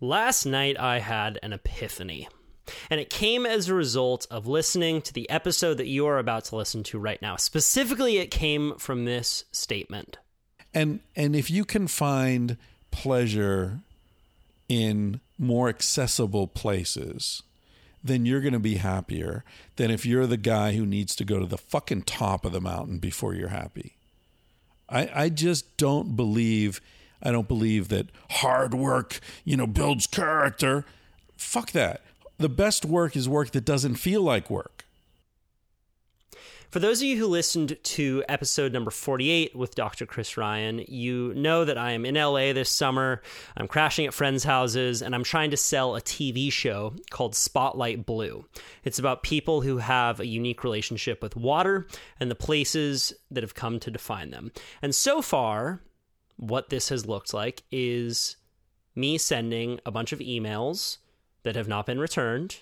Last 0.00 0.46
night 0.46 0.78
I 0.78 1.00
had 1.00 1.38
an 1.42 1.52
epiphany. 1.52 2.28
And 2.90 3.00
it 3.00 3.10
came 3.10 3.46
as 3.46 3.68
a 3.68 3.74
result 3.74 4.26
of 4.30 4.46
listening 4.46 5.02
to 5.02 5.12
the 5.12 5.28
episode 5.30 5.78
that 5.78 5.86
you 5.86 6.06
are 6.06 6.18
about 6.18 6.44
to 6.46 6.56
listen 6.56 6.82
to 6.84 6.98
right 6.98 7.20
now. 7.20 7.36
Specifically, 7.36 8.18
it 8.18 8.30
came 8.30 8.74
from 8.76 9.04
this 9.04 9.44
statement. 9.52 10.18
And 10.74 11.00
and 11.16 11.34
if 11.34 11.50
you 11.50 11.64
can 11.64 11.88
find 11.88 12.58
pleasure 12.90 13.80
in 14.68 15.20
more 15.38 15.68
accessible 15.68 16.46
places, 16.46 17.42
then 18.04 18.26
you're 18.26 18.42
going 18.42 18.52
to 18.52 18.58
be 18.58 18.76
happier 18.76 19.44
than 19.76 19.90
if 19.90 20.04
you're 20.04 20.26
the 20.26 20.36
guy 20.36 20.74
who 20.74 20.84
needs 20.84 21.16
to 21.16 21.24
go 21.24 21.38
to 21.38 21.46
the 21.46 21.58
fucking 21.58 22.02
top 22.02 22.44
of 22.44 22.52
the 22.52 22.60
mountain 22.60 22.98
before 22.98 23.34
you're 23.34 23.48
happy. 23.48 23.96
I 24.88 25.10
I 25.14 25.28
just 25.30 25.76
don't 25.78 26.16
believe 26.16 26.82
I 27.22 27.30
don't 27.30 27.48
believe 27.48 27.88
that 27.88 28.06
hard 28.30 28.74
work, 28.74 29.20
you 29.44 29.56
know, 29.56 29.66
builds 29.66 30.06
character. 30.06 30.84
Fuck 31.36 31.72
that. 31.72 32.02
The 32.38 32.48
best 32.48 32.84
work 32.84 33.16
is 33.16 33.28
work 33.28 33.50
that 33.50 33.64
doesn't 33.64 33.96
feel 33.96 34.22
like 34.22 34.48
work. 34.48 34.84
For 36.70 36.80
those 36.80 37.00
of 37.00 37.08
you 37.08 37.16
who 37.16 37.26
listened 37.26 37.78
to 37.82 38.22
episode 38.28 38.74
number 38.74 38.90
48 38.90 39.56
with 39.56 39.74
Dr. 39.74 40.04
Chris 40.04 40.36
Ryan, 40.36 40.84
you 40.86 41.32
know 41.34 41.64
that 41.64 41.78
I 41.78 41.92
am 41.92 42.04
in 42.04 42.14
LA 42.14 42.52
this 42.52 42.68
summer. 42.68 43.22
I'm 43.56 43.66
crashing 43.66 44.04
at 44.04 44.12
friends' 44.12 44.44
houses 44.44 45.00
and 45.00 45.14
I'm 45.14 45.24
trying 45.24 45.50
to 45.52 45.56
sell 45.56 45.96
a 45.96 46.02
TV 46.02 46.52
show 46.52 46.94
called 47.08 47.34
Spotlight 47.34 48.04
Blue. 48.04 48.44
It's 48.84 48.98
about 48.98 49.22
people 49.22 49.62
who 49.62 49.78
have 49.78 50.20
a 50.20 50.26
unique 50.26 50.62
relationship 50.62 51.22
with 51.22 51.36
water 51.36 51.86
and 52.20 52.30
the 52.30 52.34
places 52.34 53.14
that 53.30 53.42
have 53.42 53.54
come 53.54 53.80
to 53.80 53.90
define 53.90 54.30
them. 54.30 54.52
And 54.82 54.94
so 54.94 55.22
far, 55.22 55.80
what 56.38 56.70
this 56.70 56.88
has 56.88 57.04
looked 57.04 57.34
like 57.34 57.62
is 57.70 58.36
me 58.94 59.18
sending 59.18 59.80
a 59.84 59.90
bunch 59.90 60.12
of 60.12 60.20
emails 60.20 60.98
that 61.42 61.56
have 61.56 61.68
not 61.68 61.84
been 61.84 61.98
returned 61.98 62.58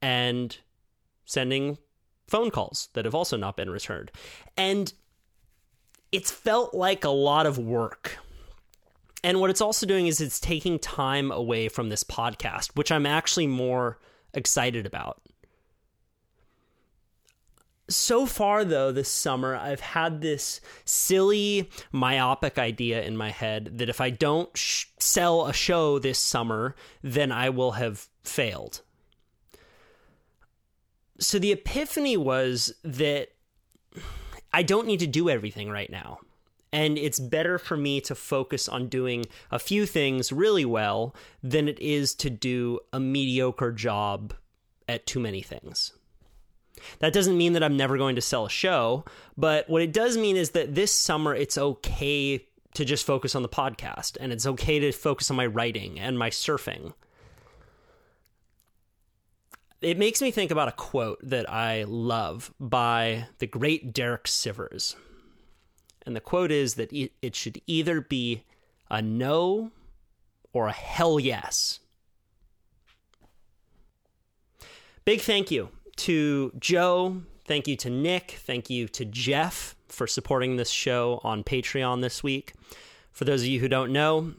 and 0.00 0.56
sending 1.24 1.78
phone 2.28 2.50
calls 2.50 2.88
that 2.92 3.04
have 3.04 3.14
also 3.14 3.36
not 3.36 3.56
been 3.56 3.70
returned. 3.70 4.10
And 4.56 4.92
it's 6.12 6.30
felt 6.30 6.74
like 6.74 7.04
a 7.04 7.10
lot 7.10 7.46
of 7.46 7.58
work. 7.58 8.18
And 9.24 9.40
what 9.40 9.50
it's 9.50 9.60
also 9.60 9.84
doing 9.84 10.06
is 10.06 10.20
it's 10.20 10.38
taking 10.38 10.78
time 10.78 11.32
away 11.32 11.68
from 11.68 11.88
this 11.88 12.04
podcast, 12.04 12.76
which 12.76 12.92
I'm 12.92 13.06
actually 13.06 13.48
more 13.48 13.98
excited 14.32 14.86
about 14.86 15.20
so 17.88 18.26
far 18.26 18.64
though 18.64 18.92
this 18.92 19.08
summer 19.08 19.56
i've 19.56 19.80
had 19.80 20.20
this 20.20 20.60
silly 20.84 21.70
myopic 21.90 22.58
idea 22.58 23.02
in 23.02 23.16
my 23.16 23.30
head 23.30 23.78
that 23.78 23.88
if 23.88 24.00
i 24.00 24.10
don't 24.10 24.56
sh- 24.56 24.86
sell 24.98 25.46
a 25.46 25.52
show 25.52 25.98
this 25.98 26.18
summer 26.18 26.74
then 27.02 27.32
i 27.32 27.48
will 27.48 27.72
have 27.72 28.08
failed. 28.28 28.82
So 31.18 31.38
the 31.38 31.52
epiphany 31.52 32.16
was 32.16 32.72
that 32.84 33.30
i 34.52 34.62
don't 34.62 34.86
need 34.86 35.00
to 35.00 35.06
do 35.06 35.28
everything 35.28 35.68
right 35.70 35.90
now. 35.90 36.18
And 36.70 36.98
it's 36.98 37.18
better 37.18 37.58
for 37.58 37.78
me 37.78 38.02
to 38.02 38.14
focus 38.14 38.68
on 38.68 38.88
doing 38.88 39.24
a 39.50 39.58
few 39.58 39.86
things 39.86 40.30
really 40.30 40.66
well 40.66 41.16
than 41.42 41.66
it 41.66 41.80
is 41.80 42.14
to 42.16 42.28
do 42.28 42.80
a 42.92 43.00
mediocre 43.00 43.72
job 43.72 44.34
at 44.86 45.06
too 45.06 45.18
many 45.18 45.40
things 45.40 45.92
that 47.00 47.12
doesn't 47.12 47.36
mean 47.36 47.52
that 47.54 47.62
I'm 47.62 47.76
never 47.76 47.96
going 47.96 48.16
to 48.16 48.20
sell 48.20 48.46
a 48.46 48.50
show, 48.50 49.04
but 49.36 49.68
what 49.68 49.82
it 49.82 49.92
does 49.92 50.16
mean 50.16 50.36
is 50.36 50.50
that 50.50 50.74
this 50.74 50.92
summer 50.92 51.34
it's 51.34 51.58
okay 51.58 52.44
to 52.74 52.84
just 52.84 53.06
focus 53.06 53.34
on 53.34 53.42
the 53.42 53.48
podcast 53.48 54.16
and 54.20 54.32
it's 54.32 54.46
okay 54.46 54.78
to 54.78 54.92
focus 54.92 55.30
on 55.30 55.36
my 55.36 55.46
writing 55.46 55.98
and 55.98 56.18
my 56.18 56.30
surfing. 56.30 56.92
It 59.80 59.96
makes 59.96 60.20
me 60.20 60.30
think 60.30 60.50
about 60.50 60.68
a 60.68 60.72
quote 60.72 61.20
that 61.22 61.48
I 61.50 61.84
love 61.84 62.52
by 62.58 63.26
the 63.38 63.46
great 63.46 63.92
Derek 63.92 64.24
Sivers. 64.24 64.96
And 66.04 66.16
the 66.16 66.20
quote 66.20 66.50
is 66.50 66.74
that 66.74 66.92
it 66.92 67.36
should 67.36 67.60
either 67.66 68.00
be 68.00 68.44
a 68.90 69.00
no 69.02 69.70
or 70.52 70.68
a 70.68 70.72
hell 70.72 71.20
yes. 71.20 71.80
Big 75.04 75.20
thank 75.20 75.50
you 75.50 75.70
to 75.98 76.52
Joe. 76.58 77.22
Thank 77.44 77.68
you 77.68 77.76
to 77.76 77.90
Nick. 77.90 78.32
Thank 78.40 78.70
you 78.70 78.88
to 78.88 79.04
Jeff 79.04 79.74
for 79.88 80.06
supporting 80.06 80.56
this 80.56 80.70
show 80.70 81.20
on 81.24 81.44
Patreon 81.44 82.02
this 82.02 82.22
week. 82.22 82.54
For 83.12 83.24
those 83.24 83.42
of 83.42 83.48
you 83.48 83.60
who 83.60 83.68
don't 83.68 83.92
know, 83.92 84.34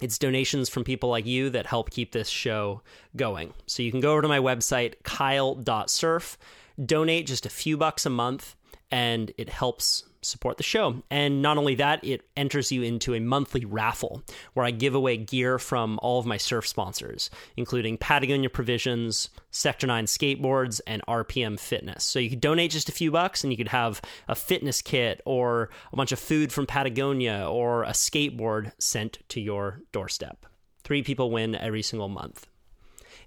it's 0.00 0.18
donations 0.18 0.68
from 0.68 0.84
people 0.84 1.08
like 1.08 1.26
you 1.26 1.50
that 1.50 1.66
help 1.66 1.90
keep 1.90 2.12
this 2.12 2.28
show 2.28 2.82
going. 3.16 3.52
So 3.66 3.82
you 3.82 3.90
can 3.90 4.00
go 4.00 4.12
over 4.12 4.22
to 4.22 4.28
my 4.28 4.38
website, 4.38 4.94
kyle.surf, 5.02 6.38
donate 6.84 7.26
just 7.26 7.46
a 7.46 7.50
few 7.50 7.76
bucks 7.76 8.06
a 8.06 8.10
month, 8.10 8.54
and 8.90 9.32
it 9.36 9.48
helps 9.48 10.04
support 10.28 10.56
the 10.56 10.62
show. 10.62 11.02
And 11.10 11.42
not 11.42 11.58
only 11.58 11.74
that, 11.76 12.04
it 12.04 12.22
enters 12.36 12.70
you 12.70 12.82
into 12.82 13.14
a 13.14 13.20
monthly 13.20 13.64
raffle 13.64 14.22
where 14.54 14.66
I 14.66 14.70
give 14.70 14.94
away 14.94 15.16
gear 15.16 15.58
from 15.58 15.98
all 16.02 16.18
of 16.18 16.26
my 16.26 16.36
surf 16.36 16.66
sponsors, 16.66 17.30
including 17.56 17.98
Patagonia 17.98 18.50
Provisions, 18.50 19.30
Sector 19.50 19.86
9 19.86 20.06
Skateboards, 20.06 20.80
and 20.86 21.02
RPM 21.06 21.58
Fitness. 21.58 22.04
So 22.04 22.18
you 22.18 22.30
could 22.30 22.40
donate 22.40 22.70
just 22.70 22.88
a 22.88 22.92
few 22.92 23.10
bucks 23.10 23.42
and 23.42 23.52
you 23.52 23.56
could 23.56 23.68
have 23.68 24.00
a 24.28 24.34
fitness 24.34 24.82
kit 24.82 25.20
or 25.24 25.70
a 25.92 25.96
bunch 25.96 26.12
of 26.12 26.18
food 26.18 26.52
from 26.52 26.66
Patagonia 26.66 27.48
or 27.48 27.84
a 27.84 27.90
skateboard 27.90 28.72
sent 28.78 29.18
to 29.30 29.40
your 29.40 29.80
doorstep. 29.92 30.46
Three 30.84 31.02
people 31.02 31.30
win 31.30 31.54
every 31.54 31.82
single 31.82 32.08
month. 32.08 32.46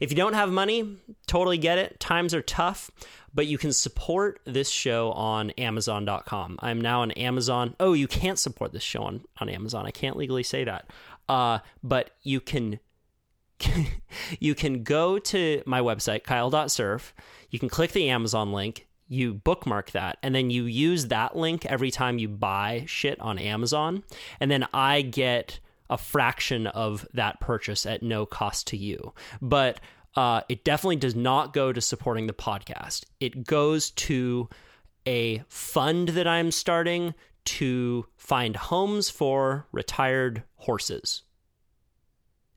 If 0.02 0.10
you 0.10 0.18
don't 0.18 0.34
have 0.34 0.52
money, 0.52 0.98
totally 1.28 1.60
get 1.60 1.78
it. 1.78 2.00
Times 2.00 2.34
are 2.34 2.42
tough, 2.42 2.90
but 3.34 3.48
you 3.48 3.58
can 3.58 3.74
support 3.74 4.40
this 4.46 4.70
show 4.70 5.12
on 5.12 5.52
Amazon.com. 5.52 6.58
I'm 6.60 6.82
now 6.82 7.02
on 7.02 7.12
Amazon. 7.12 7.76
Oh, 7.80 7.94
you 7.94 8.08
can't 8.08 8.40
support 8.40 8.74
this 8.74 8.84
show 8.84 9.04
on, 9.04 9.22
on 9.40 9.50
Amazon. 9.50 9.86
I 9.86 9.92
can't 9.92 10.18
legally 10.18 10.44
say 10.44 10.64
that. 10.64 10.90
Uh, 11.30 11.60
but 11.84 12.12
you 12.24 12.42
can 12.42 12.80
you 14.40 14.56
can 14.56 14.84
go 14.84 15.20
to 15.20 15.62
my 15.66 15.82
website, 15.82 16.24
kyle.surf. 16.24 17.14
You 17.50 17.60
can 17.60 17.70
click 17.70 17.92
the 17.92 18.10
Amazon 18.10 18.52
link, 18.52 18.88
you 19.08 19.34
bookmark 19.34 19.92
that, 19.92 20.18
and 20.24 20.34
then 20.34 20.50
you 20.50 20.66
use 20.66 21.08
that 21.08 21.36
link 21.36 21.66
every 21.66 21.92
time 21.92 22.18
you 22.18 22.28
buy 22.28 22.86
shit 22.88 23.20
on 23.20 23.38
Amazon. 23.38 24.04
And 24.40 24.50
then 24.50 24.68
I 24.74 25.02
get 25.02 25.60
a 25.90 25.98
fraction 25.98 26.68
of 26.68 27.06
that 27.14 27.40
purchase 27.40 27.86
at 27.86 28.02
no 28.02 28.26
cost 28.26 28.68
to 28.68 28.78
you. 28.78 29.14
But 29.42 29.80
uh, 30.16 30.42
it 30.50 30.64
definitely 30.64 30.98
does 30.98 31.16
not 31.16 31.54
go 31.54 31.72
to 31.72 31.82
supporting 31.82 32.28
the 32.28 32.34
podcast. 32.34 33.06
It 33.20 33.46
goes 33.46 33.92
to 33.92 34.50
a 35.08 35.44
fund 35.48 36.10
that 36.10 36.28
I'm 36.28 36.52
starting 36.52 37.14
to 37.44 38.06
find 38.18 38.56
homes 38.56 39.10
for 39.10 39.68
retired 39.72 40.44
horses. 40.58 41.24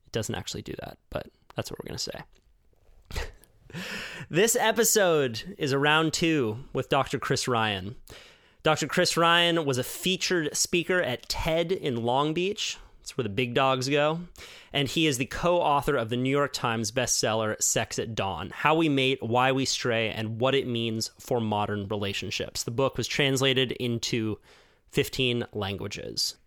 It 0.05 0.11
doesn't 0.11 0.35
actually 0.35 0.61
do 0.61 0.73
that, 0.79 0.97
but 1.09 1.27
that's 1.55 1.71
what 1.71 1.79
we're 1.79 1.89
going 1.89 1.97
to 1.97 3.23
say. 3.23 3.71
this 4.29 4.55
episode 4.55 5.55
is 5.57 5.71
a 5.71 5.79
round 5.79 6.13
two 6.13 6.59
with 6.73 6.89
Dr. 6.89 7.17
Chris 7.19 7.47
Ryan. 7.47 7.95
Dr. 8.63 8.87
Chris 8.87 9.15
Ryan 9.15 9.65
was 9.65 9.77
a 9.77 9.83
featured 9.83 10.55
speaker 10.55 11.01
at 11.01 11.29
TED 11.29 11.71
in 11.71 12.03
Long 12.03 12.33
Beach 12.33 12.77
it's 13.05 13.15
where 13.15 13.23
the 13.23 13.29
big 13.29 13.53
dogs 13.53 13.87
go. 13.87 14.21
And 14.73 14.87
he 14.87 15.05
is 15.05 15.19
the 15.19 15.27
co 15.27 15.61
author 15.61 15.95
of 15.95 16.09
the 16.09 16.17
New 16.17 16.31
York 16.31 16.53
Times 16.53 16.91
bestseller, 16.91 17.61
Sex 17.61 17.99
at 17.99 18.15
Dawn 18.15 18.49
How 18.49 18.73
We 18.73 18.89
Mate, 18.89 19.21
Why 19.21 19.51
We 19.51 19.63
Stray, 19.63 20.09
and 20.09 20.39
What 20.39 20.55
It 20.55 20.65
Means 20.65 21.11
for 21.19 21.39
Modern 21.39 21.87
Relationships. 21.87 22.63
The 22.63 22.71
book 22.71 22.97
was 22.97 23.05
translated 23.05 23.73
into 23.73 24.39
15 24.89 25.45
languages. 25.53 26.37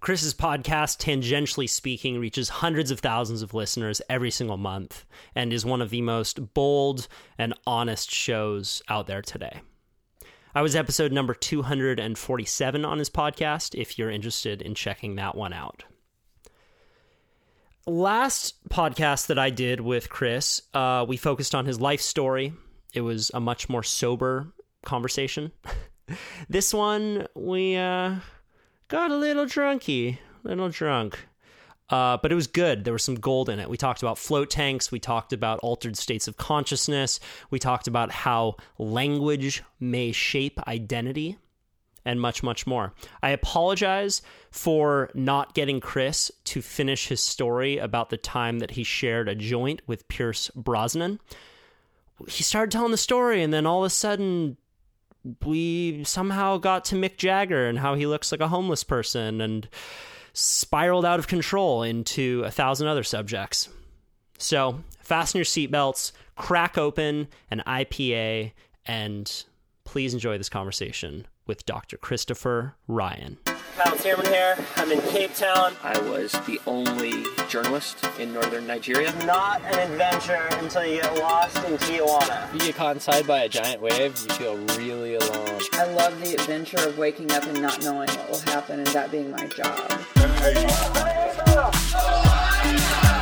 Chris's 0.00 0.34
podcast, 0.34 0.98
tangentially 0.98 1.70
speaking, 1.70 2.18
reaches 2.18 2.48
hundreds 2.48 2.90
of 2.90 2.98
thousands 2.98 3.42
of 3.42 3.54
listeners 3.54 4.02
every 4.10 4.32
single 4.32 4.56
month 4.56 5.06
and 5.36 5.52
is 5.52 5.64
one 5.64 5.80
of 5.80 5.90
the 5.90 6.02
most 6.02 6.54
bold 6.54 7.06
and 7.38 7.54
honest 7.68 8.10
shows 8.10 8.82
out 8.88 9.06
there 9.06 9.22
today. 9.22 9.60
I 10.54 10.62
was 10.62 10.74
episode 10.74 11.12
number 11.12 11.34
247 11.34 12.84
on 12.84 12.98
his 12.98 13.10
podcast 13.10 13.78
if 13.78 13.98
you're 13.98 14.10
interested 14.10 14.62
in 14.62 14.74
checking 14.74 15.16
that 15.16 15.34
one 15.34 15.52
out. 15.52 15.84
Last 17.86 18.68
podcast 18.68 19.26
that 19.26 19.38
I 19.38 19.50
did 19.50 19.80
with 19.80 20.08
Chris, 20.08 20.62
uh, 20.72 21.04
we 21.06 21.16
focused 21.16 21.54
on 21.54 21.66
his 21.66 21.80
life 21.80 22.00
story. 22.00 22.54
It 22.94 23.02
was 23.02 23.30
a 23.34 23.40
much 23.40 23.68
more 23.68 23.82
sober 23.82 24.52
conversation. 24.84 25.52
this 26.48 26.72
one, 26.72 27.26
we 27.34 27.76
uh, 27.76 28.16
got 28.88 29.10
a 29.10 29.16
little 29.16 29.44
drunky, 29.44 30.18
little 30.44 30.70
drunk. 30.70 31.27
Uh, 31.90 32.18
but 32.18 32.30
it 32.30 32.34
was 32.34 32.46
good. 32.46 32.84
There 32.84 32.92
was 32.92 33.02
some 33.02 33.14
gold 33.14 33.48
in 33.48 33.58
it. 33.58 33.70
We 33.70 33.78
talked 33.78 34.02
about 34.02 34.18
float 34.18 34.50
tanks. 34.50 34.92
We 34.92 35.00
talked 35.00 35.32
about 35.32 35.58
altered 35.60 35.96
states 35.96 36.28
of 36.28 36.36
consciousness. 36.36 37.18
We 37.50 37.58
talked 37.58 37.86
about 37.86 38.10
how 38.10 38.56
language 38.76 39.62
may 39.80 40.12
shape 40.12 40.60
identity 40.68 41.38
and 42.04 42.20
much, 42.20 42.42
much 42.42 42.66
more. 42.66 42.94
I 43.22 43.30
apologize 43.30 44.22
for 44.50 45.10
not 45.14 45.54
getting 45.54 45.80
Chris 45.80 46.30
to 46.44 46.62
finish 46.62 47.08
his 47.08 47.22
story 47.22 47.78
about 47.78 48.10
the 48.10 48.16
time 48.16 48.60
that 48.60 48.72
he 48.72 48.84
shared 48.84 49.28
a 49.28 49.34
joint 49.34 49.82
with 49.86 50.08
Pierce 50.08 50.50
Brosnan. 50.54 51.20
He 52.26 52.42
started 52.42 52.72
telling 52.72 52.90
the 52.90 52.96
story, 52.96 53.42
and 53.42 53.52
then 53.52 53.66
all 53.66 53.80
of 53.80 53.86
a 53.86 53.90
sudden, 53.90 54.56
we 55.44 56.02
somehow 56.04 56.56
got 56.56 56.84
to 56.86 56.96
Mick 56.96 57.16
Jagger 57.16 57.66
and 57.66 57.78
how 57.78 57.94
he 57.94 58.06
looks 58.06 58.32
like 58.32 58.40
a 58.40 58.48
homeless 58.48 58.84
person 58.84 59.40
and 59.40 59.68
spiraled 60.38 61.04
out 61.04 61.18
of 61.18 61.26
control 61.26 61.82
into 61.82 62.44
a 62.44 62.50
thousand 62.50 62.86
other 62.86 63.02
subjects. 63.02 63.68
So, 64.38 64.84
fasten 65.00 65.38
your 65.38 65.44
seatbelts, 65.44 66.12
crack 66.36 66.78
open 66.78 67.26
an 67.50 67.60
IPA, 67.66 68.52
and 68.86 69.44
please 69.82 70.14
enjoy 70.14 70.38
this 70.38 70.48
conversation 70.48 71.26
with 71.48 71.66
Dr. 71.66 71.96
Christopher 71.96 72.76
Ryan. 72.86 73.38
Kyle 73.78 73.94
Thiermann 73.94 74.26
here. 74.26 74.56
I'm 74.76 74.90
in 74.92 75.00
Cape 75.02 75.34
Town. 75.34 75.72
I 75.84 75.98
was 76.10 76.32
the 76.46 76.60
only 76.66 77.24
journalist 77.48 78.04
in 78.18 78.32
northern 78.32 78.66
Nigeria. 78.66 79.12
Not 79.24 79.62
an 79.62 79.90
adventure 79.90 80.46
until 80.58 80.84
you 80.84 81.00
get 81.00 81.16
lost 81.18 81.56
in 81.64 81.76
Tijuana. 81.78 82.52
You 82.52 82.60
get 82.60 82.74
caught 82.74 82.96
inside 82.96 83.26
by 83.26 83.42
a 83.42 83.48
giant 83.48 83.80
wave, 83.80 84.18
you 84.28 84.34
feel 84.34 84.56
really 84.76 85.14
alone. 85.14 85.60
I 85.74 85.92
love 85.92 86.20
the 86.20 86.34
adventure 86.34 86.88
of 86.88 86.98
waking 86.98 87.30
up 87.32 87.44
and 87.44 87.62
not 87.62 87.82
knowing 87.82 88.08
what 88.08 88.30
will 88.30 88.40
happen 88.40 88.78
and 88.80 88.88
that 88.88 89.10
being 89.10 89.30
my 89.30 89.46
job. 89.46 90.27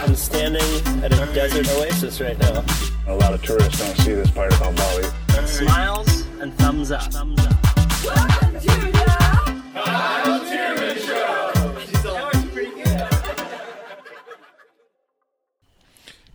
I'm 0.03 0.15
standing 0.15 0.63
at 1.03 1.13
a 1.13 1.33
desert 1.35 1.69
oasis 1.71 2.21
right 2.21 2.39
now. 2.39 2.65
A 3.07 3.15
lot 3.15 3.33
of 3.33 3.43
tourists 3.43 3.79
don't 3.79 3.97
see 3.97 4.15
this 4.15 4.31
part 4.31 4.55
about 4.55 4.77
Bali. 4.77 5.05
Smiles 5.47 6.27
and 6.41 6.53
thumbs 6.59 6.91
up. 6.91 7.11
Thumbs 7.13 7.41
up. 7.47 7.57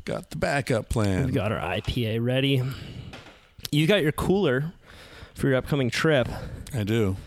Got 0.04 0.32
the 0.32 0.38
backup 0.38 0.90
plan. 0.90 1.26
We've 1.26 1.36
got 1.36 1.52
our 1.52 1.60
IPA 1.60 2.26
ready. 2.26 2.64
You 3.72 3.86
got 3.86 4.02
your 4.02 4.12
cooler 4.12 4.74
for 5.36 5.48
your 5.48 5.58
upcoming 5.58 5.92
trip 5.92 6.28
I 6.74 6.84
do. 6.84 7.18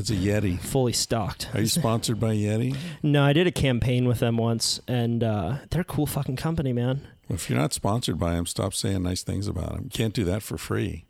It's 0.00 0.08
a 0.08 0.14
Yeti. 0.14 0.58
fully 0.58 0.94
stocked. 0.94 1.50
Are 1.54 1.60
you 1.60 1.66
sponsored 1.66 2.18
by 2.18 2.34
Yeti? 2.34 2.74
No, 3.02 3.22
I 3.22 3.34
did 3.34 3.46
a 3.46 3.52
campaign 3.52 4.08
with 4.08 4.20
them 4.20 4.38
once, 4.38 4.80
and 4.88 5.22
uh, 5.22 5.58
they're 5.68 5.82
a 5.82 5.84
cool 5.84 6.06
fucking 6.06 6.36
company, 6.36 6.72
man. 6.72 7.06
If 7.28 7.50
you're 7.50 7.58
not 7.58 7.74
sponsored 7.74 8.18
by 8.18 8.32
them, 8.32 8.46
stop 8.46 8.72
saying 8.72 9.02
nice 9.02 9.22
things 9.22 9.46
about 9.46 9.74
them. 9.74 9.84
You 9.84 9.90
can't 9.90 10.14
do 10.14 10.24
that 10.24 10.42
for 10.42 10.56
free. 10.56 11.04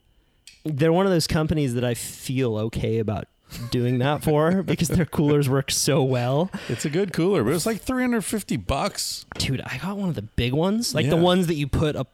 They're 0.64 0.92
one 0.92 1.06
of 1.06 1.12
those 1.12 1.28
companies 1.28 1.74
that 1.74 1.84
I 1.84 1.94
feel 1.94 2.56
okay 2.58 2.98
about 2.98 3.26
doing 3.70 3.98
that 3.98 4.24
for 4.24 4.62
because 4.64 4.88
their 4.88 5.06
coolers 5.06 5.48
work 5.48 5.70
so 5.70 6.02
well. 6.02 6.50
It's 6.68 6.84
a 6.84 6.90
good 6.90 7.12
cooler, 7.12 7.44
but 7.44 7.54
it's 7.54 7.66
like 7.66 7.80
350 7.80 8.56
bucks. 8.56 9.24
Dude, 9.38 9.60
I 9.60 9.78
got 9.78 9.96
one 9.96 10.08
of 10.08 10.16
the 10.16 10.22
big 10.22 10.52
ones, 10.52 10.96
like 10.96 11.08
the 11.08 11.16
ones 11.16 11.46
that 11.46 11.54
you 11.54 11.68
put 11.68 11.94
a 11.94 12.06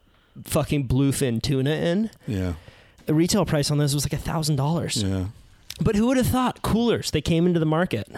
fucking 0.45 0.89
bluefin 0.89 1.41
tuna 1.41 1.71
in. 1.71 2.11
Yeah. 2.27 2.55
The 3.07 3.15
retail 3.15 3.47
price 3.47 3.71
on 3.71 3.79
this 3.79 3.95
was 3.95 4.05
like 4.05 4.13
a 4.13 4.23
thousand 4.23 4.57
dollars. 4.57 5.03
Yeah. 5.03 5.27
But 5.81 5.97
who 5.97 6.07
would 6.07 6.17
have 6.17 6.27
thought 6.27 6.63
coolers? 6.63 7.11
They 7.11 7.21
came 7.21 7.47
into 7.47 7.61
the 7.61 7.67
market. 7.67 8.09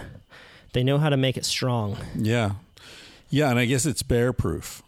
They 0.73 0.85
know 0.85 0.99
how 0.99 1.09
to 1.09 1.17
make 1.17 1.37
it 1.37 1.45
strong. 1.45 1.97
Yeah. 2.15 2.53
Yeah, 3.31 3.51
and 3.51 3.59
I 3.59 3.65
guess 3.65 3.85
it's 3.85 4.03
bear 4.03 4.33
proof. 4.33 4.83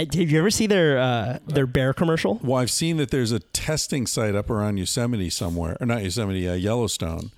Uh, 0.00 0.04
Did 0.04 0.30
you 0.30 0.38
ever 0.38 0.50
see 0.50 0.66
their 0.66 0.98
uh, 0.98 1.38
their 1.46 1.66
bear 1.66 1.92
commercial? 1.92 2.40
Well, 2.42 2.58
I've 2.58 2.70
seen 2.70 2.96
that 2.98 3.10
there's 3.10 3.32
a 3.32 3.40
testing 3.40 4.06
site 4.06 4.34
up 4.34 4.48
around 4.48 4.76
Yosemite 4.78 5.28
somewhere, 5.30 5.76
or 5.80 5.86
not 5.86 6.02
Yosemite, 6.02 6.48
uh, 6.48 6.54
Yellowstone, 6.54 7.30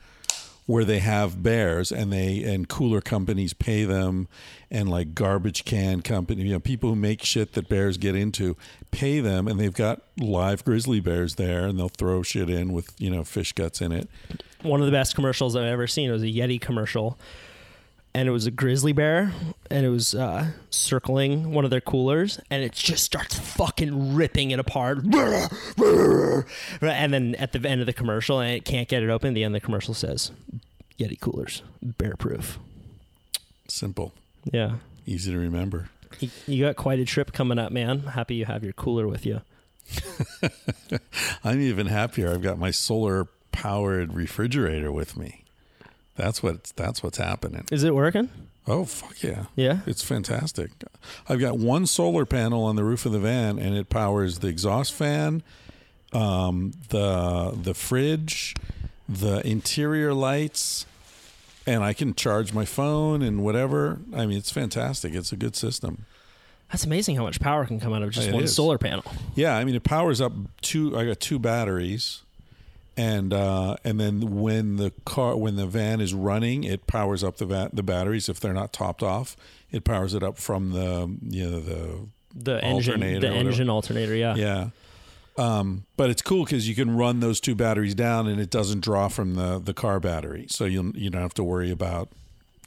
where 0.66 0.84
they 0.84 0.98
have 1.00 1.42
bears 1.42 1.90
and 1.90 2.12
they 2.12 2.42
and 2.42 2.68
cooler 2.68 3.00
companies 3.00 3.52
pay 3.52 3.84
them, 3.84 4.28
and 4.70 4.88
like 4.88 5.14
garbage 5.14 5.64
can 5.64 6.00
company, 6.02 6.42
you 6.42 6.52
know, 6.52 6.60
people 6.60 6.90
who 6.90 6.96
make 6.96 7.24
shit 7.24 7.54
that 7.54 7.68
bears 7.68 7.96
get 7.96 8.14
into, 8.14 8.56
pay 8.90 9.20
them, 9.20 9.48
and 9.48 9.58
they've 9.58 9.74
got 9.74 10.02
live 10.18 10.64
grizzly 10.64 11.00
bears 11.00 11.34
there, 11.34 11.66
and 11.66 11.78
they'll 11.78 11.88
throw 11.88 12.22
shit 12.22 12.48
in 12.48 12.72
with 12.72 12.92
you 12.98 13.10
know 13.10 13.24
fish 13.24 13.52
guts 13.52 13.80
in 13.80 13.92
it. 13.92 14.08
One 14.62 14.80
of 14.80 14.86
the 14.86 14.92
best 14.92 15.14
commercials 15.14 15.56
I've 15.56 15.64
ever 15.64 15.86
seen. 15.86 16.10
Was 16.10 16.22
a 16.22 16.26
Yeti 16.26 16.60
commercial, 16.60 17.18
and 18.14 18.28
it 18.28 18.32
was 18.32 18.46
a 18.46 18.50
grizzly 18.50 18.92
bear, 18.92 19.32
and 19.70 19.86
it 19.86 19.88
was 19.90 20.14
uh, 20.14 20.48
circling 20.70 21.52
one 21.52 21.64
of 21.64 21.70
their 21.70 21.80
coolers, 21.80 22.40
and 22.50 22.62
it 22.62 22.72
just 22.72 23.04
starts 23.04 23.38
fucking 23.38 24.14
ripping 24.14 24.50
it 24.50 24.58
apart. 24.58 24.98
And 26.82 27.12
then 27.12 27.34
at 27.36 27.52
the 27.52 27.66
end 27.68 27.80
of 27.80 27.86
the 27.86 27.92
commercial, 27.92 28.40
and 28.40 28.52
it 28.52 28.64
can't 28.64 28.88
get 28.88 29.02
it 29.02 29.10
open. 29.10 29.34
The 29.34 29.44
end 29.44 29.54
of 29.54 29.62
the 29.62 29.64
commercial 29.64 29.94
says, 29.94 30.30
"Yeti 30.98 31.18
coolers, 31.20 31.62
bear 31.82 32.14
proof." 32.16 32.58
Simple, 33.68 34.12
Yeah, 34.52 34.76
easy 35.06 35.30
to 35.32 35.38
remember. 35.38 35.90
you, 36.18 36.28
you 36.46 36.64
got 36.64 36.74
quite 36.76 36.98
a 36.98 37.04
trip 37.04 37.32
coming 37.32 37.58
up, 37.58 37.70
man. 37.70 38.00
Happy 38.00 38.34
you 38.34 38.44
have 38.46 38.64
your 38.64 38.72
cooler 38.72 39.06
with 39.06 39.24
you. 39.24 39.42
I'm 41.44 41.60
even 41.60 41.86
happier. 41.86 42.30
I've 42.32 42.42
got 42.42 42.58
my 42.58 42.70
solar 42.70 43.26
powered 43.52 44.12
refrigerator 44.14 44.90
with 44.92 45.16
me. 45.16 45.39
That's 46.16 46.42
what 46.42 46.64
that's 46.76 47.02
what's 47.02 47.18
happening. 47.18 47.64
Is 47.72 47.82
it 47.82 47.94
working? 47.94 48.28
Oh 48.66 48.84
fuck 48.84 49.22
yeah. 49.22 49.44
Yeah. 49.56 49.80
It's 49.86 50.02
fantastic. 50.02 50.70
I've 51.28 51.40
got 51.40 51.58
one 51.58 51.86
solar 51.86 52.26
panel 52.26 52.64
on 52.64 52.76
the 52.76 52.84
roof 52.84 53.06
of 53.06 53.12
the 53.12 53.18
van 53.18 53.58
and 53.58 53.74
it 53.76 53.88
powers 53.88 54.40
the 54.40 54.48
exhaust 54.48 54.92
fan, 54.92 55.42
um, 56.12 56.72
the 56.90 57.56
the 57.60 57.74
fridge, 57.74 58.54
the 59.08 59.44
interior 59.46 60.12
lights, 60.12 60.84
and 61.66 61.82
I 61.82 61.92
can 61.94 62.14
charge 62.14 62.52
my 62.52 62.64
phone 62.64 63.22
and 63.22 63.42
whatever. 63.42 63.98
I 64.14 64.26
mean, 64.26 64.36
it's 64.38 64.50
fantastic. 64.50 65.14
It's 65.14 65.32
a 65.32 65.36
good 65.36 65.56
system. 65.56 66.04
That's 66.70 66.84
amazing 66.84 67.16
how 67.16 67.24
much 67.24 67.40
power 67.40 67.64
can 67.66 67.80
come 67.80 67.92
out 67.92 68.02
of 68.02 68.10
just 68.10 68.28
It 68.28 68.34
one 68.34 68.44
is. 68.44 68.54
solar 68.54 68.78
panel. 68.78 69.04
Yeah, 69.34 69.56
I 69.56 69.64
mean 69.64 69.74
it 69.74 69.82
powers 69.84 70.20
up 70.20 70.32
two. 70.60 70.96
I 70.96 71.04
got 71.06 71.18
two 71.18 71.38
batteries, 71.38 72.22
and 73.00 73.32
uh, 73.32 73.76
and 73.82 73.98
then 73.98 74.40
when 74.40 74.76
the 74.76 74.92
car 75.06 75.34
when 75.34 75.56
the 75.56 75.66
van 75.66 76.02
is 76.02 76.12
running, 76.12 76.64
it 76.64 76.86
powers 76.86 77.24
up 77.24 77.38
the 77.38 77.46
va- 77.46 77.70
the 77.72 77.82
batteries. 77.82 78.28
If 78.28 78.40
they're 78.40 78.52
not 78.52 78.74
topped 78.74 79.02
off, 79.02 79.36
it 79.70 79.84
powers 79.84 80.12
it 80.12 80.22
up 80.22 80.36
from 80.36 80.72
the 80.72 81.16
you 81.22 81.48
know 81.50 81.60
the 81.60 82.08
The 82.34 82.62
engine, 82.62 82.94
Alternator 82.94 83.20
the 83.20 83.32
engine 83.34 83.70
alternator. 83.70 84.14
Yeah. 84.14 84.34
yeah. 84.36 84.68
Um, 85.38 85.84
but 85.96 86.10
it's 86.10 86.20
cool 86.20 86.44
because 86.44 86.68
you 86.68 86.74
can 86.74 86.94
run 86.94 87.20
those 87.20 87.40
two 87.40 87.54
batteries 87.54 87.94
down, 87.94 88.26
and 88.26 88.38
it 88.38 88.50
doesn't 88.50 88.80
draw 88.80 89.08
from 89.08 89.34
the 89.34 89.58
the 89.58 89.72
car 89.72 89.98
battery, 89.98 90.46
so 90.50 90.66
you 90.66 90.92
you 90.94 91.08
don't 91.08 91.22
have 91.22 91.34
to 91.34 91.44
worry 91.44 91.70
about 91.70 92.10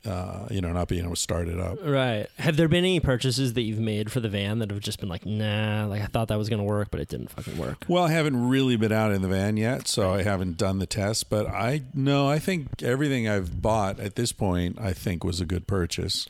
uh, 0.05 0.47
you 0.51 0.61
know 0.61 0.71
not 0.73 0.87
being 0.87 1.03
able 1.03 1.15
to 1.15 1.21
start 1.21 1.47
it 1.47 1.59
up. 1.59 1.77
Right. 1.83 2.27
Have 2.37 2.57
there 2.57 2.67
been 2.67 2.79
any 2.79 2.99
purchases 2.99 3.53
that 3.53 3.61
you've 3.61 3.79
made 3.79 4.11
for 4.11 4.19
the 4.19 4.29
van 4.29 4.59
that 4.59 4.69
have 4.69 4.79
just 4.79 4.99
been 4.99 5.09
like, 5.09 5.25
nah, 5.25 5.85
like 5.85 6.01
I 6.01 6.05
thought 6.05 6.27
that 6.27 6.37
was 6.37 6.49
going 6.49 6.59
to 6.59 6.65
work, 6.65 6.89
but 6.91 6.99
it 6.99 7.07
didn't 7.07 7.29
fucking 7.29 7.57
work? 7.57 7.85
Well, 7.87 8.03
I 8.03 8.11
haven't 8.11 8.49
really 8.49 8.75
been 8.75 8.91
out 8.91 9.11
in 9.11 9.21
the 9.21 9.27
van 9.27 9.57
yet, 9.57 9.87
so 9.87 10.13
I 10.13 10.23
haven't 10.23 10.57
done 10.57 10.79
the 10.79 10.85
test. 10.85 11.29
But 11.29 11.47
I 11.47 11.83
no, 11.93 12.27
I 12.27 12.39
think 12.39 12.83
everything 12.83 13.27
I've 13.27 13.61
bought 13.61 13.99
at 13.99 14.15
this 14.15 14.31
point, 14.31 14.79
I 14.79 14.93
think 14.93 15.23
was 15.23 15.39
a 15.39 15.45
good 15.45 15.67
purchase. 15.67 16.27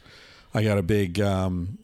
I 0.54 0.64
got 0.64 0.78
a 0.78 0.84
big 0.84 1.20
um, 1.20 1.80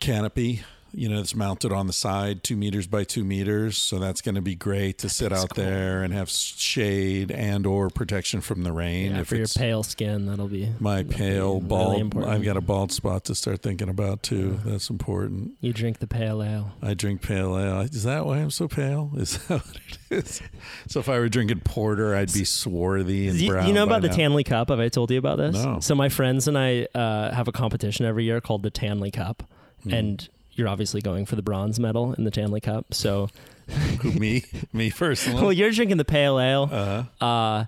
canopy, 0.00 0.62
you 0.92 1.08
know, 1.08 1.20
it's 1.20 1.34
mounted 1.34 1.72
on 1.72 1.86
the 1.86 1.92
side, 1.92 2.42
two 2.42 2.56
meters 2.56 2.86
by 2.86 3.04
two 3.04 3.24
meters, 3.24 3.76
so 3.78 3.98
that's 3.98 4.20
going 4.20 4.34
to 4.36 4.40
be 4.40 4.54
great 4.54 4.98
to 4.98 5.08
sit 5.08 5.32
out 5.32 5.54
there 5.54 6.02
and 6.02 6.12
have 6.14 6.28
shade 6.30 7.30
and 7.30 7.66
or 7.66 7.90
protection 7.90 8.40
from 8.40 8.62
the 8.62 8.72
rain. 8.72 9.12
Yeah, 9.12 9.20
if 9.20 9.28
for 9.28 9.36
your 9.36 9.46
pale 9.48 9.82
skin, 9.82 10.26
that'll 10.26 10.48
be 10.48 10.72
my 10.80 11.02
that'll 11.02 11.08
be 11.10 11.14
pale 11.16 11.54
really 11.56 11.66
bald, 11.68 12.00
important. 12.00 12.32
I've 12.32 12.44
got 12.44 12.56
a 12.56 12.60
bald 12.60 12.92
spot 12.92 13.24
to 13.24 13.34
start 13.34 13.62
thinking 13.62 13.88
about 13.88 14.22
too. 14.22 14.58
That's 14.64 14.90
important. 14.90 15.52
You 15.60 15.72
drink 15.72 15.98
the 15.98 16.06
pale 16.06 16.42
ale. 16.42 16.72
I 16.82 16.94
drink 16.94 17.22
pale 17.22 17.58
ale. 17.58 17.80
Is 17.80 18.02
that 18.04 18.24
why 18.26 18.38
I'm 18.38 18.50
so 18.50 18.68
pale? 18.68 19.10
Is 19.16 19.38
that 19.46 19.64
what 19.66 19.76
it 19.76 19.98
is? 20.10 20.42
So 20.88 21.00
if 21.00 21.08
I 21.08 21.18
were 21.18 21.28
drinking 21.28 21.60
porter, 21.60 22.14
I'd 22.14 22.32
be 22.32 22.44
swarthy 22.44 23.28
and 23.28 23.38
You, 23.38 23.50
brown. 23.50 23.66
you 23.68 23.72
know 23.74 23.86
by 23.86 23.92
about 23.98 24.02
the 24.02 24.08
now. 24.08 24.14
Tanley 24.16 24.44
Cup? 24.44 24.70
Have 24.70 24.80
I 24.80 24.88
told 24.88 25.10
you 25.10 25.18
about 25.18 25.38
this? 25.38 25.54
No. 25.54 25.80
So 25.80 25.94
my 25.94 26.08
friends 26.08 26.48
and 26.48 26.56
I 26.58 26.86
uh, 26.94 27.32
have 27.34 27.48
a 27.48 27.52
competition 27.52 28.06
every 28.06 28.24
year 28.24 28.40
called 28.40 28.62
the 28.62 28.70
Tanley 28.70 29.10
Cup, 29.12 29.42
Hmm. 29.84 29.94
and 29.94 30.28
you're 30.58 30.68
obviously 30.68 31.00
going 31.00 31.24
for 31.26 31.36
the 31.36 31.42
bronze 31.42 31.78
medal 31.80 32.12
in 32.14 32.24
the 32.24 32.30
Tanley 32.30 32.60
Cup. 32.60 32.92
So, 32.92 33.28
me, 34.04 34.44
me 34.72 34.90
personally. 34.90 35.42
well, 35.42 35.52
you're 35.52 35.70
drinking 35.70 35.96
the 35.98 36.04
pale 36.04 36.38
ale. 36.40 36.68
uh, 36.70 37.04
Uh, 37.24 37.64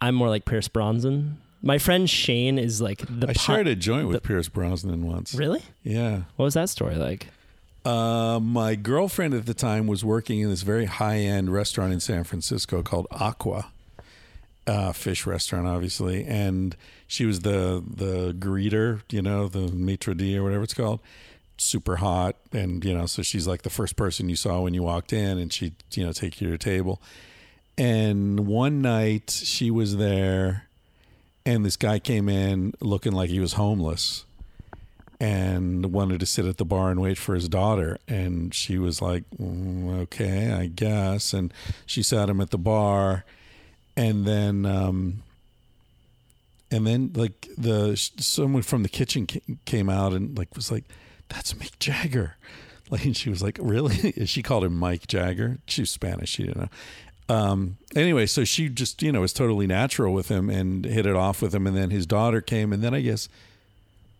I'm 0.00 0.14
more 0.14 0.28
like 0.28 0.44
Pierce 0.44 0.68
Brosnan. 0.68 1.38
My 1.62 1.78
friend 1.78 2.10
Shane 2.10 2.58
is 2.58 2.82
like 2.82 2.98
the. 3.08 3.28
I 3.28 3.32
pu- 3.32 3.38
shared 3.38 3.66
a 3.68 3.74
joint 3.76 4.08
with 4.08 4.22
the- 4.22 4.26
Pierce 4.28 4.48
Brosnan 4.48 5.06
once. 5.06 5.34
Really? 5.34 5.62
Yeah. 5.82 6.22
What 6.36 6.44
was 6.44 6.54
that 6.54 6.68
story 6.68 6.96
like? 6.96 7.28
Uh, 7.86 8.40
my 8.42 8.74
girlfriend 8.74 9.34
at 9.34 9.44
the 9.46 9.54
time 9.54 9.86
was 9.86 10.04
working 10.04 10.40
in 10.40 10.48
this 10.50 10.62
very 10.62 10.86
high 10.86 11.18
end 11.18 11.52
restaurant 11.52 11.92
in 11.92 12.00
San 12.00 12.24
Francisco 12.24 12.82
called 12.82 13.06
Aqua, 13.10 13.66
uh, 14.66 14.92
fish 14.92 15.26
restaurant, 15.26 15.66
obviously, 15.66 16.24
and 16.24 16.76
she 17.06 17.26
was 17.26 17.40
the 17.40 17.82
the 17.86 18.32
greeter, 18.38 19.02
you 19.10 19.20
know, 19.22 19.48
the 19.48 19.70
maitre 19.72 20.14
d 20.14 20.36
or 20.38 20.42
whatever 20.42 20.64
it's 20.64 20.72
called. 20.74 21.00
Super 21.56 21.96
hot, 21.96 22.36
and 22.52 22.84
you 22.84 22.92
know, 22.92 23.06
so 23.06 23.22
she's 23.22 23.46
like 23.46 23.62
the 23.62 23.70
first 23.70 23.96
person 23.96 24.28
you 24.28 24.36
saw 24.36 24.62
when 24.62 24.74
you 24.74 24.82
walked 24.82 25.12
in, 25.12 25.38
and 25.38 25.52
she, 25.52 25.66
would 25.66 25.74
you 25.92 26.04
know, 26.04 26.12
take 26.12 26.40
you 26.40 26.46
to 26.46 26.48
your 26.50 26.58
table. 26.58 27.00
And 27.78 28.46
one 28.46 28.82
night 28.82 29.30
she 29.30 29.70
was 29.70 29.96
there, 29.96 30.68
and 31.46 31.64
this 31.64 31.76
guy 31.76 31.98
came 31.98 32.28
in 32.28 32.74
looking 32.80 33.12
like 33.12 33.30
he 33.30 33.40
was 33.40 33.54
homeless 33.54 34.24
and 35.20 35.92
wanted 35.92 36.20
to 36.20 36.26
sit 36.26 36.44
at 36.44 36.56
the 36.56 36.64
bar 36.64 36.90
and 36.90 37.00
wait 37.00 37.16
for 37.16 37.34
his 37.34 37.48
daughter. 37.48 37.98
And 38.08 38.54
she 38.54 38.78
was 38.78 39.00
like, 39.00 39.24
"Mm, 39.40 40.00
okay, 40.02 40.52
I 40.52 40.66
guess. 40.66 41.32
And 41.32 41.52
she 41.86 42.02
sat 42.02 42.28
him 42.28 42.40
at 42.40 42.50
the 42.50 42.58
bar. 42.58 43.24
And 43.96 44.26
then, 44.26 44.66
um, 44.66 45.22
and 46.70 46.86
then 46.86 47.12
like 47.14 47.48
the 47.56 47.96
someone 48.18 48.62
from 48.62 48.82
the 48.82 48.88
kitchen 48.88 49.26
came 49.64 49.88
out 49.88 50.12
and 50.12 50.36
like 50.36 50.54
was 50.56 50.70
like, 50.72 50.84
"That's 51.28 51.54
Mick 51.54 51.78
Jagger." 51.78 52.36
Like 52.90 53.06
and 53.06 53.16
she 53.16 53.30
was 53.30 53.42
like, 53.42 53.58
"Really?" 53.62 54.12
she 54.26 54.42
called 54.42 54.62
him 54.62 54.76
Mike 54.76 55.06
Jagger. 55.06 55.56
She 55.66 55.80
was 55.80 55.90
Spanish. 55.90 56.28
She 56.28 56.42
didn't 56.42 56.58
know. 56.58 57.34
Um, 57.34 57.78
anyway, 57.96 58.26
so 58.26 58.44
she 58.44 58.68
just 58.68 59.02
you 59.02 59.10
know 59.10 59.22
was 59.22 59.32
totally 59.32 59.66
natural 59.66 60.12
with 60.12 60.28
him 60.28 60.50
and 60.50 60.84
hit 60.84 61.06
it 61.06 61.16
off 61.16 61.40
with 61.40 61.54
him. 61.54 61.66
And 61.66 61.74
then 61.74 61.88
his 61.88 62.04
daughter 62.04 62.42
came, 62.42 62.74
and 62.74 62.84
then 62.84 62.92
I 62.92 63.00
guess 63.00 63.30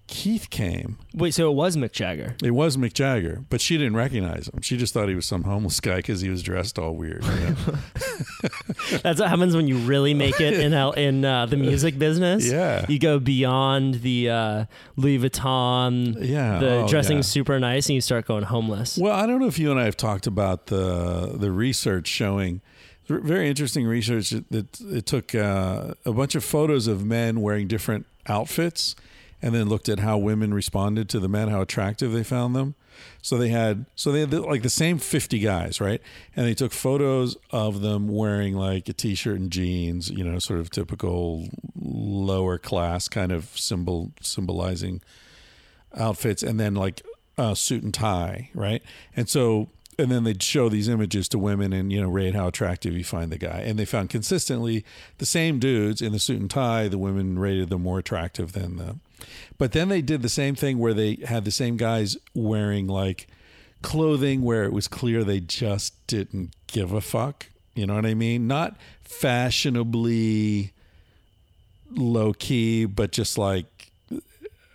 Keith 0.07 0.51
came. 0.51 0.99
Wait, 1.15 1.33
so 1.33 1.51
it 1.51 1.55
was 1.55 1.77
Mick 1.77 1.93
Jagger. 1.93 2.37
It 2.43 2.51
was 2.51 2.77
Mick 2.77 2.93
Jagger, 2.93 3.43
but 3.49 3.61
she 3.63 3.79
didn't 3.79 3.97
recognize 3.97 4.49
him. 4.49 4.61
She 4.61 4.77
just 4.77 4.93
thought 4.93 5.09
he 5.09 5.15
was 5.15 5.25
some 5.25 5.45
homeless 5.45 5.81
guy 5.81 5.97
because 5.97 6.21
he 6.21 6.29
was 6.29 6.43
dressed 6.43 6.79
all 6.79 6.95
weird. 6.95 7.25
you 7.25 7.31
know? 7.31 7.55
That's 9.03 9.19
what 9.19 9.31
happens 9.31 9.57
when 9.57 9.67
you 9.67 9.79
really 9.79 10.13
make 10.13 10.41
it 10.41 10.55
in 10.61 10.75
L- 10.75 10.93
in 10.93 11.25
uh, 11.25 11.47
the 11.47 11.57
music 11.57 11.99
business. 11.99 12.47
Yeah. 12.51 12.85
you 12.87 12.99
go 12.99 13.19
beyond 13.19 14.03
the 14.03 14.29
uh, 14.31 14.65
Louis 14.97 15.19
Vuitton, 15.19 16.17
Yeah, 16.21 16.59
the 16.59 16.71
oh, 16.83 16.89
dressing 16.89 17.19
yeah. 17.19 17.23
super 17.23 17.59
nice, 17.59 17.87
and 17.87 17.95
you 17.95 18.03
start 18.03 18.27
going 18.27 18.45
homeless. 18.45 18.99
Well, 18.99 19.15
I 19.15 19.27
don't 19.27 19.41
know 19.41 19.47
if 19.47 19.59
you 19.59 19.71
and 19.71 19.81
I 19.81 19.85
have 19.85 19.97
talked 19.97 20.27
about 20.27 20.67
the 20.67 21.33
the 21.35 21.51
research 21.51 22.09
showing 22.09 22.61
very 23.07 23.49
interesting 23.49 23.87
research 23.87 24.31
that 24.31 24.51
that 24.51 24.81
it 24.81 25.07
took 25.07 25.35
uh, 25.35 25.95
a 26.05 26.13
bunch 26.13 26.35
of 26.35 26.45
photos 26.45 26.87
of 26.87 27.05
men 27.07 27.41
wearing 27.41 27.67
different 27.69 28.07
outfits 28.27 28.95
and 29.45 29.55
then 29.55 29.69
looked 29.69 29.91
at 29.91 29.99
how 29.99 30.17
women 30.17 30.55
responded 30.55 31.07
to 31.07 31.21
the 31.21 31.29
men, 31.29 31.49
how 31.49 31.61
attractive 31.61 32.13
they 32.13 32.25
found 32.25 32.57
them. 32.57 32.75
So 33.21 33.37
they 33.37 33.51
had 33.51 33.85
so 33.95 34.11
they 34.11 34.21
had 34.21 34.33
like 34.33 34.63
the 34.63 34.71
same 34.71 34.99
50 34.99 35.39
guys, 35.39 35.83
right? 35.83 36.01
And 36.35 36.47
they 36.47 36.55
took 36.55 36.73
photos 36.73 37.37
of 37.51 37.83
them 37.83 38.09
wearing 38.09 38.55
like 38.55 38.89
a 38.89 38.95
t-shirt 38.95 39.39
and 39.39 39.51
jeans, 39.51 40.09
you 40.09 40.25
know, 40.25 40.39
sort 40.39 40.61
of 40.61 40.71
typical 40.71 41.47
lower 41.79 42.57
class 42.57 43.07
kind 43.07 43.33
of 43.33 43.45
symbol 43.55 44.13
symbolizing 44.23 45.03
outfits 45.95 46.43
and 46.43 46.59
then 46.59 46.75
like 46.75 47.03
a 47.37 47.55
suit 47.55 47.83
and 47.83 47.93
tie, 47.93 48.49
right? 48.55 48.83
And 49.15 49.29
so 49.29 49.69
and 49.99 50.11
then 50.11 50.25
they'd 50.25 50.43
show 50.43 50.71
these 50.71 50.89
images 50.89 51.29
to 51.29 51.39
women 51.39 51.75
and 51.75 51.93
you 51.93 52.01
know 52.01 52.09
rate 52.09 52.35
how 52.35 52.49
attractive 52.49 52.97
you 52.97 53.05
find 53.05 53.31
the 53.31 53.39
guy 53.39 53.63
and 53.67 53.79
they 53.79 53.85
found 53.85 54.09
consistently 54.09 54.87
the 55.19 55.27
same 55.27 55.59
dudes 55.59 56.01
in 56.01 56.13
the 56.13 56.19
suit 56.19 56.41
and 56.41 56.51
tie 56.51 56.89
the 56.89 56.99
women 56.99 57.39
rated 57.39 57.69
them 57.69 57.83
more 57.83 57.99
attractive 57.99 58.53
than 58.53 58.77
the 58.77 58.97
but 59.59 59.73
then 59.73 59.89
they 59.89 60.03
did 60.03 60.23
the 60.23 60.29
same 60.29 60.55
thing 60.55 60.79
where 60.79 60.95
they 60.95 61.17
had 61.27 61.45
the 61.45 61.51
same 61.51 61.77
guys 61.77 62.17
wearing 62.35 62.87
like 62.87 63.27
clothing 63.83 64.43
where 64.43 64.65
it 64.65 64.73
was 64.73 64.89
clear 64.89 65.25
they 65.25 65.41
just 65.41 66.07
didn't 66.07 66.55
give 66.67 66.93
a 66.93 67.01
fuck. 67.01 67.47
You 67.75 67.87
know 67.87 67.95
what 67.97 68.07
i 68.07 68.15
mean? 68.15 68.47
Not 68.47 68.77
fashionably 69.03 70.73
low 71.91 72.33
key 72.33 72.87
but 72.87 73.13
just 73.13 73.39
like 73.39 73.67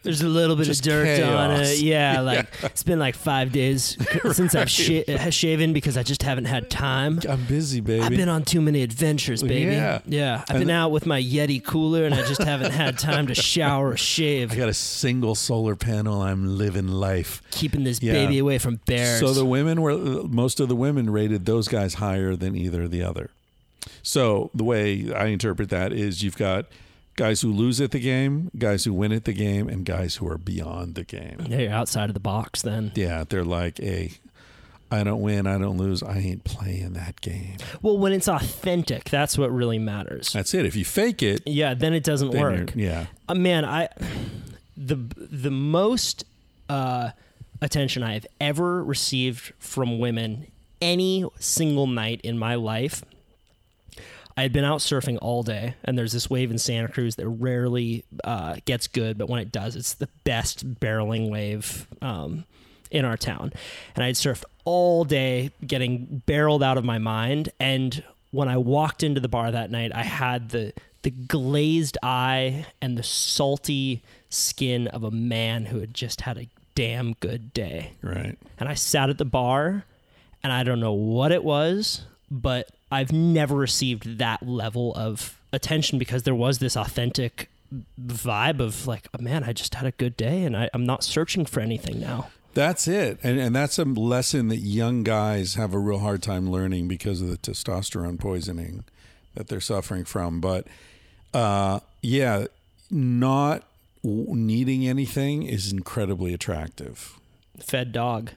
There's 0.09 0.23
a 0.23 0.27
little 0.27 0.55
bit 0.55 0.65
Just 0.65 0.81
of 0.87 0.91
dirt 0.91 1.21
on 1.23 1.51
it. 1.61 1.79
Yeah, 1.81 2.21
like 2.21 2.47
it's 2.63 2.81
been 2.81 2.97
like 2.97 3.15
five 3.15 3.51
days 3.51 3.95
since 4.31 4.55
I've 4.55 4.69
sh- 4.69 5.01
shaven 5.29 5.71
because 5.71 5.97
I 5.97 6.03
just 6.03 6.23
haven't 6.23 6.45
had 6.45 6.69
time. 6.71 7.19
i'm 7.29 7.45
busy 7.45 7.79
baby 7.79 8.01
I've 8.03 8.09
been 8.09 8.27
on 8.27 8.43
too 8.43 8.59
many 8.59 8.81
adventures, 8.81 9.43
baby. 9.43 9.71
Yeah. 9.75 9.99
yeah. 10.07 10.41
I've 10.47 10.55
And 10.55 10.59
been 10.61 10.67
the- 10.69 10.73
out 10.73 10.89
with 10.91 11.05
my 11.05 11.21
Yeti 11.21 11.63
cooler, 11.63 12.05
and 12.05 12.15
I 12.15 12.23
just 12.23 12.41
haven't 12.41 12.71
had 12.71 12.97
time 12.97 13.27
to 13.27 13.35
shower 13.35 13.89
or 13.89 13.97
shave. 13.97 14.51
I 14.51 14.55
got 14.55 14.67
a 14.69 14.73
single 14.73 15.35
solar 15.35 15.75
panel. 15.75 16.23
I'm 16.23 16.57
living 16.57 16.87
life. 16.87 17.43
keeping 17.51 17.83
this 17.83 18.01
Yeah. 18.01 18.13
baby 18.13 18.39
away 18.39 18.57
from 18.57 18.77
bears. 18.87 19.19
So 19.19 19.31
the 19.33 19.45
women 19.45 19.81
were 19.81 19.95
most 19.95 20.59
of 20.59 20.69
the 20.69 20.75
women 20.75 21.11
rated 21.11 21.45
those 21.45 21.67
guys 21.67 21.95
higher 21.95 22.35
than 22.35 22.55
either 22.55 22.87
the 22.87 23.03
other. 23.03 23.29
So 24.01 24.49
the 24.55 24.63
way 24.63 25.13
I 25.13 25.25
interpret 25.27 25.69
that 25.69 25.93
is 25.93 26.23
you've 26.23 26.37
got 26.37 26.65
guys 27.19 27.41
who 27.41 27.51
lose 27.51 27.81
at 27.81 27.91
the 27.91 27.99
game, 27.99 28.49
guys 28.57 28.85
who 28.85 28.93
win 28.93 29.11
at 29.11 29.25
the 29.25 29.33
game, 29.33 29.67
and 29.67 29.85
guys 29.85 30.15
who 30.15 30.27
are 30.27 30.37
beyond 30.37 30.95
the 30.95 31.03
game. 31.03 31.45
yeah, 31.49 31.57
you're 31.57 31.73
outside 31.73 32.09
of 32.09 32.13
the 32.13 32.19
box 32.19 32.61
then. 32.61 32.93
Yeah, 32.95 33.25
they're 33.27 33.43
like, 33.43 33.77
hey, 33.77 34.13
I 34.89 35.03
don't 35.03 35.21
win, 35.21 35.45
I 35.45 35.57
don't 35.57 35.77
lose, 35.77 36.01
I 36.01 36.17
ain't 36.17 36.45
playing 36.45 36.93
that 36.93 37.19
game. 37.19 37.57
Well, 37.81 37.97
when 37.97 38.13
it's 38.13 38.29
authentic, 38.29 39.09
that's 39.09 39.37
what 39.37 39.51
really 39.51 39.77
matters. 39.77 40.31
That's 40.31 40.53
it. 40.53 40.65
If 40.65 40.77
you 40.77 40.85
fake 40.85 41.21
it, 41.21 41.43
yeah, 41.45 41.73
then 41.73 41.93
it 41.93 42.03
doesn't 42.05 42.31
then 42.31 42.41
work. 42.41 42.75
you're, 42.75 42.85
yeah. 42.85 43.05
Uh, 43.27 43.35
man, 43.35 43.65
I 43.65 43.89
the 44.77 44.95
the 44.95 45.51
most 45.51 46.23
uh, 46.69 47.11
attention 47.61 48.01
I 48.01 48.13
have 48.13 48.27
ever 48.39 48.81
received 48.81 49.53
from 49.59 49.99
women 49.99 50.47
any 50.81 51.25
single 51.37 51.85
night 51.85 52.21
in 52.23 52.37
my 52.37 52.55
life. 52.55 53.03
I 54.39 54.43
had 54.43 54.53
been 54.53 54.63
out 54.63 54.79
surfing 54.79 55.17
all 55.21 55.43
day, 55.43 55.73
and 55.83 55.97
there's 55.97 56.13
this 56.13 56.29
wave 56.29 56.49
in 56.49 56.57
Santa 56.57 56.87
Cruz 56.87 57.15
that 57.17 57.27
rarely 57.27 58.05
uh, 58.23 58.55
gets 58.63 58.87
good, 58.87 59.17
but 59.17 59.27
when 59.27 59.41
it 59.41 59.51
does, 59.51 59.75
it's 59.75 59.95
the 59.95 60.07
best 60.23 60.75
barreling 60.79 61.29
wave 61.29 61.87
um, 62.01 62.45
in 62.89 63.03
our 63.03 63.17
town. 63.17 63.51
And 63.95 64.03
I 64.03 64.07
had 64.07 64.15
surfed 64.15 64.45
all 64.63 65.03
day, 65.03 65.51
getting 65.67 66.21
barreled 66.25 66.63
out 66.63 66.77
of 66.77 66.85
my 66.85 66.99
mind. 66.99 67.49
And 67.59 68.01
when 68.31 68.47
I 68.47 68.55
walked 68.55 69.03
into 69.03 69.19
the 69.19 69.27
bar 69.27 69.51
that 69.51 69.71
night, 69.71 69.91
I 69.93 70.03
had 70.03 70.49
the 70.49 70.71
the 71.01 71.11
glazed 71.11 71.97
eye 72.01 72.65
and 72.81 72.97
the 72.97 73.03
salty 73.03 74.01
skin 74.29 74.87
of 74.87 75.03
a 75.03 75.11
man 75.11 75.65
who 75.65 75.79
had 75.79 75.93
just 75.93 76.21
had 76.21 76.37
a 76.37 76.47
damn 76.75 77.13
good 77.21 77.53
day 77.53 77.91
Right. 78.01 78.37
and 78.57 78.69
I 78.69 78.73
sat 78.73 79.09
at 79.09 79.17
the 79.17 79.25
bar 79.25 79.83
and 80.43 80.53
I 80.53 80.63
don't 80.63 80.79
know 80.79 80.93
what 80.93 81.31
it 81.33 81.43
was, 81.43 82.03
but 82.31 82.69
I've 82.91 83.11
never 83.11 83.55
received 83.55 84.17
that 84.17 84.45
level 84.47 84.93
of 84.95 85.39
attention 85.53 85.99
because 85.99 86.23
there 86.23 86.35
was 86.35 86.59
this 86.59 86.75
authentic 86.75 87.49
vibe 88.01 88.59
of 88.59 88.87
like, 88.87 89.07
oh, 89.17 89.21
man, 89.21 89.43
I 89.43 89.53
just 89.53 89.75
had 89.75 89.85
a 89.85 89.91
good 89.91 90.17
day 90.17 90.43
and 90.43 90.57
I, 90.57 90.69
I'm 90.73 90.85
not 90.85 91.03
searching 91.03 91.45
for 91.45 91.59
anything 91.59 91.99
now. 91.99 92.29
That's 92.55 92.87
it. 92.87 93.19
And 93.21 93.39
and 93.39 93.55
that's 93.55 93.77
a 93.77 93.85
lesson 93.85 94.47
that 94.47 94.57
young 94.57 95.03
guys 95.03 95.53
have 95.53 95.73
a 95.73 95.77
real 95.79 95.99
hard 95.99 96.23
time 96.23 96.49
learning 96.49 96.87
because 96.87 97.21
of 97.21 97.29
the 97.29 97.37
testosterone 97.37 98.19
poisoning 98.19 98.85
that 99.35 99.47
they're 99.47 99.61
suffering 99.61 100.03
from. 100.03 100.41
But 100.41 100.65
uh, 101.33 101.81
yeah, 102.01 102.47
not 102.89 103.63
needing 104.03 104.87
anything 104.87 105.43
is 105.43 105.71
incredibly 105.71 106.33
attractive. 106.33 107.19
Fed 107.59 107.91
dog. 107.91 108.31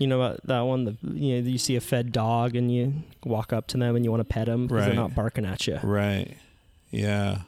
You 0.00 0.06
know 0.08 0.20
about 0.20 0.40
that 0.46 0.60
one? 0.62 0.84
The 0.84 0.96
you 1.12 1.40
know 1.42 1.48
you 1.48 1.58
see 1.58 1.76
a 1.76 1.80
fed 1.80 2.10
dog 2.10 2.56
and 2.56 2.72
you 2.74 2.92
walk 3.24 3.52
up 3.52 3.66
to 3.68 3.76
them 3.76 3.94
and 3.94 4.04
you 4.04 4.10
want 4.10 4.20
to 4.22 4.24
pet 4.24 4.46
them 4.46 4.66
because 4.66 4.80
Right. 4.80 4.86
they're 4.86 4.94
not 4.94 5.14
barking 5.14 5.44
at 5.44 5.66
you. 5.66 5.78
Right. 5.82 6.36
Yeah. 6.90 7.42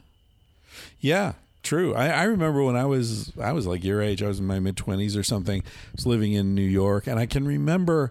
Yeah. 1.00 1.32
True. 1.62 1.94
I, 1.94 2.08
I 2.08 2.22
remember 2.24 2.62
when 2.64 2.76
I 2.76 2.84
was 2.84 3.32
I 3.40 3.52
was 3.52 3.66
like 3.66 3.82
your 3.84 4.02
age. 4.02 4.22
I 4.22 4.26
was 4.28 4.38
in 4.40 4.46
my 4.46 4.58
mid 4.60 4.76
twenties 4.76 5.16
or 5.16 5.22
something. 5.22 5.62
I 5.62 5.90
was 5.96 6.06
living 6.06 6.32
in 6.32 6.54
New 6.54 6.62
York, 6.62 7.06
and 7.06 7.18
I 7.20 7.26
can 7.26 7.46
remember 7.46 8.10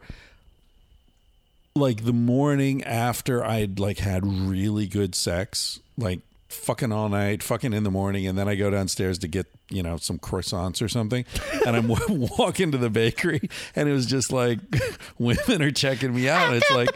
like 1.75 2.03
the 2.05 2.13
morning 2.13 2.83
after 2.83 3.43
I'd 3.43 3.79
like 3.79 4.00
had 4.00 4.25
really 4.25 4.88
good 4.88 5.15
sex, 5.15 5.79
like 5.98 6.19
fucking 6.51 6.91
all 6.91 7.10
night, 7.10 7.41
fucking 7.43 7.74
in 7.74 7.84
the 7.84 7.91
morning, 7.91 8.27
and 8.27 8.38
then 8.38 8.48
I 8.48 8.55
go 8.55 8.70
downstairs 8.70 9.17
to 9.20 9.27
get 9.27 9.48
you 9.70 9.84
know 9.84 9.98
some 9.98 10.20
croissants 10.20 10.81
or 10.81 10.88
something, 10.88 11.25
and 11.65 11.75
I'm 11.75 11.88
walking 12.38 12.72
to 12.72 12.77
the 12.77 12.89
bakery, 12.89 13.50
and 13.75 13.89
it 13.89 13.93
was 13.93 14.05
just 14.05 14.31
like 14.31 14.60
women 15.17 15.62
are 15.62 15.72
checking 15.72 16.13
me 16.13 16.29
out. 16.29 16.53
It's 16.53 16.72
like. 16.72 16.89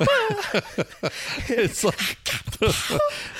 it's 1.48 1.84
like 1.84 2.18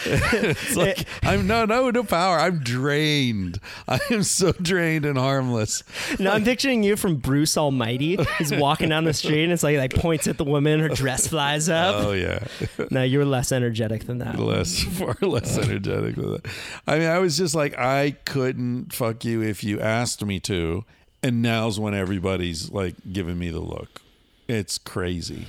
it's 0.06 0.76
like 0.76 1.06
I'm 1.22 1.46
no 1.46 1.64
no 1.64 1.90
no 1.90 2.04
power. 2.04 2.38
I'm 2.38 2.60
drained. 2.60 3.60
I 3.88 4.00
am 4.10 4.22
so 4.22 4.52
drained 4.52 5.04
and 5.04 5.18
harmless. 5.18 5.82
No, 6.18 6.30
I'm 6.30 6.44
picturing 6.44 6.82
you 6.82 6.96
from 6.96 7.16
Bruce 7.16 7.56
Almighty. 7.56 8.18
He's 8.38 8.52
walking 8.52 8.88
down 8.88 9.04
the 9.04 9.14
street 9.14 9.44
and 9.44 9.52
it's 9.52 9.62
like 9.62 9.78
like 9.78 9.94
points 9.94 10.26
at 10.26 10.38
the 10.38 10.44
woman, 10.44 10.80
her 10.80 10.88
dress 10.88 11.26
flies 11.28 11.68
up. 11.68 11.94
Oh 11.96 12.12
yeah. 12.12 12.44
No, 12.90 13.02
you 13.02 13.18
were 13.18 13.24
less 13.24 13.52
energetic 13.52 14.04
than 14.04 14.18
that. 14.18 14.38
less 14.38 14.82
far 14.82 15.16
less 15.20 15.58
energetic 15.58 16.16
than 16.16 16.32
that. 16.32 16.46
I 16.86 16.98
mean, 16.98 17.08
I 17.08 17.18
was 17.18 17.36
just 17.36 17.54
like, 17.54 17.78
I 17.78 18.16
couldn't 18.24 18.92
fuck 18.92 19.24
you 19.24 19.42
if 19.42 19.64
you 19.64 19.80
asked 19.80 20.24
me 20.24 20.40
to, 20.40 20.84
and 21.22 21.42
now's 21.42 21.80
when 21.80 21.94
everybody's 21.94 22.70
like 22.70 22.94
giving 23.12 23.38
me 23.38 23.50
the 23.50 23.60
look. 23.60 24.02
It's 24.48 24.78
crazy. 24.78 25.46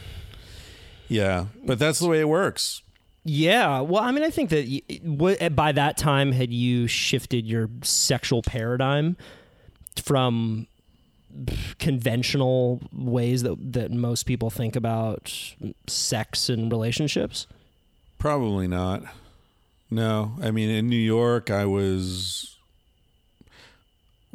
Yeah, 1.07 1.45
but 1.63 1.79
that's 1.79 1.99
the 1.99 2.07
way 2.07 2.19
it 2.19 2.29
works. 2.29 2.81
Yeah, 3.23 3.81
well, 3.81 4.03
I 4.03 4.11
mean, 4.11 4.23
I 4.23 4.29
think 4.29 4.51
that 4.51 4.67
y- 4.67 5.35
eh, 5.39 5.49
by 5.49 5.71
that 5.71 5.97
time 5.97 6.31
had 6.31 6.53
you 6.53 6.87
shifted 6.87 7.45
your 7.47 7.69
sexual 7.81 8.41
paradigm 8.43 9.17
from 10.03 10.67
conventional 11.79 12.81
ways 12.93 13.43
that 13.43 13.73
that 13.73 13.91
most 13.91 14.23
people 14.23 14.49
think 14.49 14.75
about 14.75 15.33
sex 15.87 16.49
and 16.49 16.71
relationships? 16.71 17.47
Probably 18.17 18.67
not. 18.67 19.03
No, 19.91 20.33
I 20.41 20.51
mean 20.51 20.69
in 20.69 20.87
New 20.87 20.95
York, 20.95 21.51
I 21.51 21.65
was. 21.65 22.54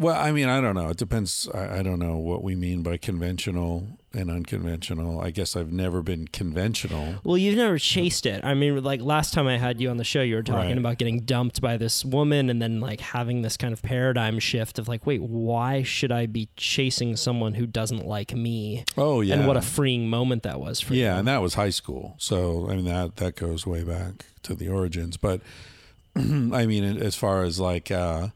Well, 0.01 0.17
I 0.17 0.33
mean, 0.33 0.49
I 0.49 0.61
don't 0.63 0.75
know. 0.75 0.89
It 0.89 0.97
depends. 0.97 1.47
I, 1.53 1.79
I 1.81 1.83
don't 1.83 1.99
know 1.99 2.17
what 2.17 2.43
we 2.43 2.57
mean 2.57 2.83
by 2.83 2.97
conventional 2.97 3.87
and 4.15 4.31
unconventional. 4.31 5.21
I 5.21 5.31
guess 5.31 5.55
I've 5.55 5.71
never 5.71 6.01
been 6.03 6.27
conventional. 6.29 7.17
Well, 7.23 7.37
you've 7.37 7.57
never 7.59 7.79
chased 7.79 8.25
it. 8.25 8.43
I 8.43 8.55
mean, 8.55 8.83
like 8.83 9.03
last 9.03 9.35
time 9.35 9.47
I 9.47 9.59
had 9.59 9.79
you 9.79 9.91
on 9.91 9.99
the 9.99 10.05
show, 10.05 10.23
you 10.23 10.37
were 10.37 10.43
talking 10.43 10.71
Right. 10.71 10.79
about 10.79 10.97
getting 10.99 11.21
dumped 11.21 11.61
by 11.61 11.77
this 11.77 12.03
woman 12.03 12.49
and 12.49 12.63
then 12.63 12.81
like 12.81 13.01
having 13.01 13.43
this 13.43 13.59
kind 13.59 13.73
of 13.75 13.83
paradigm 13.83 14.39
shift 14.39 14.79
of 14.79 14.89
like, 14.89 15.07
wait, 15.07 15.21
why 15.21 15.83
should 15.83 16.11
I 16.11 16.25
be 16.25 16.49
chasing 16.57 17.15
someone 17.15 17.55
who 17.55 17.67
doesn't 17.67 18.07
like 18.07 18.35
me? 18.35 18.85
Oh 18.97 19.21
yeah, 19.21 19.35
And 19.35 19.47
what 19.47 19.59
a 19.59 19.63
freeing 19.63 20.09
moment 20.09 20.43
that 20.45 20.59
was 20.59 20.81
for 20.81 20.95
you. 20.95 21.03
yeah, 21.03 21.19
and 21.19 21.29
that 21.29 21.43
was 21.43 21.55
high 21.55 21.71
school. 21.71 22.15
So 22.19 22.69
I 22.71 22.75
mean 22.77 22.87
that 22.87 23.17
that 23.17 23.37
goes 23.37 23.67
way 23.67 23.85
back 23.85 24.25
to 24.45 24.55
the 24.55 24.69
origins. 24.71 25.19
But 25.19 25.43
I 26.17 26.65
mean, 26.67 26.85
as 26.85 27.15
far 27.17 27.45
as 27.45 27.61
like 27.61 27.91
uh, 27.91 28.29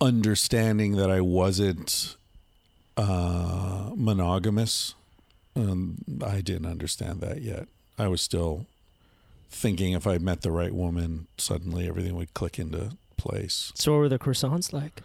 understanding 0.00 0.96
that 0.96 1.10
I 1.10 1.20
wasn't 1.20 2.16
uh, 2.96 3.90
monogamous, 3.94 4.94
um, 5.56 5.98
I 6.24 6.40
didn't 6.40 6.66
understand 6.66 7.20
that 7.20 7.42
yet. 7.42 7.68
I 7.98 8.08
was 8.08 8.20
still 8.20 8.66
thinking 9.50 9.92
if 9.92 10.06
I 10.06 10.18
met 10.18 10.42
the 10.42 10.52
right 10.52 10.72
woman, 10.72 11.26
suddenly 11.36 11.88
everything 11.88 12.14
would 12.16 12.34
click 12.34 12.58
into 12.58 12.96
place. 13.16 13.72
So 13.74 13.92
what 13.92 13.98
were 13.98 14.08
the 14.08 14.18
croissants 14.18 14.72
like? 14.72 15.02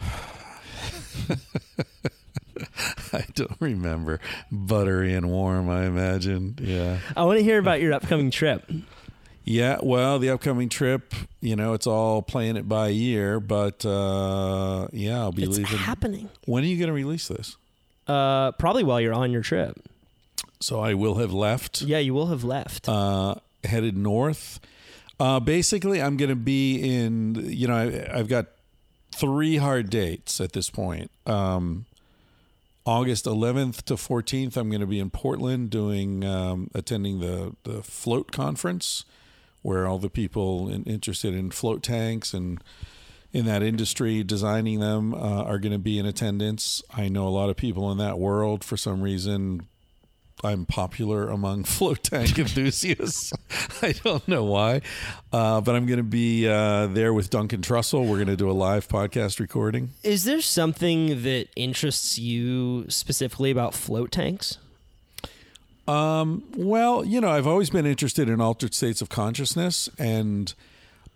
I 3.12 3.24
don't 3.34 3.56
remember. 3.60 4.20
Buttery 4.50 5.14
and 5.14 5.30
warm, 5.30 5.68
I 5.68 5.84
imagine. 5.84 6.58
Yeah. 6.60 6.98
I 7.16 7.24
want 7.24 7.38
to 7.38 7.44
hear 7.44 7.58
about 7.58 7.80
your 7.80 7.92
upcoming 7.92 8.30
trip. 8.30 8.70
Yeah, 9.44 9.78
well, 9.82 10.18
the 10.20 10.30
upcoming 10.30 10.68
trip, 10.68 11.14
you 11.40 11.56
know, 11.56 11.72
it's 11.74 11.86
all 11.86 12.22
playing 12.22 12.56
it 12.56 12.68
by 12.68 12.90
ear, 12.90 13.40
but 13.40 13.84
uh 13.84 14.86
yeah, 14.92 15.18
I'll 15.20 15.32
be 15.32 15.42
It's 15.44 15.58
leaving. 15.58 15.78
happening. 15.78 16.28
when 16.46 16.62
are 16.62 16.66
you 16.66 16.76
going 16.78 16.88
to 16.88 16.92
release 16.94 17.26
this? 17.28 17.56
Uh, 18.06 18.52
probably 18.52 18.84
while 18.84 19.00
you're 19.00 19.14
on 19.14 19.30
your 19.32 19.42
trip. 19.42 19.80
So 20.60 20.80
I 20.80 20.94
will 20.94 21.16
have 21.16 21.32
left, 21.32 21.82
Yeah, 21.82 21.98
you 21.98 22.14
will 22.14 22.26
have 22.26 22.44
left. 22.44 22.88
uh, 22.88 23.34
headed 23.64 23.96
north. 23.96 24.60
Uh, 25.18 25.38
basically, 25.40 26.00
I'm 26.02 26.16
going 26.16 26.30
to 26.30 26.36
be 26.36 26.76
in. 26.78 27.34
You 27.48 27.68
know, 27.68 27.76
I, 27.76 28.18
I've 28.18 28.28
got 28.28 28.46
three 29.12 29.56
hard 29.58 29.88
dates 29.90 30.40
at 30.40 30.52
this 30.52 30.68
point. 30.70 31.10
Um, 31.26 31.86
August 32.84 33.26
11th 33.26 33.82
to 33.82 33.94
14th, 33.94 34.56
I'm 34.56 34.68
going 34.68 34.80
to 34.80 34.86
be 34.86 34.98
in 34.98 35.10
Portland 35.10 35.70
doing 35.70 36.24
um, 36.24 36.70
attending 36.74 37.20
the 37.20 37.54
the 37.62 37.82
float 37.84 38.32
conference, 38.32 39.04
where 39.62 39.86
all 39.86 39.98
the 39.98 40.10
people 40.10 40.68
in, 40.68 40.84
interested 40.84 41.34
in 41.34 41.50
float 41.50 41.82
tanks 41.82 42.34
and 42.34 42.62
in 43.32 43.46
that 43.46 43.62
industry 43.62 44.22
designing 44.22 44.80
them 44.80 45.14
uh, 45.14 45.42
are 45.44 45.58
going 45.58 45.72
to 45.72 45.78
be 45.78 45.98
in 45.98 46.04
attendance. 46.04 46.82
I 46.94 47.08
know 47.08 47.26
a 47.26 47.30
lot 47.30 47.48
of 47.48 47.56
people 47.56 47.90
in 47.90 47.98
that 47.98 48.18
world. 48.18 48.62
For 48.62 48.76
some 48.76 49.00
reason, 49.00 49.66
I'm 50.44 50.66
popular 50.66 51.28
among 51.28 51.64
float 51.64 52.02
tank 52.02 52.38
enthusiasts. 52.38 53.32
I 53.82 53.92
don't 53.92 54.26
know 54.28 54.44
why, 54.44 54.82
uh, 55.32 55.60
but 55.60 55.74
I'm 55.74 55.86
going 55.86 55.98
to 55.98 56.02
be 56.02 56.46
uh, 56.48 56.88
there 56.88 57.14
with 57.14 57.30
Duncan 57.30 57.62
Trussell. 57.62 58.06
We're 58.06 58.16
going 58.16 58.26
to 58.26 58.36
do 58.36 58.50
a 58.50 58.52
live 58.52 58.88
podcast 58.88 59.40
recording. 59.40 59.90
Is 60.02 60.24
there 60.24 60.40
something 60.40 61.22
that 61.22 61.48
interests 61.56 62.18
you 62.18 62.88
specifically 62.88 63.50
about 63.50 63.74
float 63.74 64.10
tanks? 64.10 64.58
Um, 65.88 66.44
well, 66.56 67.04
you 67.04 67.20
know, 67.20 67.30
I've 67.30 67.46
always 67.46 67.70
been 67.70 67.86
interested 67.86 68.28
in 68.28 68.40
altered 68.40 68.74
states 68.74 69.02
of 69.02 69.08
consciousness, 69.08 69.88
and 69.98 70.54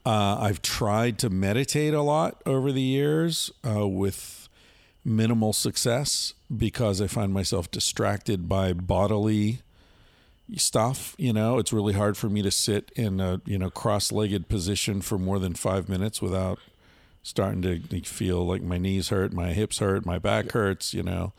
uh, 0.05 0.39
I've 0.41 0.63
tried 0.63 1.19
to 1.21 1.31
meditate 1.31 1.95
a 1.95 2.03
lot 2.03 2.43
over 2.47 2.73
the 2.73 2.83
years 2.83 3.51
uh, 3.65 3.87
with 3.87 4.49
minimal 5.05 5.53
success 5.53 6.35
because 6.55 7.01
I 7.01 7.07
find 7.07 7.33
myself 7.33 7.71
distracted 7.71 8.49
by 8.49 8.73
bodily 8.73 9.63
stuff. 10.57 11.15
You 11.19 11.33
know, 11.33 11.59
it's 11.59 11.73
really 11.73 11.93
hard 11.93 12.17
for 12.17 12.29
me 12.29 12.43
to 12.43 12.50
sit 12.50 12.91
in 12.97 13.21
a 13.21 13.41
you 13.47 13.59
know 13.59 13.71
cross-legged 13.71 14.49
position 14.49 15.00
for 15.00 15.19
more 15.19 15.39
than 15.39 15.55
five 15.55 15.89
minutes 15.89 16.21
without 16.21 16.59
starting 17.23 17.63
to 17.63 18.00
feel 18.02 18.47
like 18.47 18.63
my 18.63 18.79
knees 18.79 19.09
hurt, 19.09 19.33
my 19.33 19.52
hips 19.52 19.79
hurt, 19.79 20.07
my 20.07 20.19
back 20.19 20.52
hurts. 20.52 20.93
You 20.93 21.02
know, 21.02 21.33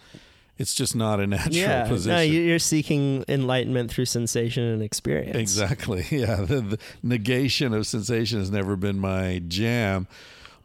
it's 0.57 0.73
just 0.73 0.95
not 0.95 1.19
a 1.19 1.27
natural 1.27 1.87
position. 1.87 2.11
no, 2.15 2.21
you- 2.21 2.41
you're 2.41 2.59
seeking 2.59 3.23
enlightenment 3.27 3.91
through 3.91 4.05
sensation 4.05 4.63
and 4.63 4.81
experience. 4.81 5.37
Exactly. 5.37 6.05
Yeah. 6.11 6.37
The, 6.37 6.61
the 6.61 6.79
negation 7.03 7.73
of 7.73 7.85
sensation 7.87 8.39
has 8.39 8.49
never 8.51 8.75
been 8.75 8.99
my 8.99 9.41
jam. 9.47 10.07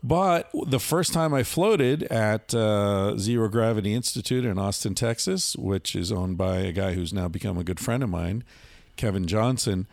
But 0.05 0.51
the 0.67 0.81
first 0.81 1.13
time 1.13 1.33
I 1.33 1.45
floated 1.45 2.03
at 2.05 2.53
uh, 2.55 3.17
Zero 3.19 3.49
Gravity 3.49 3.95
Institute 3.95 4.45
in 4.45 4.59
Austin, 4.59 4.95
Texas, 4.97 5.55
which 5.57 5.95
is 5.95 6.11
owned 6.11 6.37
by 6.37 6.57
a 6.59 6.73
guy 6.73 6.95
who's 6.95 7.13
now 7.13 7.29
become 7.29 7.57
a 7.57 7.63
good 7.63 7.79
friend 7.79 8.03
of 8.03 8.09
mine, 8.11 8.43
Kevin 8.97 9.27
Johnson, 9.27 9.87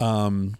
um, 0.00 0.56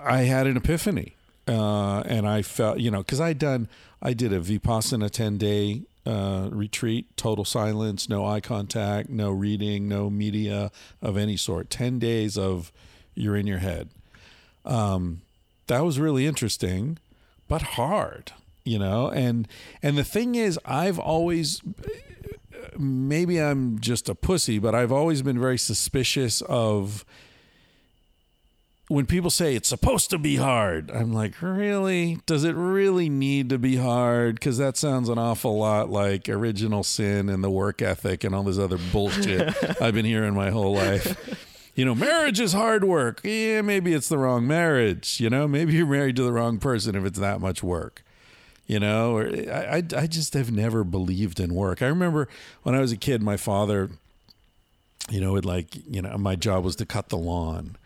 I 0.00 0.22
had 0.22 0.46
an 0.46 0.56
epiphany. 0.56 1.14
Uh, 1.46 2.00
and 2.00 2.28
I 2.28 2.42
felt, 2.42 2.78
you 2.80 2.90
know, 2.90 2.98
because 2.98 3.20
I'd 3.20 3.38
done, 3.38 3.68
I 4.02 4.12
did 4.12 4.32
a 4.32 4.40
Vipassana 4.40 5.10
10 5.10 5.38
day 5.38 5.82
uh, 6.08 6.48
retreat, 6.50 7.14
total 7.18 7.44
silence, 7.44 8.08
no 8.08 8.24
eye 8.24 8.40
contact, 8.40 9.10
no 9.10 9.30
reading, 9.30 9.88
no 9.88 10.08
media 10.08 10.72
of 11.02 11.18
any 11.18 11.36
sort. 11.36 11.68
10 11.68 11.98
days 11.98 12.38
of 12.38 12.72
you're 13.14 13.36
in 13.36 13.46
your 13.46 13.58
head. 13.58 13.90
Um, 14.64 15.20
that 15.66 15.84
was 15.84 16.00
really 16.00 16.26
interesting, 16.26 16.98
but 17.46 17.60
hard, 17.60 18.32
you 18.64 18.78
know. 18.78 19.08
And 19.08 19.46
and 19.82 19.98
the 19.98 20.04
thing 20.04 20.34
is, 20.34 20.58
I've 20.64 20.98
always 20.98 21.60
maybe 22.78 23.38
I'm 23.38 23.78
just 23.78 24.08
a 24.08 24.14
pussy, 24.14 24.58
but 24.58 24.74
I've 24.74 24.92
always 24.92 25.20
been 25.20 25.38
very 25.38 25.58
suspicious 25.58 26.40
of 26.42 27.04
when 28.88 29.04
people 29.04 29.30
say 29.30 29.54
it's 29.54 29.68
supposed 29.68 30.10
to 30.10 30.18
be 30.18 30.36
hard. 30.36 30.90
I'm 30.90 31.12
like, 31.12 31.40
really? 31.42 32.20
Does 32.26 32.44
it 32.44 32.54
really 32.54 33.08
need 33.08 33.50
to 33.50 33.58
be 33.58 33.76
hard? 33.76 34.36
Because 34.36 34.58
that 34.58 34.76
sounds 34.76 35.08
an 35.08 35.18
awful 35.18 35.58
lot 35.58 35.90
like 35.90 36.28
original 36.28 36.82
sin 36.82 37.28
and 37.28 37.44
the 37.44 37.50
work 37.50 37.82
ethic 37.82 38.24
and 38.24 38.34
all 38.34 38.42
this 38.42 38.58
other 38.58 38.78
bullshit 38.90 39.54
I've 39.80 39.94
been 39.94 40.06
hearing 40.06 40.34
my 40.34 40.50
whole 40.50 40.72
life. 40.72 41.38
You 41.74 41.84
know, 41.84 41.94
marriage 41.94 42.40
is 42.40 42.54
hard 42.54 42.82
work. 42.82 43.20
Yeah, 43.22 43.60
maybe 43.60 43.92
it's 43.92 44.08
the 44.08 44.18
wrong 44.18 44.46
marriage. 44.46 45.20
You 45.20 45.30
know, 45.30 45.46
maybe 45.46 45.74
you're 45.74 45.86
married 45.86 46.16
to 46.16 46.22
the 46.22 46.32
wrong 46.32 46.58
person 46.58 46.96
if 46.96 47.04
it's 47.04 47.18
that 47.18 47.40
much 47.40 47.62
work 47.62 48.02
you 48.68 48.78
know 48.78 49.16
or 49.16 49.26
I, 49.50 49.78
I 49.78 49.82
i 49.96 50.06
just 50.06 50.34
have 50.34 50.52
never 50.52 50.84
believed 50.84 51.40
in 51.40 51.54
work 51.54 51.80
i 51.80 51.86
remember 51.86 52.28
when 52.64 52.74
i 52.74 52.80
was 52.80 52.92
a 52.92 52.98
kid 52.98 53.22
my 53.22 53.38
father 53.38 53.88
you 55.08 55.22
know 55.22 55.32
would 55.32 55.46
like 55.46 55.74
you 55.88 56.02
know 56.02 56.18
my 56.18 56.36
job 56.36 56.64
was 56.64 56.76
to 56.76 56.84
cut 56.84 57.08
the 57.08 57.16
lawn 57.16 57.76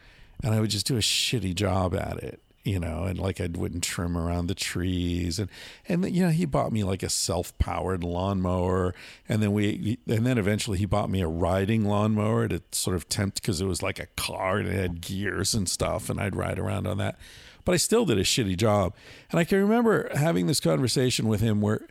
and 0.42 0.54
i 0.54 0.60
would 0.60 0.70
just 0.70 0.86
do 0.86 0.96
a 0.96 1.00
shitty 1.00 1.54
job 1.54 1.94
at 1.94 2.18
it 2.18 2.40
you 2.64 2.78
know 2.78 3.04
and 3.04 3.18
like 3.18 3.40
i 3.40 3.48
wouldn't 3.52 3.82
trim 3.82 4.16
around 4.16 4.46
the 4.46 4.54
trees. 4.54 5.38
And 5.38 5.48
and 5.88 6.14
you 6.14 6.22
know 6.22 6.30
he 6.30 6.44
bought 6.44 6.72
me 6.72 6.84
like 6.84 7.02
a 7.02 7.08
self-powered 7.08 8.04
lawnmower. 8.04 8.94
And 9.28 9.42
then 9.42 9.52
we 9.52 9.98
and 10.06 10.26
then 10.26 10.38
eventually 10.38 10.78
he 10.78 10.86
bought 10.86 11.10
me 11.10 11.20
a 11.20 11.28
riding 11.28 11.84
lawnmower 11.84 12.48
to 12.48 12.62
sort 12.72 12.96
of 12.96 13.08
tempt 13.08 13.40
because 13.42 13.60
it 13.60 13.66
was 13.66 13.82
like 13.82 13.98
a 13.98 14.06
car 14.16 14.58
and 14.58 14.68
it 14.68 14.74
had 14.74 15.00
gears 15.00 15.54
and 15.54 15.68
stuff 15.68 16.08
and 16.08 16.20
i'd 16.20 16.36
ride 16.36 16.58
around 16.58 16.86
on 16.86 16.98
that. 16.98 17.18
But 17.64 17.72
I 17.72 17.76
still 17.76 18.04
did 18.04 18.18
a 18.18 18.24
shitty 18.24 18.56
job. 18.56 18.94
And 19.30 19.38
I 19.38 19.44
can 19.44 19.58
remember 19.60 20.10
having 20.14 20.46
this 20.46 20.60
conversation 20.60 21.28
with 21.28 21.40
him 21.40 21.60
where 21.60 21.86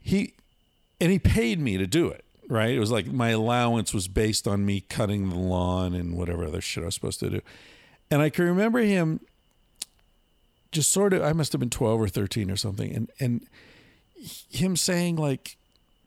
he 0.00 0.34
and 1.00 1.10
he 1.10 1.18
paid 1.18 1.58
me 1.58 1.76
to 1.78 1.86
do 1.86 2.08
it, 2.08 2.21
right? 2.52 2.70
It 2.70 2.78
was 2.78 2.90
like 2.90 3.06
my 3.06 3.30
allowance 3.30 3.94
was 3.94 4.08
based 4.08 4.46
on 4.46 4.66
me 4.66 4.82
cutting 4.82 5.30
the 5.30 5.38
lawn 5.38 5.94
and 5.94 6.16
whatever 6.16 6.44
other 6.44 6.60
shit 6.60 6.82
I 6.82 6.86
was 6.86 6.94
supposed 6.94 7.20
to 7.20 7.30
do. 7.30 7.40
And 8.10 8.20
I 8.20 8.28
can 8.28 8.44
remember 8.44 8.80
him 8.80 9.20
just 10.70 10.92
sort 10.92 11.14
of 11.14 11.22
I 11.22 11.32
must 11.32 11.52
have 11.52 11.60
been 11.60 11.70
12 11.70 12.00
or 12.00 12.08
13 12.08 12.50
or 12.50 12.56
something 12.56 12.94
and 12.94 13.10
and 13.18 13.46
him 14.50 14.76
saying 14.76 15.16
like 15.16 15.56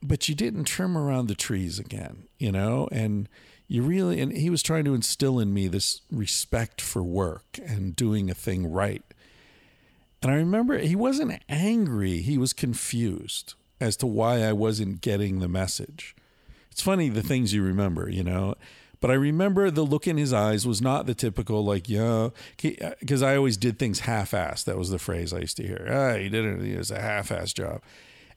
but 0.03 0.29
you 0.29 0.35
didn't 0.35 0.65
trim 0.65 0.95
around 0.95 1.27
the 1.27 1.35
trees 1.35 1.79
again, 1.79 2.27
you 2.37 2.51
know? 2.51 2.87
And 2.91 3.27
you 3.67 3.81
really 3.81 4.21
and 4.21 4.31
he 4.31 4.51
was 4.51 4.61
trying 4.61 4.85
to 4.85 4.93
instill 4.93 5.39
in 5.39 5.51
me 5.51 5.67
this 5.67 6.01
respect 6.11 6.79
for 6.79 7.01
work 7.01 7.59
and 7.65 7.95
doing 7.95 8.29
a 8.29 8.35
thing 8.35 8.71
right 8.71 9.01
and 10.21 10.31
i 10.31 10.35
remember 10.35 10.77
he 10.77 10.95
wasn't 10.95 11.41
angry 11.49 12.21
he 12.21 12.37
was 12.37 12.53
confused 12.53 13.55
as 13.81 13.97
to 13.97 14.05
why 14.05 14.43
i 14.43 14.53
wasn't 14.53 15.01
getting 15.01 15.39
the 15.39 15.47
message 15.47 16.15
it's 16.75 16.81
funny 16.81 17.07
the 17.07 17.23
things 17.23 17.53
you 17.53 17.63
remember 17.63 18.09
you 18.09 18.21
know 18.21 18.53
but 18.99 19.09
i 19.09 19.13
remember 19.13 19.71
the 19.71 19.85
look 19.85 20.07
in 20.07 20.17
his 20.17 20.33
eyes 20.33 20.67
was 20.67 20.81
not 20.81 21.05
the 21.05 21.15
typical 21.15 21.63
like 21.63 21.87
yeah 21.87 22.31
because 22.57 23.23
i 23.23 23.33
always 23.37 23.55
did 23.55 23.79
things 23.79 24.01
half-assed 24.01 24.65
that 24.65 24.77
was 24.77 24.89
the 24.89 24.99
phrase 24.99 25.31
i 25.31 25.39
used 25.39 25.55
to 25.55 25.63
hear 25.65 25.87
ah 25.89 26.17
he 26.17 26.27
did 26.27 26.43
it 26.43 26.61
it 26.61 26.77
was 26.77 26.91
a 26.91 26.99
half-assed 26.99 27.53
job 27.55 27.81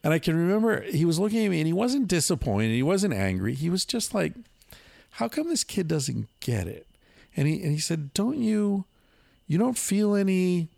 And 0.05 0.15
I 0.15 0.21
can 0.21 0.37
remember 0.37 0.83
he 0.83 1.05
was 1.05 1.19
looking 1.19 1.45
at 1.45 1.51
me 1.51 1.59
and 1.59 1.67
he 1.67 1.73
wasn't 1.73 2.07
disappointed. 2.07 2.71
He 2.71 2.85
wasn't 2.85 3.15
angry. 3.15 3.55
He 3.55 3.69
was 3.69 3.85
just 3.85 4.15
like, 4.15 4.33
how 5.19 5.27
come 5.27 5.49
this 5.49 5.65
kid 5.65 5.89
doesn't 5.89 6.29
get 6.39 6.69
it? 6.69 6.87
And 7.37 7.49
he, 7.49 7.61
and 7.65 7.73
he 7.73 7.81
said, 7.81 8.15
don't 8.15 8.39
you, 8.39 8.85
you 9.49 9.59
don't 9.59 9.77
feel 9.77 10.15
any 10.15 10.69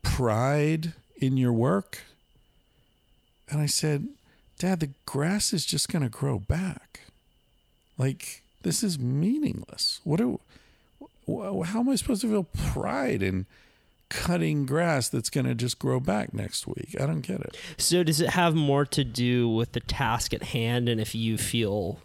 pride 0.00 0.94
in 1.16 1.36
your 1.36 1.52
work? 1.52 2.04
And 3.50 3.60
I 3.60 3.66
said, 3.66 4.08
Dad, 4.58 4.80
the 4.80 4.90
grass 5.04 5.52
is 5.52 5.66
just 5.66 5.90
going 5.92 6.02
to 6.02 6.08
grow 6.08 6.38
back. 6.38 6.89
Like, 8.00 8.42
this 8.62 8.82
is 8.82 8.98
meaningless. 8.98 10.00
What 10.04 10.20
how 11.66 11.80
am 11.80 11.88
I 11.90 11.96
supposed 11.96 12.22
to 12.22 12.28
feel 12.28 12.44
pride 12.44 13.22
in 13.22 13.44
cutting 14.08 14.64
grass 14.64 15.10
that's 15.10 15.28
going 15.28 15.44
to 15.44 15.54
just 15.54 15.78
grow 15.78 16.00
back 16.00 16.32
next 16.32 16.66
week? 16.66 16.96
I 16.98 17.04
don't 17.04 17.20
get 17.20 17.42
it. 17.42 17.58
So 17.76 18.02
does 18.02 18.22
it 18.22 18.30
have 18.30 18.54
more 18.54 18.86
to 18.86 19.04
do 19.04 19.50
with 19.50 19.72
the 19.72 19.80
task 19.80 20.32
at 20.32 20.44
hand 20.44 20.88
and 20.88 20.98
if 20.98 21.14
you 21.14 21.36
feel 21.36 22.00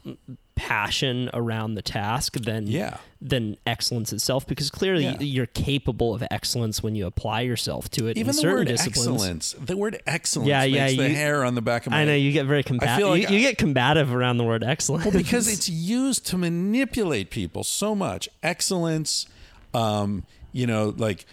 passion 0.55 1.29
around 1.33 1.75
the 1.75 1.81
task 1.81 2.33
than 2.39 2.65
Yeah. 2.67 2.97
than 3.21 3.57
excellence 3.67 4.13
itself? 4.13 4.47
Because 4.47 4.69
clearly 4.69 5.03
Yeah. 5.03 5.19
you're 5.19 5.45
capable 5.47 6.13
of 6.13 6.23
excellence 6.31 6.81
when 6.81 6.95
you 6.95 7.05
apply 7.05 7.41
yourself 7.41 7.89
to 7.91 8.07
it 8.07 8.11
Even 8.17 8.21
in 8.21 8.27
the 8.27 8.33
certain 8.33 8.57
word 8.59 8.67
disciplines. 8.69 8.97
excellence, 9.07 9.55
the 9.59 9.75
word 9.77 10.01
excellence 10.07 10.47
Yeah, 10.49 10.63
yeah, 10.63 10.85
makes 10.85 10.97
the 10.97 11.09
you- 11.09 11.15
hair 11.15 11.43
on 11.43 11.55
the 11.55 11.61
back 11.61 11.85
of 11.85 11.91
my 11.91 12.01
I 12.01 12.05
know 12.05 12.11
head. 12.11 12.21
you 12.21 12.31
get 12.31 12.45
very 12.45 12.63
combative. 12.63 12.95
feel 12.97 13.09
like 13.09 13.29
you, 13.29 13.35
you 13.35 13.41
get 13.41 13.57
combative 13.57 14.13
around 14.13 14.37
the 14.37 14.43
word 14.45 14.63
excellence. 14.63 15.05
Well, 15.05 15.13
because 15.13 15.47
it's 15.47 15.67
used 15.69 16.25
to 16.27 16.37
manipulate 16.37 17.29
people 17.29 17.63
so 17.63 17.93
much. 17.95 18.29
Excellence, 18.41 19.25
um, 19.73 20.23
you 20.53 20.65
know, 20.65 20.93
like 20.97 21.25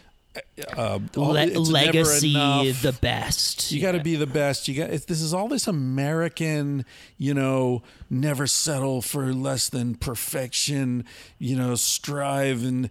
uh, 0.77 0.99
Le- 1.15 1.47
it's 1.47 1.71
legacy, 1.71 2.33
the 2.73 2.97
best. 3.01 3.71
You 3.71 3.83
got 3.83 3.93
to 3.93 4.01
be 4.01 4.17
the 4.17 4.27
best. 4.27 4.69
You 4.69 4.75
got 4.75 4.91
it's, 4.91 5.05
this 5.05 5.21
is 5.21 5.35
all 5.35 5.49
this 5.49 5.67
American, 5.67 6.85
you 7.19 7.35
know, 7.35 7.83
never 8.09 8.47
settle 8.47 9.03
for 9.03 9.33
less 9.33 9.69
than 9.69 9.95
perfection. 9.95 11.05
You 11.39 11.57
know, 11.57 11.75
strive 11.75 12.65
and 12.65 12.89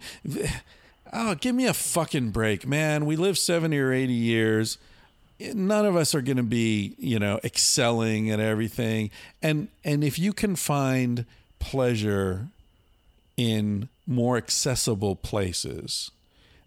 oh, 1.12 1.34
give 1.34 1.54
me 1.54 1.66
a 1.66 1.74
fucking 1.74 2.30
break, 2.30 2.66
man. 2.66 3.06
We 3.06 3.16
live 3.16 3.38
seventy 3.38 3.78
or 3.78 3.92
eighty 3.92 4.12
years. 4.12 4.78
None 5.40 5.84
of 5.84 5.96
us 5.96 6.14
are 6.14 6.22
going 6.22 6.36
to 6.36 6.44
be, 6.44 6.94
you 6.98 7.18
know, 7.18 7.40
excelling 7.42 8.30
at 8.30 8.38
everything. 8.38 9.10
And 9.42 9.68
and 9.84 10.04
if 10.04 10.18
you 10.18 10.32
can 10.32 10.54
find 10.54 11.24
pleasure 11.58 12.48
in 13.36 13.88
more 14.06 14.36
accessible 14.36 15.16
places, 15.16 16.10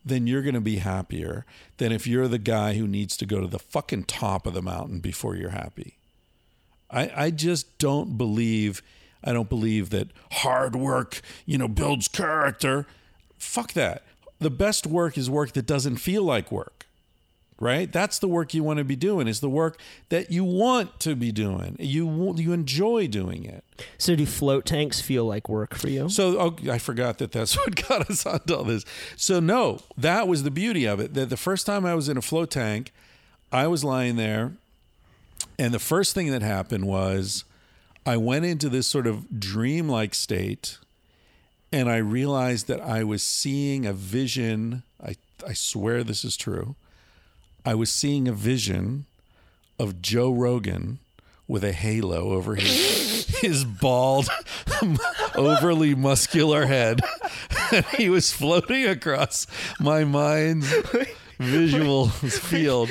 then 0.05 0.27
you're 0.27 0.43
going 0.43 0.55
to 0.55 0.61
be 0.61 0.77
happier 0.77 1.45
than 1.77 1.91
if 1.91 2.05
you're 2.05 2.27
the 2.27 2.37
guy 2.37 2.75
who 2.75 2.87
needs 2.87 3.17
to 3.17 3.25
go 3.25 3.41
to 3.41 3.47
the 3.47 3.59
fucking 3.59 4.03
top 4.03 4.45
of 4.45 4.53
the 4.53 4.61
mountain 4.61 4.99
before 4.99 5.35
you're 5.35 5.49
happy. 5.49 5.97
I, 6.91 7.11
I 7.15 7.31
just 7.31 7.77
don't 7.79 8.17
believe 8.17 8.83
I 9.23 9.33
don't 9.33 9.49
believe 9.49 9.89
that 9.89 10.09
hard 10.31 10.75
work, 10.75 11.21
you 11.47 11.57
know, 11.57 11.67
builds 11.67 12.07
character. 12.07 12.85
Fuck 13.39 13.73
that. 13.73 14.03
The 14.37 14.51
best 14.51 14.85
work 14.85 15.17
is 15.17 15.31
work 15.31 15.53
that 15.53 15.65
doesn't 15.65 15.95
feel 15.95 16.21
like 16.21 16.51
work. 16.51 16.84
Right? 17.57 17.89
That's 17.89 18.19
the 18.19 18.27
work 18.27 18.53
you 18.53 18.63
want 18.63 18.79
to 18.79 18.83
be 18.83 18.97
doing. 18.97 19.29
Is 19.29 19.39
the 19.39 19.49
work 19.49 19.79
that 20.09 20.29
you 20.29 20.43
want 20.43 20.99
to 21.01 21.15
be 21.15 21.31
doing. 21.31 21.77
You 21.79 22.33
you 22.35 22.51
enjoy 22.51 23.07
doing 23.07 23.45
it. 23.45 23.63
So 23.97 24.15
do 24.15 24.25
float 24.25 24.65
tanks 24.65 24.99
feel 24.99 25.25
like 25.25 25.47
work 25.47 25.75
for 25.75 25.89
you? 25.89 26.09
So 26.09 26.37
oh, 26.39 26.69
I 26.69 26.77
forgot 26.79 27.17
that 27.19 27.31
that's 27.31 27.55
what 27.57 27.87
got 27.87 28.09
us 28.09 28.25
onto 28.25 28.55
all 28.55 28.63
this. 28.63 28.83
So 29.15 29.39
no, 29.39 29.79
that 29.97 30.27
was 30.27 30.43
the 30.43 30.51
beauty 30.51 30.85
of 30.85 30.99
it. 30.99 31.13
That 31.13 31.29
the 31.29 31.37
first 31.37 31.65
time 31.65 31.85
I 31.85 31.95
was 31.95 32.09
in 32.09 32.17
a 32.17 32.21
float 32.21 32.51
tank, 32.51 32.91
I 33.51 33.67
was 33.67 33.83
lying 33.83 34.17
there, 34.17 34.53
and 35.57 35.73
the 35.73 35.79
first 35.79 36.13
thing 36.13 36.31
that 36.31 36.41
happened 36.41 36.85
was 36.85 37.45
I 38.05 38.17
went 38.17 38.45
into 38.45 38.69
this 38.69 38.87
sort 38.87 39.07
of 39.07 39.39
dreamlike 39.39 40.13
state, 40.13 40.77
and 41.71 41.89
I 41.89 41.97
realized 41.97 42.67
that 42.67 42.81
I 42.81 43.03
was 43.03 43.23
seeing 43.23 43.85
a 43.85 43.93
vision. 43.93 44.83
I 45.03 45.15
I 45.47 45.53
swear 45.53 46.03
this 46.03 46.23
is 46.23 46.37
true. 46.37 46.75
I 47.65 47.73
was 47.73 47.91
seeing 47.91 48.27
a 48.27 48.33
vision 48.33 49.05
of 49.79 50.01
Joe 50.01 50.31
Rogan 50.31 50.99
with 51.47 51.63
a 51.63 51.73
halo 51.73 52.31
over 52.31 52.55
his 52.55 53.25
his 53.41 53.65
bald, 53.65 54.27
overly 55.35 55.95
muscular 55.95 56.65
head. 56.65 57.01
And 57.71 57.85
he 57.97 58.09
was 58.09 58.31
floating 58.31 58.85
across 58.85 59.47
my 59.79 60.03
mind's 60.03 60.71
visual 61.39 62.07
field. 62.09 62.89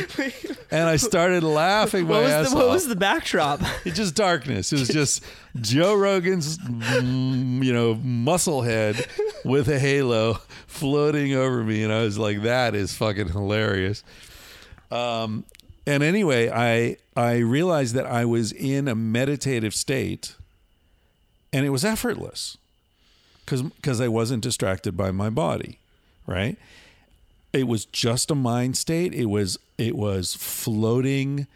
And 0.70 0.88
I 0.88 0.96
started 0.96 1.42
laughing 1.42 2.04
my 2.04 2.10
what 2.10 2.22
was, 2.24 2.32
ass 2.32 2.50
the, 2.50 2.56
what 2.56 2.66
off. 2.66 2.72
was 2.72 2.88
the 2.88 2.96
backdrop? 2.96 3.60
It's 3.84 3.96
just 3.96 4.14
darkness. 4.14 4.72
It 4.72 4.80
was 4.80 4.88
just 4.88 5.24
Joe 5.60 5.94
Rogan's, 5.94 6.58
mm, 6.58 7.64
you 7.64 7.72
know, 7.72 7.94
muscle 7.94 8.62
head 8.62 9.06
with 9.44 9.68
a 9.68 9.78
halo 9.78 10.40
floating 10.66 11.34
over 11.34 11.62
me, 11.62 11.84
and 11.84 11.92
I 11.92 12.02
was 12.02 12.18
like, 12.18 12.42
"That 12.42 12.74
is 12.74 12.94
fucking 12.94 13.28
hilarious." 13.28 14.02
Um, 14.90 15.44
and 15.86 16.02
anyway, 16.02 16.50
I 16.50 16.96
I 17.16 17.38
realized 17.38 17.94
that 17.94 18.06
I 18.06 18.24
was 18.24 18.52
in 18.52 18.88
a 18.88 18.94
meditative 18.94 19.74
state, 19.74 20.34
and 21.52 21.66
it 21.66 21.70
was 21.70 21.84
effortless, 21.84 22.56
because 23.44 23.62
because 23.62 24.00
I 24.00 24.08
wasn't 24.08 24.42
distracted 24.42 24.96
by 24.96 25.10
my 25.10 25.30
body, 25.30 25.78
right? 26.26 26.56
It 27.52 27.68
was 27.68 27.84
just 27.84 28.30
a 28.30 28.34
mind 28.34 28.76
state. 28.76 29.12
It 29.14 29.26
was 29.26 29.58
it 29.78 29.94
was 29.94 30.34
floating 30.34 31.46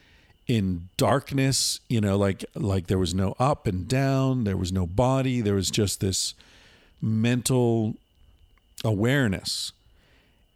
in 0.48 0.88
darkness 0.96 1.78
you 1.90 2.00
know 2.00 2.16
like 2.16 2.42
like 2.54 2.86
there 2.86 2.98
was 2.98 3.12
no 3.12 3.36
up 3.38 3.66
and 3.66 3.86
down 3.86 4.44
there 4.44 4.56
was 4.56 4.72
no 4.72 4.86
body 4.86 5.42
there 5.42 5.54
was 5.54 5.70
just 5.70 6.00
this 6.00 6.32
mental 7.02 7.94
awareness 8.82 9.72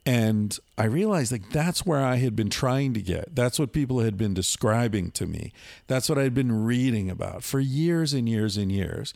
and 0.05 0.59
i 0.77 0.83
realized 0.83 1.31
like 1.31 1.49
that's 1.51 1.85
where 1.85 2.03
i 2.03 2.15
had 2.15 2.35
been 2.35 2.49
trying 2.49 2.93
to 2.93 3.01
get. 3.01 3.35
That's 3.35 3.57
what 3.59 3.71
people 3.71 3.99
had 3.99 4.17
been 4.17 4.33
describing 4.33 5.11
to 5.11 5.25
me. 5.25 5.53
That's 5.87 6.09
what 6.09 6.17
i'd 6.17 6.33
been 6.33 6.63
reading 6.65 7.09
about 7.09 7.43
for 7.43 7.59
years 7.59 8.13
and 8.13 8.27
years 8.27 8.57
and 8.57 8.71
years. 8.71 9.13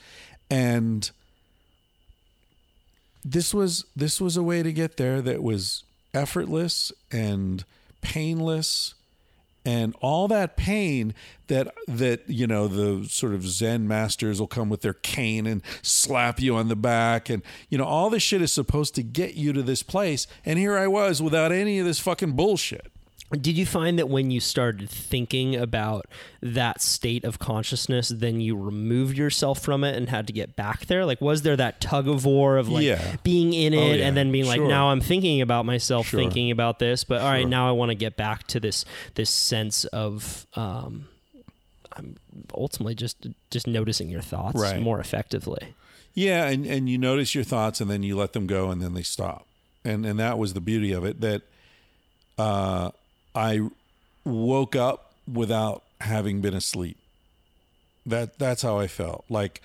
And 0.50 1.10
this 3.24 3.54
was 3.54 3.86
this 3.96 4.22
was 4.22 4.38
a 4.38 4.44
way 4.44 4.64
to 4.64 4.72
get 4.72 4.98
there 4.98 5.22
that 5.22 5.44
was 5.44 5.84
effortless 6.14 6.92
and 7.12 7.66
painless 8.02 8.94
and 9.68 9.94
all 10.00 10.30
that 10.30 10.56
pain 10.56 11.14
that 11.48 11.76
that 11.90 12.22
you 12.28 12.48
know 12.48 12.70
the 12.70 13.06
sort 13.10 13.34
of 13.34 13.46
zen 13.46 13.86
masters 13.86 14.40
will 14.40 14.48
come 14.48 14.70
with 14.70 14.80
their 14.80 14.94
cane 14.94 15.46
and 15.46 15.62
slap 15.82 16.40
you 16.40 16.56
on 16.56 16.70
the 16.70 16.76
back 16.76 17.30
and 17.30 17.44
you 17.68 17.78
know 17.78 17.84
all 17.84 18.10
this 18.10 18.24
shit 18.24 18.42
is 18.42 18.54
supposed 18.54 18.96
to 18.96 19.04
get 19.04 19.34
you 19.34 19.52
to 19.52 19.62
this 19.62 19.84
place. 19.84 20.26
And 20.46 20.58
here 20.58 20.78
I 20.78 20.88
was 20.88 21.22
without 21.22 21.52
any 21.52 21.80
of 21.80 21.86
this 21.86 22.00
fucking 22.00 22.32
bullshit 22.32 22.94
Did 23.32 23.58
you 23.58 23.66
find 23.66 24.00
that 24.00 24.08
when 24.08 24.32
you 24.32 24.40
started 24.40 24.90
thinking 24.90 25.54
about 25.56 26.06
that 26.42 26.82
state 26.82 27.26
of 27.26 27.40
consciousness, 27.40 28.08
then 28.08 28.40
you 28.40 28.56
removed 28.56 29.18
yourself 29.18 29.60
from 29.60 29.84
it 29.84 29.98
and 29.98 30.08
had 30.08 30.28
to 30.28 30.34
get 30.34 30.56
back 30.56 30.86
there? 30.86 31.06
Like, 31.06 31.20
was 31.20 31.42
there 31.42 31.58
that 31.58 31.82
tug 31.82 32.08
of 32.08 32.24
war 32.24 32.56
of 32.56 32.70
like 32.70 32.86
Yeah. 32.86 33.18
being 33.24 33.54
in 33.54 33.74
it 33.74 33.78
Oh, 33.78 33.94
yeah. 33.96 34.08
and 34.08 34.16
then 34.16 34.32
being 34.32 34.46
like, 34.46 34.62
now 34.62 34.92
I'm 34.92 35.02
thinking 35.02 35.42
about 35.42 35.66
myself, 35.66 36.08
Sure. 36.08 36.20
thinking 36.22 36.52
about 36.52 36.80
this, 36.80 37.04
but 37.04 37.20
all 37.20 37.28
right, 37.30 37.42
Sure. 37.42 37.50
now 37.50 37.68
I 37.68 37.72
want 37.72 37.90
to 37.90 37.96
get 37.96 38.16
back 38.16 38.48
to 38.48 38.62
this 38.62 38.86
this 39.16 39.30
sense 39.30 39.84
of 39.86 40.48
um, 40.56 41.08
I'm 41.94 42.16
ultimately 42.56 42.96
just 42.96 43.28
just 43.52 43.68
noticing 43.68 44.10
your 44.10 44.22
thoughts 44.22 44.58
Right. 44.58 44.82
more 44.82 45.02
effectively. 45.02 45.74
Yeah, 46.14 46.48
and 46.48 46.66
and 46.66 46.88
you 46.90 46.98
notice 46.98 47.36
your 47.36 47.44
thoughts, 47.44 47.82
and 47.82 47.92
then 47.92 48.04
you 48.04 48.16
let 48.16 48.32
them 48.32 48.48
go, 48.48 48.72
and 48.72 48.82
then 48.82 48.94
they 48.94 49.04
stop, 49.04 49.46
and 49.84 50.06
and 50.06 50.18
that 50.18 50.38
was 50.38 50.54
the 50.54 50.62
beauty 50.62 50.94
of 50.94 51.04
it. 51.04 51.20
That 51.22 51.42
uh, 52.38 52.92
I 53.38 53.62
woke 54.26 54.76
up 54.76 55.14
without 55.32 55.84
having 56.02 56.42
been 56.42 56.56
asleep. 56.56 56.98
That 58.06 58.40
that's 58.40 58.64
how 58.64 58.80
I 58.80 58.88
felt. 58.88 59.26
Like, 59.30 59.62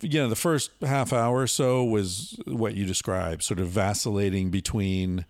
you 0.00 0.20
know, 0.20 0.28
the 0.28 0.36
first 0.36 0.70
half 0.82 1.12
hour 1.12 1.40
or 1.40 1.46
so 1.46 1.82
was 1.82 2.38
what 2.46 2.74
you 2.74 2.86
described, 2.86 3.42
sort 3.42 3.58
of 3.58 3.68
vacillating 3.68 4.50
between 4.50 5.24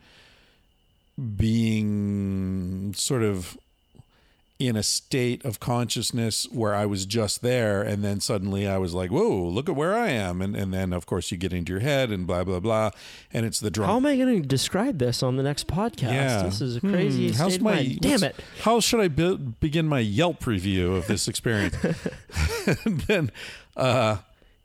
being 1.36 2.92
sort 2.94 3.22
of 3.22 3.56
in 4.58 4.74
a 4.74 4.82
state 4.82 5.44
of 5.44 5.60
consciousness 5.60 6.46
where 6.50 6.74
I 6.74 6.86
was 6.86 7.04
just 7.04 7.42
there, 7.42 7.82
and 7.82 8.02
then 8.02 8.20
suddenly 8.20 8.66
I 8.66 8.78
was 8.78 8.94
like, 8.94 9.10
"Whoa, 9.10 9.44
look 9.48 9.68
at 9.68 9.76
where 9.76 9.94
I 9.94 10.08
am!" 10.08 10.40
And 10.40 10.56
and 10.56 10.72
then 10.72 10.92
of 10.94 11.04
course 11.04 11.30
you 11.30 11.36
get 11.36 11.52
into 11.52 11.72
your 11.72 11.80
head 11.80 12.10
and 12.10 12.26
blah 12.26 12.42
blah 12.44 12.60
blah, 12.60 12.90
and 13.32 13.44
it's 13.44 13.60
the 13.60 13.70
drunk. 13.70 13.90
How 13.90 13.96
am 13.96 14.06
I 14.06 14.16
going 14.16 14.40
to 14.40 14.48
describe 14.48 14.98
this 14.98 15.22
on 15.22 15.36
the 15.36 15.42
next 15.42 15.66
podcast? 15.66 16.02
yeah, 16.12 16.42
This 16.44 16.60
is 16.62 16.76
a 16.76 16.80
crazy 16.80 17.26
Hmm, 17.28 17.32
state 17.34 17.38
how's 17.42 17.56
of 17.56 17.62
my 17.62 17.74
mind. 17.74 18.00
Damn 18.00 18.24
it. 18.24 18.36
How 18.62 18.80
should 18.80 19.00
I 19.00 19.08
be, 19.08 19.36
begin 19.36 19.86
my 19.88 20.00
Yelp 20.00 20.46
review 20.46 20.94
of 20.96 21.06
this 21.06 21.28
experience? 21.28 21.76
and 22.84 23.00
then. 23.06 23.30
uh 23.76 24.16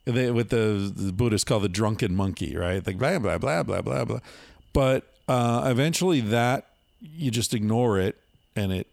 they, 0.06 0.32
with 0.32 0.50
the, 0.50 0.92
the 0.96 1.12
Buddhists 1.14 1.44
call 1.46 1.60
the 1.60 1.70
drunken 1.70 2.16
monkey, 2.16 2.56
right? 2.58 2.86
Like 2.86 2.98
blah 2.98 3.20
blah 3.20 3.38
blah 3.38 3.62
blah 3.62 3.82
blah 3.82 4.04
blah. 4.06 4.20
But 4.74 5.04
uh, 5.28 5.68
eventually, 5.70 6.22
that 6.22 6.66
you 7.02 7.30
just 7.30 7.54
ignore 7.54 8.00
it, 8.00 8.16
and 8.56 8.72
it 8.74 8.88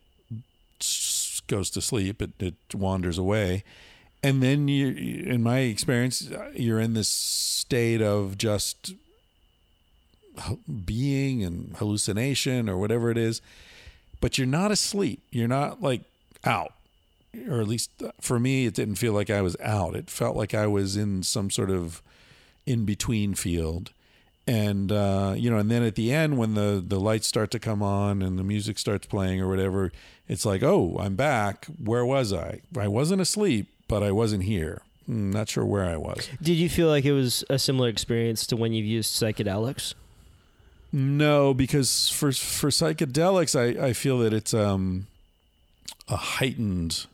goes 1.47 1.71
to 1.71 1.81
sleep. 1.81 2.21
It, 2.23 2.31
it 2.41 2.75
wanders 2.75 3.19
away, 3.19 3.65
and 4.23 4.43
then 4.43 4.69
you, 4.69 4.89
in 4.89 5.43
my 5.43 5.61
experience, 5.61 6.31
you're 6.55 6.81
in 6.81 6.95
this 6.95 7.09
state 7.09 8.03
of 8.03 8.37
just 8.37 8.95
being 10.85 11.43
and 11.43 11.77
hallucination 11.77 12.69
or 12.69 12.77
whatever 12.79 13.11
it 13.11 13.19
is, 13.19 13.41
but 14.21 14.39
you're 14.39 14.47
not 14.47 14.71
asleep. 14.71 15.23
You're 15.31 15.49
not 15.49 15.83
like 15.83 16.03
out, 16.45 16.75
or 17.49 17.61
at 17.61 17.69
least 17.69 17.91
uh, 18.03 18.11
for 18.21 18.39
me, 18.39 18.67
it 18.67 18.75
didn't 18.75 18.97
feel 18.97 19.13
like 19.13 19.31
I 19.31 19.43
was 19.43 19.57
out. 19.61 19.95
It 19.97 20.11
felt 20.11 20.37
like 20.37 20.55
I 20.55 20.67
was 20.67 20.97
in 20.97 21.23
some 21.23 21.51
sort 21.51 21.71
of 21.71 22.03
in 22.67 22.85
between 22.85 23.35
field. 23.35 23.91
And 24.49 24.91
uh, 24.91 25.35
you 25.37 25.51
know, 25.51 25.59
and 25.59 25.71
then 25.71 25.83
at 25.83 25.95
the 25.95 26.11
end, 26.11 26.39
when 26.39 26.55
the 26.55 26.83
the 26.85 26.99
lights 26.99 27.27
start 27.27 27.51
to 27.51 27.59
come 27.59 27.83
on 27.83 28.23
and 28.23 28.39
the 28.39 28.43
music 28.43 28.79
starts 28.79 29.07
playing 29.07 29.43
or 29.43 29.49
whatever, 29.49 29.93
it's 30.27 30.47
like, 30.47 30.63
oh, 30.63 30.97
I'm 30.99 31.17
back. 31.17 31.67
Where 31.67 32.05
was 32.07 32.33
I? 32.33 32.61
I 32.77 32.89
wasn't 32.89 33.21
asleep, 33.21 33.69
but 33.89 34.03
I 34.03 34.11
wasn't 34.11 34.45
here. 34.45 34.81
Hmm, 35.05 35.31
not 35.31 35.51
sure 35.51 35.67
where 35.67 35.85
I 35.85 35.99
was. 35.99 36.31
Did 36.41 36.55
you 36.55 36.71
feel 36.71 36.89
like 36.89 37.05
it 37.05 37.13
was 37.13 37.45
a 37.51 37.59
similar 37.59 37.91
experience 37.91 38.47
to 38.47 38.57
when 38.57 38.73
you've 38.73 38.87
used 38.87 39.13
psychedelics? 39.13 39.93
No, 40.93 41.53
because 41.53 42.09
for 42.09 42.33
for 42.33 42.71
psychedelics, 42.71 43.55
I, 43.55 43.89
I 43.89 43.93
feel 43.93 44.19
that 44.21 44.33
it's 44.33 44.55
um, 44.55 45.09
a 46.09 46.17
heightened 46.17 47.05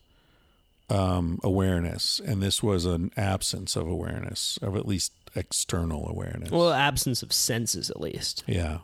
um, 0.88 1.40
awareness, 1.42 2.20
and 2.24 2.40
this 2.40 2.62
was 2.62 2.84
an 2.84 3.10
absence 3.16 3.74
of 3.74 3.88
awareness, 3.88 4.56
of 4.62 4.76
at 4.76 4.86
least 4.86 5.12
external 5.34 6.08
awareness. 6.08 6.50
Well, 6.50 6.72
absence 6.72 7.22
of 7.22 7.32
senses, 7.32 7.90
at 7.90 8.00
least. 8.00 8.44
yeah, 8.46 8.78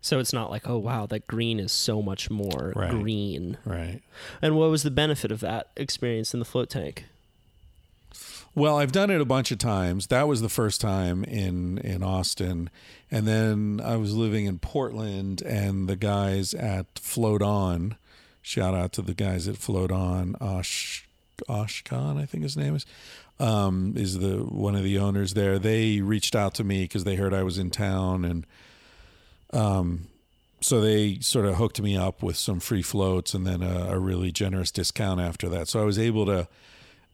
So 0.00 0.18
it's 0.18 0.32
not 0.32 0.50
like, 0.50 0.68
oh 0.68 0.78
wow, 0.78 1.06
that 1.06 1.26
green 1.26 1.58
is 1.60 1.72
so 1.72 2.00
much 2.02 2.30
more 2.30 2.72
Right. 2.76 2.90
green. 2.90 3.58
right. 3.64 4.00
And 4.42 4.56
what 4.56 4.70
was 4.70 4.82
the 4.82 4.90
benefit 4.90 5.30
of 5.32 5.40
that 5.40 5.70
experience 5.76 6.32
in 6.34 6.40
the 6.40 6.46
float 6.46 6.70
tank? 6.70 7.04
Well, 8.54 8.78
I've 8.78 8.90
done 8.92 9.10
it 9.10 9.20
a 9.20 9.24
bunch 9.24 9.52
of 9.52 9.58
times. 9.58 10.08
That 10.08 10.26
was 10.26 10.40
the 10.40 10.48
first 10.48 10.80
time 10.80 11.22
in 11.24 11.78
in 11.78 12.02
Austin, 12.02 12.68
and 13.10 13.26
then 13.26 13.80
I 13.84 13.96
was 13.96 14.14
living 14.16 14.46
in 14.46 14.58
Portland, 14.58 15.40
and 15.42 15.88
the 15.88 15.94
guys 15.96 16.52
at 16.54 16.98
Float 16.98 17.42
On, 17.42 17.96
shout 18.42 18.74
out 18.74 18.92
to 18.94 19.02
the 19.02 19.14
guys 19.14 19.46
at 19.46 19.56
Float 19.56 19.92
On, 19.92 20.34
Osh 20.40 21.06
Osh 21.48 21.84
Khan, 21.84 22.18
I 22.18 22.26
think 22.26 22.42
his 22.42 22.56
name 22.56 22.74
is, 22.74 22.84
um, 23.40 23.94
is 23.96 24.18
the 24.18 24.36
one 24.44 24.76
of 24.76 24.84
the 24.84 24.98
owners 24.98 25.34
there. 25.34 25.58
They 25.58 26.00
reached 26.00 26.36
out 26.36 26.54
to 26.54 26.64
me 26.64 26.82
because 26.82 27.04
they 27.04 27.16
heard 27.16 27.34
I 27.34 27.42
was 27.42 27.58
in 27.58 27.70
town, 27.70 28.24
and 28.24 28.46
um, 29.52 30.08
so 30.60 30.80
they 30.80 31.18
sort 31.20 31.46
of 31.46 31.56
hooked 31.56 31.80
me 31.80 31.96
up 31.96 32.22
with 32.22 32.36
some 32.36 32.60
free 32.60 32.82
floats 32.82 33.34
and 33.34 33.46
then 33.46 33.62
a, 33.62 33.92
a 33.92 33.98
really 33.98 34.30
generous 34.30 34.70
discount 34.70 35.20
after 35.20 35.48
that. 35.48 35.68
So 35.68 35.80
I 35.80 35.84
was 35.84 35.98
able 35.98 36.26
to 36.26 36.48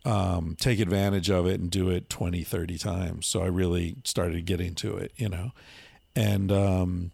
um, 0.04 0.56
take 0.58 0.80
advantage 0.80 1.30
of 1.30 1.46
it 1.46 1.60
and 1.60 1.70
do 1.70 1.90
it 1.90 2.10
20, 2.10 2.42
30 2.42 2.78
times. 2.78 3.26
So 3.26 3.42
I 3.42 3.46
really 3.46 3.96
started 4.04 4.44
getting 4.46 4.74
to 4.76 4.96
it, 4.96 5.12
you 5.16 5.28
know. 5.28 5.52
And 6.14 6.50
um, 6.50 7.10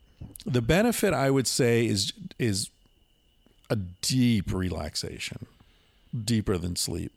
the 0.46 0.62
benefit 0.62 1.12
I 1.12 1.30
would 1.30 1.46
say 1.46 1.86
is 1.86 2.12
is 2.38 2.70
a 3.68 3.76
deep 3.76 4.52
relaxation, 4.52 5.46
deeper 6.24 6.56
than 6.58 6.76
sleep. 6.76 7.12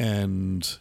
And 0.00 0.78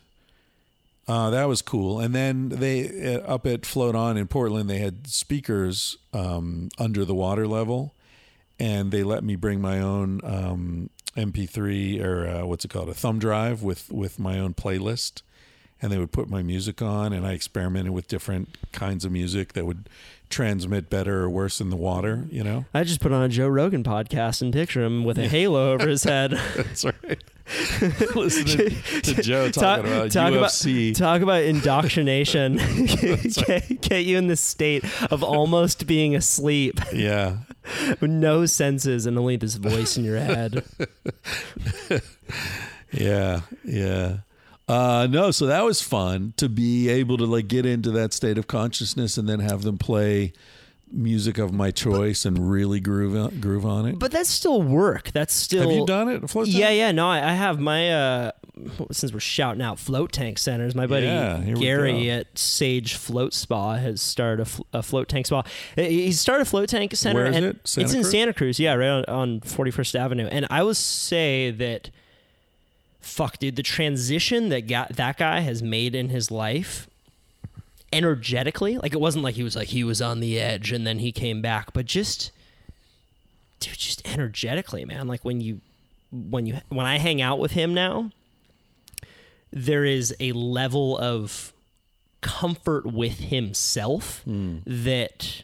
uh, 1.05 1.29
that 1.32 1.45
was 1.49 1.62
cool. 1.62 1.99
And 1.99 2.15
then 2.15 2.49
they 2.49 3.15
uh, 3.15 3.19
up 3.21 3.45
at 3.45 3.65
Float 3.65 3.95
On 3.95 4.15
in 4.15 4.27
Portland, 4.27 4.69
they 4.69 4.77
had 4.77 5.08
speakers 5.08 5.97
um, 6.13 6.69
under 6.77 7.03
the 7.03 7.13
water 7.13 7.45
level, 7.45 7.93
and 8.60 8.91
they 8.91 9.03
let 9.03 9.23
me 9.23 9.36
bring 9.36 9.60
my 9.60 9.82
own 9.82 10.21
um, 10.23 10.89
MP3 11.17 12.01
or 12.01 12.27
uh, 12.29 12.45
what's 12.45 12.63
it 12.63 12.69
called, 12.69 12.88
a 12.88 12.93
thumb 12.93 13.19
drive 13.19 13.62
with 13.62 13.91
with 13.91 14.19
my 14.19 14.39
own 14.39 14.53
playlist, 14.53 15.21
and 15.82 15.91
they 15.91 15.97
would 15.97 16.13
put 16.13 16.29
my 16.29 16.41
music 16.41 16.82
on, 16.82 17.12
and 17.12 17.27
I 17.27 17.34
experimented 17.34 17.91
with 17.91 18.08
different 18.08 18.58
kinds 18.71 19.03
of 19.03 19.12
music 19.12 19.51
that 19.53 19.65
would 19.65 19.89
transmit 20.30 20.89
better 20.89 21.22
or 21.22 21.30
worse 21.30 21.60
in 21.60 21.70
the 21.70 21.76
water. 21.76 22.28
You 22.30 22.44
know, 22.44 22.65
I 22.74 22.84
just 22.84 23.00
put 23.00 23.12
on 23.12 23.24
a 23.24 23.30
Joe 23.30 23.48
Rogan 23.48 23.84
podcast 23.84 24.42
and 24.42 24.54
picture 24.54 24.84
him 24.84 25.04
with 25.04 25.18
a 25.18 25.28
halo 25.28 25.74
over 25.74 25.88
his 25.88 26.04
head. 26.04 26.32
that's 26.56 26.86
right. 26.86 27.24
Listening 28.15 28.80
to 29.02 29.22
Joe 29.24 29.50
talk, 29.50 29.78
talking 29.80 29.92
about 29.92 30.12
talk 30.12 30.34
UFC. 30.34 30.92
About, 30.92 31.00
talk 31.00 31.22
about 31.24 31.42
indoctrination. 31.44 32.58
get, 32.86 33.82
get 33.82 34.06
you 34.06 34.18
in 34.18 34.28
the 34.28 34.36
state 34.36 34.84
of 35.12 35.24
almost 35.24 35.88
being 35.88 36.15
asleep 36.15 36.80
yeah, 36.94 37.38
with 38.00 38.12
no 38.12 38.46
senses 38.46 39.08
and 39.08 39.18
only 39.18 39.36
this 39.36 39.56
voice 39.56 39.98
in 39.98 40.04
your 40.04 40.20
head. 40.20 40.63
Yeah, 42.92 43.42
yeah. 43.63 44.18
Uh, 44.69 45.08
no, 45.10 45.32
so 45.32 45.47
that 45.47 45.63
was 45.65 45.82
fun 45.82 46.34
to 46.38 46.47
be 46.47 46.88
able 46.89 47.17
to 47.17 47.25
like 47.25 47.47
get 47.47 47.65
into 47.65 47.89
that 47.91 48.13
state 48.13 48.38
of 48.38 48.47
consciousness 48.47 49.17
and 49.17 49.27
then 49.27 49.39
have 49.39 49.63
them 49.63 49.77
play 49.77 50.32
music 50.91 51.38
of 51.38 51.53
my 51.53 51.69
choice 51.71 52.25
and 52.25 52.49
really 52.49 52.79
groove 52.79 53.15
on, 53.15 53.39
groove 53.39 53.65
on 53.65 53.86
it. 53.88 53.99
But 53.99 54.12
that's 54.12 54.29
still 54.29 54.62
work. 54.62 55.12
That's 55.12 55.34
still. 55.34 55.63
have 55.69 55.71
you 55.71 55.86
done 55.86 56.08
it? 56.10 56.29
Float 56.29 56.47
Yeah, 56.47 56.67
tank? 56.67 56.77
yeah. 56.77 56.91
No, 56.91 57.08
I, 57.10 57.17
I 57.29 57.34
have 57.34 57.60
my. 57.60 57.91
uh 57.91 58.32
Since 58.91 59.13
we're 59.13 59.19
shouting 59.19 59.62
out 59.62 59.79
float 59.79 60.12
tank 60.12 60.38
centers, 60.39 60.75
my 60.75 60.86
buddy 60.88 61.05
Yeah, 61.05 61.41
Gary 61.60 62.10
at 62.12 62.38
Sage 62.38 62.95
Float 62.95 63.34
Spa 63.34 63.75
has 63.75 64.01
started 64.01 64.41
a, 64.43 64.45
fl- 64.45 64.62
a 64.73 64.84
float 64.84 65.10
tank 65.10 65.27
spa. 65.27 65.43
He 65.75 66.12
started 66.12 66.43
a 66.43 66.49
float 66.49 66.69
tank 66.69 66.95
center. 66.95 67.21
Where 67.21 67.29
is 67.32 67.36
and 67.36 67.45
it? 67.45 67.58
Santa 67.67 67.86
it's 67.86 67.93
in 67.95 68.03
Santa 68.03 68.34
Cruz. 68.34 68.60
Yeah, 68.60 68.73
right 68.73 68.89
on, 68.89 69.05
on 69.05 69.39
41st 69.41 69.95
Avenue. 69.99 70.27
And 70.32 70.45
I 70.49 70.63
would 70.63 70.77
say 70.77 71.51
that, 71.51 71.89
fuck, 72.99 73.38
dude, 73.39 73.55
the 73.55 73.63
transition 73.63 74.49
that 74.49 74.67
got, 74.67 74.95
that 74.95 75.17
guy 75.17 75.39
has 75.41 75.62
made 75.62 75.95
in 75.95 76.09
his 76.09 76.31
life 76.31 76.88
energetically 77.91 78.77
like 78.77 78.93
it 78.93 79.01
wasn't 79.01 79.23
like 79.23 79.35
he 79.35 79.43
was 79.43 79.55
like 79.55 79.69
he 79.69 79.83
was 79.83 80.01
on 80.01 80.19
the 80.19 80.39
edge 80.39 80.71
and 80.71 80.85
then 80.85 80.99
he 80.99 81.12
came 81.12 81.41
back 81.41 81.73
but 81.73 81.88
just 81.88 82.31
dude 83.59 83.73
just 83.73 84.07
energetically 84.07 84.85
man. 84.85 85.07
Like 85.07 85.25
when 85.25 85.41
you 85.41 85.62
when 86.12 86.45
you 86.45 86.59
when 86.69 86.85
i 86.85 86.97
hang 86.97 87.21
out 87.21 87.39
with 87.39 87.51
him 87.51 87.73
now 87.73 88.09
there 89.51 89.85
is 89.85 90.15
a 90.19 90.31
level 90.31 90.97
of 90.97 91.53
comfort 92.21 92.85
with 92.85 93.19
himself 93.19 94.21
hmm. 94.23 94.57
that 94.65 95.43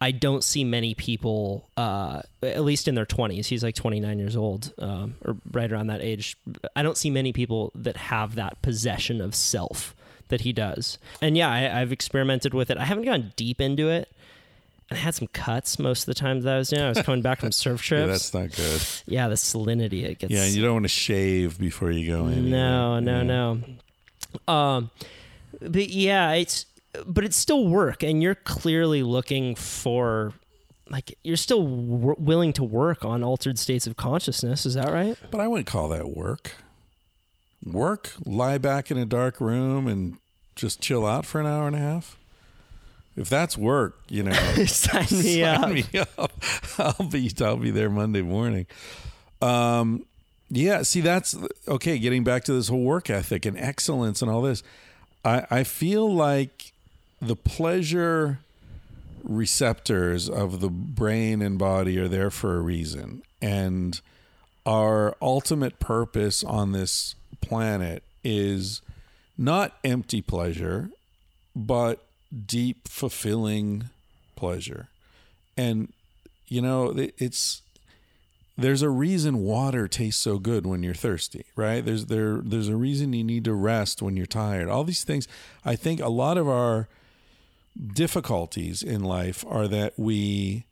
I 0.00 0.10
don't 0.10 0.44
see 0.44 0.64
many 0.64 0.94
people, 0.94 1.68
uh, 1.76 2.20
at 2.42 2.62
least 2.64 2.88
in 2.88 2.94
their 2.94 3.06
20s. 3.06 3.46
He's 3.46 3.62
like 3.62 3.74
29 3.74 4.18
years 4.18 4.36
old, 4.36 4.72
um, 4.78 5.14
or 5.24 5.36
right 5.52 5.70
around 5.72 5.86
that 5.86 6.02
age. 6.02 6.36
I 6.76 6.82
don't 6.82 6.96
see 6.96 7.10
many 7.10 7.32
people 7.32 7.72
that 7.74 7.96
have 7.96 8.34
that 8.34 8.60
possession 8.60 9.20
of 9.20 9.34
self 9.34 9.94
that 10.28 10.42
he 10.42 10.52
does. 10.52 10.98
And 11.22 11.36
yeah, 11.36 11.50
I, 11.50 11.80
I've 11.80 11.92
experimented 11.92 12.52
with 12.54 12.70
it. 12.70 12.76
I 12.76 12.84
haven't 12.84 13.04
gone 13.04 13.32
deep 13.36 13.60
into 13.60 13.88
it. 13.88 14.08
And 14.90 14.98
I 14.98 15.00
had 15.02 15.14
some 15.14 15.28
cuts 15.28 15.78
most 15.78 16.02
of 16.02 16.06
the 16.06 16.14
time 16.14 16.40
that 16.42 16.54
I 16.54 16.58
was 16.58 16.68
doing. 16.68 16.82
I 16.82 16.88
was 16.90 17.00
coming 17.00 17.22
back 17.22 17.40
from 17.40 17.52
surf 17.52 17.90
Yeah, 17.90 18.04
that's 18.06 18.34
not 18.34 18.50
good. 18.54 18.82
Yeah, 19.06 19.28
the 19.28 19.36
salinity 19.36 20.04
it 20.04 20.18
gets. 20.18 20.30
Yeah, 20.32 20.42
and 20.42 20.52
you 20.54 20.62
don't 20.62 20.74
want 20.74 20.84
to 20.84 20.88
shave 20.90 21.58
before 21.58 21.90
you 21.90 22.06
go 22.14 22.26
in. 22.26 22.50
No, 22.50 22.94
either. 22.96 23.00
no, 23.00 23.16
Yeah. 23.18 23.22
no. 24.48 24.52
Um, 24.52 24.90
but 25.60 25.88
yeah, 25.88 26.32
it's 26.32 26.66
but 27.06 27.24
it's 27.24 27.36
still 27.36 27.66
work, 27.68 28.02
and 28.02 28.22
you're 28.22 28.34
clearly 28.34 29.02
looking 29.02 29.54
for 29.54 30.32
like 30.90 31.16
you're 31.24 31.36
still 31.36 31.62
w- 31.64 32.16
willing 32.18 32.52
to 32.54 32.64
work 32.64 33.04
on 33.04 33.22
altered 33.22 33.58
states 33.58 33.86
of 33.86 33.96
consciousness. 33.96 34.66
Is 34.66 34.74
that 34.74 34.92
right? 34.92 35.16
But 35.30 35.40
I 35.40 35.48
wouldn't 35.48 35.66
call 35.66 35.88
that 35.88 36.10
work. 36.10 36.52
Work? 37.64 38.12
Lie 38.24 38.58
back 38.58 38.90
in 38.90 38.98
a 38.98 39.06
dark 39.06 39.40
room 39.40 39.86
and 39.86 40.18
just 40.54 40.80
chill 40.80 41.06
out 41.06 41.24
for 41.24 41.40
an 41.40 41.46
hour 41.46 41.66
and 41.66 41.74
a 41.74 41.78
half? 41.78 42.18
If 43.16 43.28
that's 43.28 43.56
work, 43.56 44.00
you 44.08 44.22
know, 44.24 44.32
Sign 44.66 45.02
me 45.10 45.40
sign 45.40 45.44
up. 45.64 45.70
me 45.70 45.84
up. 46.18 46.32
I'll 46.78 47.06
be 47.08 47.32
I'll 47.40 47.56
be 47.56 47.70
there 47.70 47.88
Monday 47.88 48.22
morning. 48.22 48.66
Um, 49.40 50.04
yeah. 50.50 50.82
See, 50.82 51.00
that's 51.00 51.36
okay. 51.68 51.98
Getting 51.98 52.24
back 52.24 52.44
to 52.44 52.52
this 52.52 52.68
whole 52.68 52.82
work 52.82 53.08
ethic 53.08 53.46
and 53.46 53.56
excellence 53.58 54.20
and 54.20 54.30
all 54.30 54.42
this, 54.42 54.62
I 55.24 55.46
I 55.50 55.64
feel 55.64 56.12
like 56.12 56.72
the 57.26 57.36
pleasure 57.36 58.38
receptors 59.22 60.28
of 60.28 60.60
the 60.60 60.68
brain 60.68 61.40
and 61.40 61.58
body 61.58 61.98
are 61.98 62.08
there 62.08 62.30
for 62.30 62.56
a 62.56 62.60
reason, 62.60 63.22
and 63.40 64.00
our 64.66 65.16
ultimate 65.20 65.78
purpose 65.78 66.42
on 66.44 66.72
this 66.72 67.14
planet 67.40 68.02
is 68.22 68.80
not 69.36 69.76
empty 69.84 70.22
pleasure, 70.22 70.90
but 71.54 72.04
deep, 72.46 72.88
fulfilling 72.88 73.90
pleasure. 74.36 74.88
And, 75.56 75.92
you 76.48 76.62
know, 76.62 76.94
it's, 76.96 77.62
there's 78.56 78.82
a 78.82 78.88
reason 78.88 79.38
water 79.38 79.88
tastes 79.88 80.22
so 80.22 80.38
good 80.38 80.66
when 80.66 80.82
you're 80.82 80.94
thirsty, 80.94 81.44
right? 81.56 81.84
There's 81.84 82.06
there 82.06 82.40
there's 82.44 82.68
a 82.68 82.76
reason 82.76 83.12
you 83.12 83.24
need 83.24 83.44
to 83.44 83.52
rest 83.52 84.00
when 84.00 84.16
you're 84.16 84.26
tired. 84.26 84.68
All 84.68 84.84
these 84.84 85.04
things, 85.04 85.26
I 85.64 85.74
think 85.76 86.00
a 86.00 86.08
lot 86.08 86.38
of 86.38 86.48
our 86.48 86.88
difficulties 87.94 88.82
in 88.82 89.02
life 89.02 89.44
are 89.48 89.68
that 89.68 89.94
we 89.98 90.64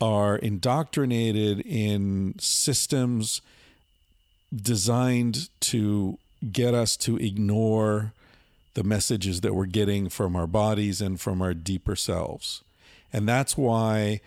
are 0.00 0.36
indoctrinated 0.36 1.60
in 1.60 2.34
systems 2.38 3.40
designed 4.54 5.48
to 5.60 6.18
get 6.50 6.74
us 6.74 6.96
to 6.96 7.16
ignore 7.18 8.12
the 8.74 8.82
messages 8.82 9.42
that 9.42 9.54
we're 9.54 9.66
getting 9.66 10.08
from 10.08 10.34
our 10.34 10.46
bodies 10.46 11.00
and 11.00 11.20
from 11.20 11.40
our 11.42 11.54
deeper 11.54 11.94
selves. 11.94 12.62
And 13.12 13.28
that's 13.28 13.56
why 13.56 14.20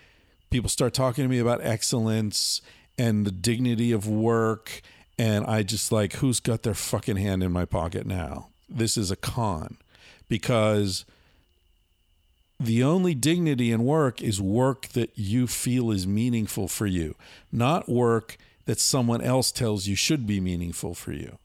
people 0.50 0.70
start 0.70 0.94
talking 0.94 1.26
to 1.26 1.30
me 1.30 1.40
about 1.40 1.60
excellence 1.62 2.62
and 2.98 3.26
the 3.26 3.32
dignity 3.32 3.92
of 3.92 4.08
work. 4.08 4.82
And 5.18 5.46
I 5.46 5.64
just 5.64 5.92
like, 5.92 6.14
who's 6.14 6.40
got 6.40 6.64
their 6.64 6.74
fucking 6.74 7.18
hand 7.18 7.44
in 7.44 7.52
my 7.52 7.66
pocket 7.66 8.06
now? 8.06 8.48
This 8.70 8.98
is 8.98 9.12
a 9.12 9.16
con 9.16 9.78
because 10.30 11.06
the 12.60 12.84
only 12.84 13.14
dignity 13.14 13.72
in 13.72 13.84
work 13.84 14.22
is 14.22 14.42
work 14.42 14.88
that 14.90 15.12
you 15.16 15.48
feel 15.48 15.92
is 15.92 16.08
meaningful 16.08 16.68
for 16.68 16.86
you, 16.86 17.16
not 17.52 17.90
work 17.90 18.38
that 18.66 18.80
someone 18.80 19.22
else 19.22 19.52
tells 19.52 19.88
you 19.88 19.96
should 19.96 20.26
be 20.26 20.40
meaningful 20.40 20.94
for 20.94 21.12
you. 21.12 21.38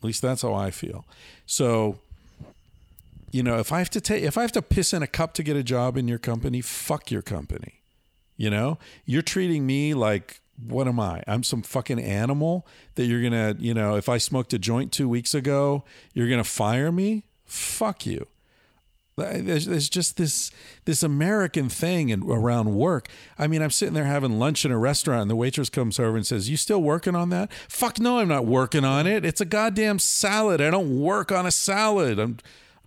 At 0.00 0.04
least 0.04 0.22
that's 0.22 0.42
how 0.42 0.54
I 0.54 0.70
feel. 0.70 1.04
So, 1.46 1.98
you 3.30 3.42
know, 3.42 3.58
if 3.58 3.72
I 3.72 3.78
have 3.78 3.90
to 3.90 4.00
take 4.00 4.22
if 4.22 4.38
I 4.38 4.42
have 4.42 4.52
to 4.52 4.62
piss 4.62 4.92
in 4.92 5.02
a 5.02 5.06
cup 5.06 5.34
to 5.34 5.42
get 5.42 5.56
a 5.56 5.62
job 5.62 5.96
in 5.96 6.08
your 6.08 6.18
company, 6.18 6.60
fuck 6.60 7.10
your 7.10 7.22
company. 7.22 7.74
You 8.36 8.50
know, 8.50 8.78
you're 9.04 9.22
treating 9.22 9.66
me 9.66 9.94
like 9.94 10.40
what 10.66 10.88
am 10.88 10.98
I? 10.98 11.22
I'm 11.28 11.44
some 11.44 11.62
fucking 11.62 12.00
animal 12.00 12.66
that 12.96 13.04
you're 13.04 13.22
gonna, 13.22 13.54
you 13.58 13.74
know, 13.74 13.96
if 13.96 14.08
I 14.08 14.18
smoked 14.18 14.52
a 14.52 14.58
joint 14.58 14.92
two 14.92 15.08
weeks 15.08 15.34
ago, 15.34 15.84
you're 16.14 16.28
gonna 16.28 16.44
fire 16.44 16.90
me? 16.90 17.24
Fuck 17.44 18.06
you. 18.06 18.26
There's, 19.18 19.66
there's 19.66 19.88
just 19.88 20.16
this 20.16 20.50
this 20.84 21.02
American 21.02 21.68
thing 21.68 22.10
and 22.10 22.22
around 22.24 22.74
work. 22.74 23.08
I 23.38 23.46
mean, 23.46 23.62
I'm 23.62 23.70
sitting 23.70 23.94
there 23.94 24.04
having 24.04 24.38
lunch 24.38 24.64
in 24.64 24.72
a 24.72 24.78
restaurant, 24.78 25.22
and 25.22 25.30
the 25.30 25.36
waitress 25.36 25.68
comes 25.68 25.98
over 25.98 26.16
and 26.16 26.26
says, 26.26 26.48
"You 26.48 26.56
still 26.56 26.82
working 26.82 27.14
on 27.14 27.30
that?" 27.30 27.52
Fuck 27.68 27.98
no, 27.98 28.18
I'm 28.18 28.28
not 28.28 28.46
working 28.46 28.84
on 28.84 29.06
it. 29.06 29.24
It's 29.24 29.40
a 29.40 29.44
goddamn 29.44 29.98
salad. 29.98 30.60
I 30.60 30.70
don't 30.70 31.00
work 31.00 31.32
on 31.32 31.46
a 31.46 31.50
salad. 31.50 32.18
I'm 32.18 32.38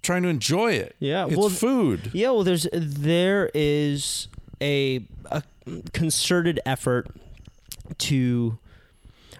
trying 0.01 0.23
to 0.23 0.29
enjoy 0.29 0.73
it. 0.73 0.95
Yeah, 0.99 1.27
it's 1.27 1.35
well, 1.35 1.49
food. 1.49 2.11
Yeah, 2.13 2.31
well, 2.31 2.43
there's 2.43 2.67
there 2.73 3.51
is 3.53 4.27
a, 4.61 5.05
a 5.25 5.43
concerted 5.93 6.59
effort 6.65 7.07
to, 7.97 8.57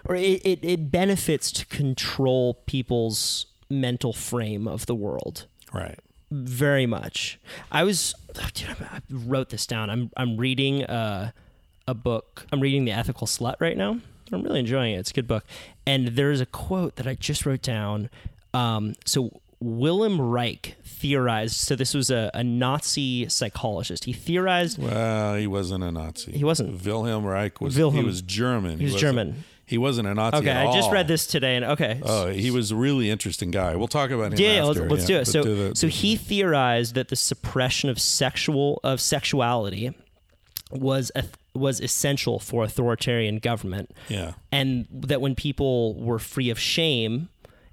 or 0.04 0.14
it, 0.14 0.40
it, 0.44 0.58
it 0.62 0.90
benefits 0.90 1.50
to 1.52 1.66
control 1.66 2.54
people's 2.66 3.46
mental 3.70 4.12
frame 4.12 4.68
of 4.68 4.84
the 4.84 4.94
world 4.94 5.46
Right. 5.72 5.98
Very 6.34 6.86
much. 6.86 7.38
I 7.70 7.84
was 7.84 8.14
dude, 8.54 8.68
I 8.80 9.00
wrote 9.10 9.50
this 9.50 9.66
down. 9.66 9.90
I'm 9.90 10.10
I'm 10.16 10.38
reading 10.38 10.82
uh, 10.84 11.32
a 11.86 11.92
book. 11.94 12.46
I'm 12.50 12.60
reading 12.60 12.86
The 12.86 12.92
Ethical 12.92 13.26
Slut 13.26 13.56
right 13.60 13.76
now. 13.76 13.98
I'm 14.32 14.42
really 14.42 14.60
enjoying 14.60 14.94
it. 14.94 14.98
It's 15.00 15.10
a 15.10 15.14
good 15.14 15.28
book. 15.28 15.44
And 15.86 16.08
there's 16.08 16.40
a 16.40 16.46
quote 16.46 16.96
that 16.96 17.06
I 17.06 17.14
just 17.16 17.44
wrote 17.44 17.60
down. 17.60 18.08
Um, 18.54 18.94
so 19.04 19.40
Wilhelm 19.60 20.18
Reich 20.20 20.76
theorized. 20.84 21.56
So 21.56 21.76
this 21.76 21.92
was 21.92 22.10
a, 22.10 22.30
a 22.32 22.42
Nazi 22.42 23.28
psychologist. 23.28 24.04
He 24.04 24.14
theorized. 24.14 24.78
Well, 24.82 25.34
he 25.36 25.46
wasn't 25.46 25.84
a 25.84 25.92
Nazi. 25.92 26.32
He 26.32 26.44
wasn't. 26.44 26.82
Wilhelm 26.82 27.26
Reich 27.26 27.60
was. 27.60 27.74
He 27.74 27.82
Wilhelm- 27.82 28.06
was 28.06 28.22
German. 28.22 28.78
He 28.78 28.84
was 28.86 28.94
wasn't- 28.94 29.00
German. 29.16 29.44
He 29.64 29.78
wasn't 29.78 30.08
a 30.08 30.14
Nazi. 30.14 30.36
Okay, 30.38 30.50
I 30.50 30.72
just 30.72 30.90
read 30.90 31.08
this 31.08 31.26
today, 31.26 31.56
and 31.56 31.64
okay. 31.64 32.00
Oh, 32.04 32.28
he 32.28 32.50
was 32.50 32.70
a 32.72 32.76
really 32.76 33.08
interesting 33.10 33.50
guy. 33.50 33.74
We'll 33.76 33.88
talk 33.88 34.10
about 34.10 34.32
him. 34.32 34.38
yeah, 34.38 34.54
yeah, 34.56 34.62
let's, 34.64 34.78
after. 34.80 34.90
let's 34.90 35.08
Yeah, 35.08 35.16
do 35.16 35.20
it. 35.22 35.24
So, 35.26 35.42
do 35.42 35.68
the- 35.70 35.76
so 35.76 35.86
he 35.88 36.16
theorized 36.16 36.94
that 36.94 37.08
the 37.08 37.16
suppression 37.16 37.88
of 37.88 38.00
sexual 38.00 38.80
of 38.84 39.00
sexuality 39.00 39.94
was 40.70 41.10
a, 41.14 41.24
was 41.54 41.80
essential 41.80 42.38
for 42.38 42.64
authoritarian 42.64 43.38
government, 43.38 43.90
Yeah. 44.08 44.32
and 44.50 44.86
that 44.90 45.20
when 45.20 45.34
people 45.34 45.94
were 45.94 46.18
free 46.18 46.50
of 46.50 46.58
shame, 46.58 47.28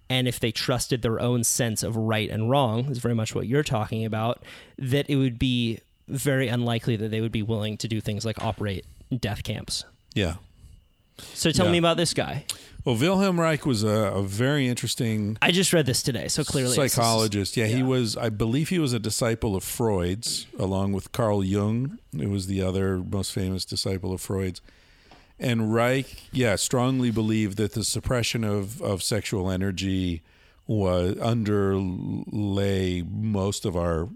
and 0.09 0.27
if 0.27 0.39
they 0.39 0.51
trusted 0.51 1.01
their 1.01 1.19
own 1.19 1.43
sense 1.43 1.81
of 1.83 1.95
right 1.95 2.29
and 2.29 2.49
wrong, 2.49 2.89
is 2.91 2.97
very 2.99 3.15
much 3.15 3.33
what 3.35 3.47
you're 3.47 3.63
talking 3.63 4.05
about, 4.05 4.43
that 4.77 5.09
it 5.09 5.15
would 5.15 5.37
be 5.39 5.79
very 6.07 6.47
unlikely 6.47 6.95
that 6.97 7.09
they 7.09 7.21
would 7.21 7.31
be 7.31 7.43
willing 7.43 7.77
to 7.77 7.87
do 7.87 8.01
things 8.01 8.25
like 8.25 8.41
operate 8.43 8.85
death 9.17 9.43
camps. 9.43 9.85
Yeah. 10.13 10.35
So 11.33 11.51
tell 11.51 11.65
Yeah. 11.67 11.71
me 11.73 11.77
about 11.77 11.97
this 11.97 12.13
guy. 12.13 12.45
Well, 12.85 12.95
Wilhelm 12.95 13.39
Reich 13.39 13.65
was 13.65 13.83
a, 13.83 13.89
a 13.89 14.23
very 14.23 14.67
interesting 14.67 15.37
I 15.41 15.51
just 15.51 15.73
read 15.73 15.85
this 15.85 16.01
today, 16.01 16.27
so 16.29 16.43
clearly 16.43 16.75
psychologist. 16.75 17.57
Yeah, 17.57 17.65
he 17.67 17.83
was. 17.83 18.15
I 18.15 18.29
believe 18.29 18.69
he 18.69 18.79
was 18.79 18.93
a 18.93 18.99
disciple 18.99 19.55
of 19.55 19.63
Freud's, 19.63 20.47
along 20.57 20.93
with 20.93 21.11
Carl 21.11 21.43
Jung. 21.43 21.99
It 22.17 22.29
was 22.29 22.47
the 22.47 22.61
other 22.61 22.97
most 22.99 23.33
famous 23.33 23.65
disciple 23.65 24.13
of 24.13 24.21
Freud's. 24.21 24.61
And 25.41 25.73
Reich, 25.73 26.29
yeah, 26.31 26.55
strongly 26.55 27.11
believed 27.11 27.57
that 27.57 27.73
the 27.73 27.83
suppression 27.83 28.43
of 28.43 28.81
of 28.81 29.03
sexual 29.03 29.51
energy 29.51 30.21
was 30.65 31.17
underlay 31.19 33.01
most 33.01 33.65
of 33.65 33.75
our 33.75 34.09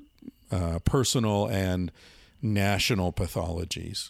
uh, 0.51 0.79
personal 0.85 1.47
and 1.47 1.91
national 2.41 3.11
pathologies. 3.11 4.09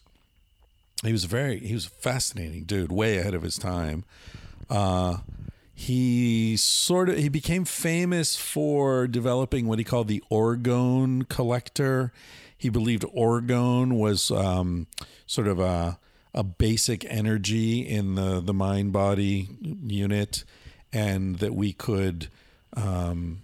He 1.04 1.12
was 1.12 1.26
very 1.26 1.60
he 1.60 1.74
was 1.74 1.86
a 1.86 1.90
fascinating 1.90 2.64
dude, 2.64 2.92
way 2.92 3.18
ahead 3.18 3.34
of 3.34 3.42
his 3.42 3.58
time. 3.58 4.06
Uh, 4.70 5.18
he 5.74 6.56
sort 6.56 7.10
of 7.10 7.18
he 7.18 7.30
became 7.30 7.66
famous 7.66 8.38
for 8.38 9.08
developing 9.08 9.68
what 9.68 9.80
he 9.80 9.86
called 9.86 10.08
the 10.08 10.24
orgone 10.32 11.28
collector. 11.28 12.14
He 12.58 12.70
believed 12.70 13.04
orgone 13.04 13.94
was 13.94 14.32
um, 14.32 14.88
sort 15.26 15.48
of 15.48 15.60
a 15.60 16.00
a 16.34 16.44
basic 16.44 17.06
energy 17.06 17.82
in 17.82 18.16
the 18.16 18.40
the 18.40 18.54
mind 18.54 18.94
body 18.94 19.50
unit, 19.62 20.44
and 20.92 21.40
that 21.40 21.54
we 21.54 21.74
could 21.74 22.30
um, 22.78 23.44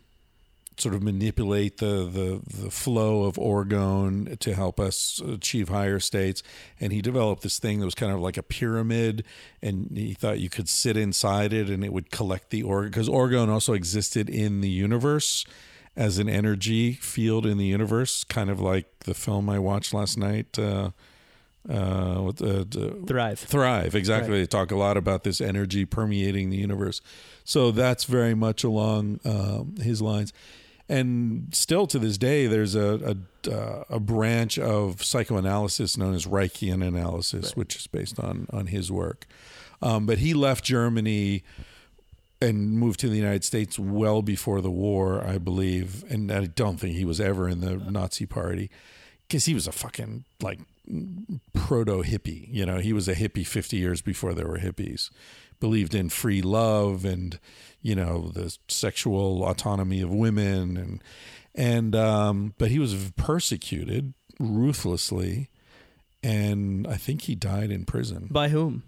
sort 0.82 0.96
of 0.96 1.04
manipulate 1.04 1.78
the, 1.78 2.06
the 2.06 2.42
the 2.64 2.72
flow 2.72 3.24
of 3.24 3.36
orgone 3.36 4.38
to 4.40 4.54
help 4.54 4.80
us 4.80 5.22
achieve 5.26 5.70
higher 5.70 6.00
states. 6.00 6.44
And 6.80 6.92
he 6.94 7.02
developed 7.02 7.44
this 7.44 7.60
thing 7.60 7.80
that 7.80 7.86
was 7.86 7.96
kind 7.96 8.12
of 8.12 8.20
like 8.20 8.38
a 8.38 8.44
pyramid, 8.44 9.24
and 9.62 9.92
he 9.96 10.14
thought 10.14 10.40
you 10.40 10.50
could 10.50 10.70
sit 10.70 10.98
inside 10.98 11.54
it 11.54 11.70
and 11.70 11.84
it 11.84 11.94
would 11.94 12.12
collect 12.12 12.50
the 12.50 12.64
orgone 12.64 12.86
because 12.86 13.10
orgone 13.10 13.50
also 13.50 13.74
existed 13.74 14.30
in 14.30 14.62
the 14.62 14.70
universe 14.70 15.46
as 15.96 16.18
an 16.18 16.30
energy 16.30 16.94
field 16.94 17.46
in 17.46 17.58
the 17.58 17.66
universe, 17.66 18.24
kind 18.24 18.50
of 18.50 18.60
like 18.62 18.88
the 19.00 19.14
film 19.14 19.50
I 19.50 19.60
watched 19.60 19.94
last 19.94 20.18
night. 20.18 20.58
Uh, 20.58 20.92
uh, 21.70 22.22
with 22.26 22.38
the 22.38 23.04
Thrive. 23.06 23.40
Thrive, 23.40 23.96
exactly. 23.96 24.32
Right. 24.32 24.40
They 24.40 24.46
talk 24.46 24.72
a 24.72 24.76
lot 24.76 24.98
about 24.98 25.24
this 25.24 25.42
energy 25.42 25.86
permeating 25.86 26.50
the 26.50 26.58
universe. 26.58 27.02
So 27.44 27.72
that's 27.72 28.06
very 28.06 28.34
much 28.34 28.64
along 28.64 29.20
um, 29.26 29.76
his 29.82 30.02
lines. 30.02 30.34
And 30.90 31.54
still 31.54 31.86
to 31.88 32.00
this 32.00 32.18
day, 32.18 32.48
there's 32.48 32.76
a 32.76 33.16
a, 33.46 33.52
uh, 33.52 33.84
a 33.90 34.00
branch 34.00 34.58
of 34.58 35.04
psychoanalysis 35.04 35.98
known 35.98 36.16
as 36.16 36.26
Reichian 36.26 36.86
analysis, 36.86 37.56
which 37.56 37.76
is 37.76 37.88
based 37.88 38.20
on 38.20 38.48
on 38.52 38.68
his 38.68 38.92
work. 38.92 39.28
Um, 39.82 40.06
but 40.06 40.18
he 40.18 40.34
left 40.34 40.66
Germany 40.66 41.44
and 42.42 42.72
moved 42.72 43.00
to 43.02 43.10
the 43.10 43.18
United 43.18 43.44
States 43.44 43.78
well 43.78 44.22
before 44.22 44.62
the 44.62 44.72
war, 44.72 45.24
I 45.24 45.38
believe. 45.38 46.04
And 46.10 46.32
I 46.32 46.46
don't 46.46 46.78
think 46.80 46.96
he 46.96 47.06
was 47.06 47.20
ever 47.20 47.48
in 47.48 47.62
the 47.62 47.76
Nazi 47.76 48.26
Party 48.26 48.70
because 49.28 49.46
he 49.46 49.54
was 49.54 49.68
a 49.68 49.72
fucking 49.72 50.26
like 50.42 50.60
proto 51.54 52.02
hippie. 52.04 52.48
You 52.50 52.66
know, 52.66 52.80
he 52.80 52.94
was 52.94 53.08
a 53.08 53.16
hippie 53.16 53.46
50 53.46 53.78
years 53.78 54.02
before 54.02 54.34
there 54.34 54.48
were 54.48 54.60
hippies. 54.60 55.10
Believed 55.60 55.94
in 55.94 56.10
free 56.10 56.42
love 56.42 57.04
and, 57.04 57.38
you 57.82 57.96
know, 57.96 58.32
the 58.34 58.56
sexual 58.68 59.44
autonomy 59.44 60.02
of 60.02 60.10
women 60.10 60.78
and 60.78 61.04
and 61.56 61.96
um 61.96 62.54
but 62.58 62.70
he 62.70 62.80
was 62.80 63.12
persecuted 63.16 64.14
ruthlessly 64.40 65.50
and 66.22 66.86
I 66.88 66.96
think 66.96 67.24
he 67.24 67.36
died 67.36 67.72
in 67.72 67.86
prison. 67.86 68.28
By 68.30 68.50
whom? 68.50 68.84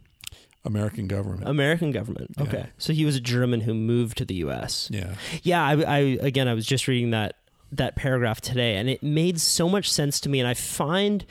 American 0.64 1.08
government. 1.08 1.48
American 1.48 1.92
government. 1.92 2.36
Okay. 2.40 2.68
So 2.78 2.94
he 2.94 3.06
was 3.06 3.16
a 3.16 3.22
German 3.22 3.62
who 3.62 3.74
moved 3.74 4.18
to 4.20 4.26
the 4.26 4.36
U.S. 4.36 4.90
yeah. 4.92 5.16
Yeah, 5.42 5.64
I, 5.64 5.74
I 5.82 5.98
again, 6.22 6.48
I 6.48 6.54
was 6.54 6.66
just 6.66 6.88
reading 6.88 7.12
that 7.12 7.36
that 7.72 7.96
paragraph 7.96 8.42
today, 8.42 8.76
and 8.76 8.90
it 8.90 9.02
made 9.02 9.40
so 9.40 9.70
much 9.70 9.90
sense 9.90 10.20
to 10.22 10.30
me. 10.30 10.40
And 10.40 10.48
I 10.48 10.54
find 10.54 11.26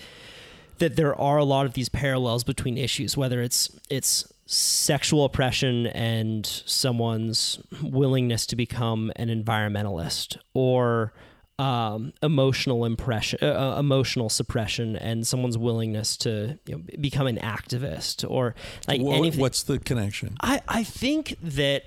that 0.79 0.97
there 0.97 1.15
are 1.15 1.37
a 1.37 1.45
lot 1.45 1.67
of 1.67 1.75
these 1.75 1.89
parallels 1.89 2.43
between 2.43 2.77
issues, 2.77 3.17
whether 3.17 3.41
it's 3.41 3.71
it's 3.89 4.33
sexual 4.53 5.25
oppression 5.25 5.87
and 5.87 6.45
someone's 6.67 7.61
willingness 7.83 8.47
to 8.47 8.57
become 8.57 9.13
an 9.15 9.29
environmentalist, 9.29 10.37
or 10.55 11.13
um, 11.61 12.13
emotional 12.21 12.85
impression, 12.85 13.39
uh, 13.43 13.47
uh, 13.77 13.79
emotional 13.79 14.29
suppression, 14.29 14.97
and 14.97 15.25
someone's 15.25 15.57
willingness 15.57 16.17
to 16.17 16.59
you 16.67 16.77
know, 16.77 16.83
become 17.01 17.29
an 17.29 17.37
activist, 17.37 18.29
or 18.29 18.57
like 18.89 19.01
Wha- 19.01 19.15
anything. 19.15 19.41
what's 19.41 19.63
the 19.63 19.79
connection? 19.79 20.37
I, 20.41 20.61
I 20.67 20.83
think 20.83 21.37
that 21.43 21.85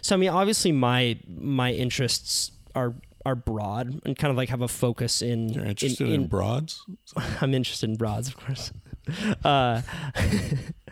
so 0.00 0.14
I 0.14 0.18
mean 0.18 0.30
obviously 0.30 0.72
my 0.72 1.18
my 1.28 1.72
interests 1.72 2.52
are 2.74 2.94
are 3.26 3.34
broad 3.34 4.00
and 4.06 4.16
kind 4.16 4.30
of 4.30 4.36
like 4.38 4.48
have 4.48 4.62
a 4.62 4.68
focus 4.68 5.20
in 5.20 5.48
You're 5.50 5.64
interested 5.66 6.08
in, 6.08 6.26
broads? 6.26 6.82
I'm 7.42 7.52
interested 7.54 7.90
in 7.90 7.96
broads 7.96 8.28
of 8.28 8.36
course 8.36 8.72
uh, 9.44 9.82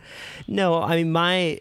no 0.47 0.83
I 0.83 0.97
mean 0.97 1.13
my 1.13 1.61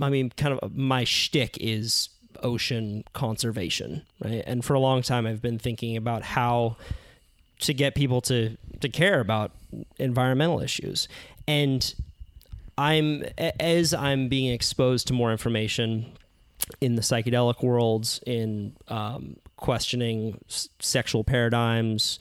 I 0.00 0.10
mean, 0.10 0.30
kind 0.30 0.58
of 0.58 0.76
my 0.76 1.04
shtick 1.04 1.56
is 1.60 2.08
ocean 2.42 3.04
conservation, 3.12 4.02
right? 4.22 4.42
And 4.46 4.64
for 4.64 4.74
a 4.74 4.80
long 4.80 5.02
time, 5.02 5.26
I've 5.26 5.40
been 5.42 5.58
thinking 5.58 5.96
about 5.96 6.22
how 6.22 6.76
to 7.60 7.72
get 7.72 7.94
people 7.94 8.20
to 8.22 8.56
to 8.80 8.88
care 8.88 9.20
about 9.20 9.52
environmental 9.98 10.60
issues, 10.60 11.08
and 11.46 11.94
I'm 12.76 13.24
as 13.60 13.94
I'm 13.94 14.28
being 14.28 14.52
exposed 14.52 15.06
to 15.08 15.12
more 15.12 15.30
information 15.30 16.12
in 16.80 16.96
the 16.96 17.02
psychedelic 17.02 17.62
worlds, 17.62 18.20
in 18.26 18.74
um, 18.88 19.36
questioning 19.56 20.38
s- 20.48 20.68
sexual 20.80 21.22
paradigms, 21.22 22.18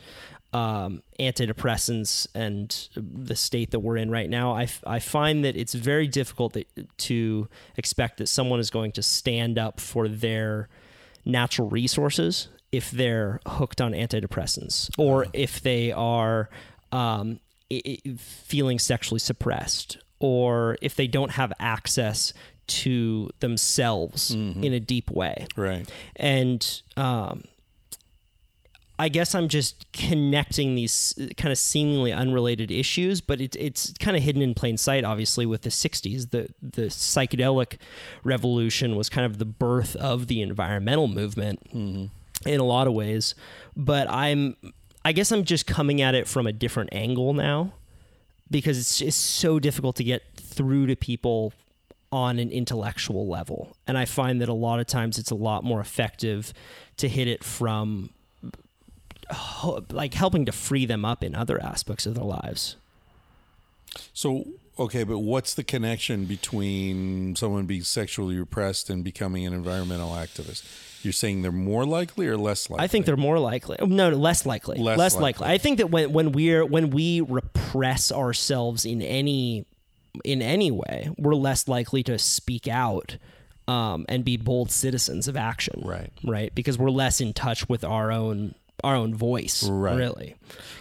um, 0.53 1.01
antidepressants, 1.19 2.27
and 2.35 2.87
the 2.95 3.35
state 3.35 3.71
that 3.71 3.79
we're 3.79 3.97
in 3.97 4.09
right 4.11 4.29
now, 4.29 4.53
I, 4.53 4.63
f- 4.63 4.83
I 4.85 4.99
find 4.99 5.43
that 5.45 5.55
it's 5.57 5.73
very 5.73 6.07
difficult 6.07 6.53
that, 6.53 6.67
to 6.99 7.47
expect 7.77 8.17
that 8.17 8.27
someone 8.27 8.59
is 8.59 8.69
going 8.69 8.91
to 8.93 9.03
stand 9.03 9.57
up 9.57 9.79
for 9.79 10.07
their 10.07 10.69
natural 11.25 11.69
resources 11.69 12.49
if 12.71 12.91
they're 12.91 13.39
hooked 13.47 13.79
on 13.81 13.93
antidepressants 13.93 14.89
or 14.97 15.25
if 15.33 15.61
they 15.61 15.91
are 15.91 16.49
um, 16.91 17.39
i- 17.71 17.81
i- 18.05 18.15
feeling 18.17 18.77
sexually 18.79 19.19
suppressed 19.19 19.97
or 20.19 20.77
if 20.81 20.95
they 20.95 21.07
don't 21.07 21.31
have 21.31 21.51
access 21.59 22.33
to 22.65 23.29
themselves 23.41 24.31
in 24.31 24.73
a 24.73 24.79
deep 24.79 25.11
way. 25.11 25.45
Right. 25.57 25.89
and 26.15 26.81
um, 26.95 27.43
I 28.99 29.09
guess 29.09 29.33
I'm 29.33 29.47
just 29.47 29.91
connecting 29.91 30.75
these 30.75 31.17
kind 31.35 31.51
of 31.51 31.57
seemingly 31.57 32.11
unrelated 32.11 32.69
issues, 32.69 33.21
but 33.21 33.41
it, 33.41 33.55
it's 33.55 33.91
kind 33.99 34.15
of 34.15 34.21
hidden 34.21 34.41
in 34.41 34.53
plain 34.53 34.77
sight. 34.77 35.03
Obviously, 35.03 35.45
with 35.45 35.63
the 35.63 35.69
'60s, 35.69 36.29
the 36.29 36.49
the 36.61 36.83
psychedelic 36.83 37.77
revolution 38.23 38.95
was 38.95 39.09
kind 39.09 39.25
of 39.25 39.39
the 39.39 39.45
birth 39.45 39.95
of 39.95 40.27
the 40.27 40.41
environmental 40.41 41.07
movement 41.07 41.59
mm-hmm. 41.73 42.05
in 42.47 42.59
a 42.59 42.63
lot 42.63 42.85
of 42.85 42.93
ways. 42.93 43.33
But 43.75 44.07
I'm, 44.11 44.55
I 45.03 45.11
guess 45.11 45.31
I'm 45.31 45.43
just 45.43 45.65
coming 45.65 46.01
at 46.01 46.13
it 46.13 46.27
from 46.27 46.45
a 46.45 46.53
different 46.53 46.91
angle 46.93 47.33
now 47.33 47.73
because 48.51 48.77
it's 48.77 49.01
it's 49.01 49.15
so 49.15 49.59
difficult 49.59 49.95
to 49.95 50.03
get 50.03 50.21
through 50.37 50.85
to 50.85 50.95
people 50.95 51.51
on 52.11 52.37
an 52.37 52.51
intellectual 52.51 53.27
level. 53.27 53.75
And 53.87 53.97
I 53.97 54.05
find 54.05 54.39
that 54.41 54.49
a 54.49 54.53
lot 54.53 54.79
of 54.79 54.85
times 54.85 55.17
it's 55.17 55.31
a 55.31 55.35
lot 55.35 55.63
more 55.63 55.81
effective 55.81 56.53
to 56.97 57.09
hit 57.09 57.27
it 57.27 57.43
from 57.43 58.11
like 59.91 60.13
helping 60.13 60.45
to 60.45 60.51
free 60.51 60.85
them 60.85 61.05
up 61.05 61.23
in 61.23 61.35
other 61.35 61.61
aspects 61.61 62.05
of 62.05 62.15
their 62.15 62.25
lives. 62.25 62.75
So, 64.13 64.47
okay, 64.79 65.03
but 65.03 65.19
what's 65.19 65.53
the 65.53 65.63
connection 65.63 66.25
between 66.25 67.35
someone 67.35 67.65
being 67.65 67.83
sexually 67.83 68.37
repressed 68.37 68.89
and 68.89 69.03
becoming 69.03 69.45
an 69.45 69.53
environmental 69.53 70.09
activist? 70.09 70.63
You're 71.03 71.13
saying 71.13 71.41
they're 71.41 71.51
more 71.51 71.85
likely 71.85 72.27
or 72.27 72.37
less 72.37 72.69
likely? 72.69 72.83
I 72.83 72.87
think 72.87 73.05
they're 73.05 73.17
more 73.17 73.37
likely. 73.37 73.77
No, 73.81 74.09
no, 74.09 74.15
less 74.15 74.45
likely. 74.45 74.77
Less 74.77 74.97
Less, 74.97 75.13
likely. 75.15 75.23
likely. 75.23 75.47
I 75.47 75.57
think 75.57 75.77
that 75.79 75.89
when 75.91 76.13
when 76.13 76.31
we're 76.31 76.65
when 76.65 76.89
we 76.91 77.21
repress 77.21 78.11
ourselves 78.11 78.85
in 78.85 79.01
any 79.01 79.65
in 80.23 80.41
any 80.41 80.71
way, 80.71 81.09
we're 81.17 81.35
less 81.35 81.67
likely 81.67 82.03
to 82.03 82.17
speak 82.17 82.67
out 82.67 83.17
um, 83.67 84.05
and 84.07 84.23
be 84.23 84.37
bold 84.37 84.71
citizens 84.71 85.27
of 85.27 85.35
action. 85.35 85.81
Right. 85.83 86.11
Right. 86.23 86.55
Because 86.55 86.77
we're 86.77 86.89
less 86.89 87.19
in 87.19 87.33
touch 87.33 87.67
with 87.67 87.83
our 87.83 88.11
own 88.11 88.55
our 88.83 88.95
own 88.95 89.15
voice. 89.15 89.63
Right. 89.63 89.95
Really. 89.95 90.35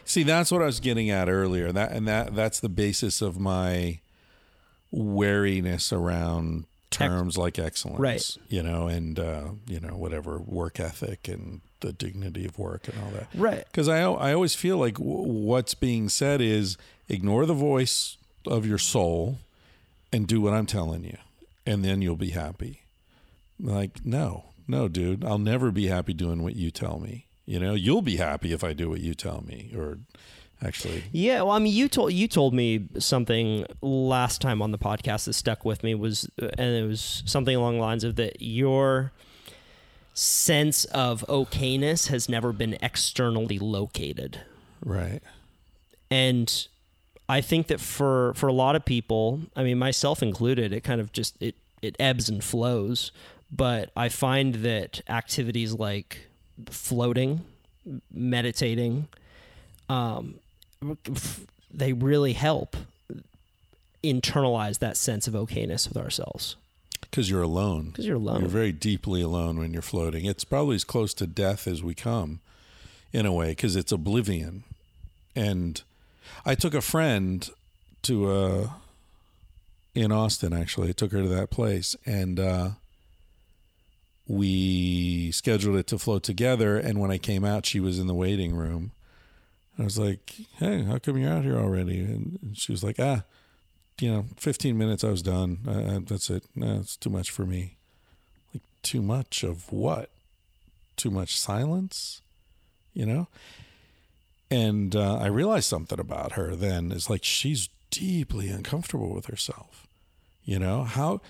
See, 0.04 0.22
that's 0.22 0.50
what 0.50 0.62
I 0.62 0.66
was 0.66 0.80
getting 0.80 1.10
at 1.10 1.28
earlier. 1.28 1.72
That 1.72 1.92
and 1.92 2.06
that 2.08 2.34
that's 2.34 2.60
the 2.60 2.68
basis 2.68 3.22
of 3.22 3.38
my 3.38 4.00
wariness 4.90 5.92
around 5.92 6.66
terms 6.90 7.38
like 7.38 7.58
excellence. 7.58 7.98
Right. 7.98 8.36
You 8.48 8.62
know, 8.62 8.86
and 8.88 9.18
uh, 9.18 9.50
you 9.66 9.80
know, 9.80 9.96
whatever 9.96 10.38
work 10.38 10.78
ethic 10.78 11.28
and 11.28 11.60
the 11.80 11.92
dignity 11.92 12.44
of 12.44 12.58
work 12.58 12.88
and 12.88 13.02
all 13.02 13.10
that. 13.12 13.28
Right. 13.34 13.64
Because 13.66 13.88
I 13.88 14.00
I 14.02 14.32
always 14.32 14.54
feel 14.54 14.78
like 14.78 14.94
w- 14.94 15.22
what's 15.22 15.74
being 15.74 16.08
said 16.08 16.40
is 16.40 16.76
ignore 17.08 17.46
the 17.46 17.54
voice 17.54 18.16
of 18.46 18.66
your 18.66 18.78
soul 18.78 19.38
and 20.12 20.26
do 20.26 20.40
what 20.40 20.52
I'm 20.52 20.66
telling 20.66 21.04
you, 21.04 21.16
and 21.66 21.84
then 21.84 22.02
you'll 22.02 22.16
be 22.16 22.30
happy. 22.30 22.82
Like, 23.58 24.04
no, 24.04 24.46
no, 24.66 24.88
dude, 24.88 25.24
I'll 25.24 25.38
never 25.38 25.70
be 25.70 25.86
happy 25.86 26.12
doing 26.12 26.42
what 26.42 26.56
you 26.56 26.70
tell 26.70 26.98
me. 26.98 27.26
You 27.44 27.58
know, 27.58 27.74
you'll 27.74 28.02
be 28.02 28.16
happy 28.16 28.52
if 28.52 28.62
I 28.62 28.72
do 28.72 28.88
what 28.88 29.00
you 29.00 29.14
tell 29.14 29.42
me, 29.46 29.72
or 29.76 29.98
actually, 30.62 31.04
Yeah, 31.12 31.42
well, 31.42 31.52
I 31.52 31.58
mean, 31.58 31.72
you 31.72 31.88
told 31.88 32.12
you 32.12 32.28
told 32.28 32.54
me 32.54 32.88
something 32.98 33.66
last 33.80 34.40
time 34.40 34.62
on 34.62 34.70
the 34.70 34.78
podcast 34.78 35.24
that 35.24 35.32
stuck 35.32 35.64
with 35.64 35.82
me 35.82 35.94
was, 35.94 36.28
and 36.38 36.76
it 36.76 36.86
was 36.86 37.22
something 37.26 37.56
along 37.56 37.76
the 37.76 37.80
lines 37.80 38.04
of 38.04 38.16
that 38.16 38.40
your 38.40 39.12
sense 40.14 40.84
of 40.86 41.24
okayness 41.28 42.08
has 42.08 42.28
never 42.28 42.52
been 42.52 42.76
externally 42.80 43.58
located, 43.58 44.42
right, 44.84 45.20
and 46.10 46.68
I 47.28 47.40
think 47.40 47.66
that 47.68 47.80
for 47.80 48.34
for 48.34 48.46
a 48.46 48.52
lot 48.52 48.76
of 48.76 48.84
people, 48.84 49.40
I 49.56 49.64
mean, 49.64 49.78
myself 49.78 50.22
included, 50.22 50.72
it 50.72 50.82
kind 50.84 51.00
of 51.00 51.12
just 51.12 51.40
it 51.40 51.56
it 51.80 51.96
ebbs 51.98 52.28
and 52.28 52.42
flows. 52.42 53.10
But 53.50 53.90
I 53.96 54.08
find 54.08 54.56
that 54.56 55.02
activities 55.08 55.74
like 55.74 56.28
floating, 56.70 57.42
meditating, 58.12 59.08
um, 59.88 60.36
they 61.72 61.92
really 61.92 62.32
help 62.32 62.76
internalize 64.02 64.78
that 64.80 64.96
sense 64.96 65.28
of 65.28 65.34
okayness 65.34 65.88
with 65.88 65.96
ourselves 65.96 66.56
because 67.12 67.28
you're 67.28 67.42
alone. 67.42 67.90
because 67.90 68.06
you're 68.06 68.16
alone. 68.16 68.40
You're 68.40 68.48
very 68.48 68.72
deeply 68.72 69.20
alone 69.20 69.58
when 69.58 69.72
you're 69.72 69.82
floating. 69.82 70.24
It's 70.24 70.44
probably 70.44 70.76
as 70.76 70.82
close 70.82 71.12
to 71.14 71.26
death 71.26 71.68
as 71.68 71.82
we 71.82 71.94
come, 71.94 72.40
in 73.12 73.26
a 73.26 73.32
way, 73.32 73.50
because 73.50 73.76
it's 73.76 73.92
oblivion. 73.92 74.64
And 75.36 75.82
I 76.44 76.54
took 76.54 76.72
a 76.74 76.80
friend 76.80 77.48
to 78.02 78.30
uh 78.30 78.70
in 79.94 80.10
Austin. 80.10 80.54
Actually, 80.54 80.88
I 80.88 80.92
took 80.92 81.12
her 81.12 81.22
to 81.22 81.28
that 81.28 81.50
place, 81.50 81.94
and 82.06 82.40
uh, 82.40 82.70
we 84.26 85.30
scheduled 85.32 85.76
it 85.76 85.86
to 85.88 85.98
float 85.98 86.22
together. 86.22 86.76
And 86.78 87.00
when 87.00 87.10
I 87.10 87.18
came 87.18 87.44
out, 87.44 87.66
she 87.66 87.80
was 87.80 87.98
in 87.98 88.06
the 88.06 88.14
waiting 88.14 88.54
room. 88.54 88.92
I 89.78 89.84
was 89.84 89.98
like, 89.98 90.34
"Hey, 90.58 90.82
how 90.82 90.98
come 90.98 91.16
you're 91.16 91.32
out 91.32 91.44
here 91.44 91.58
already?" 91.58 92.00
And 92.00 92.52
she 92.54 92.72
was 92.72 92.82
like, 92.84 92.98
"Ah." 92.98 93.24
You 94.00 94.10
know, 94.10 94.24
15 94.36 94.76
minutes, 94.76 95.04
I 95.04 95.10
was 95.10 95.22
done. 95.22 95.58
Uh, 95.68 96.00
that's 96.04 96.28
it. 96.30 96.44
No, 96.56 96.82
too 96.98 97.10
much 97.10 97.30
for 97.30 97.44
me. 97.46 97.76
Like, 98.52 98.62
too 98.82 99.02
much 99.02 99.44
of 99.44 99.70
what? 99.70 100.10
Too 100.96 101.10
much 101.10 101.38
silence? 101.38 102.22
You 102.94 103.06
know? 103.06 103.28
And 104.50 104.96
uh, 104.96 105.18
I 105.18 105.26
realized 105.26 105.68
something 105.68 106.00
about 106.00 106.32
her 106.32 106.56
then. 106.56 106.90
It's 106.90 107.08
like 107.08 107.22
she's 107.22 107.68
deeply 107.90 108.48
uncomfortable 108.48 109.14
with 109.14 109.26
herself. 109.26 109.86
You 110.44 110.58
know? 110.58 110.84
How? 110.84 111.20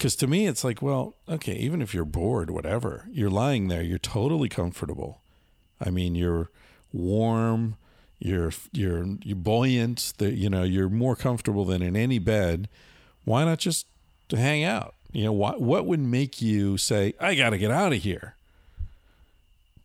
Because 0.00 0.16
to 0.16 0.26
me, 0.26 0.46
it's 0.46 0.64
like, 0.64 0.80
well, 0.80 1.14
okay, 1.28 1.52
even 1.56 1.82
if 1.82 1.92
you're 1.92 2.06
bored, 2.06 2.48
whatever, 2.50 3.04
you're 3.12 3.28
lying 3.28 3.68
there, 3.68 3.82
you're 3.82 3.98
totally 3.98 4.48
comfortable. 4.48 5.20
I 5.78 5.90
mean, 5.90 6.14
you're 6.14 6.48
warm, 6.90 7.76
you're 8.18 8.50
you're 8.72 9.04
you're 9.22 9.36
buoyant. 9.36 10.14
That 10.16 10.36
you 10.36 10.48
know 10.48 10.62
you're 10.62 10.88
more 10.88 11.16
comfortable 11.16 11.66
than 11.66 11.82
in 11.82 11.96
any 11.96 12.18
bed. 12.18 12.66
Why 13.26 13.44
not 13.44 13.58
just 13.58 13.88
hang 14.30 14.64
out? 14.64 14.94
You 15.12 15.24
know 15.24 15.34
what? 15.34 15.60
What 15.60 15.84
would 15.84 16.00
make 16.00 16.40
you 16.40 16.78
say, 16.78 17.12
"I 17.20 17.34
got 17.34 17.50
to 17.50 17.58
get 17.58 17.70
out 17.70 17.92
of 17.92 17.98
here"? 17.98 18.36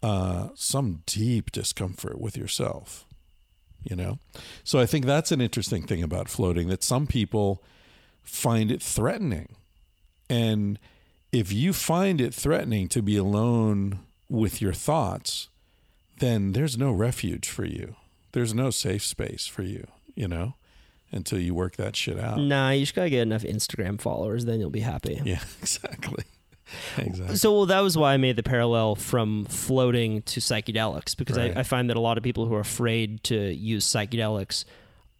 Uh, 0.01 0.51
some 0.55 1.03
deep 1.05 1.51
discomfort 1.51 2.21
with 2.21 2.37
yourself. 2.37 3.05
You 3.83 3.97
know, 3.97 4.19
so 4.63 4.79
I 4.79 4.85
think 4.85 5.03
that's 5.03 5.33
an 5.33 5.41
interesting 5.41 5.85
thing 5.85 6.01
about 6.01 6.29
floating. 6.29 6.69
That 6.69 6.83
some 6.83 7.05
people 7.05 7.61
find 8.23 8.71
it 8.71 8.81
threatening, 8.81 9.57
and 10.29 10.79
if 11.31 11.51
you 11.51 11.73
find 11.73 12.21
it 12.21 12.33
threatening 12.33 12.87
to 12.89 13.01
be 13.01 13.17
alone 13.17 13.99
with 14.29 14.61
your 14.61 14.73
thoughts, 14.73 15.49
then 16.19 16.53
there's 16.53 16.77
no 16.77 16.91
refuge 16.91 17.49
for 17.49 17.65
you. 17.65 17.95
There's 18.31 18.53
no 18.53 18.69
safe 18.69 19.03
space 19.03 19.45
for 19.47 19.61
you, 19.63 19.85
you 20.15 20.27
know, 20.27 20.55
until 21.11 21.39
you 21.39 21.53
work 21.53 21.75
that 21.77 21.95
shit 21.95 22.19
out. 22.19 22.39
Nah, 22.39 22.69
you 22.71 22.81
just 22.81 22.95
gotta 22.95 23.09
get 23.09 23.21
enough 23.21 23.43
Instagram 23.43 23.99
followers, 23.99 24.45
then 24.45 24.59
you'll 24.59 24.69
be 24.69 24.79
happy. 24.81 25.21
Yeah, 25.25 25.41
exactly. 25.61 26.23
Exactly. 26.97 27.35
So 27.35 27.53
well, 27.53 27.65
that 27.67 27.81
was 27.81 27.95
why 27.95 28.15
I 28.15 28.17
made 28.17 28.37
the 28.37 28.43
parallel 28.43 28.95
from 28.95 29.45
floating 29.45 30.23
to 30.23 30.39
psychedelics 30.39 31.15
because 31.15 31.37
Right. 31.37 31.55
I, 31.55 31.59
I 31.59 31.63
find 31.63 31.91
that 31.91 31.95
a 31.95 31.99
lot 31.99 32.17
of 32.17 32.23
people 32.23 32.47
who 32.47 32.55
are 32.55 32.59
afraid 32.59 33.23
to 33.25 33.53
use 33.53 33.85
psychedelics 33.85 34.65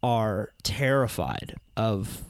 are 0.01 0.51
terrified 0.63 1.53
of 1.77 2.23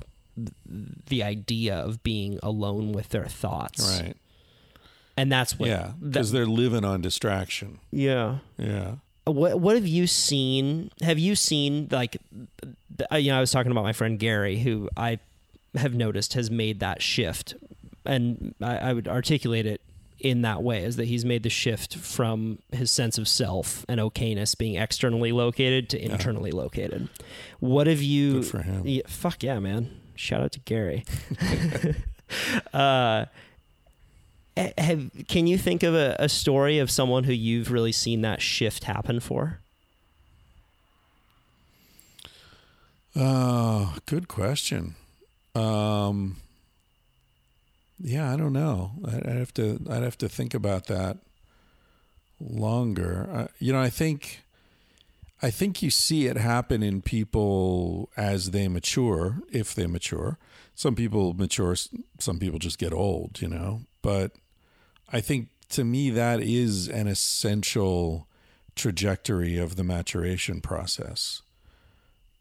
the 0.66 1.24
idea 1.24 1.76
of 1.76 2.04
being 2.04 2.40
alone 2.44 2.92
with 2.92 3.10
their 3.10 3.26
thoughts. 3.26 4.02
Right. 4.02 4.16
And 5.18 5.32
that's 5.32 5.58
what. 5.58 5.70
Yeah, 5.70 5.94
because 6.02 6.32
they're 6.32 6.46
living 6.46 6.84
on 6.84 7.02
distraction. 7.02 7.80
yeah. 7.92 8.40
Yeah. 8.58 8.96
What 9.26 9.60
What 9.60 9.76
have 9.76 9.88
you 9.88 10.06
seen? 10.06 10.92
Have 11.02 11.18
you 11.18 11.36
seen 11.36 11.88
like, 11.90 12.18
uh, 13.12 13.16
you 13.16 13.32
know, 13.32 13.38
I 13.38 13.40
was 13.40 13.52
talking 13.52 13.72
about 13.72 13.84
my 13.84 13.94
friend 13.94 14.20
Gary, 14.20 14.60
who 14.60 14.88
I 14.96 15.18
have 15.76 15.96
noticed 15.96 16.34
has 16.34 16.52
made 16.52 16.80
that 16.82 17.02
shift, 17.02 17.56
and 18.06 18.54
I, 18.62 18.78
I 18.78 18.94
would 18.94 19.08
articulate 19.08 19.66
it 19.66 19.82
in 20.20 20.44
that 20.44 20.62
way 20.64 20.84
is 20.84 20.96
that 20.96 21.06
he's 21.06 21.26
made 21.26 21.44
the 21.44 21.50
shift 21.50 21.96
from 21.98 22.60
his 22.72 22.90
sense 22.92 23.18
of 23.18 23.28
self 23.28 23.84
and 23.90 24.00
okayness 24.00 24.58
being 24.58 24.76
externally 24.76 25.32
located 25.32 25.90
to 25.90 26.00
internally 26.04 26.52
located. 26.52 27.10
What 27.60 27.88
have 27.88 28.02
you? 28.04 28.34
Good 28.34 28.46
for 28.46 28.62
him. 28.62 28.84
Yeah, 28.86 29.02
fuck 29.08 29.42
yeah, 29.44 29.60
man! 29.60 29.90
Shout 30.16 30.42
out 30.42 30.52
to 30.54 30.60
Gary. 30.62 31.04
uh, 32.74 33.26
have 34.78 35.12
can 35.28 35.48
you 35.48 35.58
think 35.58 35.84
of 35.84 35.94
a, 35.94 36.16
a 36.18 36.30
story 36.30 36.80
of 36.80 36.90
someone 36.90 37.26
who 37.26 37.34
you've 37.34 37.72
really 37.72 37.92
seen 37.92 38.22
that 38.22 38.42
shift 38.42 38.86
happen 38.86 39.20
for? 39.20 39.60
Oh, 43.16 43.96
good 44.06 44.28
question. 44.28 44.96
Um, 45.54 46.38
yeah, 48.00 48.34
I 48.34 48.36
don't 48.36 48.54
know. 48.54 48.92
I- 49.06 49.18
I'd 49.30 49.38
have 49.38 49.54
to. 49.56 49.80
I'd 49.90 50.04
have 50.04 50.18
to 50.20 50.28
think 50.30 50.54
about 50.54 50.88
that 50.88 51.18
longer. 52.40 53.30
Uh, 53.32 53.48
you 53.60 53.72
know, 53.74 53.80
I 53.82 53.90
think. 53.90 54.42
I 55.46 55.52
think 55.52 55.82
you 55.82 55.90
see 55.90 56.26
it 56.28 56.38
happen 56.38 56.82
in 56.82 57.02
people 57.02 58.10
as 58.18 58.52
they 58.52 58.68
mature, 58.68 59.42
if 59.52 59.76
they 59.76 59.88
mature. 59.88 60.38
Some 60.74 60.96
people 60.96 61.34
mature. 61.34 61.76
Some 62.20 62.40
people 62.40 62.60
just 62.60 62.80
get 62.80 62.94
old. 62.94 63.42
You 63.42 63.50
know, 63.50 63.82
but 64.02 64.32
I 65.12 65.22
think 65.22 65.50
to 65.70 65.84
me 65.84 66.10
that 66.10 66.42
is 66.42 66.88
an 66.88 67.08
essential 67.08 68.28
trajectory 68.76 69.58
of 69.58 69.76
the 69.76 69.84
maturation 69.84 70.62
process 70.62 71.42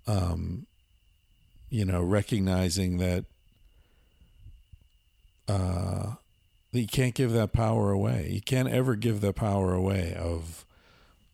um, 0.07 0.67
you 1.71 1.85
know, 1.85 2.03
recognizing 2.03 2.99
that 2.99 3.25
uh, 5.49 6.15
that 6.73 6.81
you 6.81 6.87
can't 6.87 7.15
give 7.15 7.33
that 7.33 7.53
power 7.53 7.91
away. 7.91 8.29
You 8.31 8.41
can't 8.41 8.69
ever 8.69 8.97
give 8.97 9.21
that 9.21 9.35
power 9.35 9.75
away 9.75 10.15
of 10.15 10.64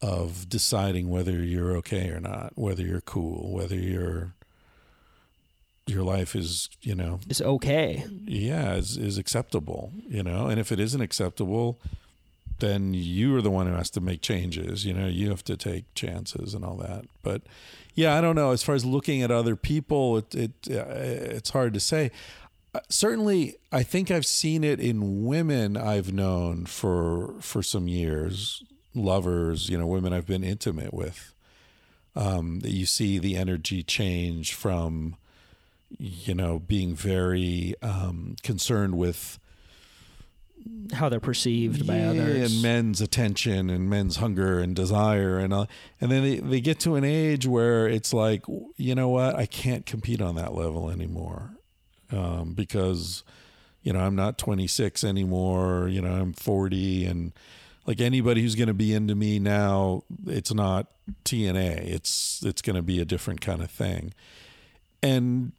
of 0.02 0.48
deciding 0.48 1.08
whether 1.08 1.42
you're 1.42 1.76
okay 1.76 2.08
or 2.10 2.20
not, 2.20 2.52
whether 2.56 2.82
you're 2.82 3.00
cool, 3.02 3.52
whether 3.52 3.76
you're 3.76 4.34
your 5.86 6.02
life 6.04 6.36
is, 6.36 6.68
you 6.82 6.94
know, 6.94 7.18
It's 7.28 7.40
okay. 7.40 8.04
yeah, 8.24 8.74
is 8.74 8.96
is 8.96 9.18
acceptable, 9.18 9.92
you 10.08 10.22
know. 10.22 10.46
And 10.46 10.60
if 10.60 10.70
it 10.70 10.78
isn't 10.78 11.00
acceptable, 11.00 11.80
then 12.60 12.94
you 12.94 13.34
are 13.36 13.42
the 13.42 13.50
one 13.50 13.66
who 13.66 13.72
has 13.74 13.90
to 13.90 14.00
make 14.00 14.20
changes. 14.20 14.84
You 14.84 14.92
know, 14.94 15.06
you 15.08 15.30
have 15.30 15.42
to 15.44 15.56
take 15.56 15.92
chances 15.94 16.54
and 16.54 16.64
all 16.64 16.76
that. 16.76 17.06
But 17.22 17.42
yeah, 17.94 18.16
I 18.16 18.20
don't 18.20 18.36
know. 18.36 18.52
As 18.52 18.62
far 18.62 18.74
as 18.76 18.84
looking 18.84 19.22
at 19.22 19.30
other 19.30 19.56
people, 19.56 20.18
it 20.18 20.34
it 20.34 20.52
uh, 20.70 20.84
it's 21.36 21.50
hard 21.50 21.74
to 21.74 21.80
say. 21.80 22.10
Uh, 22.72 22.80
Certainly, 22.88 23.56
I 23.72 23.82
think 23.82 24.12
I've 24.12 24.26
seen 24.26 24.62
it 24.62 24.78
in 24.78 25.24
women 25.24 25.76
I've 25.76 26.12
known 26.12 26.66
for 26.66 27.34
for 27.40 27.64
some 27.64 27.88
years, 27.88 28.62
lovers, 28.94 29.68
you 29.68 29.78
know, 29.78 29.86
women 29.86 30.12
I've 30.12 30.26
been 30.26 30.44
intimate 30.44 30.92
with. 30.94 31.34
Um, 32.16 32.58
that 32.60 32.72
you 32.72 32.86
see 32.86 33.18
the 33.18 33.36
energy 33.36 33.84
change 33.84 34.52
from, 34.52 35.14
you 35.96 36.34
know, 36.34 36.58
being 36.58 36.96
very 36.96 37.76
um, 37.82 38.34
concerned 38.42 38.98
with 38.98 39.38
How 40.92 41.08
they're 41.08 41.20
perceived 41.20 41.86
by 41.86 41.98
yeah, 41.98 42.10
others. 42.10 42.52
and 42.52 42.62
men's 42.62 43.00
attention 43.00 43.70
and 43.70 43.88
men's 43.88 44.16
hunger 44.16 44.58
and 44.58 44.74
desire 44.74 45.38
and 45.38 45.54
all, 45.54 45.68
and 46.00 46.10
then 46.10 46.24
they, 46.24 46.36
they 46.40 46.60
get 46.60 46.80
to 46.80 46.96
an 46.96 47.04
age 47.04 47.46
where 47.46 47.86
it's 47.88 48.12
like 48.12 48.42
you 48.76 48.94
know 48.96 49.08
what 49.08 49.36
I 49.36 49.46
can't 49.46 49.86
compete 49.86 50.20
on 50.20 50.34
that 50.34 50.52
level 50.52 50.90
anymore 50.90 51.52
um, 52.10 52.54
because 52.54 53.22
you 53.82 53.92
know 53.92 54.00
I'm 54.00 54.16
not 54.16 54.36
26 54.36 55.04
anymore 55.04 55.88
you 55.88 56.02
know 56.02 56.12
I'm 56.12 56.32
40 56.32 57.06
and 57.06 57.32
like 57.86 58.00
anybody 58.00 58.42
who's 58.42 58.54
going 58.54 58.68
to 58.68 58.74
be 58.74 58.92
into 58.92 59.14
me 59.14 59.38
now 59.38 60.04
it's 60.26 60.52
not 60.52 60.86
TNA 61.24 61.84
it's 61.86 62.42
it's 62.44 62.62
going 62.62 62.76
to 62.76 62.82
be 62.82 63.00
a 63.00 63.04
different 63.04 63.40
kind 63.40 63.62
of 63.62 63.70
thing. 63.70 64.12
And 65.02 65.52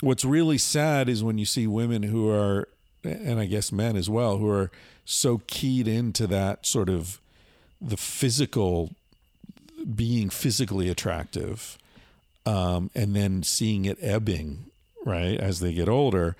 what's 0.00 0.24
really 0.24 0.58
sad 0.58 1.08
is 1.08 1.22
when 1.22 1.38
you 1.38 1.44
see 1.44 1.66
women 1.66 2.02
who 2.04 2.30
are 2.30 2.68
and 3.04 3.40
I 3.40 3.46
guess 3.46 3.72
men 3.72 3.96
as 3.96 4.10
well 4.10 4.38
who 4.38 4.48
are 4.50 4.70
so 5.04 5.42
keyed 5.46 5.88
into 5.88 6.26
that 6.28 6.66
sort 6.66 6.88
of 6.88 7.20
the 7.80 7.96
physical 7.96 8.90
being 9.94 10.28
physically 10.28 10.88
attractive 10.88 11.78
um, 12.44 12.90
and 12.94 13.16
then 13.16 13.42
seeing 13.42 13.86
it 13.86 13.98
ebbing 14.00 14.66
right 15.04 15.38
as 15.40 15.60
they 15.60 15.72
get 15.72 15.88
older 15.88 16.36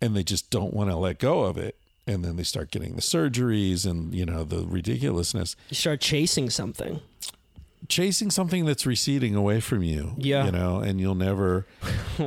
and 0.00 0.16
they 0.16 0.24
just 0.24 0.50
don't 0.50 0.74
want 0.74 0.90
to 0.90 0.96
let 0.96 1.18
go 1.18 1.44
of 1.44 1.56
it 1.56 1.76
and 2.06 2.24
then 2.24 2.36
they 2.36 2.42
start 2.42 2.70
getting 2.70 2.94
the 2.96 3.02
surgeries 3.02 3.84
and 3.88 4.14
you 4.14 4.24
know 4.26 4.44
the 4.44 4.64
ridiculousness 4.66 5.56
you 5.70 5.74
start 5.76 6.00
chasing 6.00 6.50
something. 6.50 7.00
chasing 7.88 8.30
something 8.30 8.64
that's 8.64 8.86
receding 8.86 9.34
away 9.34 9.60
from 9.60 9.82
you 9.82 10.12
Yeah. 10.18 10.46
you 10.46 10.52
know 10.52 10.78
and 10.80 11.00
you'll 11.00 11.14
never 11.14 11.66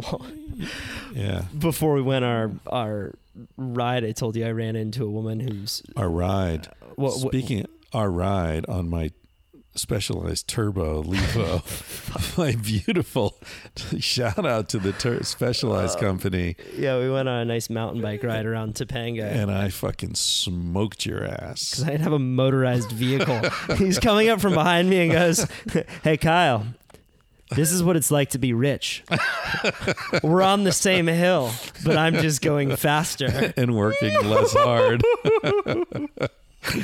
yeah 1.13 1.43
Before 1.57 1.93
we 1.93 2.01
went 2.01 2.25
our 2.25 2.51
our 2.67 3.13
ride, 3.55 4.03
I 4.03 4.11
told 4.13 4.35
you 4.35 4.45
I 4.47 4.51
ran 4.51 4.75
into 4.75 5.05
a 5.05 5.09
woman 5.09 5.39
who's 5.39 5.83
our 5.95 6.09
ride 6.09 6.67
uh, 6.67 6.85
what, 6.95 7.19
what 7.19 7.31
Speaking 7.31 7.65
our 7.93 8.09
ride 8.09 8.65
on 8.67 8.89
my 8.89 9.11
specialized 9.77 10.47
turbo 10.47 11.03
Levo, 11.03 12.37
my 12.37 12.53
beautiful 12.53 13.37
shout 13.99 14.45
out 14.45 14.69
to 14.69 14.79
the 14.79 14.91
tur- 14.93 15.17
Uh, 15.21 15.23
specialized 15.23 15.99
company, 15.99 16.55
yeah, 16.77 16.97
we 16.99 17.09
went 17.09 17.27
on 17.29 17.39
a 17.41 17.45
nice 17.45 17.69
mountain 17.69 18.01
bike 18.01 18.23
ride 18.23 18.45
around 18.45 18.75
Topanga. 18.75 19.23
and 19.23 19.49
I 19.51 19.69
fucking 19.69 20.15
smoked 20.15 21.05
your 21.05 21.23
ass. 21.25 21.69
because 21.71 21.83
I 21.83 21.87
didn't 21.91 22.01
have 22.03 22.13
a 22.13 22.19
motorized 22.19 22.91
vehicle. 22.91 23.39
He's 23.77 23.99
coming 23.99 24.29
up 24.29 24.41
from 24.41 24.53
behind 24.53 24.89
me 24.89 24.99
and 25.03 25.11
goes, 25.11 25.47
"Hey 26.03 26.17
Kyle, 26.17 26.65
this 27.55 27.71
is 27.71 27.81
what 27.83 27.95
it's 27.95 28.11
like 28.11 28.31
to 28.31 28.37
be 28.39 28.53
rich. 28.53 29.03
We're 30.23 30.41
on 30.41 30.63
the 30.65 30.71
same 30.73 31.07
hill, 31.07 31.51
but 31.85 31.95
I'm 31.97 32.15
just 32.15 32.41
going 32.41 32.75
faster." 32.75 33.53
And 33.55 33.75
working 33.75 34.13
less 34.27 34.53
hard. 34.53 35.03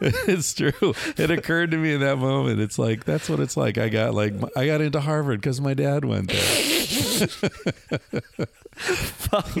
it's 0.00 0.54
true. 0.54 0.72
It 1.16 1.30
occurred 1.30 1.70
to 1.72 1.76
me 1.76 1.94
in 1.94 2.00
that 2.00 2.16
moment. 2.16 2.60
It's 2.60 2.78
like 2.78 3.04
that's 3.04 3.28
what 3.28 3.40
it's 3.40 3.56
like. 3.56 3.78
I 3.78 3.88
got 3.88 4.14
like 4.14 4.34
I 4.56 4.66
got 4.66 4.80
into 4.80 5.00
Harvard 5.00 5.40
because 5.40 5.60
my 5.60 5.74
dad 5.74 6.04
went 6.04 6.28
there. 6.32 6.42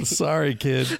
Sorry, 0.04 0.54
kid. 0.54 0.98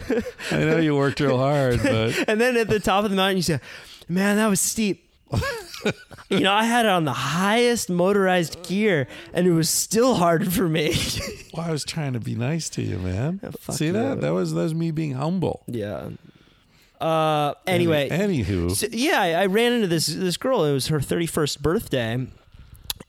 I 0.50 0.58
know 0.58 0.78
you 0.78 0.96
worked 0.96 1.20
real 1.20 1.38
hard, 1.38 1.80
but 1.82 2.24
And 2.28 2.40
then 2.40 2.56
at 2.56 2.68
the 2.68 2.80
top 2.80 3.04
of 3.04 3.10
the 3.10 3.16
mountain, 3.16 3.36
you 3.36 3.42
say, 3.42 3.60
"Man, 4.08 4.36
that 4.36 4.48
was 4.48 4.60
steep." 4.60 5.02
you 6.30 6.40
know, 6.40 6.52
I 6.52 6.64
had 6.64 6.86
it 6.86 6.90
on 6.90 7.04
the 7.04 7.12
highest 7.12 7.90
motorized 7.90 8.62
gear, 8.68 9.08
and 9.32 9.46
it 9.46 9.52
was 9.52 9.68
still 9.68 10.14
hard 10.14 10.52
for 10.52 10.68
me. 10.68 10.94
well, 11.52 11.66
I 11.66 11.70
was 11.72 11.84
trying 11.84 12.12
to 12.12 12.20
be 12.20 12.34
nice 12.36 12.68
to 12.70 12.82
you, 12.82 12.98
man. 12.98 13.40
fuck 13.58 13.76
See 13.76 13.86
you. 13.86 13.92
that? 13.92 14.20
That 14.20 14.32
was 14.32 14.54
that 14.54 14.62
was 14.62 14.74
me 14.74 14.90
being 14.90 15.12
humble. 15.12 15.62
yeah. 15.66 16.08
Uh. 17.04 17.54
Anyway, 17.66 18.08
Any- 18.08 18.42
anywho, 18.44 18.70
So, 18.70 18.86
yeah, 18.90 19.20
I, 19.20 19.30
I 19.42 19.46
ran 19.46 19.72
into 19.72 19.86
this 19.88 20.06
this 20.06 20.36
girl. 20.36 20.64
It 20.64 20.72
was 20.72 20.86
her 20.88 21.00
thirty 21.00 21.26
first 21.26 21.62
birthday, 21.62 22.26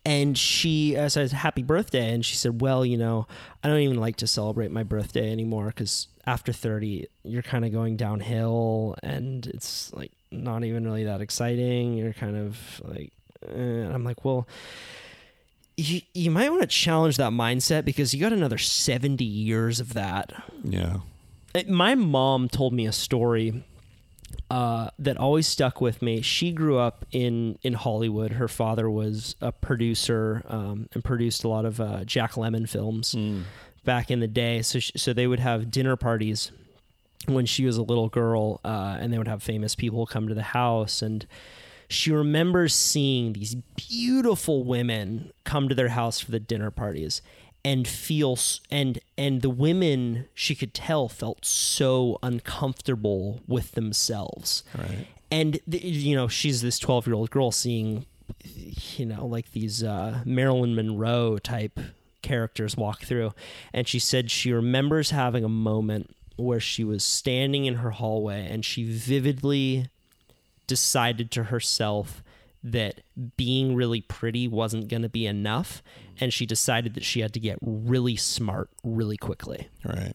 and 0.05 0.37
she 0.37 0.97
I 0.97 1.07
said 1.07 1.31
happy 1.31 1.63
birthday, 1.63 2.11
and 2.13 2.25
she 2.25 2.35
said, 2.35 2.61
"Well, 2.61 2.85
you 2.85 2.97
know, 2.97 3.27
I 3.63 3.67
don't 3.67 3.79
even 3.79 3.99
like 3.99 4.17
to 4.17 4.27
celebrate 4.27 4.71
my 4.71 4.83
birthday 4.83 5.31
anymore 5.31 5.67
because 5.67 6.07
after 6.25 6.51
thirty, 6.51 7.07
you're 7.23 7.41
kind 7.43 7.63
of 7.65 7.71
going 7.71 7.95
downhill, 7.97 8.95
and 9.03 9.45
it's 9.47 9.93
like 9.93 10.11
not 10.31 10.63
even 10.63 10.83
really 10.85 11.03
that 11.05 11.21
exciting. 11.21 11.93
You're 11.97 12.13
kind 12.13 12.35
of 12.37 12.81
like." 12.83 13.11
Eh. 13.47 13.51
And 13.53 13.93
I'm 13.93 14.03
like, 14.03 14.25
well, 14.25 14.47
you, 15.77 16.01
you 16.15 16.31
might 16.31 16.49
want 16.49 16.61
to 16.63 16.67
challenge 16.67 17.17
that 17.17 17.31
mindset 17.31 17.85
because 17.85 18.11
you 18.13 18.19
got 18.19 18.33
another 18.33 18.57
70 18.57 19.23
years 19.23 19.79
of 19.79 19.93
that. 19.93 20.31
yeah. 20.63 20.97
It- 21.53 21.69
my 21.69 21.93
mom 21.95 22.49
told 22.49 22.73
me 22.73 22.87
a 22.87 22.91
story 22.91 23.63
uh, 24.49 24.89
that 24.99 25.17
always 25.17 25.47
stuck 25.47 25.81
with 25.81 26.01
me. 26.01 26.21
She 26.21 26.51
grew 26.51 26.77
up 26.77 27.05
in 27.11 27.57
in 27.61 27.73
Hollywood. 27.73 28.33
Her 28.33 28.47
father 28.47 28.89
was 28.89 29.35
a 29.41 29.51
producer 29.51 30.43
um, 30.47 30.87
and 30.93 31.03
produced 31.03 31.43
a 31.43 31.47
lot 31.47 31.65
of 31.65 31.79
uh, 31.79 32.03
Jack 32.05 32.33
Lemmon 32.33 32.67
films 32.67 33.15
back 33.83 34.11
in 34.11 34.19
the 34.19 34.27
day. 34.27 34.61
So 34.61 34.79
sh 34.79 34.91
so 34.95 35.13
they 35.13 35.27
would 35.27 35.39
have 35.39 35.71
dinner 35.71 35.95
parties 35.95 36.51
when 37.27 37.45
she 37.45 37.65
was 37.65 37.77
a 37.77 37.83
little 37.83 38.09
girl, 38.09 38.59
uh, 38.63 38.97
and 38.99 39.11
they 39.11 39.17
would 39.17 39.27
have 39.27 39.41
famous 39.41 39.75
people 39.75 40.05
come 40.05 40.27
to 40.27 40.35
the 40.35 40.43
house 40.43 41.01
and. 41.01 41.25
She 41.87 42.11
remembers 42.11 42.73
seeing 42.73 43.33
these 43.33 43.53
beautiful 43.75 44.63
women 44.63 45.31
come 45.43 45.69
to 45.69 45.75
their 45.75 45.89
house 45.89 46.19
for 46.19 46.31
the 46.31 46.39
dinner 46.39 46.71
parties 46.71 47.21
and 47.65 47.85
feel 47.87 48.37
and 48.71 48.99
and 49.17 49.41
the 49.41 49.49
women 49.49 50.25
she 50.33 50.55
could 50.55 50.73
tell 50.73 51.09
felt 51.09 51.43
so 51.43 52.17
uncomfortable 52.23 53.41
with 53.47 53.71
themselves 53.73 54.63
Right. 54.77 55.07
and 55.29 55.59
th- 55.69 55.83
you 55.83 56.15
know 56.15 56.27
she's 56.29 56.61
this 56.61 56.79
12 56.79 57.07
year 57.07 57.15
old 57.15 57.29
girl 57.31 57.51
seeing 57.51 58.05
you 58.97 59.05
know 59.05 59.25
like 59.25 59.51
these 59.51 59.83
uh, 59.83 60.21
marilyn 60.25 60.75
monroe 60.75 61.37
type 61.39 61.79
characters 62.21 62.75
walk 62.75 63.03
through. 63.03 63.31
And 63.71 63.87
she 63.87 63.99
said 63.99 64.31
she 64.31 64.51
remembers 64.51 65.11
having 65.11 65.43
a 65.43 65.49
moment 65.49 66.15
where 66.37 66.59
she 66.59 66.83
was 66.83 67.03
standing 67.03 67.65
in 67.65 67.75
her 67.75 67.91
hallway 67.91 68.47
and 68.49 68.65
she 68.65 68.83
vividly 68.83 69.89
decided 70.65 71.29
to 71.31 71.43
herself 71.45 72.23
that 72.65 73.01
being 73.37 73.75
really 73.75 74.01
pretty 74.01 74.47
wasn't 74.47 74.87
going 74.87 75.03
to 75.03 75.09
be 75.09 75.27
enough 75.27 75.83
and 76.19 76.33
she 76.33 76.47
decided 76.47 76.95
that 76.95 77.03
she 77.03 77.19
had 77.19 77.31
to 77.33 77.39
get 77.39 77.59
really 77.61 78.15
smart 78.15 78.69
really 78.83 79.17
quickly. 79.17 79.69
Right. 79.83 80.13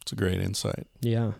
It's 0.00 0.12
a 0.12 0.16
great 0.16 0.40
insight. 0.40 0.86
Yeah. 1.00 1.32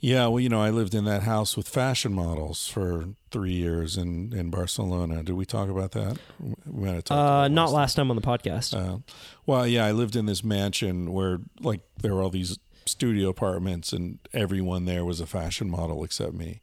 Yeah, 0.00 0.26
well, 0.26 0.40
you 0.40 0.50
know, 0.50 0.60
I 0.60 0.68
lived 0.68 0.94
in 0.94 1.04
that 1.06 1.22
house 1.22 1.56
with 1.56 1.66
fashion 1.66 2.12
models 2.12 2.66
for 2.66 3.06
three 3.30 3.52
years 3.54 3.96
in, 3.96 4.34
in 4.34 4.50
Barcelona. 4.50 5.22
Did 5.22 5.34
we 5.34 5.46
talk 5.46 5.70
about 5.70 5.92
that? 5.92 6.18
We 6.66 6.84
might 6.84 6.94
have 6.94 7.04
talked 7.04 7.18
Uh, 7.18 7.48
not 7.48 7.66
last 7.66 7.72
last 7.72 7.94
time 7.94 8.10
on 8.10 8.16
the 8.16 8.22
podcast. 8.22 8.76
Uh, 8.76 8.98
well, 9.46 9.66
yeah, 9.66 9.86
I 9.86 9.92
lived 9.92 10.14
in 10.14 10.26
this 10.26 10.44
mansion 10.44 11.12
where 11.12 11.38
like 11.60 11.80
there 12.02 12.14
were 12.14 12.20
all 12.20 12.28
these 12.30 12.58
studio 12.84 13.30
apartments, 13.30 13.94
and 13.94 14.18
everyone 14.34 14.84
there 14.84 15.06
was 15.06 15.20
a 15.20 15.26
fashion 15.26 15.70
model 15.70 16.04
except 16.04 16.34
me. 16.34 16.60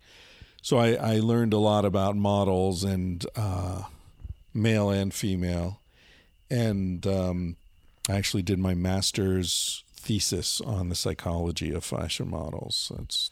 So 0.61 0.77
I, 0.77 0.93
I 0.93 1.19
learned 1.19 1.53
a 1.53 1.57
lot 1.57 1.85
about 1.85 2.15
models 2.15 2.83
and 2.83 3.25
uh, 3.35 3.83
male 4.53 4.89
and 4.89 5.13
female, 5.13 5.79
and 6.49 7.05
um, 7.07 7.55
I 8.07 8.15
actually 8.15 8.43
did 8.43 8.59
my 8.59 8.75
master's 8.75 9.83
thesis 9.95 10.61
on 10.61 10.89
the 10.89 10.95
psychology 10.95 11.71
of 11.71 11.83
fashion 11.83 12.29
models. 12.29 12.91
That's, 12.95 13.31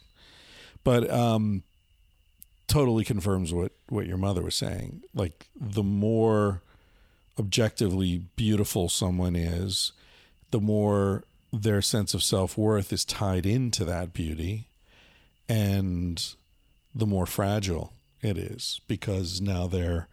but 0.84 1.10
um, 1.10 1.64
totally 2.68 3.04
confirms 3.04 3.54
what 3.54 3.74
what 3.90 4.08
your 4.08 4.18
mother 4.18 4.42
was 4.42 4.56
saying. 4.56 5.04
Like 5.14 5.48
the 5.60 5.84
more 5.84 6.62
objectively 7.38 8.24
beautiful 8.36 8.90
someone 8.90 9.36
is, 9.36 9.92
the 10.52 10.60
more 10.60 11.24
their 11.54 11.82
sense 11.82 12.14
of 12.14 12.24
self 12.24 12.58
worth 12.58 12.92
is 12.92 13.06
tied 13.06 13.46
into 13.46 13.86
that 13.86 14.14
beauty, 14.14 14.68
and 15.48 16.34
the 16.94 17.06
more 17.06 17.26
fragile 17.26 17.94
it 18.22 18.38
is 18.38 18.82
because 18.88 19.40
now 19.40 19.68
they're 19.68 20.08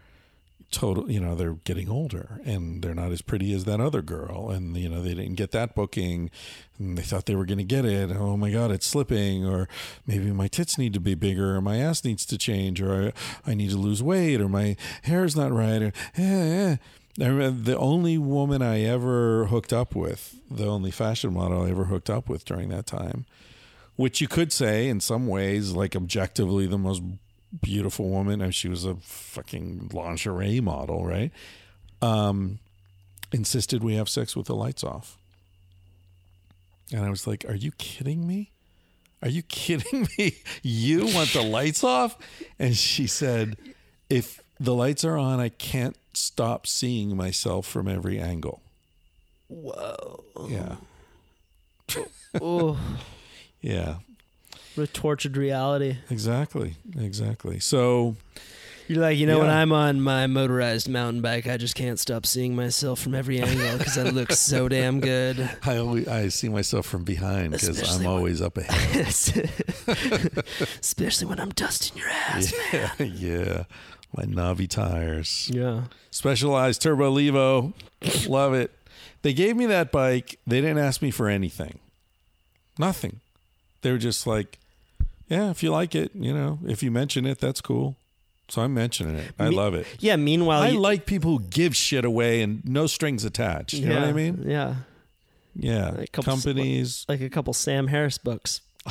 total 0.70 1.10
you 1.10 1.20
know 1.20 1.36
they're 1.36 1.54
getting 1.64 1.88
older 1.88 2.40
and 2.44 2.82
they're 2.82 2.94
not 2.94 3.12
as 3.12 3.22
pretty 3.22 3.54
as 3.54 3.64
that 3.64 3.80
other 3.80 4.02
girl 4.02 4.50
and 4.50 4.76
you 4.76 4.88
know 4.88 5.00
they 5.00 5.14
didn't 5.14 5.36
get 5.36 5.52
that 5.52 5.76
booking 5.76 6.28
and 6.78 6.98
they 6.98 7.02
thought 7.02 7.26
they 7.26 7.36
were 7.36 7.46
going 7.46 7.58
to 7.58 7.64
get 7.64 7.84
it 7.84 8.10
oh 8.10 8.36
my 8.36 8.50
god 8.50 8.72
it's 8.72 8.86
slipping 8.86 9.46
or 9.46 9.68
maybe 10.06 10.32
my 10.32 10.48
tits 10.48 10.76
need 10.76 10.92
to 10.92 11.00
be 11.00 11.14
bigger 11.14 11.54
or 11.54 11.60
my 11.60 11.76
ass 11.76 12.04
needs 12.04 12.26
to 12.26 12.36
change 12.36 12.82
or 12.82 13.12
i, 13.46 13.50
I 13.50 13.54
need 13.54 13.70
to 13.70 13.76
lose 13.76 14.02
weight 14.02 14.40
or 14.40 14.48
my 14.48 14.76
hair's 15.02 15.36
not 15.36 15.52
right 15.52 15.82
or 15.82 15.92
eh, 16.16 16.72
eh. 16.72 16.76
I 17.18 17.28
remember 17.28 17.62
the 17.62 17.78
only 17.78 18.18
woman 18.18 18.60
I 18.60 18.82
ever 18.82 19.46
hooked 19.46 19.72
up 19.72 19.94
with, 19.94 20.34
the 20.50 20.66
only 20.66 20.90
fashion 20.90 21.32
model 21.32 21.62
I 21.62 21.70
ever 21.70 21.84
hooked 21.84 22.10
up 22.10 22.28
with 22.28 22.44
during 22.44 22.68
that 22.68 22.84
time, 22.84 23.24
which 23.96 24.20
you 24.20 24.28
could 24.28 24.52
say 24.52 24.88
in 24.88 25.00
some 25.00 25.26
ways, 25.26 25.72
like 25.72 25.96
objectively 25.96 26.66
the 26.66 26.78
most 26.78 27.02
beautiful 27.60 28.08
woman. 28.08 28.40
and 28.40 28.54
She 28.54 28.68
was 28.68 28.84
a 28.84 28.96
fucking 28.96 29.90
lingerie 29.92 30.60
model, 30.60 31.04
right? 31.04 31.32
Um, 32.02 32.58
insisted 33.32 33.82
we 33.82 33.94
have 33.94 34.08
sex 34.08 34.36
with 34.36 34.46
the 34.46 34.54
lights 34.54 34.84
off. 34.84 35.16
And 36.92 37.04
I 37.04 37.10
was 37.10 37.26
like, 37.26 37.44
Are 37.48 37.54
you 37.54 37.72
kidding 37.72 38.26
me? 38.26 38.52
Are 39.22 39.28
you 39.28 39.42
kidding 39.42 40.06
me? 40.18 40.36
You 40.62 41.06
want 41.06 41.32
the 41.32 41.42
lights 41.42 41.82
off? 41.82 42.16
And 42.58 42.76
she 42.76 43.06
said, 43.06 43.56
If 44.08 44.40
the 44.60 44.74
lights 44.74 45.04
are 45.04 45.16
on, 45.16 45.40
I 45.40 45.48
can't 45.48 45.96
stop 46.12 46.66
seeing 46.66 47.16
myself 47.16 47.66
from 47.66 47.88
every 47.88 48.18
angle. 48.18 48.62
Whoa. 49.48 50.24
Yeah. 50.48 50.76
oh, 52.40 52.78
Yeah. 53.66 53.96
what 54.74 54.84
a 54.88 54.92
tortured 54.92 55.36
reality. 55.36 55.96
Exactly. 56.10 56.76
Exactly. 56.98 57.58
So, 57.60 58.16
You're 58.88 59.00
like, 59.00 59.18
you 59.18 59.26
know, 59.26 59.40
when 59.40 59.50
I'm 59.50 59.72
on 59.72 60.00
my 60.00 60.26
motorized 60.28 60.88
mountain 60.88 61.20
bike, 61.22 61.46
I 61.48 61.56
just 61.56 61.74
can't 61.74 61.98
stop 61.98 62.24
seeing 62.26 62.54
myself 62.54 63.00
from 63.00 63.14
every 63.14 63.40
angle 63.40 63.78
because 63.78 63.98
I 63.98 64.04
look 64.10 64.30
so 64.32 64.68
damn 64.76 65.00
good. 65.00 65.50
I 65.64 65.78
always 65.78 66.06
I 66.06 66.28
see 66.28 66.48
myself 66.48 66.86
from 66.86 67.02
behind 67.04 67.52
because 67.52 67.82
I'm 67.96 67.98
when- 68.04 68.06
always 68.06 68.40
up 68.40 68.56
ahead. 68.58 69.06
Especially 70.80 71.26
when 71.26 71.40
I'm 71.40 71.50
dusting 71.50 71.98
your 71.98 72.08
ass. 72.08 72.52
yeah, 72.72 72.92
yeah. 73.02 73.64
My 74.16 74.22
Navi 74.24 74.68
tires. 74.68 75.50
Yeah. 75.52 75.84
Specialized 76.10 76.80
Turbo 76.80 77.12
Levo. 77.14 77.72
Love 78.28 78.54
it. 78.54 78.70
They 79.22 79.34
gave 79.34 79.56
me 79.56 79.66
that 79.66 79.90
bike. 79.92 80.38
They 80.46 80.60
didn't 80.60 80.78
ask 80.78 81.02
me 81.02 81.10
for 81.10 81.28
anything. 81.28 81.80
Nothing. 82.78 83.20
They 83.82 83.92
were 83.92 83.98
just 83.98 84.26
like, 84.26 84.58
yeah, 85.28 85.50
if 85.50 85.62
you 85.62 85.70
like 85.70 85.94
it, 85.94 86.12
you 86.14 86.32
know, 86.32 86.58
if 86.66 86.82
you 86.82 86.90
mention 86.90 87.26
it, 87.26 87.38
that's 87.38 87.60
cool. 87.60 87.96
So 88.48 88.62
I'm 88.62 88.74
mentioning 88.74 89.16
it. 89.16 89.32
I 89.38 89.48
Me- 89.48 89.56
love 89.56 89.74
it. 89.74 89.86
Yeah. 89.98 90.16
Meanwhile, 90.16 90.62
I 90.62 90.68
you- 90.68 90.80
like 90.80 91.04
people 91.06 91.38
who 91.38 91.44
give 91.44 91.74
shit 91.76 92.04
away 92.04 92.42
and 92.42 92.64
no 92.64 92.86
strings 92.86 93.24
attached. 93.24 93.74
You 93.74 93.88
know 93.88 94.00
what 94.00 94.08
I 94.08 94.12
mean? 94.12 94.44
Yeah. 94.46 94.74
Yeah. 95.56 95.88
A 95.94 96.06
couple 96.06 96.32
Companies. 96.34 97.04
Like 97.08 97.20
a 97.20 97.28
couple 97.30 97.52
Sam 97.54 97.88
Harris 97.88 98.18
books. 98.18 98.60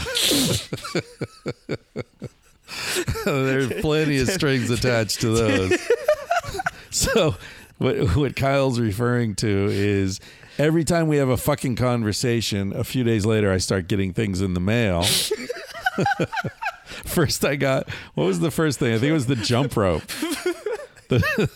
There's 3.25 3.71
plenty 3.81 4.19
of 4.19 4.29
strings 4.29 4.69
attached 4.69 5.21
to 5.21 5.29
those. 5.29 5.77
so, 6.89 7.35
what 7.77 8.15
what 8.15 8.35
Kyle's 8.35 8.79
referring 8.79 9.35
to 9.35 9.67
is 9.69 10.19
every 10.57 10.83
time 10.83 11.07
we 11.07 11.17
have 11.17 11.29
a 11.29 11.37
fucking 11.37 11.75
conversation, 11.75 12.73
a 12.73 12.83
few 12.83 13.03
days 13.03 13.25
later, 13.25 13.51
I 13.51 13.57
start 13.57 13.87
getting 13.87 14.13
things 14.13 14.41
in 14.41 14.53
the 14.53 14.59
mail. 14.59 15.03
first, 17.05 17.45
I 17.45 17.55
got 17.55 17.89
what 18.13 18.25
was 18.25 18.39
the 18.39 18.51
first 18.51 18.79
thing? 18.79 18.93
I 18.93 18.97
think 18.97 19.09
it 19.09 19.13
was 19.13 19.27
the 19.27 19.35
jump 19.35 19.75
rope. 19.75 20.03
The 21.07 21.49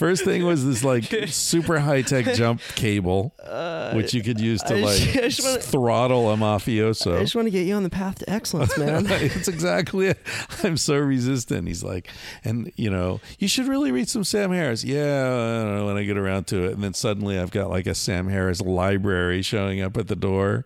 first 0.00 0.24
thing 0.24 0.44
was 0.46 0.64
this 0.64 0.82
like 0.82 1.04
super 1.28 1.78
high 1.78 2.00
tech 2.00 2.24
jump 2.34 2.62
cable, 2.74 3.34
uh, 3.44 3.92
which 3.92 4.14
you 4.14 4.22
could 4.22 4.40
use 4.40 4.62
to 4.62 4.74
I 4.76 4.80
like 4.80 4.98
just- 5.12 5.44
wanna- 5.44 5.60
throttle 5.60 6.32
a 6.32 6.36
mafioso. 6.36 7.18
I 7.18 7.20
just 7.20 7.34
want 7.36 7.46
to 7.46 7.50
get 7.50 7.66
you 7.66 7.74
on 7.74 7.82
the 7.82 7.90
path 7.90 8.18
to 8.20 8.30
excellence, 8.30 8.76
man. 8.78 9.06
It's 9.10 9.48
exactly 9.48 10.06
it. 10.08 10.18
I'm 10.64 10.76
so 10.78 10.96
resistant. 10.96 11.68
He's 11.68 11.84
like, 11.84 12.08
and 12.42 12.72
you 12.76 12.88
know, 12.90 13.20
you 13.38 13.46
should 13.48 13.68
really 13.68 13.92
read 13.92 14.08
some 14.08 14.24
Sam 14.24 14.50
Harris. 14.52 14.82
Yeah, 14.82 15.26
I 15.26 15.62
don't 15.64 15.76
know 15.76 15.86
when 15.86 15.96
I 15.98 16.04
get 16.04 16.16
around 16.16 16.46
to 16.48 16.64
it. 16.64 16.72
And 16.72 16.82
then 16.82 16.94
suddenly 16.94 17.38
I've 17.38 17.50
got 17.50 17.68
like 17.68 17.86
a 17.86 17.94
Sam 17.94 18.28
Harris 18.28 18.60
library 18.62 19.42
showing 19.42 19.82
up 19.82 19.96
at 19.98 20.08
the 20.08 20.16
door. 20.16 20.64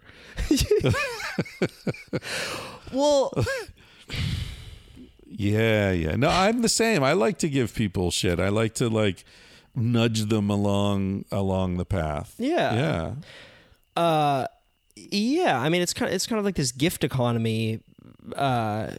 well, 2.92 3.32
Yeah, 5.36 5.90
yeah. 5.90 6.16
No, 6.16 6.28
I'm 6.28 6.62
the 6.62 6.68
same. 6.68 7.02
I 7.02 7.12
like 7.12 7.38
to 7.38 7.48
give 7.48 7.74
people 7.74 8.10
shit. 8.10 8.38
I 8.38 8.48
like 8.50 8.74
to 8.74 8.88
like 8.88 9.24
nudge 9.74 10.26
them 10.26 10.48
along 10.50 11.24
along 11.32 11.76
the 11.78 11.84
path. 11.84 12.34
Yeah. 12.38 12.74
Yeah. 12.74 13.14
uh, 14.02 14.46
yeah. 14.96 15.58
I 15.60 15.68
mean, 15.68 15.82
it's 15.82 15.92
kind 15.92 16.08
of 16.08 16.14
it's 16.14 16.26
kind 16.26 16.38
of 16.38 16.44
like 16.44 16.54
this 16.54 16.72
gift 16.72 17.02
economy 17.04 17.80
uh 18.36 18.90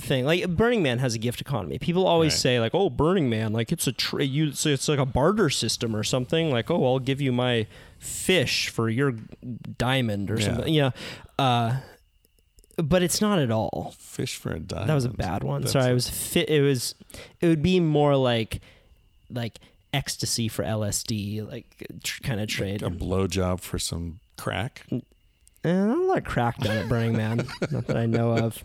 thing 0.00 0.26
like 0.26 0.46
burning 0.50 0.82
man 0.82 0.98
has 0.98 1.14
a 1.14 1.18
gift 1.18 1.40
economy 1.40 1.78
people 1.78 2.06
always 2.06 2.32
Right. 2.34 2.38
say 2.40 2.60
like 2.60 2.74
oh 2.74 2.90
burning 2.90 3.30
man 3.30 3.54
like 3.54 3.72
it's 3.72 3.86
a 3.86 3.92
tra- 3.92 4.22
you 4.22 4.48
it's, 4.48 4.66
it's 4.66 4.86
like 4.86 4.98
a 4.98 5.06
barter 5.06 5.48
system 5.48 5.96
or 5.96 6.04
something 6.04 6.50
like 6.50 6.70
oh 6.70 6.84
i'll 6.84 6.98
give 6.98 7.22
you 7.22 7.32
my 7.32 7.66
fish 7.98 8.68
for 8.68 8.90
your 8.90 9.12
diamond 9.78 10.30
or 10.30 10.38
Yeah. 10.38 10.44
something 10.46 10.74
you 10.74 10.82
know 10.82 10.92
uh 11.38 11.76
but 12.76 13.02
it's 13.02 13.20
not 13.20 13.38
at 13.38 13.50
all 13.50 13.94
Fish 13.98 14.36
for 14.36 14.52
a 14.52 14.58
diamond. 14.60 14.88
that 14.90 14.94
was 14.94 15.04
a 15.04 15.10
bad 15.10 15.42
one 15.44 15.62
That's 15.62 15.72
sorry 15.72 15.90
it 15.90 15.94
was 15.94 16.08
fit 16.08 16.48
it 16.48 16.60
was 16.62 16.94
it 17.40 17.46
would 17.48 17.62
be 17.62 17.80
more 17.80 18.16
like 18.16 18.60
like 19.30 19.58
ecstasy 19.92 20.48
for 20.48 20.64
lsd 20.64 21.48
like 21.50 21.66
tr- 22.02 22.22
kind 22.22 22.40
of 22.40 22.48
trade 22.48 22.82
a 22.82 22.90
blowjob 22.90 23.60
for 23.60 23.78
some 23.78 24.20
crack. 24.36 24.86
Eh, 24.90 25.00
not 25.74 25.98
a 25.98 26.00
lot 26.06 26.18
of 26.18 26.24
crack 26.24 26.56
done 26.58 26.74
at 26.78 26.88
Burning 26.88 27.14
Man, 27.14 27.46
not 27.70 27.86
that 27.86 27.96
I 27.98 28.06
know 28.06 28.32
of. 28.32 28.62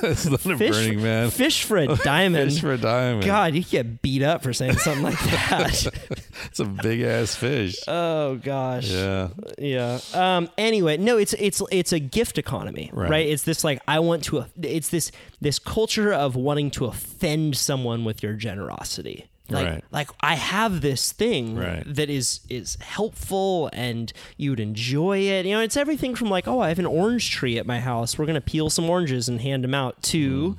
That's 0.00 0.26
not 0.26 0.44
a 0.44 0.56
Fish, 0.58 0.70
Burning 0.70 1.02
Man. 1.02 1.30
fish 1.30 1.64
for 1.64 1.76
a 1.76 1.86
diamond. 1.96 2.50
Fish 2.52 2.60
for 2.60 2.72
a 2.72 2.78
diamond. 2.78 3.24
God, 3.24 3.54
you 3.54 3.62
get 3.62 4.02
beat 4.02 4.22
up 4.22 4.42
for 4.42 4.52
saying 4.52 4.76
something 4.78 5.02
like 5.04 5.18
that. 5.20 5.86
It's 6.46 6.60
a 6.60 6.64
big 6.66 7.00
ass 7.00 7.34
fish. 7.34 7.76
oh 7.88 8.36
gosh. 8.36 8.88
Yeah. 8.90 9.28
Yeah. 9.58 9.98
Um. 10.12 10.48
Anyway, 10.58 10.98
no, 10.98 11.16
it's 11.16 11.32
it's 11.34 11.62
it's 11.72 11.92
a 11.92 11.98
gift 11.98 12.38
economy, 12.38 12.90
Right. 12.92 13.10
right? 13.10 13.26
It's 13.28 13.44
this 13.44 13.64
like 13.64 13.80
I 13.88 14.00
want 14.00 14.24
to. 14.24 14.44
It's 14.60 14.90
this 14.90 15.10
this 15.40 15.58
culture 15.58 16.12
of 16.12 16.36
wanting 16.36 16.70
to 16.72 16.84
offend 16.84 17.56
someone 17.56 18.04
with 18.04 18.22
your 18.22 18.34
generosity. 18.34 19.26
Like, 19.50 19.66
Right. 19.66 19.84
like 19.90 20.10
I 20.20 20.36
have 20.36 20.80
this 20.80 21.12
thing 21.12 21.56
Right. 21.56 21.82
that 21.86 22.08
is 22.08 22.40
is 22.48 22.78
helpful 22.80 23.68
and 23.74 24.10
you'd 24.38 24.58
enjoy 24.60 25.18
it. 25.18 25.44
You 25.44 25.52
know, 25.52 25.60
it's 25.60 25.76
everything 25.76 26.14
from 26.14 26.30
like, 26.30 26.48
oh, 26.48 26.60
I 26.60 26.68
have 26.70 26.78
an 26.78 26.86
orange 26.86 27.30
tree 27.30 27.58
at 27.58 27.66
my 27.66 27.80
house. 27.80 28.16
We're 28.16 28.24
gonna 28.26 28.40
peel 28.40 28.70
some 28.70 28.88
oranges 28.88 29.28
and 29.28 29.40
hand 29.42 29.62
them 29.64 29.74
out 29.74 30.02
to. 30.04 30.52
Mm. 30.52 30.56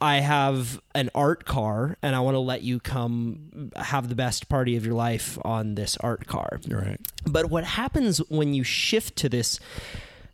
I 0.00 0.16
have 0.20 0.80
an 0.94 1.08
art 1.14 1.44
car 1.46 1.96
and 2.02 2.14
I 2.16 2.20
want 2.20 2.34
to 2.34 2.40
let 2.40 2.62
you 2.62 2.78
come 2.80 3.70
have 3.76 4.08
the 4.08 4.14
best 4.16 4.48
party 4.48 4.76
of 4.76 4.84
your 4.84 4.94
life 4.94 5.38
on 5.44 5.76
this 5.76 5.96
art 5.98 6.26
car. 6.26 6.58
Right. 6.68 7.00
But 7.24 7.48
what 7.48 7.64
happens 7.64 8.18
when 8.28 8.52
you 8.54 8.64
shift 8.64 9.16
to 9.18 9.28
this 9.28 9.60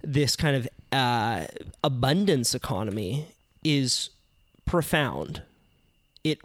this 0.03 0.35
kind 0.35 0.57
of 0.57 0.67
uh, 0.93 1.45
abundance 1.85 2.55
economy 2.55 3.27
is 3.63 4.09
profound. 4.65 5.43
It 6.23 6.39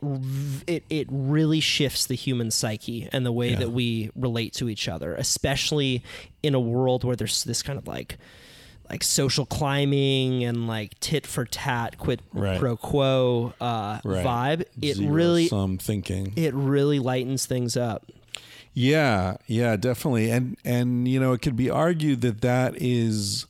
it 0.67 0.83
it 0.89 1.07
really 1.09 1.59
shifts 1.59 2.05
the 2.05 2.15
human 2.15 2.49
psyche 2.49 3.09
and 3.11 3.25
the 3.25 3.31
way 3.31 3.49
Yeah. 3.51 3.59
that 3.59 3.71
we 3.71 4.09
relate 4.15 4.53
to 4.53 4.69
each 4.69 4.87
other, 4.87 5.13
especially 5.15 6.01
in 6.41 6.55
a 6.55 6.59
world 6.59 7.03
where 7.03 7.15
there's 7.17 7.43
this 7.43 7.61
kind 7.61 7.77
of 7.77 7.85
like 7.87 8.17
like 8.89 9.03
social 9.03 9.45
climbing 9.45 10.43
and 10.45 10.67
like 10.67 10.97
tit 10.99 11.25
for 11.27 11.43
tat, 11.43 11.97
quid 11.97 12.21
Right. 12.33 12.59
pro 12.59 12.77
quo 12.77 13.53
uh, 13.59 13.99
Right. 14.05 14.25
vibe. 14.25 14.65
It 14.81 14.95
Zero 14.97 15.11
really 15.11 15.47
sum 15.47 15.77
thinking. 15.77 16.31
it 16.37 16.53
really 16.53 16.99
lightens 16.99 17.45
things 17.45 17.75
up. 17.75 18.09
Yeah, 18.73 19.37
yeah, 19.47 19.75
definitely. 19.75 20.29
And 20.29 20.55
and 20.63 21.07
you 21.07 21.19
know, 21.19 21.33
it 21.33 21.41
could 21.41 21.55
be 21.57 21.69
argued 21.69 22.21
that 22.21 22.41
that 22.41 22.75
is 22.81 23.45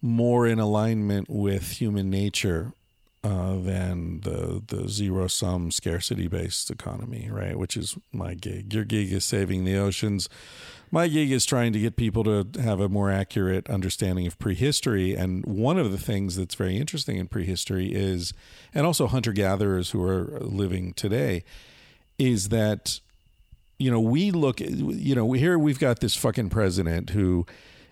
more 0.00 0.46
in 0.46 0.58
alignment 0.58 1.28
with 1.28 1.80
human 1.80 2.08
nature 2.08 2.72
uh, 3.26 3.56
than 3.56 4.20
the 4.20 4.62
the 4.64 4.88
zero 4.88 5.26
sum 5.26 5.72
scarcity 5.72 6.28
based 6.28 6.70
economy, 6.70 7.28
right? 7.28 7.58
Which 7.58 7.76
is 7.76 7.98
my 8.12 8.34
gig. 8.34 8.72
Your 8.72 8.84
gig 8.84 9.12
is 9.12 9.24
saving 9.24 9.64
the 9.64 9.76
oceans. 9.76 10.28
My 10.92 11.08
gig 11.08 11.32
is 11.32 11.44
trying 11.44 11.72
to 11.72 11.80
get 11.80 11.96
people 11.96 12.22
to 12.22 12.46
have 12.62 12.78
a 12.78 12.88
more 12.88 13.10
accurate 13.10 13.68
understanding 13.68 14.28
of 14.28 14.38
prehistory. 14.38 15.14
And 15.14 15.44
one 15.44 15.76
of 15.76 15.90
the 15.90 15.98
things 15.98 16.36
that's 16.36 16.54
very 16.54 16.76
interesting 16.76 17.16
in 17.16 17.26
prehistory 17.26 17.92
is, 17.92 18.32
and 18.72 18.86
also 18.86 19.08
hunter 19.08 19.32
gatherers 19.32 19.90
who 19.90 20.04
are 20.04 20.38
living 20.40 20.92
today, 20.92 21.42
is 22.18 22.50
that 22.50 23.00
you 23.78 23.90
know, 23.90 24.00
we 24.00 24.30
look, 24.30 24.60
you 24.60 25.14
know, 25.14 25.32
here 25.32 25.58
we've 25.58 25.78
got 25.80 26.00
this 26.00 26.14
fucking 26.14 26.48
president 26.48 27.10
who 27.10 27.44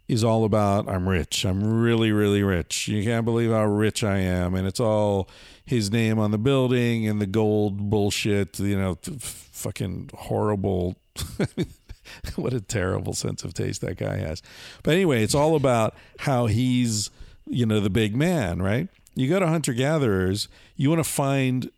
is 0.07 0.23
all 0.23 0.45
about, 0.45 0.89
I'm 0.89 1.09
rich. 1.09 1.45
I'm 1.45 1.81
really, 1.81 2.13
really 2.13 2.43
rich. 2.43 2.89
You 2.89 3.03
can't 3.03 3.25
believe 3.25 3.51
how 3.51 3.65
rich 3.65 4.05
I 4.05 4.19
am. 4.19 4.55
And 4.55 4.67
it's 4.67 4.81
all 4.81 5.29
his 5.65 5.91
name 5.91 6.19
on 6.19 6.31
the 6.31 6.39
building 6.39 7.09
and 7.09 7.21
the 7.21 7.27
gold 7.27 7.89
bullshit, 7.91 8.59
you 8.59 8.79
know, 8.79 8.99
f- 9.07 9.49
fucking 9.53 10.11
horrible. 10.15 10.97
what 12.37 12.53
a 12.53 12.61
terrible 12.61 13.15
sense 13.15 13.45
of 13.45 13.55
taste 13.55 13.81
that 13.81 13.97
guy 13.97 14.17
has. 14.17 14.43
But 14.83 14.95
anyway, 14.95 15.23
it's 15.23 15.35
all 15.35 15.57
about 15.57 15.95
how 16.21 16.47
he's, 16.47 17.11
you 17.47 17.65
know, 17.65 17.81
the 17.81 17.91
big 17.91 18.15
man, 18.15 18.61
right? 18.61 18.89
You 19.15 19.29
go 19.29 19.41
to 19.41 19.47
hunter 19.47 19.73
gatherers, 19.73 20.49
you 20.77 20.91
want 20.91 21.03
to 21.03 21.11
find 21.11 21.71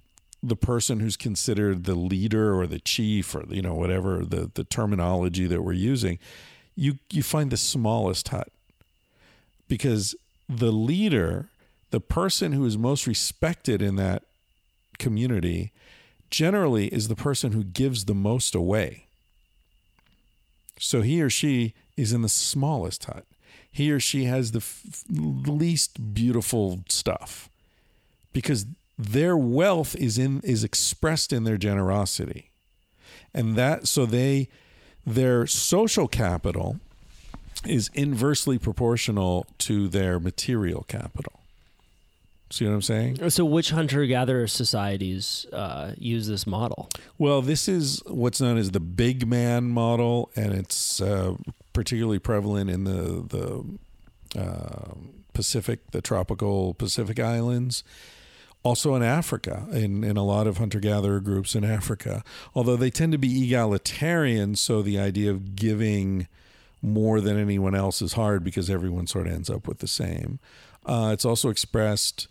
the 0.42 0.56
person 0.56 1.00
who's 1.00 1.16
considered 1.16 1.84
the 1.84 1.94
leader 1.94 2.58
or 2.58 2.66
the 2.66 2.78
chief 2.78 3.34
or 3.34 3.44
you 3.48 3.62
know 3.62 3.74
whatever 3.74 4.24
the 4.24 4.50
the 4.54 4.64
terminology 4.64 5.46
that 5.46 5.62
we're 5.62 5.72
using 5.72 6.18
you 6.76 6.98
you 7.10 7.22
find 7.22 7.50
the 7.50 7.56
smallest 7.56 8.28
hut 8.28 8.48
because 9.68 10.14
the 10.48 10.70
leader 10.70 11.48
the 11.90 12.00
person 12.00 12.52
who 12.52 12.64
is 12.64 12.76
most 12.76 13.06
respected 13.06 13.80
in 13.80 13.96
that 13.96 14.22
community 14.98 15.72
generally 16.30 16.88
is 16.88 17.08
the 17.08 17.16
person 17.16 17.52
who 17.52 17.62
gives 17.62 18.04
the 18.04 18.14
most 18.14 18.54
away. 18.54 19.06
So 20.78 21.02
he 21.02 21.22
or 21.22 21.30
she 21.30 21.74
is 21.96 22.12
in 22.12 22.22
the 22.22 22.28
smallest 22.28 23.04
hut. 23.04 23.24
He 23.70 23.90
or 23.90 24.00
she 24.00 24.24
has 24.24 24.52
the 24.52 24.58
f- 24.58 25.04
least 25.08 26.14
beautiful 26.14 26.80
stuff 26.88 27.48
because 28.32 28.66
their 28.98 29.36
wealth 29.36 29.94
is 29.96 30.18
in 30.18 30.40
is 30.40 30.64
expressed 30.64 31.32
in 31.32 31.44
their 31.44 31.58
generosity. 31.58 32.50
And 33.32 33.54
that 33.56 33.86
so 33.86 34.06
they 34.06 34.48
their 35.06 35.46
social 35.46 36.08
capital 36.08 36.80
is 37.66 37.90
inversely 37.94 38.58
proportional 38.58 39.46
to 39.58 39.88
their 39.88 40.18
material 40.20 40.84
capital. 40.88 41.40
See 42.50 42.64
what 42.64 42.72
i'm 42.74 42.82
saying? 42.82 43.28
So, 43.30 43.44
which 43.44 43.70
hunter 43.70 44.06
gatherer 44.06 44.46
societies 44.46 45.46
uh, 45.52 45.92
use 45.98 46.28
this 46.28 46.46
model? 46.46 46.88
well 47.18 47.42
this 47.42 47.68
is 47.68 48.02
what's 48.06 48.40
known 48.40 48.56
as 48.56 48.70
the 48.70 48.80
big 48.80 49.26
man 49.26 49.64
model 49.64 50.30
and 50.36 50.52
it's 50.52 51.00
uh, 51.00 51.34
particularly 51.72 52.18
prevalent 52.20 52.70
in 52.70 52.84
the 52.84 53.24
the 54.32 54.40
uh, 54.40 54.94
pacific 55.32 55.90
the 55.90 56.00
tropical 56.00 56.74
pacific 56.74 57.18
islands 57.18 57.82
also 58.66 58.96
in 58.96 59.02
Africa, 59.02 59.64
in, 59.70 60.02
in 60.02 60.16
a 60.16 60.24
lot 60.24 60.48
of 60.48 60.58
hunter 60.58 60.80
gatherer 60.80 61.20
groups 61.20 61.54
in 61.54 61.64
Africa, 61.64 62.24
although 62.52 62.74
they 62.74 62.90
tend 62.90 63.12
to 63.12 63.18
be 63.18 63.44
egalitarian. 63.44 64.56
So 64.56 64.82
the 64.82 64.98
idea 64.98 65.30
of 65.30 65.54
giving 65.54 66.26
more 66.82 67.20
than 67.20 67.38
anyone 67.38 67.76
else 67.76 68.02
is 68.02 68.14
hard 68.14 68.42
because 68.42 68.68
everyone 68.68 69.06
sort 69.06 69.28
of 69.28 69.34
ends 69.34 69.48
up 69.48 69.68
with 69.68 69.78
the 69.78 69.86
same. 69.86 70.40
Uh, 70.84 71.10
it's 71.12 71.24
also 71.24 71.48
expressed 71.48 72.26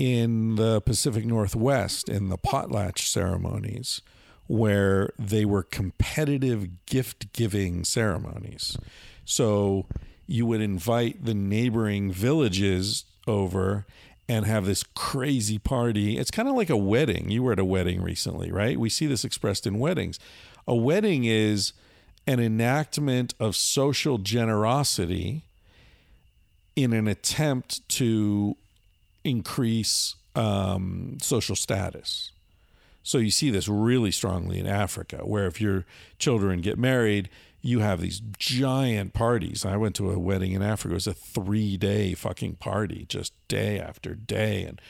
in 0.00 0.56
the 0.56 0.80
Pacific 0.80 1.24
Northwest 1.24 2.08
in 2.08 2.28
the 2.28 2.38
potlatch 2.38 2.98
ceremonies, 2.98 4.02
where 4.48 5.10
they 5.16 5.44
were 5.44 5.62
competitive 5.62 6.86
gift 6.86 7.32
giving 7.32 7.84
ceremonies. 7.84 8.76
So 9.24 9.86
you 10.26 10.44
would 10.44 10.60
invite 10.60 11.24
the 11.24 11.34
neighboring 11.34 12.10
villages 12.10 13.04
over 13.28 13.86
and 14.28 14.44
have 14.44 14.66
this 14.66 14.82
crazy 14.94 15.58
party. 15.58 16.18
It's 16.18 16.30
kind 16.30 16.48
of 16.48 16.54
like 16.54 16.70
a 16.70 16.76
wedding. 16.76 17.30
You 17.30 17.42
were 17.42 17.52
at 17.52 17.58
a 17.58 17.64
wedding 17.64 18.02
recently, 18.02 18.52
right? 18.52 18.78
We 18.78 18.90
see 18.90 19.06
this 19.06 19.24
expressed 19.24 19.66
in 19.66 19.78
weddings. 19.78 20.18
A 20.66 20.74
wedding 20.74 21.24
is 21.24 21.72
an 22.26 22.38
enactment 22.38 23.34
of 23.40 23.56
social 23.56 24.18
generosity 24.18 25.44
in 26.76 26.92
an 26.92 27.08
attempt 27.08 27.88
to 27.88 28.56
increase 29.24 30.14
um, 30.36 31.16
social 31.22 31.56
status. 31.56 32.32
So 33.02 33.16
you 33.16 33.30
see 33.30 33.50
this 33.50 33.66
really 33.66 34.10
strongly 34.10 34.58
in 34.58 34.66
Africa, 34.66 35.22
where 35.24 35.46
if 35.46 35.60
your 35.60 35.86
children 36.18 36.60
get 36.60 36.78
married, 36.78 37.30
you 37.60 37.80
have 37.80 38.00
these 38.00 38.20
giant 38.38 39.14
parties. 39.14 39.64
I 39.64 39.76
went 39.76 39.96
to 39.96 40.10
a 40.10 40.18
wedding 40.18 40.52
in 40.52 40.62
Africa. 40.62 40.92
It 40.92 40.94
was 40.94 41.06
a 41.06 41.14
three 41.14 41.76
day 41.76 42.14
fucking 42.14 42.56
party, 42.56 43.04
just 43.08 43.32
day 43.48 43.78
after 43.80 44.14
day, 44.14 44.64
and 44.64 44.80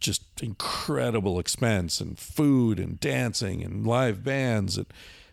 just 0.00 0.22
incredible 0.42 1.38
expense 1.38 2.00
and 2.00 2.18
food 2.18 2.78
and 2.78 3.00
dancing 3.00 3.62
and 3.62 3.86
live 3.86 4.22
bands 4.22 4.76
and 4.76 4.86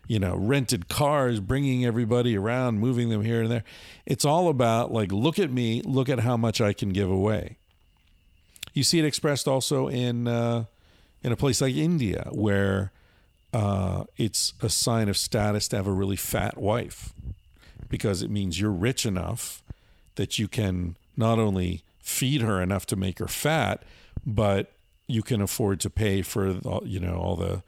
you 0.06 0.18
know 0.18 0.34
rented 0.36 0.88
cars 0.88 1.40
bringing 1.40 1.84
everybody 1.84 2.36
around 2.36 2.78
moving 2.78 3.08
them 3.08 3.22
here 3.22 3.42
and 3.42 3.50
there 3.50 3.64
it's 4.06 4.24
all 4.24 4.48
about 4.48 4.92
like 4.92 5.12
look 5.12 5.38
at 5.38 5.50
me 5.50 5.82
look 5.82 6.08
at 6.08 6.20
how 6.20 6.36
much 6.36 6.60
i 6.60 6.72
can 6.72 6.90
give 6.90 7.10
away 7.10 7.56
you 8.72 8.82
see 8.82 8.98
it 8.98 9.04
expressed 9.04 9.46
also 9.46 9.88
in 9.88 10.26
uh, 10.26 10.64
in 11.22 11.32
a 11.32 11.36
place 11.36 11.60
like 11.60 11.74
india 11.74 12.28
where 12.32 12.90
uh, 13.54 14.04
it's 14.16 14.52
a 14.60 14.68
sign 14.68 15.08
of 15.08 15.16
status 15.16 15.68
to 15.68 15.76
have 15.76 15.86
a 15.86 15.92
really 15.92 16.16
fat 16.16 16.58
wife 16.58 17.12
because 17.88 18.20
it 18.22 18.30
means 18.30 18.60
you're 18.60 18.70
rich 18.70 19.06
enough 19.06 19.62
that 20.16 20.38
you 20.38 20.48
can 20.48 20.96
not 21.16 21.38
only 21.38 21.82
feed 22.00 22.40
her 22.42 22.60
enough 22.60 22.84
to 22.86 22.96
make 22.96 23.18
her 23.20 23.28
fat, 23.28 23.82
but 24.26 24.72
you 25.06 25.22
can 25.22 25.40
afford 25.40 25.78
to 25.80 25.88
pay 25.90 26.20
for 26.22 26.52
the- 26.52 26.80
you 26.84 26.98
know 27.00 27.14
all 27.16 27.36
the 27.36 27.62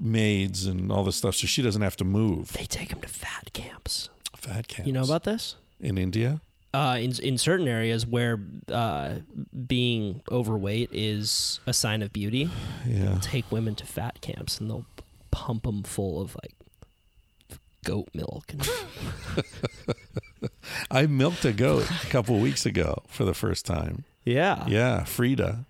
maids 0.00 0.66
and 0.66 0.90
all 0.92 1.04
the 1.04 1.12
stuff, 1.12 1.34
so 1.34 1.46
she 1.46 1.62
doesn't 1.62 1.82
have 1.82 1.96
to 1.96 2.04
move. 2.04 2.52
They 2.52 2.66
take 2.66 2.90
them 2.90 3.00
to 3.00 3.08
fat 3.08 3.52
camps. 3.52 4.08
Fat 4.36 4.68
camps. 4.68 4.86
You 4.86 4.92
know 4.92 5.02
about 5.04 5.24
this? 5.24 5.54
in 5.80 5.96
India? 5.96 6.40
Uh, 6.78 6.96
in 6.98 7.10
in 7.22 7.36
certain 7.38 7.66
areas 7.66 8.06
where 8.06 8.38
uh, 8.72 9.14
being 9.66 10.20
overweight 10.30 10.90
is 10.92 11.58
a 11.66 11.72
sign 11.72 12.02
of 12.02 12.12
beauty, 12.12 12.48
Yeah. 12.86 13.18
take 13.20 13.50
women 13.50 13.74
to 13.76 13.86
fat 13.86 14.20
camps 14.20 14.60
and 14.60 14.70
they'll 14.70 14.86
pump 15.32 15.62
them 15.64 15.82
full 15.82 16.20
of 16.22 16.36
like 16.42 16.54
goat 17.84 18.08
milk. 18.14 18.52
I 20.90 21.06
milked 21.06 21.44
a 21.44 21.52
goat 21.52 21.88
a 21.90 22.06
couple 22.06 22.38
weeks 22.38 22.64
ago 22.66 23.02
for 23.08 23.24
the 23.24 23.34
first 23.34 23.66
time. 23.66 24.04
yeah, 24.24 24.64
Yeah, 24.68 25.04
Frida, 25.04 25.64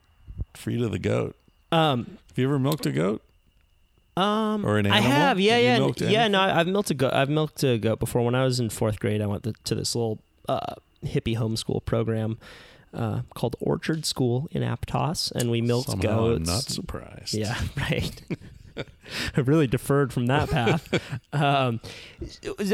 Frida 0.54 0.88
the 0.88 0.98
goat. 0.98 1.36
Um, 1.72 2.18
Have 2.28 2.38
you 2.38 2.44
ever 2.48 2.59
milked 2.59 2.86
a 2.86 2.92
goat? 2.92 3.22
um, 4.16 4.64
Or 4.66 4.78
an 4.78 4.86
animal? 4.86 4.98
I 4.98 5.00
have, 5.14 5.40
yeah, 5.40 5.54
Have 5.54 5.62
yeah, 5.62 5.78
yeah. 5.78 5.84
anything? 5.84 6.32
No, 6.32 6.40
I've 6.40 6.66
milked 6.66 6.90
a 6.90 6.94
goat. 6.94 7.12
I've 7.14 7.30
milked 7.30 7.62
a 7.64 7.78
goat 7.78 7.98
before. 7.98 8.22
When 8.24 8.34
I 8.34 8.44
was 8.44 8.59
in 8.61 8.68
fourth 8.70 8.98
grade, 9.00 9.22
I 9.22 9.26
went 9.26 9.44
to, 9.44 9.52
to 9.64 9.74
this 9.74 9.94
little 9.94 10.18
uh, 10.48 10.74
hippie 11.05 11.36
homeschool 11.36 11.84
program 11.84 12.38
uh, 12.94 13.20
called 13.34 13.57
Orchard 13.61 14.05
School 14.07 14.49
in 14.51 14.62
Aptos, 14.62 15.30
and 15.32 15.51
we 15.51 15.61
milked 15.61 15.90
Somehow 15.90 16.26
I'm 16.26 16.38
goats. 16.38 16.49
not 16.49 16.62
surprised. 16.62 17.34
Yeah, 17.34 17.59
right. 17.76 18.20
I 19.36 19.40
really 19.40 19.66
deferred 19.66 20.12
from 20.12 20.26
that 20.26 20.49
path. 20.51 20.88
um, 21.32 21.80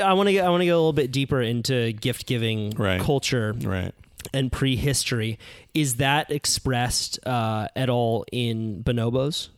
I 0.02 0.12
want 0.12 0.26
to 0.28 0.32
get 0.32 0.44
I 0.44 0.50
want 0.50 0.60
to 0.60 0.66
go 0.66 0.74
a 0.74 0.76
little 0.80 0.92
bit 0.92 1.10
deeper 1.12 1.40
into 1.40 1.92
gift 1.92 2.26
giving 2.26 2.70
Right. 2.72 3.00
culture 3.00 3.54
Right. 3.58 3.92
and 4.32 4.52
prehistory. 4.52 5.38
Is 5.72 5.96
that 5.96 6.30
expressed 6.30 7.18
uh, 7.26 7.68
at 7.74 7.88
all 7.88 8.24
in 8.32 8.82
bonobos? 8.84 9.48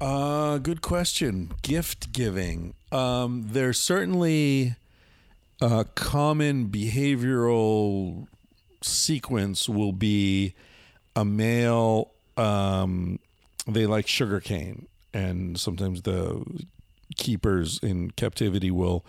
Uh, 0.00 0.58
good 0.58 0.82
question. 0.82 1.52
Gift 1.62 2.12
giving. 2.12 2.74
Um, 2.92 3.46
there's 3.50 3.78
certainly 3.78 4.76
a 5.64 5.84
common 5.94 6.68
behavioral 6.68 8.26
sequence 8.82 9.68
will 9.68 9.92
be 9.92 10.54
a 11.16 11.24
male. 11.24 12.12
Um, 12.36 13.18
they 13.66 13.86
like 13.86 14.06
sugarcane, 14.06 14.86
and 15.12 15.58
sometimes 15.58 16.02
the 16.02 16.44
keepers 17.16 17.78
in 17.82 18.10
captivity 18.10 18.70
will 18.70 19.06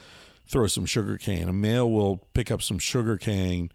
throw 0.48 0.68
some 0.68 0.86
sugarcane. 0.86 1.50
A 1.50 1.54
male 1.54 1.90
will 1.90 2.18
pick 2.34 2.52
up 2.52 2.62
some 2.62 2.80
sugarcane, 2.80 3.72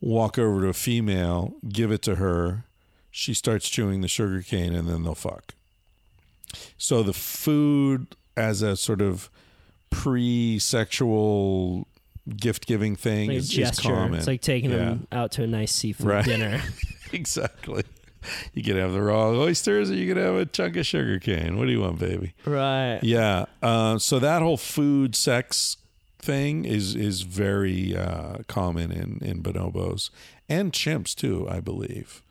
walk 0.00 0.38
over 0.38 0.62
to 0.62 0.68
a 0.68 0.72
female, 0.72 1.54
give 1.68 1.90
it 1.92 2.00
to 2.02 2.14
her. 2.14 2.64
She 3.10 3.34
starts 3.34 3.68
chewing 3.68 4.00
the 4.00 4.08
sugarcane, 4.08 4.74
and 4.74 4.88
then 4.88 5.02
they'll 5.02 5.14
fuck. 5.14 5.54
So 6.78 7.02
the 7.02 7.12
food 7.12 8.16
as 8.36 8.62
a 8.62 8.76
sort 8.76 9.02
of 9.02 9.28
pre-sexual 9.90 11.86
gift-giving 12.36 12.96
thing 12.96 13.28
Like 13.28 13.38
is, 13.38 13.56
is 13.58 13.78
common. 13.80 14.14
It's 14.14 14.26
like 14.26 14.40
taking 14.42 14.70
Yeah. 14.70 14.76
them 14.76 15.06
out 15.12 15.32
to 15.32 15.42
a 15.42 15.46
nice 15.46 15.72
seafood 15.72 16.06
Right. 16.06 16.24
dinner. 16.24 16.60
exactly. 17.12 17.82
You 18.54 18.62
can 18.62 18.76
have 18.76 18.92
the 18.92 19.02
raw 19.02 19.30
oysters, 19.30 19.90
or 19.90 19.94
you 19.94 20.12
can 20.14 20.22
have 20.22 20.34
a 20.36 20.46
chunk 20.46 20.76
of 20.76 20.86
sugar 20.86 21.18
cane. 21.18 21.56
What 21.58 21.66
do 21.66 21.72
you 21.72 21.80
want, 21.80 21.98
baby? 21.98 22.34
right. 22.44 23.00
Yeah. 23.02 23.46
Uh, 23.60 23.98
so 23.98 24.18
that 24.20 24.42
whole 24.42 24.56
food 24.56 25.16
sex 25.16 25.76
thing 26.20 26.64
is 26.64 26.94
is 26.94 27.22
very 27.22 27.96
uh, 27.96 28.38
common 28.46 28.92
in 28.92 29.18
in 29.22 29.42
bonobos 29.42 30.10
and 30.48 30.72
chimps 30.72 31.16
too, 31.16 31.48
I 31.50 31.58
believe. 31.58 32.22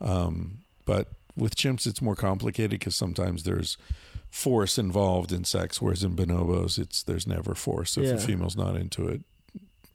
Um, 0.00 0.60
but 0.86 1.08
with 1.36 1.54
chimps, 1.56 1.86
it's 1.86 2.00
more 2.00 2.16
complicated 2.16 2.70
because 2.70 2.96
sometimes 2.96 3.42
there's 3.42 3.76
force 4.30 4.78
involved 4.78 5.30
in 5.30 5.44
sex, 5.44 5.80
whereas 5.82 6.02
in 6.02 6.16
bonobos, 6.16 6.78
it's 6.78 7.02
there's 7.02 7.26
never 7.26 7.54
force. 7.54 7.98
If 7.98 8.04
Yeah. 8.04 8.10
a 8.14 8.18
female's 8.18 8.56
not 8.56 8.76
into 8.76 9.06
it, 9.08 9.20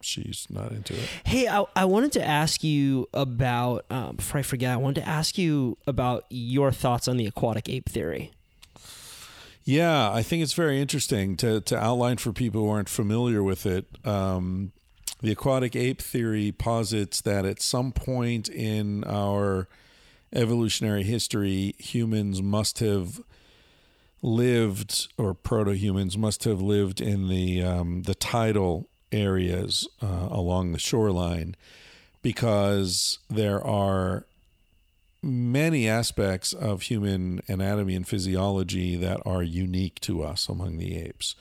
she's 0.02 0.48
not 0.50 0.72
into 0.72 0.94
it. 0.94 1.10
Hey, 1.26 1.48
I, 1.48 1.66
I 1.76 1.86
wanted 1.86 2.12
to 2.14 2.26
ask 2.26 2.64
you 2.64 3.08
about, 3.14 3.86
um, 3.90 4.16
before 4.18 4.40
I 4.40 4.44
forget, 4.44 4.72
I 4.72 4.78
wanted 4.78 5.02
to 5.02 5.08
ask 5.08 5.38
you 5.38 5.78
about 5.88 6.26
your 6.30 6.72
thoughts 6.72 7.08
on 7.08 7.18
the 7.18 7.26
aquatic 7.26 7.70
ape 7.70 7.90
theory. 7.90 8.32
Yeah, 9.64 10.12
I 10.12 10.24
think 10.24 10.42
it's 10.42 10.54
very 10.54 10.82
interesting 10.82 11.38
to 11.38 11.62
to 11.62 11.78
outline 11.78 12.18
for 12.18 12.34
people 12.34 12.62
who 12.62 12.70
aren't 12.70 12.90
familiar 12.90 13.44
with 13.44 13.68
it. 13.68 13.86
Um, 14.04 14.72
the 15.22 15.32
aquatic 15.32 15.76
ape 15.76 16.02
theory 16.02 16.52
posits 16.52 17.22
that 17.22 17.46
at 17.46 17.62
some 17.62 17.92
point 17.92 18.50
in 18.50 19.04
our 19.04 19.68
evolutionary 20.34 21.04
history, 21.04 21.76
humans 21.78 22.42
must 22.42 22.80
have 22.80 23.22
lived, 24.22 25.08
or 25.18 25.34
proto 25.34 25.72
humans 25.72 26.18
must 26.18 26.46
have 26.46 26.62
lived 26.62 27.00
in 27.02 27.28
the 27.28 27.62
um, 27.62 28.04
the 28.04 28.16
tidal 28.16 28.88
areas 29.12 29.88
uh, 30.02 30.28
along 30.30 30.72
the 30.72 30.80
shoreline, 30.80 31.56
because 32.22 33.20
there 33.30 33.64
are 33.66 34.26
many 35.22 35.88
aspects 35.88 36.54
of 36.54 36.84
human 36.84 37.42
anatomy 37.48 37.96
and 37.96 38.08
physiology 38.08 38.96
that 38.96 39.20
are 39.26 39.44
unique 39.44 40.00
to 40.00 40.24
us 40.24 40.48
among 40.48 40.78
the 40.78 40.98
apes. 40.98 41.36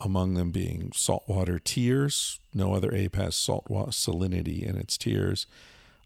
Among 0.00 0.34
them 0.34 0.52
being 0.52 0.92
saltwater 0.94 1.58
tears. 1.58 2.38
No 2.54 2.72
other 2.72 2.94
ape 2.94 3.16
has 3.16 3.34
saltwater 3.34 3.90
salinity 3.90 4.62
in 4.62 4.76
its 4.76 4.96
tears. 4.96 5.46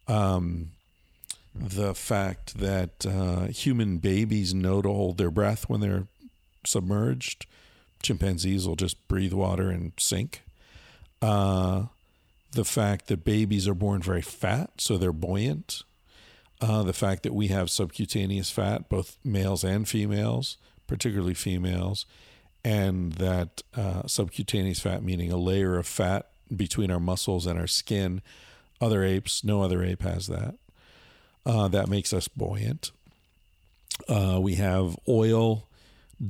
Um, 0.09 0.71
the 1.55 1.95
fact 1.95 2.59
that 2.59 3.05
uh, 3.05 3.49
human 3.49 3.99
babies 3.99 4.55
know 4.55 4.81
to 4.81 4.89
hold 4.89 5.19
their 5.19 5.31
breath 5.31 5.69
when 5.69 5.81
they're 5.81 6.07
submerged. 6.65 7.45
Chimpanzees 8.03 8.67
will 8.67 8.77
just 8.77 9.07
breathe 9.09 9.35
water 9.35 9.69
and 9.69 9.93
sink. 9.99 10.43
Uh, 11.23 11.87
the 12.51 12.65
fact 12.65 13.07
that 13.07 13.25
babies 13.25 13.67
are 13.67 13.75
born 13.75 14.03
very 14.03 14.21
fat, 14.21 14.73
so 14.79 14.99
they're 14.99 15.13
buoyant 15.13 15.85
uh, 16.63 16.85
the 16.85 16.93
fact 16.93 17.25
that 17.25 17.35
we 17.35 17.49
have 17.49 17.69
subcutaneous 17.69 18.51
fat, 18.51 18.89
both 18.89 19.19
males 19.25 19.65
and 19.65 19.89
females, 19.89 20.59
particularly 20.87 21.35
females, 21.35 22.07
and 22.65 23.15
that 23.15 23.63
uh, 23.75 24.07
subcutaneous 24.07 24.79
fat, 24.79 25.03
meaning 25.03 25.33
a 25.33 25.37
layer 25.37 25.77
of 25.77 25.89
fat 25.89 26.29
between 26.55 26.91
our 26.93 27.01
muscles 27.01 27.47
and 27.47 27.59
our 27.59 27.67
skin, 27.67 28.23
other 28.81 29.03
apes, 29.03 29.43
no 29.43 29.61
other 29.61 29.83
ape 29.83 30.03
has 30.03 30.29
that. 30.29 30.55
Uh, 31.45 31.67
that 31.67 31.89
makes 31.89 32.13
us 32.13 32.29
buoyant. 32.29 32.93
Uh, 34.09 34.39
we 34.41 34.55
have 34.55 34.97
oil 35.09 35.67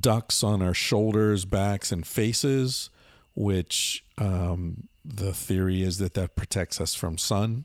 ducts 0.00 0.42
on 0.42 0.62
our 0.62 0.72
shoulders, 0.72 1.44
backs, 1.44 1.92
and 1.92 2.06
faces, 2.06 2.88
which 3.34 4.04
um, 4.18 4.88
the 5.04 5.32
theory 5.32 5.82
is 5.82 5.98
that 5.98 6.14
that 6.14 6.36
protects 6.36 6.80
us 6.80 6.94
from 6.94 7.18
sun 7.18 7.64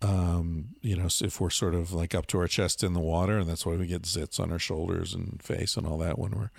um, 0.00 0.76
you 0.80 0.96
know, 0.96 1.08
if 1.20 1.40
we're 1.40 1.50
sort 1.50 1.74
of 1.74 1.92
like 1.92 2.14
up 2.14 2.26
to 2.28 2.38
our 2.38 2.46
chest 2.46 2.84
in 2.84 2.92
the 2.92 3.00
water, 3.00 3.38
and 3.38 3.48
that's 3.48 3.66
why 3.66 3.74
we 3.74 3.86
get 3.86 4.02
zits 4.02 4.38
on 4.38 4.52
our 4.52 4.58
shoulders 4.58 5.12
and 5.12 5.42
face 5.42 5.76
and 5.76 5.86
all 5.86 5.98
that 5.98 6.18
when 6.18 6.32
we're 6.32 6.50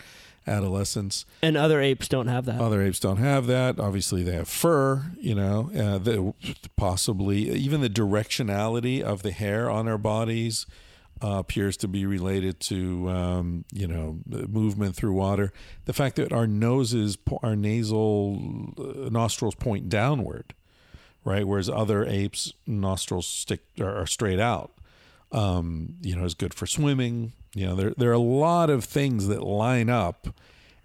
adolescents. 0.45 1.25
And 1.41 1.55
other 1.55 1.79
apes 1.79 2.07
don't 2.07 2.27
have 2.27 2.45
that. 2.45 2.59
Other 2.59 2.81
apes 2.81 2.99
don't 2.99 3.17
have 3.17 3.47
that. 3.47 3.79
Obviously, 3.79 4.23
they 4.23 4.33
have 4.33 4.49
fur. 4.49 5.11
You 5.17 5.35
know, 5.35 5.71
uh, 5.73 5.99
the, 5.99 6.33
possibly 6.75 7.49
even 7.51 7.81
the 7.81 7.89
directionality 7.89 9.01
of 9.01 9.23
the 9.23 9.31
hair 9.31 9.69
on 9.69 9.87
our 9.87 9.97
bodies 9.97 10.65
uh, 11.21 11.39
appears 11.39 11.77
to 11.77 11.87
be 11.87 12.05
related 12.05 12.59
to 12.61 13.09
um, 13.09 13.65
you 13.71 13.87
know 13.87 14.19
movement 14.27 14.95
through 14.95 15.13
water. 15.13 15.51
The 15.85 15.93
fact 15.93 16.15
that 16.17 16.31
our 16.31 16.47
noses, 16.47 17.17
our 17.43 17.55
nasal 17.55 18.73
uh, 18.77 19.09
nostrils 19.09 19.55
point 19.55 19.89
downward 19.89 20.53
right? 21.23 21.47
Whereas 21.47 21.69
other 21.69 22.05
apes' 22.05 22.53
nostrils 22.65 23.27
stick 23.27 23.61
are, 23.79 24.05
straight 24.07 24.39
out. 24.39 24.71
Um, 25.31 25.95
you 26.01 26.15
know, 26.15 26.25
is 26.25 26.33
good 26.33 26.53
for 26.53 26.65
swimming. 26.65 27.33
You 27.53 27.67
know, 27.67 27.75
there 27.75 27.93
there 27.95 28.09
are 28.09 28.13
a 28.13 28.19
lot 28.19 28.69
of 28.69 28.83
things 28.83 29.27
that 29.27 29.43
line 29.43 29.89
up 29.89 30.27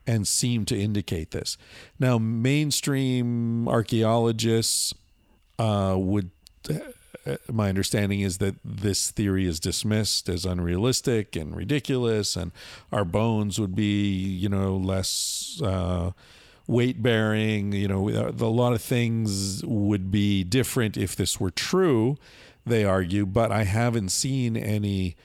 and 0.06 0.28
seem 0.28 0.66
to 0.66 0.78
indicate 0.78 1.30
this. 1.30 1.56
Now, 1.98 2.18
mainstream 2.18 3.66
archaeologists 3.68 4.92
uh, 5.58 5.94
would. 5.96 6.30
Uh, 7.26 7.36
My 7.50 7.68
understanding 7.68 8.20
is 8.20 8.38
that 8.38 8.56
this 8.64 9.10
theory 9.10 9.46
is 9.46 9.60
dismissed 9.60 10.28
as 10.28 10.44
unrealistic 10.44 11.36
and 11.36 11.54
ridiculous, 11.56 12.36
and 12.36 12.52
our 12.92 13.04
bones 13.04 13.60
would 13.60 13.74
be, 13.74 14.08
you 14.08 14.48
know, 14.48 14.76
less 14.76 15.60
uh, 15.62 16.12
weight 16.66 17.02
bearing. 17.02 17.72
You 17.72 17.88
know, 17.88 18.08
a 18.08 18.46
lot 18.46 18.72
of 18.72 18.82
things 18.82 19.64
would 19.64 20.10
be 20.10 20.44
different 20.44 20.96
if 20.96 21.16
this 21.16 21.40
were 21.40 21.50
true, 21.50 22.16
they 22.66 22.84
argue, 22.84 23.26
but 23.26 23.52
I 23.52 23.64
haven't 23.64 24.10
seen 24.10 24.56
any 24.56 25.16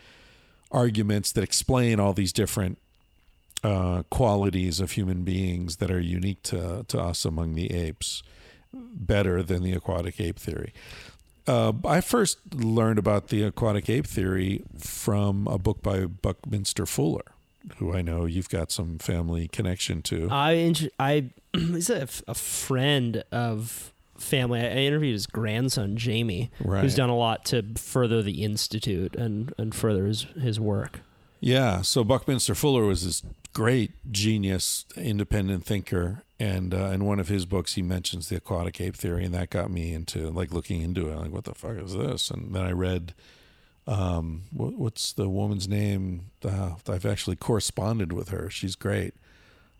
arguments 0.71 1.31
that 1.31 1.43
explain 1.43 1.99
all 1.99 2.13
these 2.13 2.33
different 2.33 2.77
uh, 3.63 4.03
qualities 4.09 4.79
of 4.79 4.91
human 4.91 5.23
beings 5.23 5.77
that 5.77 5.91
are 5.91 5.99
unique 5.99 6.43
to, 6.43 6.85
to 6.87 6.99
us 6.99 7.25
among 7.25 7.55
the 7.55 7.71
apes 7.71 8.23
better 8.71 9.41
than 9.41 9.63
the 9.63 9.73
aquatic 9.73 10.19
ape 10.19 10.37
theory. 10.37 10.73
Uh, 11.47 11.73
I 11.85 12.01
first 12.01 12.37
learned 12.53 12.99
about 12.99 13.29
the 13.29 13.43
aquatic 13.43 13.89
ape 13.89 14.05
theory 14.05 14.63
from 14.77 15.47
a 15.47 15.57
book 15.57 15.81
by 15.81 16.05
Buckminster 16.05 16.85
Fuller, 16.85 17.23
who 17.77 17.93
I 17.93 18.01
know 18.01 18.25
you've 18.25 18.49
got 18.49 18.71
some 18.71 18.99
family 18.99 19.47
connection 19.47 20.01
to. 20.03 20.27
I 20.31 20.73
I 20.99 21.29
he's 21.53 21.89
a, 21.89 22.07
a 22.27 22.35
friend 22.35 23.23
of 23.31 23.93
family. 24.17 24.59
I 24.59 24.69
interviewed 24.79 25.13
his 25.13 25.25
grandson 25.27 25.95
Jamie, 25.97 26.51
Right. 26.63 26.81
who's 26.81 26.93
done 26.95 27.09
a 27.09 27.15
lot 27.17 27.45
to 27.45 27.63
further 27.75 28.21
the 28.21 28.43
institute 28.43 29.15
and 29.15 29.53
and 29.57 29.73
further 29.73 30.05
his 30.05 30.23
his 30.39 30.59
work. 30.59 30.99
Yeah, 31.41 31.83
so 31.83 32.03
Buckminster 32.03 32.53
Fuller 32.53 32.83
was 32.83 33.05
this 33.05 33.23
great 33.59 33.91
genius, 34.09 34.85
independent 34.95 35.65
thinker, 35.65 36.23
and 36.39 36.73
uh, 36.73 36.91
in 36.93 37.03
one 37.03 37.19
of 37.19 37.27
his 37.27 37.45
books 37.45 37.73
he 37.73 37.81
mentions 37.81 38.29
the 38.29 38.37
aquatic 38.37 38.79
ape 38.79 38.95
theory, 38.95 39.25
and 39.25 39.33
that 39.33 39.49
got 39.49 39.69
me 39.69 39.91
into 39.91 40.29
like 40.29 40.53
looking 40.53 40.81
into 40.81 41.09
it. 41.09 41.15
Like, 41.17 41.33
what 41.33 41.43
the 41.43 41.53
fuck 41.53 41.75
is 41.75 41.93
this? 41.93 42.31
And 42.31 42.55
then 42.55 42.63
I 42.63 42.71
read, 42.71 43.13
um, 43.85 44.43
what, 44.53 44.75
what's 44.75 45.11
the 45.11 45.27
woman's 45.27 45.67
name? 45.67 46.31
Uh, 46.41 46.75
I've 46.87 47.05
actually 47.05 47.35
corresponded 47.35 48.13
with 48.13 48.29
her. 48.29 48.49
She's 48.49 48.77
great. 48.77 49.13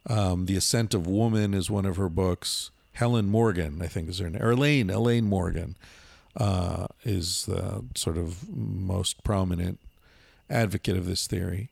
Um, 0.09 0.45
the 0.45 0.57
Ascent 0.57 0.93
of 0.93 1.07
Woman 1.07 1.53
is 1.53 1.71
one 1.71 1.85
of 1.85 1.95
her 1.95 2.09
books. 2.09 2.71
Helen 2.95 3.29
Morgan, 3.29 3.81
I 3.81 3.87
think, 3.87 4.09
is 4.09 4.19
her 4.19 4.29
name. 4.29 4.41
Or 4.41 4.51
Elaine, 4.51 4.89
Elaine 4.89 5.23
Morgan 5.23 5.77
uh, 6.35 6.87
is 7.05 7.45
the 7.45 7.85
sort 7.95 8.17
of 8.17 8.53
most 8.53 9.23
prominent 9.23 9.79
advocate 10.49 10.97
of 10.97 11.05
this 11.05 11.27
theory. 11.27 11.69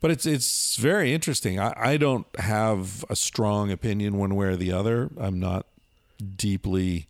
But 0.00 0.10
it's 0.10 0.26
it's 0.26 0.76
very 0.76 1.12
interesting. 1.14 1.60
I, 1.60 1.72
I 1.76 1.96
don't 1.96 2.26
have 2.38 3.04
a 3.08 3.16
strong 3.16 3.70
opinion 3.70 4.18
one 4.18 4.34
way 4.34 4.46
or 4.48 4.56
the 4.56 4.72
other. 4.72 5.10
I'm 5.16 5.38
not 5.38 5.66
deeply 6.36 7.06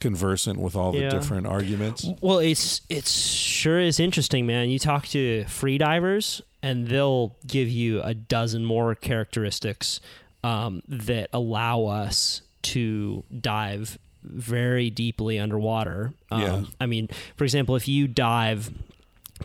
conversant 0.00 0.58
with 0.58 0.76
all 0.76 0.92
the 0.92 1.08
different 1.08 1.46
arguments. 1.46 2.06
Well, 2.20 2.38
it's 2.38 2.82
it's 2.90 3.10
sure 3.10 3.80
is 3.80 3.98
interesting, 3.98 4.46
man. 4.46 4.68
You 4.68 4.78
talk 4.78 5.06
to 5.08 5.44
free 5.44 5.78
divers, 5.78 6.42
and 6.62 6.88
they'll 6.88 7.34
give 7.46 7.68
you 7.68 8.02
a 8.02 8.12
dozen 8.12 8.64
more 8.64 8.94
characteristics 8.94 10.00
um, 10.42 10.82
that 10.88 11.30
allow 11.32 11.86
us 11.86 12.42
to 12.62 13.24
dive 13.40 13.98
very 14.22 14.90
deeply 14.90 15.38
underwater. 15.38 16.12
Um, 16.30 16.40
Yeah. 16.42 16.64
I 16.80 16.86
mean, 16.86 17.08
for 17.36 17.44
example, 17.44 17.76
if 17.76 17.88
you 17.88 18.06
dive 18.06 18.70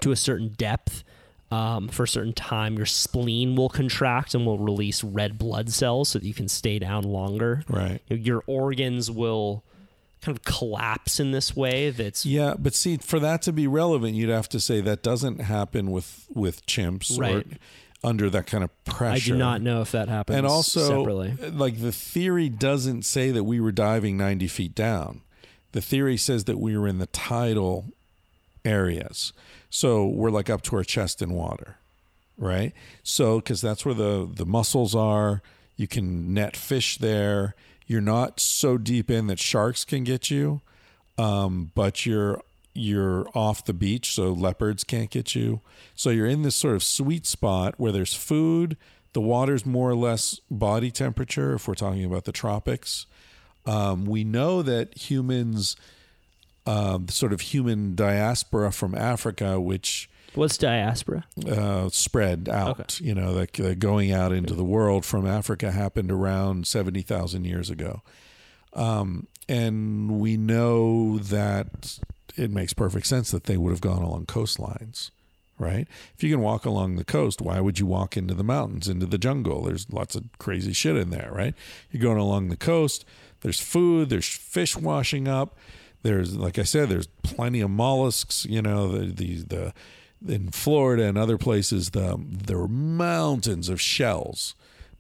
to 0.02 0.12
a 0.12 0.16
certain 0.16 0.50
depth. 0.58 1.04
Um, 1.52 1.88
for 1.88 2.04
a 2.04 2.08
certain 2.08 2.34
time, 2.34 2.78
your 2.78 2.86
spleen 2.86 3.56
will 3.56 3.70
contract 3.70 4.36
and 4.36 4.46
will 4.46 4.60
release 4.60 5.04
red 5.04 5.40
blood 5.40 5.72
cells 5.72 6.10
so 6.10 6.20
that 6.20 6.26
you 6.26 6.34
can 6.34 6.48
stay 6.48 6.78
down 6.78 7.04
longer. 7.04 7.64
Right. 7.68 8.02
Your 8.08 8.44
organs 8.46 9.10
will 9.10 9.64
kind 10.22 10.38
of 10.38 10.44
collapse 10.44 11.20
in 11.20 11.32
this 11.32 11.56
way. 11.56 11.90
That's 11.90 12.24
Yeah, 12.24 12.54
but 12.60 12.76
see, 12.76 12.98
for 12.98 13.20
that 13.22 13.42
to 13.44 13.52
be 13.52 13.66
relevant, 13.66 14.14
you'd 14.16 14.30
have 14.30 14.48
to 14.50 14.60
say 14.60 14.80
that 14.82 15.02
doesn't 15.02 15.40
happen 15.42 15.90
with 15.92 16.28
with 16.34 16.64
chimps 16.68 17.18
Right. 17.20 17.38
or 17.38 17.44
under 18.04 18.30
that 18.30 18.46
kind 18.46 18.64
of 18.64 18.84
pressure. 18.86 19.34
I 19.34 19.36
do 19.36 19.38
not 19.40 19.62
know 19.62 19.82
if 19.82 19.92
that 19.92 20.08
happens. 20.08 20.38
And 20.38 20.46
also, 20.46 20.88
separately. 21.00 21.34
like 21.50 21.82
the 21.82 21.92
theory 21.92 22.48
doesn't 22.48 23.04
say 23.06 23.32
that 23.32 23.44
we 23.44 23.60
were 23.60 23.72
diving 23.72 24.18
90 24.18 24.48
feet 24.48 24.76
down. 24.76 25.22
The 25.72 25.82
theory 25.82 26.16
says 26.16 26.44
that 26.46 26.60
we 26.60 26.78
were 26.78 26.88
in 26.88 27.00
the 27.00 27.08
tidal 27.08 27.86
areas. 28.64 29.34
So 29.70 30.06
we're 30.08 30.32
like 30.32 30.50
up 30.50 30.62
to 30.64 30.76
our 30.78 30.84
chest 30.84 31.22
in 31.22 31.34
water, 31.34 31.78
right? 32.38 32.74
So, 33.04 33.40
because 33.40 33.62
that's 33.62 33.86
where 33.86 33.96
the, 33.96 34.30
the 34.32 34.46
mussels 34.46 34.96
are, 34.96 35.42
you 35.78 35.88
can 35.88 36.34
net 36.34 36.58
fish 36.58 36.98
there. 36.98 37.56
You're 37.88 38.02
not 38.02 38.40
so 38.40 38.78
deep 38.78 39.10
in 39.10 39.28
that 39.28 39.40
sharks 39.40 39.86
can 39.86 40.04
get 40.04 40.30
you, 40.30 40.62
um, 41.18 41.72
but 41.76 42.06
you're 42.06 42.42
you're 42.74 43.28
off 43.36 43.66
the 43.66 43.74
beach, 43.74 44.14
so 44.14 44.32
leopards 44.32 44.84
can't 44.84 45.10
get 45.10 45.36
you. 45.36 45.60
So 45.96 46.12
you're 46.12 46.28
in 46.28 46.44
this 46.44 46.56
sort 46.56 46.76
of 46.76 46.84
sweet 46.84 47.26
spot 47.26 47.76
where 47.78 47.92
there's 47.92 48.14
food. 48.14 48.78
The 49.14 49.22
water's 49.22 49.66
more 49.66 49.90
or 49.90 49.96
less 49.96 50.40
body 50.52 50.92
temperature 50.92 51.56
if 51.56 51.68
we're 51.68 51.74
talking 51.74 52.06
about 52.06 52.26
the 52.26 52.32
tropics. 52.32 53.06
Um, 53.66 54.06
we 54.06 54.24
know 54.24 54.62
that 54.62 54.98
humans, 54.98 55.76
the 56.98 57.12
sort 57.12 57.34
of 57.34 57.42
human 57.42 57.96
diaspora 57.96 58.72
from 58.72 58.96
Africa, 58.96 59.60
which 59.60 60.10
What's 60.36 60.58
diaspora? 60.58 61.26
uh, 61.48 61.90
spread 61.90 62.48
out. 62.50 63.00
You 63.02 63.16
know, 63.16 63.34
the, 63.34 63.48
the 63.62 63.76
going 63.76 64.12
out 64.12 64.32
into 64.32 64.54
the 64.54 64.64
world 64.64 65.06
from 65.06 65.26
Africa 65.26 65.72
happened 65.72 66.12
around 66.12 66.68
70,000 66.68 67.46
years 67.46 67.70
ago. 67.70 68.02
Um, 68.74 69.28
and 69.48 70.20
we 70.20 70.38
know 70.38 71.18
that 71.18 71.98
it 72.36 72.52
makes 72.52 72.74
perfect 72.74 73.08
sense 73.08 73.32
that 73.32 73.46
they 73.46 73.58
would 73.58 73.72
have 73.72 73.82
gone 73.82 74.04
along 74.04 74.28
coastlines, 74.28 75.10
right? 75.58 75.88
If 76.16 76.24
you 76.24 76.30
can 76.30 76.42
walk 76.42 76.66
along 76.66 76.96
the 76.96 77.04
coast, 77.04 77.42
why 77.42 77.60
would 77.60 77.80
you 77.80 77.88
walk 77.88 78.16
into 78.16 78.36
the 78.36 78.44
mountains, 78.44 78.88
into 78.88 79.08
the 79.08 79.18
jungle? 79.18 79.64
There's 79.64 79.90
lots 79.92 80.16
of 80.16 80.26
crazy 80.38 80.74
shit 80.74 80.96
in 80.96 81.10
there, 81.10 81.32
right? 81.34 81.56
You're 81.92 82.04
going 82.04 82.20
along 82.20 82.50
the 82.50 82.56
coast, 82.58 83.04
there's 83.42 83.60
food, 83.60 84.10
there's 84.10 84.28
fish 84.28 84.78
washing 84.78 85.28
up. 85.28 85.58
There's, 86.02 86.36
like 86.38 86.58
I 86.58 86.64
said, 86.64 86.90
there's 86.90 87.08
plenty 87.24 87.60
of 87.62 87.70
mollusks, 87.70 88.46
you 88.46 88.62
know, 88.62 88.88
the, 88.90 89.12
the, 89.12 89.74
the, 90.22 90.34
in 90.34 90.50
Florida 90.52 91.04
and 91.06 91.18
other 91.18 91.38
places, 91.38 91.90
the, 91.92 92.18
there 92.28 92.58
were 92.58 92.68
mountains 92.68 93.68
of 93.70 93.80
shells 93.82 94.56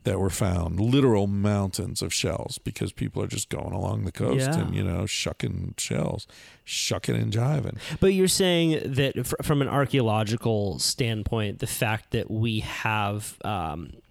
that 0.06 0.18
were 0.18 0.30
found, 0.30 0.80
literal 0.80 1.28
mountains 1.28 2.02
of 2.02 2.14
shells, 2.14 2.58
because 2.58 2.94
people 2.94 3.22
are 3.22 3.28
just 3.28 3.50
going 3.50 3.74
along 3.74 4.06
the 4.06 4.14
coast 4.14 4.48
Yeah. 4.50 4.60
and 4.60 4.74
you 4.74 4.82
know 4.84 5.06
shucking 5.06 5.76
shells, 5.78 6.26
shucking 6.64 7.16
and 7.16 7.34
jiving. 7.34 7.78
But 8.00 8.14
you're 8.14 8.30
saying 8.30 8.80
that 8.94 9.26
fr- 9.28 9.36
from 9.44 9.62
an 9.62 9.68
archaeological 9.68 10.80
standpoint, 10.80 11.60
the 11.60 11.68
fact 11.68 12.12
that 12.12 12.32
we 12.32 12.62
have 12.62 13.38
um, 13.44 13.92
you 13.92 13.92
know, 13.92 13.98
a- 13.98 14.09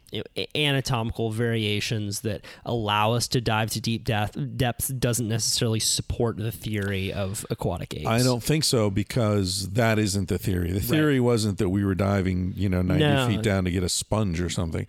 anatomical 0.54 1.30
variations 1.30 2.20
that 2.20 2.42
allow 2.64 3.12
us 3.12 3.28
to 3.28 3.40
dive 3.40 3.70
to 3.70 3.80
deep 3.80 4.04
depth, 4.04 4.36
depths 4.56 4.88
doesn't 4.88 5.28
necessarily 5.28 5.80
support 5.80 6.36
the 6.36 6.52
theory 6.52 7.12
of 7.12 7.44
aquatic 7.50 7.94
apes. 7.94 8.06
I 8.06 8.22
don't 8.22 8.42
think 8.42 8.64
so 8.64 8.90
because 8.90 9.70
that 9.70 9.98
isn't 9.98 10.28
the 10.28 10.38
theory. 10.38 10.72
The 10.72 10.80
theory 10.80 11.20
wasn't 11.20 11.58
that 11.58 11.68
we 11.70 11.84
were 11.84 11.94
diving, 11.94 12.52
you 12.56 12.68
know, 12.68 12.82
ninety 12.82 13.04
No. 13.04 13.28
feet 13.28 13.42
down 13.42 13.64
to 13.64 13.70
get 13.70 13.82
a 13.82 13.88
sponge 13.88 14.40
or 14.40 14.48
something. 14.50 14.86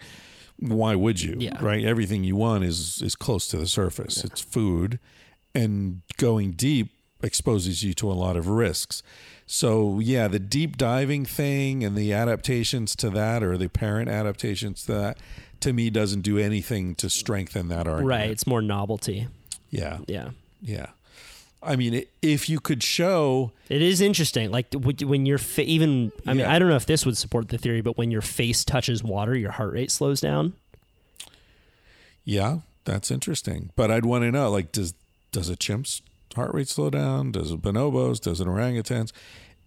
Why 0.58 0.96
would 0.96 1.22
you? 1.22 1.36
Yeah. 1.40 1.58
Right. 1.62 1.86
Everything 1.86 2.24
you 2.24 2.36
want 2.36 2.64
is 2.64 3.02
is 3.02 3.16
close 3.16 3.48
to 3.48 3.58
the 3.58 3.68
surface. 3.68 4.24
It's 4.24 4.42
food, 4.42 5.00
and 5.56 6.02
going 6.18 6.52
deep 6.52 6.92
exposes 7.24 7.84
you 7.84 7.94
to 7.96 8.12
a 8.12 8.14
lot 8.14 8.36
of 8.38 8.48
risks. 8.48 9.02
So 9.52 10.00
yeah, 10.00 10.28
the 10.28 10.38
deep 10.38 10.78
diving 10.78 11.26
thing 11.26 11.84
and 11.84 11.96
the 11.98 12.14
adaptations 12.14 12.96
to 12.98 13.10
that, 13.10 13.42
or 13.42 13.58
the 13.58 13.68
parent 13.68 14.08
adaptations 14.08 14.86
to 14.86 14.92
that, 14.94 15.18
to 15.62 15.74
me 15.74 15.90
doesn't 15.90 16.22
do 16.22 16.38
anything 16.38 16.94
to 16.96 17.10
strengthen 17.10 17.68
that 17.70 17.88
argument. 17.88 18.08
Right. 18.10 18.30
It's 18.30 18.46
more 18.46 18.62
novelty. 18.62 19.28
Yeah. 19.72 19.98
Yeah. 20.06 20.30
Yeah. 20.62 20.86
I 21.64 21.76
mean, 21.76 22.06
if 22.22 22.48
you 22.48 22.60
could 22.60 22.84
show 22.84 23.52
It 23.70 23.82
is 23.82 24.02
interesting. 24.02 24.52
Like 24.52 24.68
when 24.72 25.26
your 25.26 25.40
fa- 25.40 25.64
even, 25.64 26.12
I 26.28 26.34
mean, 26.34 26.42
Yeah. 26.42 26.54
I 26.54 26.60
don't 26.60 26.70
know 26.70 26.76
if 26.76 26.86
this 26.86 27.04
would 27.04 27.18
support 27.18 27.50
the 27.50 27.58
theory, 27.58 27.82
but 27.82 27.98
when 27.98 28.12
your 28.12 28.22
face 28.22 28.64
touches 28.64 29.04
water, 29.04 29.36
your 29.36 29.52
heart 29.52 29.74
rate 29.74 29.90
slows 29.90 30.22
down. 30.22 30.54
Yeah, 32.24 32.60
that's 32.86 33.10
interesting. 33.10 33.72
But 33.76 33.90
I'd 33.90 34.06
want 34.06 34.26
to 34.26 34.32
know, 34.32 34.52
like, 34.52 34.72
does 34.72 34.94
does 35.32 35.50
a 35.50 35.56
chimp's 35.56 36.02
heart 36.36 36.54
rate 36.54 36.68
slow 36.68 36.90
down? 36.90 37.32
Does 37.32 37.52
it 37.52 37.62
bonobos? 37.62 38.20
Does 38.20 38.42
it 38.42 38.48
orangutans? 38.48 39.12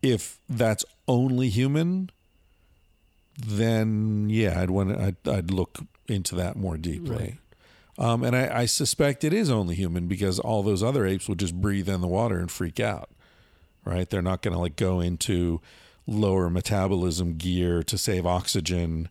If 0.02 0.38
that's 0.48 0.84
only 1.06 1.48
human, 1.48 2.10
then 3.38 4.28
yeah, 4.28 4.60
I'd 4.60 4.70
want 4.70 4.90
to, 4.90 5.02
I'd, 5.02 5.28
I'd 5.28 5.50
look 5.50 5.78
into 6.08 6.34
that 6.36 6.56
more 6.56 6.76
deeply. 6.76 7.38
Um, 7.98 8.24
and 8.24 8.34
I, 8.34 8.60
I 8.60 8.66
suspect 8.66 9.22
it 9.22 9.32
is 9.32 9.50
only 9.50 9.74
human 9.74 10.08
because 10.08 10.38
all 10.38 10.62
those 10.62 10.82
other 10.82 11.06
apes 11.06 11.28
would 11.28 11.38
just 11.38 11.60
breathe 11.60 11.88
in 11.88 12.00
the 12.00 12.08
water 12.08 12.38
and 12.38 12.50
freak 12.50 12.80
out, 12.80 13.10
right? 13.84 14.08
They're 14.08 14.22
not 14.22 14.42
going 14.42 14.54
to 14.54 14.60
like 14.60 14.76
go 14.76 15.00
into 15.00 15.60
lower 16.06 16.50
metabolism 16.50 17.34
gear 17.36 17.82
to 17.84 17.96
save 17.96 18.26
oxygen 18.26 19.08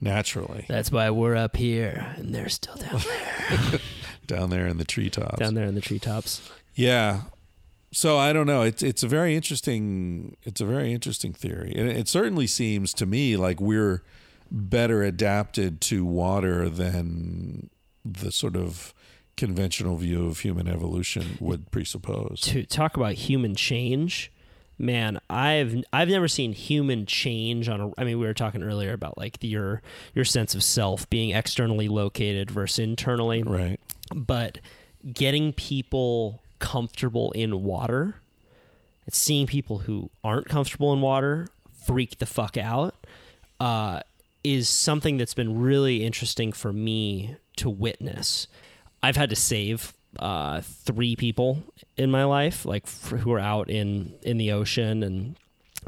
naturally 0.00 0.64
That's 0.68 0.92
why 0.92 1.10
we're 1.10 1.34
up 1.34 1.56
here 1.56 2.14
and 2.16 2.32
they're 2.32 2.48
still 2.48 2.76
down 2.76 3.00
there, 3.00 3.80
down 4.26 4.50
there 4.50 4.68
in 4.68 4.78
the 4.78 4.84
treetops. 4.84 5.38
down 5.38 5.54
there 5.54 5.64
in 5.66 5.74
the 5.74 5.80
treetops. 5.80 6.48
Yeah. 6.78 7.22
So 7.92 8.18
I 8.18 8.32
don't 8.32 8.46
know. 8.46 8.62
It's 8.62 8.82
it's 8.82 9.02
a 9.02 9.08
very 9.08 9.34
interesting 9.34 10.36
it's 10.44 10.60
a 10.60 10.66
very 10.66 10.92
interesting 10.92 11.32
theory. 11.32 11.72
And 11.76 11.88
it 11.90 12.06
certainly 12.08 12.46
seems 12.46 12.94
to 12.94 13.06
me 13.06 13.36
like 13.36 13.60
we're 13.60 14.02
better 14.50 15.02
adapted 15.02 15.80
to 15.82 16.04
water 16.04 16.68
than 16.68 17.70
the 18.04 18.30
sort 18.30 18.56
of 18.56 18.94
conventional 19.36 19.96
view 19.96 20.26
of 20.26 20.40
human 20.40 20.68
evolution 20.68 21.36
would 21.40 21.70
presuppose. 21.70 22.40
to 22.42 22.64
talk 22.64 22.96
about 22.96 23.14
human 23.14 23.54
change 23.54 24.32
man 24.80 25.18
i've 25.30 25.76
i've 25.92 26.08
never 26.08 26.26
seen 26.28 26.52
human 26.52 27.04
change 27.06 27.68
on 27.68 27.80
a 27.80 27.90
i 27.98 28.04
mean 28.04 28.18
we 28.18 28.26
were 28.26 28.34
talking 28.34 28.62
earlier 28.62 28.92
about 28.92 29.16
like 29.18 29.36
your 29.40 29.80
your 30.14 30.24
sense 30.24 30.54
of 30.56 30.62
self 30.64 31.08
being 31.10 31.30
externally 31.30 31.88
located 31.88 32.50
versus 32.50 32.78
internally 32.80 33.42
Right. 33.44 33.78
but 34.14 34.58
getting 35.12 35.52
people 35.52 36.40
comfortable 36.58 37.32
in 37.32 37.62
water 37.62 38.16
seeing 39.10 39.46
people 39.46 39.78
who 39.78 40.10
aren't 40.22 40.48
comfortable 40.48 40.92
in 40.92 41.00
water 41.00 41.48
freak 41.86 42.18
the 42.18 42.26
fuck 42.26 42.56
out 42.56 42.94
uh, 43.60 44.00
is 44.44 44.68
something 44.68 45.16
that's 45.16 45.34
been 45.34 45.58
really 45.58 46.04
interesting 46.04 46.52
for 46.52 46.72
me 46.72 47.36
to 47.56 47.68
witness. 47.68 48.46
I've 49.02 49.16
had 49.16 49.30
to 49.30 49.36
save 49.36 49.94
uh, 50.18 50.60
three 50.60 51.16
people 51.16 51.62
in 51.96 52.10
my 52.10 52.24
life, 52.24 52.64
like 52.64 52.84
f 52.84 53.10
who 53.10 53.32
are 53.32 53.38
out 53.38 53.70
in 53.70 54.14
in 54.22 54.38
the 54.38 54.52
ocean 54.52 55.02
and 55.02 55.36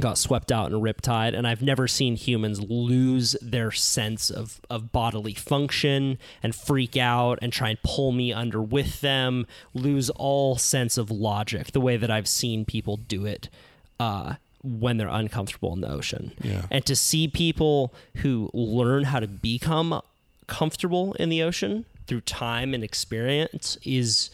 got 0.01 0.19
swept 0.19 0.51
out 0.51 0.69
in 0.69 0.75
a 0.75 0.81
riptide, 0.81 1.37
and 1.37 1.47
I've 1.47 1.63
never 1.63 1.87
seen 1.87 2.17
humans 2.17 2.61
lose 2.61 3.37
their 3.41 3.71
sense 3.71 4.31
of 4.31 4.61
of 4.69 4.93
bodily 4.93 5.35
function 5.35 6.19
and 6.43 6.55
freak 6.55 6.97
out 6.97 7.39
and 7.43 7.53
try 7.53 7.71
and 7.71 7.83
pull 7.83 8.13
me 8.13 8.33
under 8.33 8.61
with 8.63 9.01
them, 9.01 9.47
lose 9.75 10.11
all 10.11 10.57
sense 10.57 10.99
of 10.99 11.11
logic 11.11 11.73
the 11.73 11.81
way 11.81 11.97
that 11.97 12.11
I've 12.11 12.29
seen 12.29 12.65
people 12.65 12.97
do 12.97 13.27
it. 13.27 13.49
Uh, 13.99 14.35
when 14.63 14.99
they're 14.99 15.09
uncomfortable 15.09 15.73
in 15.73 15.81
the 15.81 15.89
ocean. 15.89 16.33
Yeah. 16.43 16.67
And 16.71 16.85
to 16.87 16.95
see 16.95 17.29
people 17.29 17.95
who 18.17 18.51
learn 18.53 19.05
how 19.05 19.21
to 19.21 19.27
become 19.27 20.03
comfortable 20.47 21.15
in 21.15 21.31
the 21.31 21.43
ocean 21.43 21.87
through 22.07 22.21
time 22.23 22.75
and 22.75 22.85
experience 22.85 23.79
is 23.85 24.31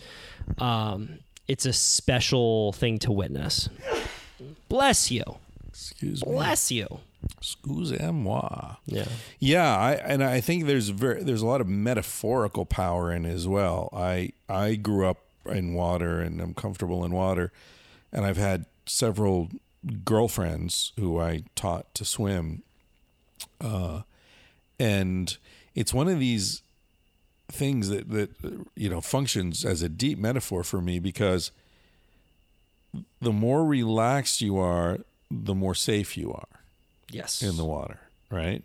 um, 0.59 1.21
it's 1.47 1.67
a 1.67 1.73
special 1.73 2.73
thing 2.73 2.99
to 3.01 3.13
witness. 3.13 3.69
Bless 4.69 5.11
you. 5.11 5.23
Excuse 5.77 6.25
me. 6.25 6.33
Bless 6.33 6.71
you. 6.71 7.01
Excusez-moi. 7.39 8.77
Yeah. 8.87 9.09
Yeah, 9.39 9.77
I 9.77 9.93
and 9.95 10.23
I 10.23 10.41
think 10.41 10.67
there's 10.67 10.89
very 10.89 11.23
there's 11.23 11.43
a 11.43 11.47
lot 11.47 11.61
of 11.61 11.69
metaphorical 11.69 12.65
power 12.65 13.13
in 13.13 13.25
it 13.25 13.33
as 13.33 13.47
well. 13.47 13.91
I 13.93 14.33
I 14.49 14.77
grew 14.77 15.07
up 15.07 15.19
in 15.49 15.75
water 15.75 16.21
and 16.21 16.41
I'm 16.41 16.55
comfortable 16.55 17.05
in 17.05 17.13
water. 17.13 17.53
And 18.13 18.25
I've 18.25 18.37
had 18.37 18.67
several 18.87 19.49
girlfriends 20.05 20.93
who 20.99 21.21
I 21.21 21.43
taught 21.55 21.95
to 21.95 22.05
swim. 22.05 22.63
Uh, 23.61 24.03
and 24.79 25.37
it's 25.75 25.93
one 25.93 26.09
of 26.09 26.19
these 26.19 26.63
things 27.49 27.89
that, 27.89 28.11
that, 28.11 28.31
you 28.75 28.89
know, 28.89 29.01
functions 29.01 29.65
as 29.65 29.83
a 29.83 29.89
deep 29.89 30.19
metaphor 30.19 30.63
for 30.63 30.81
me 30.81 30.99
because 30.99 31.51
the 33.21 33.33
more 33.33 33.65
relaxed 33.65 34.41
you 34.41 34.59
are, 34.59 35.01
the 35.31 35.55
more 35.55 35.75
safe 35.75 36.17
you 36.17 36.33
are 36.33 36.49
Yes. 37.11 37.43
in 37.43 37.57
the 37.57 37.65
water, 37.65 38.01
right? 38.31 38.63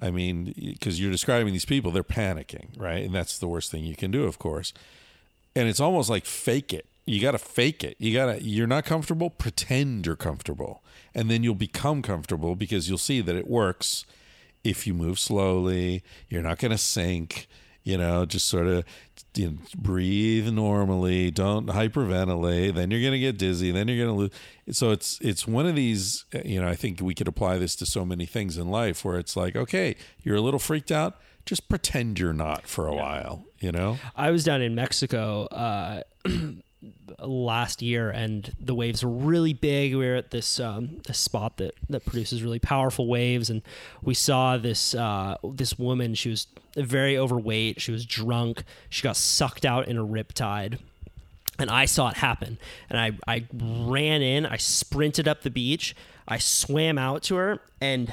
I 0.00 0.10
mean, 0.10 0.52
because 0.56 1.00
you're 1.00 1.10
describing 1.12 1.52
these 1.52 1.64
people, 1.64 1.90
they're 1.90 2.02
panicking, 2.02 2.68
right? 2.76 3.04
And 3.04 3.14
that's 3.14 3.38
the 3.38 3.46
worst 3.48 3.70
thing 3.70 3.84
you 3.84 3.96
can 3.96 4.10
do, 4.10 4.24
of 4.24 4.38
course. 4.38 4.72
And 5.56 5.68
it's 5.68 5.80
almost 5.80 6.10
like 6.10 6.26
fake 6.26 6.72
it. 6.72 6.86
You 7.06 7.20
got 7.20 7.32
to 7.32 7.38
fake 7.38 7.84
it. 7.84 7.96
You 7.98 8.12
got 8.12 8.26
to, 8.26 8.42
you're 8.42 8.66
not 8.66 8.84
comfortable, 8.84 9.30
pretend 9.30 10.06
you're 10.06 10.16
comfortable. 10.16 10.82
And 11.14 11.30
then 11.30 11.44
you'll 11.44 11.54
become 11.54 12.02
comfortable 12.02 12.56
because 12.56 12.88
you'll 12.88 12.98
see 12.98 13.20
that 13.20 13.36
it 13.36 13.46
works 13.48 14.04
if 14.64 14.86
you 14.86 14.94
move 14.94 15.18
slowly. 15.18 16.02
You're 16.28 16.42
not 16.42 16.58
going 16.58 16.72
to 16.72 16.78
sink, 16.78 17.46
you 17.84 17.98
know, 17.98 18.24
just 18.24 18.48
sort 18.48 18.66
of 18.66 18.84
you 19.34 19.50
know, 19.50 19.58
breathe 19.76 20.48
normally. 20.48 21.30
Don't 21.30 21.66
hyperventilate. 21.66 22.74
Then 22.74 22.90
you're 22.90 23.00
going 23.00 23.12
to 23.12 23.18
get 23.18 23.38
dizzy. 23.38 23.70
Then 23.70 23.88
you're 23.88 24.04
going 24.04 24.16
to 24.16 24.22
lose. 24.22 24.76
So 24.76 24.90
it's, 24.90 25.18
it's 25.20 25.46
one 25.46 25.66
of 25.66 25.76
these, 25.76 26.24
you 26.44 26.60
know, 26.60 26.68
I 26.68 26.74
think 26.74 27.00
we 27.00 27.14
could 27.14 27.28
apply 27.28 27.58
this 27.58 27.76
to 27.76 27.86
so 27.86 28.04
many 28.04 28.26
things 28.26 28.56
in 28.56 28.68
life 28.68 29.04
where 29.04 29.18
it's 29.18 29.36
like, 29.36 29.54
okay, 29.54 29.96
you're 30.22 30.36
a 30.36 30.40
little 30.40 30.60
freaked 30.60 30.90
out. 30.90 31.18
Just 31.44 31.68
pretend 31.68 32.18
you're 32.18 32.32
not 32.32 32.66
for 32.66 32.86
a 32.86 32.94
while, 32.94 33.44
you 33.60 33.70
know? 33.70 33.98
I 34.16 34.30
was 34.30 34.44
down 34.44 34.62
in 34.62 34.74
Mexico 34.74 35.44
uh, 35.46 36.00
last 37.18 37.82
year, 37.82 38.10
and 38.10 38.52
the 38.60 38.74
waves 38.74 39.04
were 39.04 39.10
really 39.10 39.52
big. 39.52 39.94
We 39.94 40.06
were 40.06 40.16
at 40.16 40.30
this 40.30 40.60
um, 40.60 41.00
this 41.06 41.18
spot 41.18 41.56
that 41.58 41.74
that 41.90 42.04
produces 42.04 42.42
really 42.42 42.58
powerful 42.58 43.06
waves, 43.06 43.50
and 43.50 43.62
we 44.02 44.14
saw 44.14 44.56
this 44.56 44.94
uh, 44.94 45.36
this 45.52 45.78
woman. 45.78 46.14
She 46.14 46.30
was 46.30 46.46
very 46.76 47.16
overweight. 47.16 47.80
She 47.80 47.92
was 47.92 48.04
drunk. 48.04 48.64
She 48.88 49.02
got 49.02 49.16
sucked 49.16 49.64
out 49.64 49.88
in 49.88 49.96
a 49.96 50.04
riptide. 50.04 50.78
And 51.58 51.70
I 51.70 51.84
saw 51.84 52.08
it 52.08 52.16
happen. 52.16 52.58
And 52.90 52.98
I, 52.98 53.12
I 53.28 53.46
ran 53.52 54.22
in, 54.22 54.44
I 54.44 54.56
sprinted 54.56 55.28
up 55.28 55.42
the 55.42 55.50
beach, 55.50 55.94
I 56.26 56.38
swam 56.38 56.98
out 56.98 57.22
to 57.24 57.36
her, 57.36 57.60
and 57.80 58.12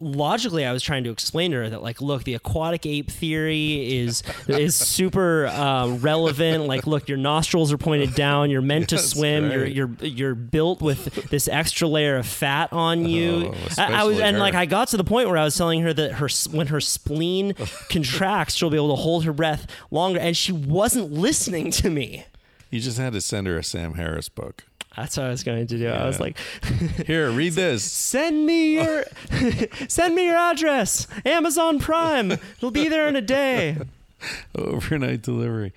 logically 0.00 0.64
I 0.64 0.72
was 0.72 0.82
trying 0.82 1.04
to 1.04 1.10
explain 1.10 1.50
to 1.50 1.58
her 1.58 1.70
that 1.70 1.82
like 1.82 2.00
look 2.00 2.24
the 2.24 2.34
aquatic 2.34 2.86
ape 2.86 3.10
theory 3.10 3.96
is 3.98 4.22
is 4.46 4.74
super 4.76 5.46
uh, 5.46 5.88
relevant. 5.88 6.66
Like 6.66 6.86
look 6.86 7.08
your 7.08 7.18
nostrils 7.18 7.72
are 7.72 7.78
pointed 7.78 8.14
down. 8.14 8.50
You're 8.50 8.62
meant 8.62 8.90
to 8.90 8.94
Yes, 8.98 9.10
swim. 9.10 9.50
You're 9.50 9.66
you're 9.66 9.90
you're 10.00 10.34
built 10.34 10.80
with 10.80 11.30
this 11.30 11.48
extra 11.48 11.88
layer 11.88 12.16
of 12.16 12.26
fat 12.26 12.72
on 12.72 13.06
you. 13.06 13.52
Oh, 13.54 13.68
I, 13.78 14.02
I 14.02 14.04
was 14.04 14.20
and 14.20 14.38
like. 14.38 14.54
I 14.54 14.66
got 14.66 14.88
to 14.88 14.96
the 14.96 15.04
point 15.04 15.28
where 15.28 15.38
I 15.38 15.44
was 15.44 15.56
telling 15.56 15.82
her 15.82 15.92
that 15.92 16.12
her 16.14 16.28
when 16.50 16.68
her 16.68 16.80
spleen 16.80 17.54
contracts 17.88 18.54
she'll 18.54 18.70
be 18.70 18.76
able 18.76 18.90
to 18.96 19.02
hold 19.02 19.24
her 19.24 19.32
breath 19.32 19.66
longer. 19.90 20.18
And 20.18 20.36
she 20.36 20.52
wasn't 20.52 21.12
listening 21.12 21.70
to 21.72 21.90
me. 21.90 22.24
You 22.70 22.80
just 22.80 22.98
had 22.98 23.12
to 23.14 23.20
send 23.20 23.46
her 23.46 23.56
a 23.56 23.64
Sam 23.64 23.94
Harris 23.94 24.28
book. 24.28 24.64
That's 24.96 25.16
what 25.16 25.26
I 25.26 25.30
was 25.30 25.44
going 25.44 25.66
to 25.66 25.78
do 25.78 25.88
I 25.88 26.06
was 26.06 26.18
like 26.20 26.36
Here, 27.06 27.30
read 27.30 27.52
this. 27.52 27.84
send 27.84 28.46
me 28.46 28.74
your 28.74 29.04
send 29.88 30.14
me 30.14 30.26
your 30.26 30.36
address 30.36 31.06
amazon 31.24 31.78
prime 31.78 32.32
it'll 32.32 32.70
be 32.70 32.88
there 32.88 33.06
in 33.08 33.16
a 33.16 33.20
day 33.22 33.76
Overnight 34.54 35.22
delivery. 35.22 35.72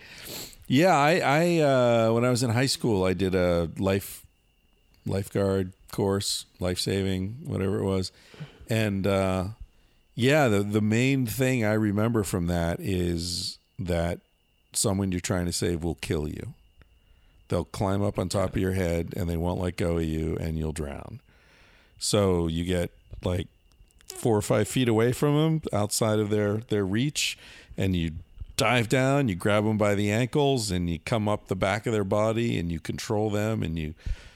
Yeah, 0.68 0.95
I, 0.97 1.20
I 1.20 1.59
uh, 1.59 2.14
when 2.14 2.26
I 2.26 2.30
was 2.30 2.43
in 2.43 2.49
high 2.51 2.66
school, 2.66 3.03
I 3.03 3.14
did 3.14 3.36
a 3.36 3.70
life 3.78 4.26
lifeguard 5.05 5.74
course, 5.91 6.45
life 6.59 6.80
saving, 6.80 7.38
whatever 7.43 7.80
it 7.80 7.84
was, 7.84 8.12
and 8.70 9.05
uh, 9.05 9.45
yeah, 10.16 10.47
the 10.47 10.64
the 10.64 10.82
main 10.82 11.26
thing 11.26 11.66
I 11.66 11.74
remember 11.74 12.24
from 12.24 12.47
that 12.47 12.80
is 12.80 13.59
that 13.78 14.20
someone 14.74 15.12
you're 15.12 15.20
trying 15.22 15.45
to 15.45 15.53
save 15.53 15.84
will 15.84 15.95
kill 15.95 16.28
you. 16.28 16.53
They'll 17.52 17.66
climb 17.66 18.02
up 18.02 18.18
on 18.18 18.30
top 18.30 18.56
of 18.56 18.62
your 18.62 18.72
head 18.72 19.14
and 19.16 19.30
they 19.30 19.36
won't 19.36 19.60
let 19.60 19.76
go 19.76 19.97
of 19.97 20.06
you, 20.06 20.38
and 20.38 20.58
you'll 20.58 20.72
drown. 20.72 21.20
So 21.99 22.47
you 22.47 22.64
get 22.64 22.91
like 23.26 23.47
four 24.08 24.38
or 24.38 24.41
five 24.41 24.70
feet 24.70 24.88
away 24.88 25.12
from 25.12 25.36
them, 25.36 25.62
outside 25.74 26.20
of 26.20 26.30
their 26.30 26.58
their 26.58 26.86
reach, 26.86 27.38
and 27.78 27.93
you 27.93 28.12
dive 28.56 28.88
down. 28.88 29.28
You 29.28 29.36
grab 29.36 29.66
them 29.66 29.78
by 29.78 29.95
the 29.95 30.10
ankles, 30.10 30.72
and 30.72 30.89
you 30.89 30.99
come 30.99 31.28
up 31.28 31.49
the 31.49 31.56
back 31.58 31.86
of 31.86 31.91
their 31.91 32.06
body, 32.06 32.58
and 32.58 32.72
you 32.72 32.80
control 32.80 33.30
them, 33.30 33.64
and 33.64 33.78
you 33.78 33.95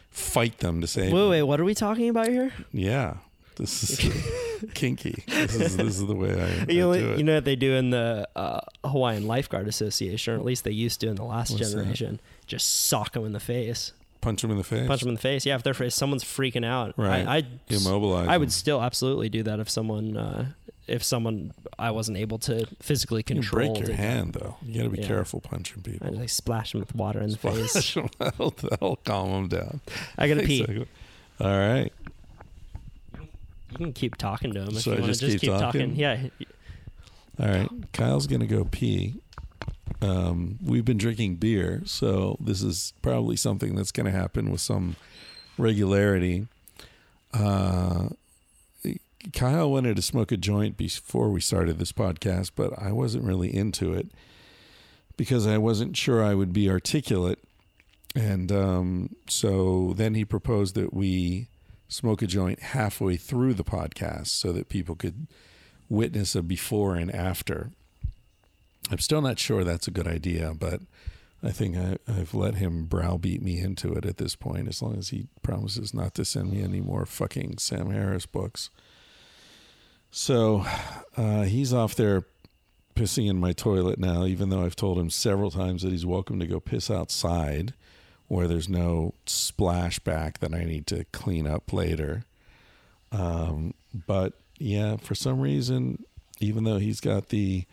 fight 0.09 0.59
them 0.59 0.81
to 0.81 0.87
save. 0.87 1.13
wait 1.13 1.19
them. 1.19 1.29
wait 1.29 1.43
what 1.43 1.61
are 1.61 1.65
we 1.65 1.73
talking 1.73 2.09
about 2.09 2.27
here 2.27 2.51
Yeah, 2.73 3.15
this 3.55 3.81
is 3.81 4.69
kinky. 4.73 5.23
This 5.27 5.55
is 5.55 5.77
this 5.77 5.99
is 5.99 6.05
the 6.05 6.15
way 6.15 6.33
I, 6.33 6.47
I 6.47 6.65
you 6.71 6.81
know, 6.81 6.93
do 6.93 7.13
it. 7.13 7.17
you 7.17 7.23
know 7.23 7.35
what 7.35 7.45
they 7.45 7.55
do 7.55 7.75
in 7.75 7.91
the 7.91 8.27
uh, 8.35 8.59
Hawaiian 8.83 9.25
Lifeguard 9.25 9.69
Association, 9.69 10.33
or 10.33 10.37
at 10.37 10.43
least 10.43 10.65
they 10.65 10.71
used 10.71 10.99
to 10.99 11.07
in 11.07 11.15
the 11.15 11.23
last 11.23 11.51
What's 11.51 11.73
that? 11.73 12.19
Just 12.47 12.85
sock 12.87 13.13
them 13.13 13.25
in 13.25 13.31
the 13.33 13.39
face, 13.39 13.91
Punch 14.21 14.41
them 14.41 14.51
in 14.51 14.57
the 14.57 14.63
face. 14.63 14.87
punch 14.87 15.01
them 15.01 15.09
in 15.09 15.15
the 15.15 15.21
face. 15.21 15.45
Yeah, 15.45 15.55
if 15.55 15.63
they're 15.63 15.73
if 15.83 15.93
someone's 15.93 16.23
freaking 16.23 16.65
out, 16.65 16.93
Right. 16.97 17.25
I, 17.27 17.37
I 17.37 17.43
Immobilize. 17.69 18.27
I 18.27 18.37
would 18.37 18.47
them. 18.49 18.51
still 18.51 18.81
absolutely 18.81 19.29
do 19.29 19.43
that 19.43 19.59
if 19.59 19.69
someone 19.69 20.15
uh, 20.17 20.45
if 20.87 21.03
someone 21.03 21.51
I 21.79 21.91
wasn't 21.91 22.17
able 22.17 22.37
to 22.39 22.67
physically 22.81 23.23
control. 23.23 23.65
You 23.65 23.73
break 23.73 23.87
your 23.87 23.95
hand 23.97 24.33
though. 24.33 24.55
You 24.63 24.77
got 24.77 24.83
to 24.83 24.89
be 24.89 25.01
Yeah. 25.01 25.07
careful 25.07 25.41
punching 25.41 25.81
people. 25.81 26.07
I 26.07 26.11
like 26.11 26.29
splash 26.29 26.71
them 26.73 26.81
with 26.81 26.93
water 26.95 27.19
in 27.21 27.31
the 27.31 27.37
face. 27.37 27.97
that'll, 28.19 28.51
that'll 28.51 28.95
calm 28.97 29.31
them 29.31 29.47
down. 29.47 29.81
I 30.17 30.27
gotta 30.27 30.43
pee. 30.43 30.85
All 31.39 31.47
right. 31.47 31.91
You 33.71 33.77
can 33.77 33.93
keep 33.93 34.15
talking 34.15 34.53
to 34.53 34.61
him 34.61 34.69
if 34.69 34.81
So 34.83 34.91
you 34.91 34.97
I 34.97 35.01
want 35.01 35.13
to 35.15 35.19
just 35.19 35.31
keep 35.33 35.41
keep 35.41 35.49
talking. 35.59 35.81
talking? 35.89 35.95
Yeah, 35.95 36.27
All 37.39 37.47
right. 37.47 37.69
Kyle's 37.91 38.27
going 38.27 38.39
to 38.41 38.47
go 38.47 38.63
pee. 38.65 39.15
Um, 40.01 40.57
we've 40.63 40.85
been 40.85 40.97
drinking 40.97 41.35
beer, 41.35 41.81
so 41.85 42.37
this 42.39 42.61
is 42.61 42.93
probably 43.01 43.35
something 43.35 43.75
that's 43.75 43.91
going 43.91 44.05
to 44.05 44.11
happen 44.11 44.51
with 44.51 44.61
some 44.61 44.95
regularity. 45.57 46.47
Uh, 47.33 48.09
Kyle 49.33 49.71
wanted 49.71 49.95
to 49.95 50.01
smoke 50.01 50.31
a 50.31 50.37
joint 50.37 50.77
before 50.77 51.29
we 51.29 51.41
started 51.41 51.79
this 51.79 51.91
podcast, 51.91 52.51
but 52.55 52.77
I 52.77 52.91
wasn't 52.91 53.23
really 53.23 53.53
into 53.53 53.93
it 53.93 54.07
because 55.17 55.47
I 55.47 55.57
wasn't 55.57 55.97
sure 55.97 56.23
I 56.23 56.35
would 56.35 56.53
be 56.53 56.69
articulate. 56.69 57.39
And 58.15 58.51
um, 58.51 59.15
so 59.27 59.93
then 59.95 60.15
he 60.15 60.25
proposed 60.25 60.75
that 60.75 60.93
we 60.93 61.47
smoke 61.87 62.21
a 62.21 62.27
joint 62.27 62.59
halfway 62.59 63.17
through 63.17 63.53
the 63.53 63.63
podcast 63.63 64.27
so 64.27 64.51
that 64.53 64.69
people 64.69 64.95
could 64.95 65.27
witness 65.89 66.35
a 66.35 66.41
before 66.41 66.95
and 66.95 67.13
after. 67.13 67.71
I'm 68.91 68.99
still 68.99 69.21
not 69.21 69.39
sure 69.39 69.63
that's 69.63 69.87
a 69.87 69.91
good 69.91 70.07
idea, 70.07 70.53
but 70.57 70.81
I 71.43 71.51
think 71.51 71.75
I, 71.77 71.97
I've 72.07 72.33
let 72.33 72.55
him 72.55 72.85
browbeat 72.85 73.41
me 73.41 73.59
into 73.59 73.93
it 73.93 74.05
at 74.05 74.17
this 74.17 74.35
point, 74.35 74.67
as 74.67 74.81
long 74.81 74.97
as 74.97 75.09
he 75.09 75.27
promises 75.41 75.93
not 75.93 76.13
to 76.15 76.25
send 76.25 76.51
me 76.51 76.61
any 76.61 76.81
more 76.81 77.05
fucking 77.05 77.57
Sam 77.57 77.91
Harris 77.91 78.25
books. 78.25 78.69
So 80.11 80.65
uh, 81.17 81.43
he's 81.43 81.73
off 81.73 81.95
there 81.95 82.25
pissing 82.95 83.29
in 83.29 83.37
my 83.37 83.51
toilet 83.51 83.99
now, 83.99 84.25
even 84.25 84.49
though 84.49 84.63
I've 84.63 84.75
told 84.75 84.97
him 84.97 85.09
several 85.09 85.51
times 85.51 85.81
that 85.81 85.91
he's 85.91 86.05
welcome 86.05 86.39
to 86.39 86.47
go 86.47 86.59
piss 86.59 86.89
outside 86.89 87.73
where 88.27 88.47
there's 88.47 88.69
no 88.69 89.13
splashback 89.25 90.39
that 90.39 90.53
I 90.53 90.63
need 90.63 90.87
to 90.87 91.05
clean 91.11 91.45
up 91.45 91.71
later. 91.71 92.23
Um, 93.11 93.73
but 94.07 94.33
yeah, 94.57 94.97
for 94.97 95.15
some 95.15 95.39
reason, 95.39 96.03
even 96.39 96.63
though 96.63 96.77
he's 96.77 96.99
got 96.99 97.29
the 97.29 97.65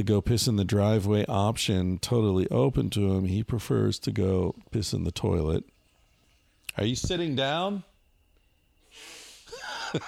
the 0.00 0.04
go 0.04 0.22
piss 0.22 0.48
in 0.48 0.56
the 0.56 0.64
driveway 0.64 1.26
option 1.28 1.98
totally 1.98 2.48
open 2.48 2.88
to 2.88 3.12
him, 3.12 3.26
he 3.26 3.44
prefers 3.44 3.98
to 3.98 4.10
go 4.10 4.54
piss 4.70 4.94
in 4.94 5.04
the 5.04 5.12
toilet. 5.12 5.62
Are 6.78 6.86
you 6.86 6.96
sitting 6.96 7.36
down? 7.36 7.84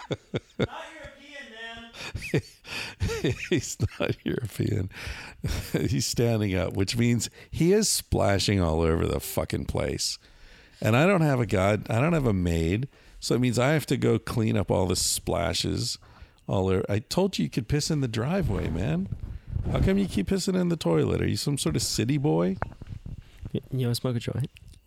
He's 3.50 3.76
not 4.00 4.16
European. 4.24 4.88
He's 5.72 6.06
standing 6.06 6.56
up, 6.56 6.72
which 6.72 6.96
means 6.96 7.28
he 7.50 7.74
is 7.74 7.90
splashing 7.90 8.62
all 8.62 8.80
over 8.80 9.06
the 9.06 9.20
fucking 9.20 9.66
place. 9.66 10.18
And 10.80 10.96
I 10.96 11.04
don't 11.06 11.20
have 11.20 11.38
a 11.38 11.44
god, 11.44 11.90
I 11.90 12.00
don't 12.00 12.14
have 12.14 12.26
a 12.26 12.32
maid, 12.32 12.88
so 13.20 13.34
it 13.34 13.42
means 13.42 13.58
I 13.58 13.72
have 13.72 13.84
to 13.86 13.98
go 13.98 14.18
clean 14.18 14.56
up 14.56 14.70
all 14.70 14.86
the 14.86 14.96
splashes 14.96 15.98
all 16.48 16.68
over. 16.68 16.82
I 16.88 17.00
told 17.00 17.38
you 17.38 17.42
you 17.42 17.50
could 17.50 17.68
piss 17.68 17.90
in 17.90 18.00
the 18.00 18.08
driveway, 18.08 18.70
man. 18.70 19.10
How 19.70 19.80
come 19.80 19.98
you 19.98 20.06
keep 20.06 20.28
pissing 20.28 20.58
in 20.60 20.68
the 20.68 20.76
toilet? 20.76 21.20
Are 21.22 21.26
you 21.28 21.36
some 21.36 21.56
sort 21.58 21.76
of 21.76 21.82
city 21.82 22.18
boy? 22.18 22.56
you 23.70 23.86
know, 23.86 23.92
smoke 23.92 24.16
a 24.16 24.18
joint. 24.18 24.50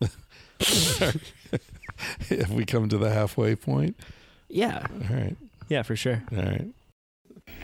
if 0.60 2.50
we 2.50 2.64
come 2.64 2.88
to 2.88 2.98
the 2.98 3.10
halfway 3.10 3.54
point, 3.54 3.96
Yeah, 4.48 4.84
all 5.10 5.16
right, 5.16 5.36
yeah, 5.68 5.82
for 5.82 5.96
sure. 5.96 6.22
all 6.36 6.42
right. 6.42 6.66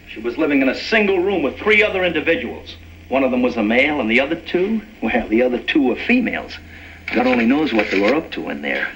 She 0.08 0.20
was 0.20 0.38
living 0.38 0.62
in 0.62 0.68
a 0.68 0.74
single 0.74 1.18
room 1.20 1.42
with 1.42 1.58
three 1.58 1.82
other 1.82 2.04
individuals. 2.04 2.76
One 3.08 3.24
of 3.24 3.30
them 3.30 3.42
was 3.42 3.56
a 3.56 3.62
male, 3.62 4.00
and 4.00 4.10
the 4.10 4.20
other 4.20 4.36
two, 4.36 4.80
well, 5.02 5.28
the 5.28 5.42
other 5.42 5.58
two 5.58 5.82
were 5.88 5.96
females. 5.96 6.56
God 7.14 7.26
only 7.26 7.46
knows 7.46 7.72
what 7.72 7.90
they 7.90 8.00
were 8.00 8.14
up 8.14 8.30
to 8.32 8.48
in 8.50 8.62
there. 8.62 8.88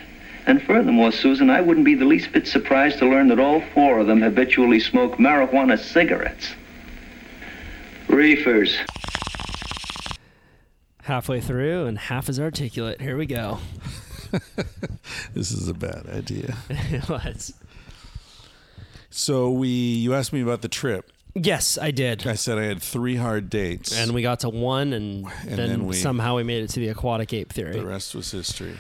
And 0.47 0.63
furthermore, 0.63 1.11
Susan, 1.11 1.51
I 1.51 1.61
wouldn't 1.61 1.85
be 1.85 1.95
the 1.97 2.05
least 2.05 2.33
bit 2.33 2.47
surprised 2.47 2.99
to 3.01 3.07
learn 3.09 3.29
that 3.29 3.41
all 3.41 3.61
four 3.75 3.99
of 3.99 4.07
them 4.07 4.23
habitually 4.23 4.79
smoke 4.79 5.17
marijuana 5.17 5.77
cigarettes. 5.79 6.55
Reefers. 8.09 8.77
Halfway 11.03 11.41
through, 11.41 11.87
and 11.87 11.99
half 11.99 12.29
as 12.29 12.41
articulate. 12.41 13.01
Here 13.01 13.17
we 13.17 13.27
go. 13.27 13.59
This 15.35 15.53
is 15.53 15.69
a 15.69 15.75
bad 15.75 16.07
idea. 16.09 16.57
it 16.71 17.09
was. 17.09 17.53
So 19.11 19.51
we, 19.51 19.69
you 19.69 20.15
asked 20.15 20.33
me 20.33 20.41
about 20.43 20.63
the 20.63 20.69
trip. 20.69 21.11
Yes, 21.35 21.77
I 21.79 21.91
did. 21.91 22.27
I 22.27 22.35
said 22.35 22.59
I 22.59 22.65
had 22.65 22.83
three 22.83 23.17
hard 23.17 23.51
dates, 23.51 23.97
And 23.97 24.13
we 24.15 24.23
got 24.23 24.41
to 24.41 24.49
one, 24.49 24.93
and, 24.95 25.27
And 25.43 25.51
then, 25.59 25.69
then 25.69 25.87
we- 25.87 25.95
somehow 25.95 26.37
we 26.37 26.43
made 26.43 26.65
it 26.65 26.71
to 26.71 26.81
the 26.81 26.89
aquatic 26.89 27.33
ape 27.35 27.53
theory. 27.53 27.73
the 27.75 27.85
rest 27.87 28.15
was 28.15 28.31
history. 28.31 28.77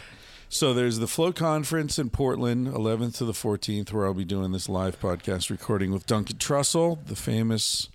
So 0.48 0.72
there's 0.72 0.98
the 0.98 1.06
Flow 1.06 1.32
Conference 1.32 1.98
in 1.98 2.08
Portland, 2.10 2.68
11th 2.68 3.16
to 3.18 3.24
the 3.26 3.32
14th, 3.32 3.92
where 3.92 4.06
I'll 4.06 4.14
be 4.14 4.24
doing 4.24 4.52
this 4.52 4.68
live 4.68 4.98
podcast 4.98 5.50
recording 5.50 5.92
with 5.92 6.06
Duncan 6.06 6.36
Trussell, 6.38 7.04
the 7.06 7.16
famous 7.16 7.88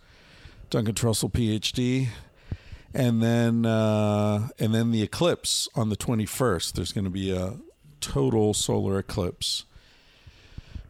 Duncan 0.72 0.96
Trussell 0.96 1.30
PhD, 1.32 2.08
and 2.94 3.22
then 3.22 3.66
uh, 3.66 4.48
and 4.58 4.74
then 4.74 4.92
the 4.92 5.04
eclipse 5.04 5.68
on 5.76 5.90
the 5.90 5.98
21st. 5.98 6.74
There's 6.74 6.94
going 6.94 7.04
to 7.04 7.10
be 7.12 7.30
a 7.32 7.56
total 8.00 8.54
solar 8.54 8.98
eclipse, 8.98 9.66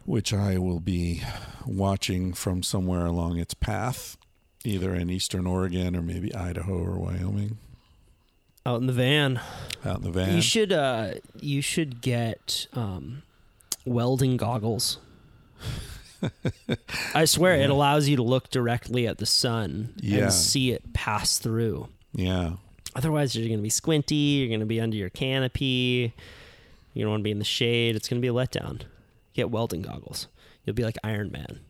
which 0.06 0.32
I 0.32 0.56
will 0.56 0.78
be 0.80 1.22
watching 1.66 2.32
from 2.32 2.62
somewhere 2.62 3.04
along 3.06 3.38
its 3.38 3.54
path, 3.54 4.16
either 4.64 4.94
in 4.94 5.10
eastern 5.10 5.46
Oregon 5.46 5.96
or 5.96 6.02
maybe 6.02 6.32
Idaho 6.34 6.78
or 6.78 6.98
Wyoming, 7.00 7.58
Out 8.64 8.80
in 8.80 8.86
the 8.86 8.92
van. 8.92 9.40
out 9.84 9.96
in 9.98 10.04
the 10.04 10.10
van. 10.12 10.36
You 10.36 10.42
should 10.42 10.72
uh 10.72 11.14
you 11.40 11.60
should 11.60 12.00
get 12.00 12.68
um 12.72 13.22
welding 13.84 14.36
goggles. 14.36 14.98
I 17.14 17.24
swear 17.24 17.54
it 17.56 17.70
allows 17.70 18.08
you 18.08 18.16
to 18.16 18.22
look 18.22 18.50
directly 18.50 19.06
at 19.06 19.18
the 19.18 19.26
sun 19.26 19.94
Yeah. 20.00 20.24
and 20.24 20.32
see 20.32 20.72
it 20.72 20.92
pass 20.92 21.38
through. 21.38 21.88
Yeah. 22.14 22.54
Otherwise 22.94 23.34
you're 23.34 23.48
gonna 23.48 23.62
be 23.62 23.70
squinty, 23.70 24.14
you're 24.14 24.50
gonna 24.50 24.66
be 24.66 24.80
under 24.80 24.96
your 24.96 25.10
canopy, 25.10 26.12
you 26.94 27.02
don't 27.02 27.10
wanna 27.10 27.22
be 27.22 27.30
in 27.30 27.38
the 27.38 27.44
shade, 27.44 27.96
it's 27.96 28.08
gonna 28.08 28.20
be 28.20 28.28
a 28.28 28.32
letdown. 28.32 28.82
Get 29.34 29.50
welding 29.50 29.82
goggles. 29.82 30.28
You'll 30.64 30.74
be 30.76 30.84
like 30.84 30.96
Iron 31.02 31.30
Man. 31.32 31.60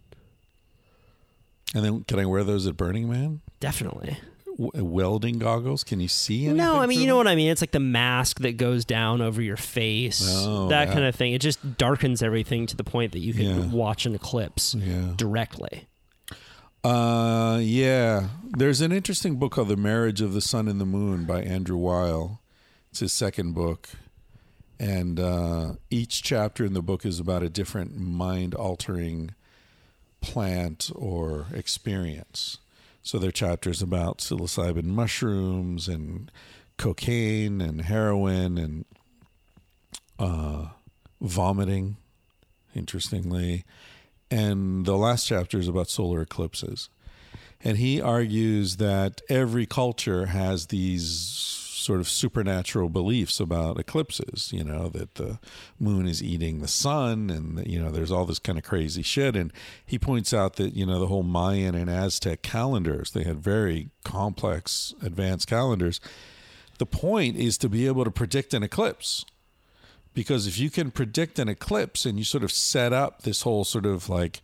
And 1.74 1.84
then 1.84 2.04
can 2.04 2.18
I 2.18 2.26
wear 2.26 2.44
those 2.44 2.66
at 2.66 2.76
Burning 2.76 3.08
Man? 3.08 3.40
Definitely. 3.60 4.18
W- 4.58 4.84
welding 4.84 5.38
goggles? 5.38 5.82
Can 5.84 6.00
you 6.00 6.08
see 6.08 6.42
anything? 6.44 6.56
No, 6.58 6.78
I 6.80 6.86
mean, 6.86 7.00
you 7.00 7.06
know 7.06 7.16
what 7.16 7.26
I 7.28 7.34
mean. 7.34 7.50
It's 7.50 7.62
like 7.62 7.70
the 7.72 7.80
mask 7.80 8.40
that 8.40 8.56
goes 8.56 8.84
down 8.84 9.20
over 9.22 9.40
your 9.42 9.56
face, 9.56 10.22
Oh, 10.26 10.68
that 10.68 10.88
yeah. 10.88 10.94
kind 10.94 11.04
of 11.06 11.14
thing. 11.14 11.32
It 11.32 11.40
just 11.40 11.76
darkens 11.78 12.22
everything 12.22 12.66
to 12.66 12.76
the 12.76 12.84
point 12.84 13.12
that 13.12 13.20
you 13.20 13.32
can 13.32 13.42
Yeah. 13.44 13.66
watch 13.68 14.04
an 14.06 14.14
eclipse 14.14 14.74
Yeah. 14.74 15.12
directly. 15.16 15.86
Uh, 16.84 17.58
yeah. 17.62 18.28
There's 18.50 18.80
an 18.80 18.92
interesting 18.92 19.36
book 19.36 19.52
called 19.52 19.68
The 19.68 19.76
Marriage 19.76 20.20
of 20.20 20.32
the 20.32 20.40
Sun 20.40 20.68
and 20.68 20.80
the 20.80 20.84
Moon 20.86 21.24
by 21.24 21.42
Andrew 21.42 21.76
Weil. 21.76 22.40
It's 22.90 23.00
his 23.00 23.12
second 23.12 23.52
book. 23.54 23.88
And 24.80 25.20
uh, 25.20 25.74
each 25.90 26.22
chapter 26.24 26.64
in 26.64 26.74
the 26.74 26.82
book 26.82 27.06
is 27.06 27.20
about 27.20 27.44
a 27.44 27.48
different 27.48 27.96
mind 27.96 28.52
altering 28.54 29.30
plant 30.20 30.90
or 30.94 31.46
experience. 31.54 32.58
So 33.02 33.18
there 33.18 33.28
are 33.28 33.32
chapters 33.32 33.82
about 33.82 34.18
psilocybin 34.18 34.84
mushrooms 34.84 35.88
and 35.88 36.30
cocaine 36.76 37.60
and 37.60 37.82
heroin 37.82 38.58
and 38.58 38.84
uh, 40.18 40.66
vomiting, 41.20 41.96
interestingly. 42.74 43.64
And 44.30 44.86
the 44.86 44.96
last 44.96 45.26
chapter 45.26 45.58
is 45.58 45.68
about 45.68 45.90
solar 45.90 46.22
eclipses. 46.22 46.88
And 47.64 47.76
he 47.78 48.00
argues 48.00 48.76
that 48.76 49.20
every 49.28 49.66
culture 49.66 50.26
has 50.26 50.68
these 50.68 51.61
sort 51.82 52.00
of 52.00 52.08
supernatural 52.08 52.88
beliefs 52.88 53.40
about 53.40 53.78
eclipses, 53.78 54.50
you 54.52 54.64
know, 54.64 54.88
that 54.88 55.16
the 55.16 55.38
moon 55.78 56.06
is 56.06 56.22
eating 56.22 56.60
the 56.60 56.68
sun 56.68 57.28
and, 57.30 57.66
you 57.66 57.82
know, 57.82 57.90
there's 57.90 58.12
all 58.12 58.24
this 58.24 58.38
kind 58.38 58.58
of 58.58 58.64
crazy 58.64 59.02
shit. 59.02 59.36
And 59.36 59.52
he 59.84 59.98
points 59.98 60.32
out 60.32 60.56
that, 60.56 60.74
you 60.74 60.86
know, 60.86 60.98
the 60.98 61.08
whole 61.08 61.22
Mayan 61.22 61.74
and 61.74 61.90
Aztec 61.90 62.42
calendars, 62.42 63.10
they 63.10 63.24
had 63.24 63.40
very 63.40 63.90
complex, 64.04 64.94
advanced 65.02 65.48
calendars. 65.48 66.00
The 66.78 66.86
point 66.86 67.36
is 67.36 67.58
to 67.58 67.68
be 67.68 67.86
able 67.86 68.04
to 68.04 68.10
predict 68.10 68.54
an 68.54 68.62
eclipse 68.62 69.24
because 70.14 70.46
if 70.46 70.58
you 70.58 70.70
can 70.70 70.90
predict 70.90 71.38
an 71.38 71.48
eclipse 71.48 72.04
and 72.04 72.18
you 72.18 72.24
sort 72.24 72.44
of 72.44 72.52
set 72.52 72.92
up 72.92 73.22
this 73.22 73.42
whole 73.42 73.64
sort 73.64 73.86
of 73.86 74.08
like 74.08 74.42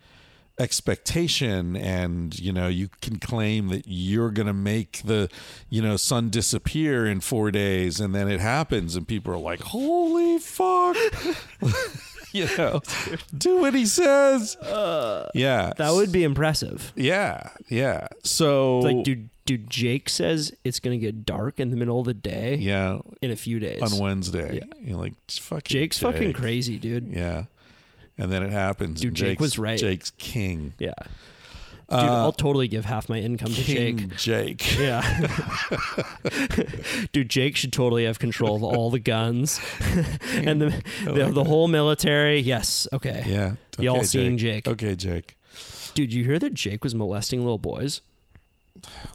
expectation 0.58 1.76
and 1.76 2.38
you 2.38 2.52
know 2.52 2.68
you 2.68 2.88
can 3.00 3.18
claim 3.18 3.68
that 3.68 3.82
you're 3.86 4.30
going 4.30 4.46
to 4.46 4.52
make 4.52 5.02
the 5.04 5.28
you 5.70 5.80
know 5.82 5.96
sun 5.96 6.30
disappear 6.30 7.06
in 7.06 7.20
4 7.20 7.50
days 7.50 8.00
and 8.00 8.14
then 8.14 8.28
it 8.28 8.40
happens 8.40 8.96
and 8.96 9.06
people 9.06 9.32
are 9.32 9.38
like 9.38 9.60
holy 9.60 10.38
fuck 10.38 10.96
you 12.32 12.46
know 12.58 12.80
do 13.36 13.58
what 13.60 13.74
he 13.74 13.86
says 13.86 14.56
uh, 14.56 15.28
yeah 15.34 15.72
That 15.76 15.92
would 15.92 16.12
be 16.12 16.24
impressive. 16.24 16.92
yeah 16.96 17.50
yeah 17.68 18.08
so 18.24 18.80
Like, 18.80 19.04
dude, 19.04 19.28
dude, 19.46 19.70
Jake 19.70 20.08
says 20.08 20.52
it's 20.64 20.78
gonna 20.80 20.98
get 20.98 21.24
dark 21.24 21.58
in 21.60 21.70
the 21.70 21.76
middle 21.76 22.00
of 22.00 22.06
the 22.06 22.14
day 22.14 22.56
yeah 22.56 22.98
in 23.22 23.30
a 23.30 23.36
few 23.36 23.58
days. 23.58 23.80
on 23.82 23.98
Wednesday 23.98 24.56
Yeah. 24.58 24.64
you're 24.80 24.98
like 24.98 25.14
fucking 25.30 25.72
Jake's 25.72 25.98
fucking 25.98 26.32
crazy, 26.34 26.78
dude. 26.78 27.08
Yeah. 27.12 27.44
And 28.18 28.30
then 28.32 28.42
it 28.42 28.50
happens. 28.50 29.00
Dude, 29.00 29.14
Jake 29.14 29.28
Jake's- 29.30 29.40
was 29.40 29.58
right. 29.58 29.78
Jake's 29.78 30.10
king. 30.18 30.74
Yeah. 30.78 30.92
Dude, 31.90 32.00
I'll 32.00 32.32
totally 32.32 32.68
give 32.68 32.84
half 32.84 33.08
my 33.08 33.16
income 33.18 33.48
to 33.50 33.64
Jake. 33.64 33.94
Uh, 33.94 33.98
King 33.98 34.12
Jake. 34.18 34.62
Yeah. 34.78 35.00
Dude, 37.12 37.30
Jake 37.30 37.56
should 37.56 37.72
totally 37.72 38.04
have 38.04 38.18
control 38.18 38.56
of 38.56 38.62
all 38.62 38.90
the 38.90 38.98
guns 38.98 39.58
and 40.34 40.60
the, 40.60 40.82
the 41.04 41.30
the 41.32 41.44
whole 41.44 41.66
military. 41.66 42.40
Yes. 42.40 42.86
Okay. 42.92 43.24
Yeah. 43.26 43.54
Y'all 43.78 44.04
seeing 44.04 44.36
Jake. 44.36 44.68
Okay, 44.68 44.96
Jake. 44.96 45.38
Dude, 45.94 46.12
you 46.12 46.24
hear 46.24 46.38
that 46.38 46.52
Jake 46.52 46.84
was 46.84 46.94
molesting 46.94 47.40
little 47.40 47.56
boys? 47.56 48.02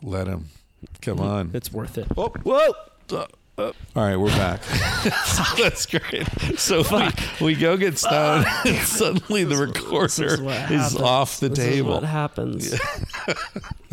Let 0.02 0.26
him. 0.28 0.48
Come 1.02 1.20
on. 1.20 1.52
It's 1.54 1.72
worth 1.72 2.00
it. 2.00 2.08
Oh, 2.18 2.30
whoa. 2.44 2.74
All 3.56 3.72
right, 3.96 4.16
we're 4.16 4.30
back. 4.30 4.62
That's 5.58 5.86
great. 5.86 6.28
So 6.58 6.84
we, 6.92 7.46
we 7.46 7.56
go 7.56 7.78
get 7.78 8.00
stoned, 8.00 8.48
and 8.66 8.78
suddenly 8.80 9.44
the 9.44 9.56
recorder 9.58 10.06
is 10.26 10.42
what 10.42 10.56
is, 10.56 10.60
happens. 10.82 10.96
off 11.02 11.40
the 11.40 11.50
table. 11.50 12.02
This 12.02 12.02
is 12.02 12.04
what 12.04 12.04
happens. 12.10 12.72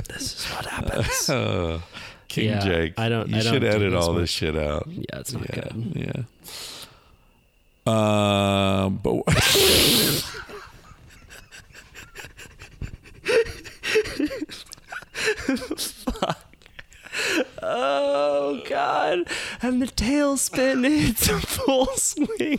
this 0.09 0.23
is 0.35 0.47
what 0.53 0.65
happens. 0.67 1.29
Uh, 1.29 1.81
King 2.29 2.45
Yeah, 2.51 2.61
Jake. 2.61 2.95
I 2.99 3.09
don't- 3.11 3.29
You 3.29 3.37
I 3.37 3.43
don't 3.43 3.53
should 3.53 3.65
edit 3.65 3.93
all 3.95 4.13
much. 4.15 4.23
this 4.23 4.31
shit 4.31 4.57
out. 4.57 4.87
Yeah, 4.89 5.03
it's 5.19 5.33
not 5.35 5.43
yeah, 5.55 5.69
good. 5.73 6.27
yeah. 7.87 8.85
Um, 8.85 9.01
but 9.03 9.23
Oh 17.73 18.61
God! 18.69 19.29
And 19.63 19.81
the 19.81 19.87
tailspin 19.87 20.89
hits 20.89 21.29
a 21.29 21.39
full 21.39 21.87
swing. 21.95 22.59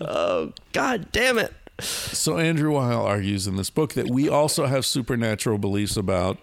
Oh 0.00 0.52
God! 0.72 1.12
Damn 1.12 1.38
it! 1.38 1.52
So 1.78 2.38
Andrew 2.38 2.72
Weil 2.72 3.02
argues 3.02 3.46
in 3.46 3.56
this 3.56 3.68
book 3.68 3.92
that 3.94 4.08
we 4.08 4.30
also 4.30 4.64
have 4.64 4.86
supernatural 4.86 5.58
beliefs 5.58 5.96
about 5.98 6.38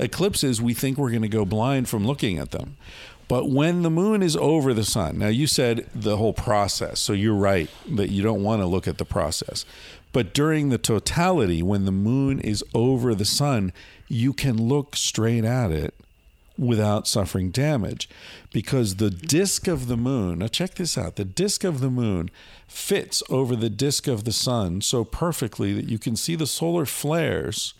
eclipses. 0.00 0.60
We 0.60 0.74
think 0.74 0.98
we're 0.98 1.10
going 1.10 1.22
to 1.22 1.28
go 1.28 1.44
blind 1.44 1.88
from 1.88 2.04
looking 2.04 2.38
at 2.38 2.50
them. 2.50 2.76
But 3.28 3.48
when 3.48 3.82
the 3.82 3.90
moon 3.90 4.20
is 4.20 4.34
over 4.34 4.74
the 4.74 4.82
sun, 4.82 5.18
now 5.18 5.28
you 5.28 5.46
said 5.46 5.88
the 5.94 6.16
whole 6.16 6.32
process, 6.32 6.98
so 6.98 7.12
you're 7.12 7.32
right 7.32 7.70
that 7.88 8.10
you 8.10 8.24
don't 8.24 8.42
want 8.42 8.60
to 8.60 8.66
look 8.66 8.88
at 8.88 8.98
the 8.98 9.04
process. 9.04 9.64
But 10.12 10.34
during 10.34 10.70
the 10.70 10.78
totality, 10.78 11.62
when 11.62 11.84
the 11.84 11.92
moon 11.92 12.40
is 12.40 12.64
over 12.74 13.14
the 13.14 13.24
sun, 13.24 13.72
you 14.08 14.32
can 14.32 14.60
look 14.60 14.96
straight 14.96 15.44
at 15.44 15.70
it 15.70 15.94
without 16.60 17.08
suffering 17.08 17.50
damage 17.50 18.06
because 18.52 18.96
the 18.96 19.08
disk 19.10 19.66
of 19.66 19.88
the 19.88 19.96
moon 19.96 20.40
now 20.40 20.46
check 20.46 20.74
this 20.74 20.98
out 20.98 21.16
the 21.16 21.24
disk 21.24 21.64
of 21.64 21.80
the 21.80 21.88
moon 21.88 22.30
fits 22.68 23.22
over 23.30 23.56
the 23.56 23.70
disk 23.70 24.06
of 24.06 24.24
the 24.24 24.32
sun 24.32 24.82
so 24.82 25.02
perfectly 25.02 25.72
that 25.72 25.88
you 25.88 25.98
can 25.98 26.14
see 26.14 26.36
the 26.36 26.46
solar 26.46 26.84
flares 26.84 27.72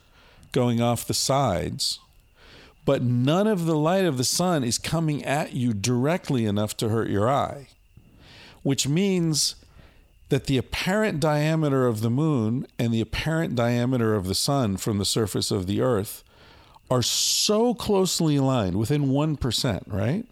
going 0.52 0.80
off 0.80 1.06
the 1.06 1.12
sides 1.12 2.00
but 2.86 3.02
none 3.02 3.46
of 3.46 3.66
the 3.66 3.76
light 3.76 4.06
of 4.06 4.16
the 4.16 4.24
sun 4.24 4.64
is 4.64 4.78
coming 4.78 5.22
at 5.26 5.52
you 5.52 5.74
directly 5.74 6.46
enough 6.46 6.74
to 6.74 6.88
hurt 6.88 7.10
your 7.10 7.28
eye 7.28 7.68
which 8.62 8.88
means 8.88 9.56
that 10.30 10.46
the 10.46 10.56
apparent 10.56 11.20
diameter 11.20 11.86
of 11.86 12.00
the 12.00 12.10
moon 12.10 12.66
and 12.78 12.94
the 12.94 13.00
apparent 13.02 13.54
diameter 13.54 14.14
of 14.14 14.26
the 14.26 14.34
sun 14.34 14.78
from 14.78 14.96
the 14.96 15.04
surface 15.04 15.50
of 15.50 15.66
the 15.66 15.82
earth 15.82 16.24
are 16.90 17.02
so 17.02 17.74
closely 17.74 18.36
aligned 18.36 18.76
within 18.76 19.06
1%, 19.06 19.82
right? 19.86 20.26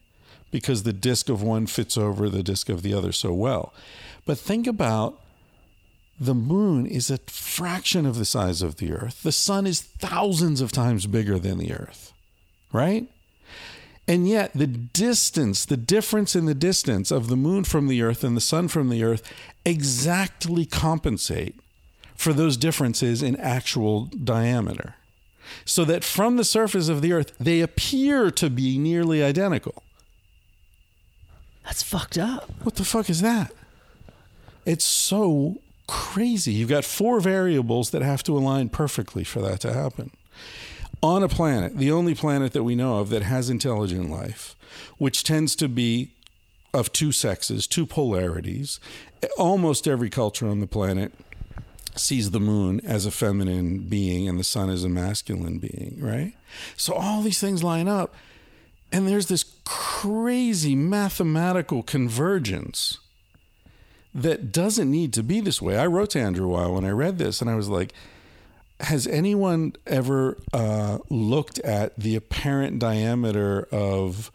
Because 0.51 0.83
the 0.83 0.93
disk 0.93 1.29
of 1.29 1.43
one 1.43 1.67
fits 1.67 1.97
over 1.97 2.29
the 2.29 2.43
disk 2.43 2.69
of 2.69 2.83
the 2.83 2.93
other 2.93 3.13
so 3.13 3.33
well. 3.33 3.73
But 4.27 4.39
think 4.39 4.67
about 4.67 5.21
the 6.21 6.35
moon 6.35 6.87
is 6.87 7.11
a 7.11 7.19
fraction 7.27 8.05
of 8.05 8.19
the 8.19 8.25
size 8.25 8.61
of 8.61 8.77
the 8.77 8.93
earth. 8.93 9.23
The 9.23 9.33
sun 9.33 9.67
is 9.67 9.83
thousands 9.83 10.61
of 10.61 10.73
times 10.73 11.07
bigger 11.07 11.39
than 11.39 11.59
the 11.59 11.73
earth, 11.73 12.13
right? 12.73 13.07
And 14.09 14.27
yet, 14.27 14.53
the 14.55 14.67
distance, 14.67 15.67
the 15.67 15.77
difference 15.77 16.35
in 16.35 16.47
the 16.47 16.55
distance 16.55 17.11
of 17.11 17.29
the 17.29 17.37
moon 17.37 17.65
from 17.65 17.89
the 17.89 18.03
earth 18.03 18.25
and 18.25 18.37
the 18.37 18.41
sun 18.41 18.67
from 18.69 18.89
the 18.89 19.05
earth 19.05 19.23
exactly 19.67 20.65
compensate 20.65 21.55
for 22.17 22.33
those 22.33 22.57
differences 22.57 23.23
in 23.23 23.37
actual 23.37 24.07
diameter. 24.07 24.95
So 25.65 25.85
that 25.85 26.05
from 26.05 26.37
the 26.37 26.45
surface 26.45 26.89
of 26.89 27.03
the 27.03 27.13
earth, 27.13 27.33
they 27.39 27.61
appear 27.61 28.31
to 28.33 28.51
be 28.51 28.79
nearly 28.79 29.23
identical. 29.23 29.83
That's 31.65 31.83
fucked 31.83 32.19
up. 32.19 32.51
What 32.63 32.77
the 32.77 32.85
fuck 32.85 33.11
is 33.11 33.21
that? 33.21 33.53
It's 34.65 34.85
so 34.85 35.61
crazy. 35.87 36.53
You've 36.53 36.69
got 36.69 36.85
four 36.85 37.21
variables 37.21 37.91
that 37.91 38.03
have 38.03 38.23
to 38.25 38.37
align 38.37 38.69
perfectly 38.69 39.25
for 39.25 39.41
that 39.41 39.61
to 39.61 39.73
happen. 39.73 40.11
On 41.03 41.23
a 41.23 41.29
planet, 41.29 41.77
the 41.77 41.91
only 41.91 42.15
planet 42.15 42.53
that 42.53 42.65
we 42.65 42.75
know 42.75 42.99
of 42.99 43.09
that 43.11 43.23
has 43.23 43.51
intelligent 43.51 44.11
life, 44.11 44.57
which 44.99 45.25
tends 45.25 45.55
to 45.57 45.69
be 45.69 46.13
of 46.75 46.93
two 46.93 47.13
sexes, 47.13 47.67
two 47.67 47.87
polarities, 47.87 48.81
almost 49.39 49.89
every 49.89 50.11
culture 50.11 50.49
on 50.49 50.61
the 50.61 50.67
planet 50.67 51.13
sees 52.01 52.31
the 52.31 52.41
moon 52.41 52.81
as 52.85 53.07
a 53.07 53.11
feminine 53.11 53.81
being 53.81 54.29
and 54.29 54.39
the 54.39 54.45
sun 54.45 54.71
as 54.71 54.85
a 54.85 54.89
masculine 54.89 55.59
being, 55.59 55.99
right? 56.01 56.35
So 56.77 56.95
all 56.95 57.23
these 57.23 57.41
things 57.41 57.63
line 57.63 57.89
up. 57.89 58.15
And 58.91 59.07
there's 59.07 59.27
this 59.27 59.45
crazy 59.65 60.75
mathematical 60.75 61.83
convergence 61.83 62.99
that 64.15 64.51
doesn't 64.51 64.91
need 64.91 65.13
to 65.13 65.23
be 65.23 65.41
this 65.41 65.61
way. 65.61 65.77
I 65.77 65.87
wrote 65.87 66.11
to 66.11 66.21
Andrew 66.21 66.47
a 66.47 66.49
while 66.49 66.75
when 66.75 66.85
I 66.85 66.91
read 66.91 67.19
this, 67.19 67.41
and 67.41 67.51
I 67.51 67.55
was 67.55 67.69
like, 67.69 67.93
has 68.81 69.07
anyone 69.07 69.75
ever 69.87 70.39
uh, 70.53 70.99
looked 71.11 71.59
at 71.61 71.99
the 71.99 72.17
apparent 72.17 72.79
diameter 72.79 73.69
of 73.71 74.31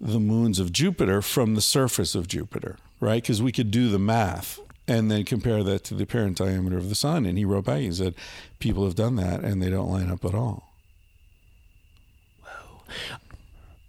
the 0.00 0.20
moons 0.20 0.58
of 0.58 0.72
Jupiter 0.72 1.22
from 1.22 1.54
the 1.54 1.60
surface 1.60 2.14
of 2.14 2.28
Jupiter, 2.28 2.76
right? 3.00 3.22
Because 3.22 3.40
we 3.40 3.52
could 3.52 3.70
do 3.70 3.88
the 3.88 3.98
math 3.98 4.60
and 4.88 5.10
then 5.10 5.24
compare 5.24 5.62
that 5.62 5.84
to 5.84 5.94
the 5.94 6.04
apparent 6.04 6.38
diameter 6.38 6.78
of 6.78 6.88
the 6.88 6.94
sun. 6.94 7.26
And 7.26 7.36
he 7.36 7.44
wrote 7.44 7.66
back, 7.66 7.80
he 7.80 7.92
said, 7.92 8.14
people 8.58 8.84
have 8.84 8.94
done 8.94 9.16
that 9.16 9.44
and 9.44 9.62
they 9.62 9.68
don't 9.68 9.90
line 9.90 10.10
up 10.10 10.24
at 10.24 10.34
all. 10.34 10.72
Whoa. 12.42 12.80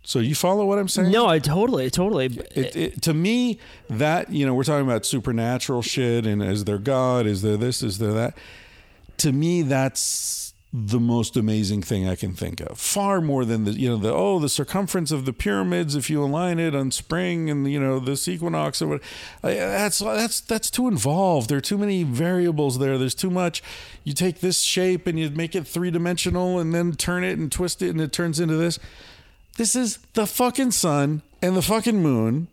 So 0.04 0.20
you 0.20 0.36
follow 0.36 0.66
what 0.66 0.78
I'm 0.78 0.90
saying? 0.90 1.12
No, 1.12 1.26
I 1.26 1.40
totally, 1.40 1.90
totally. 1.90 2.26
It, 2.54 2.76
it, 2.76 3.02
to 3.04 3.14
me, 3.14 3.60
that 3.90 4.30
you 4.30 4.46
know, 4.46 4.54
we're 4.54 4.64
talking 4.64 4.86
about 4.86 5.06
supernatural 5.06 5.82
shit, 5.82 6.26
and 6.26 6.44
is 6.44 6.66
there 6.66 6.80
God? 6.80 7.26
Is 7.26 7.44
there 7.44 7.58
this? 7.58 7.82
Is 7.82 8.00
there 8.00 8.14
that? 8.14 8.38
To 9.18 9.32
me, 9.32 9.62
that's 9.62 10.49
the 10.72 11.00
most 11.00 11.36
amazing 11.36 11.82
thing 11.82 12.08
I 12.08 12.16
can 12.16 12.34
think 12.34 12.62
of. 12.62 12.80
Far 12.80 13.22
more 13.22 13.44
than 13.44 13.66
the 13.66 13.72
you 13.72 13.90
know 13.90 13.98
the 13.98 14.14
oh 14.14 14.38
the 14.38 14.50
circumference 14.50 15.12
of 15.12 15.26
the 15.26 15.34
pyramids 15.34 15.96
if 15.96 16.12
you 16.12 16.24
align 16.24 16.60
it 16.60 16.76
on 16.76 16.91
spring 16.91 17.50
and 17.50 17.70
you 17.72 17.80
know 17.80 18.00
this 18.00 18.28
equinox 18.28 18.82
or 18.82 18.88
what. 18.88 19.02
That's 19.41 20.00
that's 20.00 20.41
that's 20.41 20.70
too 20.70 20.88
involved. 20.88 21.50
There 21.50 21.58
are 21.58 21.62
too 21.62 21.78
many 21.78 22.04
variables 22.04 22.78
there. 22.78 23.00
There's 23.00 23.16
too 23.16 23.32
much. 23.32 23.64
You 24.04 24.14
take 24.14 24.41
this 24.41 24.62
shape 24.62 25.08
and 25.08 25.20
you 25.20 25.32
make 25.32 25.56
it 25.56 25.66
three 25.66 25.90
dimensional, 25.90 26.60
and 26.60 26.74
then 26.74 26.94
turn 26.94 27.24
it 27.24 27.40
and 27.40 27.52
twist 27.52 27.82
it, 27.82 27.90
and 27.90 28.02
it 28.02 28.14
turns 28.14 28.40
into 28.40 28.56
this. 28.56 28.78
This 29.58 29.76
is 29.76 29.98
the 30.14 30.28
fucking 30.28 30.72
sun 30.72 31.24
and 31.41 31.56
the 31.56 31.64
fucking 31.64 32.02
moon. 32.02 32.48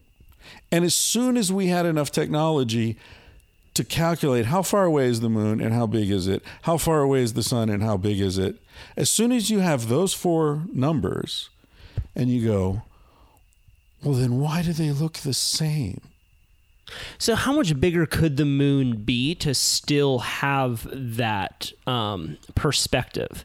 And 0.73 0.85
as 0.85 0.97
soon 0.97 1.37
as 1.37 1.53
we 1.53 1.67
had 1.67 1.87
enough 1.87 2.11
technology 2.11 2.97
to 3.77 3.85
calculate 3.85 4.47
how 4.47 4.63
far 4.63 4.85
away 4.85 5.07
is 5.07 5.21
the 5.21 5.29
moon 5.29 5.61
and 5.61 5.75
how 5.75 5.87
big 5.87 6.11
is 6.11 6.27
it, 6.27 6.43
how 6.63 6.77
far 6.77 7.01
away 7.01 7.21
is 7.23 7.35
the 7.35 7.43
sun 7.43 7.69
and 7.69 7.83
how 7.83 7.97
big 7.97 8.21
is 8.21 8.39
it, 8.39 8.57
as 8.97 9.11
soon 9.11 9.33
as 9.33 9.51
you 9.51 9.61
have 9.61 9.89
those 9.89 10.13
four 10.15 10.65
numbers 10.73 11.51
and 12.15 12.31
you 12.31 12.47
go, 12.47 12.83
well, 14.03 14.15
then 14.15 14.41
why 14.41 14.63
do 14.63 14.73
they 14.73 14.91
look 14.91 15.19
the 15.19 15.35
same? 15.35 16.01
So, 17.19 17.35
how 17.35 17.53
much 17.53 17.79
bigger 17.81 18.07
could 18.07 18.37
the 18.37 18.45
moon 18.45 19.03
be 19.03 19.35
to 19.37 19.55
still 19.55 20.21
have 20.21 20.87
that 20.93 21.73
um, 21.87 22.39
perspective? 22.55 23.45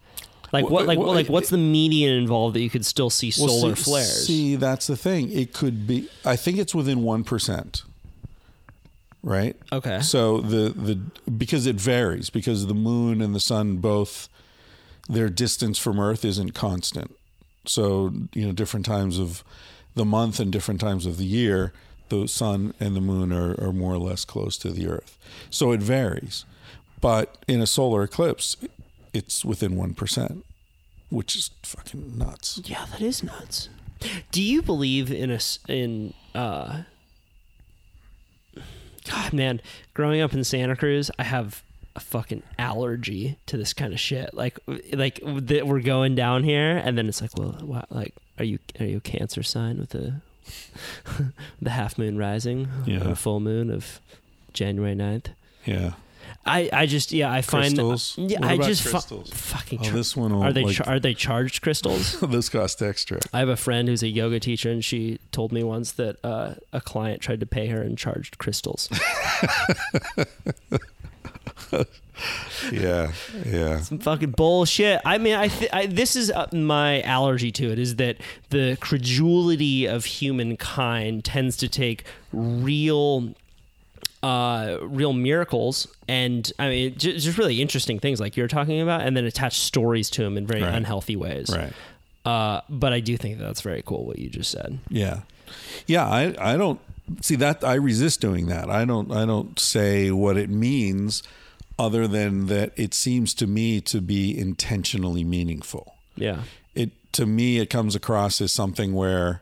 Like 0.53 0.69
what? 0.69 0.85
Like 0.85 0.99
well, 0.99 1.13
like 1.13 1.27
what's 1.27 1.49
the 1.49 1.57
median 1.57 2.13
involved 2.13 2.55
that 2.55 2.61
you 2.61 2.69
could 2.69 2.85
still 2.85 3.09
see 3.09 3.33
Well, 3.39 3.49
solar 3.49 3.75
see, 3.75 3.83
flares? 3.83 4.27
See, 4.27 4.55
that's 4.57 4.87
the 4.87 4.97
thing. 4.97 5.31
It 5.31 5.53
could 5.53 5.87
be. 5.87 6.07
I 6.23 6.35
think 6.35 6.57
it's 6.57 6.75
within 6.75 7.01
one 7.01 7.23
percent. 7.23 7.83
Right. 9.23 9.55
Okay. 9.71 10.01
So 10.01 10.41
the 10.41 10.69
the 10.69 10.95
because 11.31 11.67
it 11.67 11.75
varies 11.75 12.29
because 12.29 12.65
the 12.65 12.73
moon 12.73 13.21
and 13.21 13.35
the 13.35 13.39
sun 13.39 13.77
both 13.77 14.29
their 15.07 15.29
distance 15.29 15.77
from 15.77 15.99
Earth 15.99 16.25
isn't 16.25 16.53
constant. 16.53 17.15
So 17.65 18.11
you 18.33 18.45
know 18.45 18.51
different 18.51 18.85
times 18.85 19.19
of 19.19 19.43
the 19.93 20.05
month 20.05 20.39
and 20.39 20.51
different 20.51 20.79
times 20.81 21.05
of 21.05 21.17
the 21.17 21.25
year, 21.25 21.73
the 22.09 22.27
sun 22.27 22.73
and 22.79 22.95
the 22.95 23.01
moon 23.01 23.31
are, 23.31 23.53
are 23.63 23.73
more 23.73 23.93
or 23.93 23.99
less 23.99 24.25
close 24.25 24.57
to 24.57 24.71
the 24.71 24.87
Earth. 24.87 25.17
So 25.49 25.71
it 25.71 25.81
varies. 25.81 26.45
But 26.99 27.37
in 27.47 27.61
a 27.61 27.67
solar 27.67 28.03
eclipse, 28.03 28.57
it's 29.13 29.45
within 29.45 29.75
one 29.75 29.93
percent, 29.93 30.45
which 31.09 31.35
is 31.35 31.51
fucking 31.61 32.17
nuts. 32.17 32.61
Yeah, 32.65 32.85
that 32.91 33.01
is 33.01 33.23
nuts. 33.23 33.69
Do 34.31 34.41
you 34.41 34.63
believe 34.63 35.11
in 35.11 35.29
a 35.29 35.39
in 35.67 36.13
uh 36.33 36.83
God 39.09 39.33
man, 39.33 39.61
growing 39.93 40.21
up 40.21 40.33
in 40.33 40.43
Santa 40.43 40.75
Cruz, 40.75 41.09
I 41.17 41.23
have 41.23 41.63
a 41.95 41.99
fucking 41.99 42.43
allergy 42.57 43.37
to 43.47 43.57
this 43.57 43.73
kind 43.73 43.93
of 43.93 43.99
shit. 43.99 44.33
Like 44.33 44.57
like 44.93 45.19
that 45.25 45.67
we're 45.67 45.81
going 45.81 46.15
down 46.15 46.43
here 46.43 46.77
and 46.77 46.97
then 46.97 47.07
it's 47.09 47.21
like, 47.21 47.37
well, 47.37 47.57
what, 47.61 47.91
like 47.91 48.13
are 48.39 48.45
you 48.45 48.59
are 48.79 48.85
you 48.85 48.97
a 48.97 49.01
cancer 49.01 49.43
sign 49.43 49.77
with 49.79 49.89
the 49.89 50.15
the 51.61 51.69
half 51.69 51.97
moon 51.97 52.17
rising 52.17 52.67
Yeah. 52.85 53.13
full 53.15 53.39
moon 53.39 53.69
of 53.69 53.99
January 54.53 54.95
9th? 54.95 55.27
Yeah. 55.65 55.93
I, 56.45 56.69
I 56.73 56.85
just 56.87 57.11
yeah 57.11 57.31
I 57.31 57.41
find 57.41 57.65
Crystals? 57.75 58.15
yeah 58.17 58.39
What 58.39 58.49
I 58.51 58.57
just 58.57 58.81
fu- 58.83 58.89
crystals? 58.89 59.29
fucking 59.31 59.79
Oh, 59.81 59.83
tr- 59.89 59.93
this 59.95 60.17
one 60.17 60.33
will, 60.33 60.41
are 60.43 60.51
they 60.51 60.63
like- 60.63 60.75
char- 60.75 60.87
are 60.95 60.99
they 60.99 61.13
charged 61.13 61.61
crystals 61.61 62.19
this 62.21 62.49
cost 62.49 62.81
extra. 62.81 63.19
I 63.31 63.39
have 63.39 63.49
a 63.49 63.55
friend 63.55 63.87
who's 63.87 64.01
a 64.01 64.07
yoga 64.09 64.39
teacher, 64.39 64.71
and 64.71 64.83
she 64.83 65.19
told 65.31 65.51
me 65.51 65.63
once 65.63 65.91
that 65.93 66.17
uh, 66.23 66.55
a 66.73 66.81
client 66.81 67.21
tried 67.21 67.41
to 67.41 67.45
pay 67.45 67.67
her 67.67 67.81
and 67.81 67.97
charged 67.97 68.37
crystals. 68.39 68.89
Yeah. 72.71 73.11
Yeah. 73.45 73.79
Some 73.79 73.97
fucking 73.99 74.31
bullshit. 74.31 75.01
I 75.03 75.17
mean, 75.17 75.33
I, 75.35 75.47
th- 75.47 75.69
I 75.73 75.87
this 75.87 76.15
is 76.15 76.29
uh, 76.29 76.47
my 76.53 77.01
allergy 77.01 77.51
to 77.53 77.71
it 77.71 77.79
is 77.79 77.95
that 77.95 78.17
the 78.49 78.77
credulity 78.79 79.87
of 79.87 80.05
humankind 80.05 81.23
tends 81.25 81.57
to 81.57 81.67
take 81.67 82.03
real. 82.31 83.33
Uh, 84.23 84.77
real 84.83 85.13
miracles 85.13 85.87
and 86.07 86.51
I 86.59 86.69
mean 86.69 86.95
ju- 86.95 87.17
just 87.17 87.39
really 87.39 87.59
interesting 87.59 87.97
things 87.99 88.19
like 88.19 88.37
you're 88.37 88.47
talking 88.47 88.79
about, 88.79 89.01
and 89.01 89.17
then 89.17 89.25
attach 89.25 89.59
stories 89.59 90.11
to 90.11 90.21
them 90.21 90.37
in 90.37 90.45
very 90.45 90.61
Right. 90.61 90.75
unhealthy 90.75 91.15
ways. 91.15 91.49
Right. 91.49 91.73
Uh, 92.23 92.61
but 92.69 92.93
I 92.93 92.99
do 92.99 93.17
think 93.17 93.39
that 93.39 93.43
that's 93.45 93.61
very 93.61 93.81
cool 93.83 94.05
what 94.05 94.19
you 94.19 94.29
just 94.29 94.51
said. 94.51 94.77
Yeah. 94.89 95.21
Yeah, 95.87 96.05
I 96.07 96.35
I 96.39 96.55
don't 96.55 96.79
see 97.21 97.35
that 97.37 97.63
I 97.63 97.73
resist 97.73 98.21
doing 98.21 98.45
that. 98.45 98.69
I 98.69 98.85
don't 98.85 99.11
I 99.11 99.25
don't 99.25 99.59
say 99.59 100.11
what 100.11 100.37
it 100.37 100.51
means 100.51 101.23
other 101.79 102.07
than 102.07 102.45
that 102.45 102.73
it 102.77 102.93
seems 102.93 103.33
to 103.33 103.47
me 103.47 103.81
to 103.81 104.01
be 104.01 104.37
intentionally 104.37 105.23
meaningful. 105.23 105.95
Yeah. 106.15 106.41
It 106.75 106.91
to 107.13 107.25
me 107.25 107.57
it 107.57 107.71
comes 107.71 107.95
across 107.95 108.39
as 108.39 108.51
something 108.51 108.93
where 108.93 109.41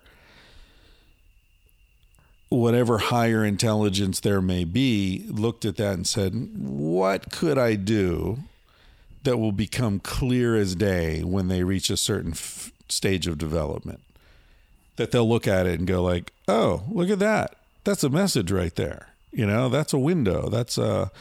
whatever 2.50 2.98
higher 2.98 3.46
intelligence 3.46 4.20
there 4.20 4.42
may 4.42 4.64
be 4.64 5.26
looked 5.30 5.66
at 5.66 5.78
that 5.78 5.94
and 5.94 6.08
said, 6.08 6.34
"What 6.56 7.32
could 7.32 7.58
I 7.58 7.76
do 7.76 8.40
that 9.24 9.38
will 9.38 9.52
become 9.52 10.00
clear 10.00 10.56
as 10.56 10.76
day 10.76 11.24
when 11.24 11.48
they 11.48 11.64
reach 11.64 11.90
a 11.90 11.98
certain 11.98 12.32
f- 12.32 12.72
stage 12.90 13.28
of 13.28 13.38
development?" 13.38 14.02
That 14.96 15.12
they'll 15.12 15.30
look 15.30 15.48
at 15.48 15.68
it 15.68 15.80
and 15.80 15.88
go 15.88 16.04
like, 16.04 16.34
"Oh, 16.48 16.84
look 16.92 17.10
at 17.10 17.20
that. 17.20 17.56
That's 17.84 18.04
a 18.04 18.10
message 18.10 18.52
right 18.52 18.76
there. 18.76 19.10
You 19.32 19.46
know, 19.46 19.70
that's 19.70 19.94
a 19.94 20.00
window. 20.00 20.50
That's 20.50 20.78
a 20.78 21.12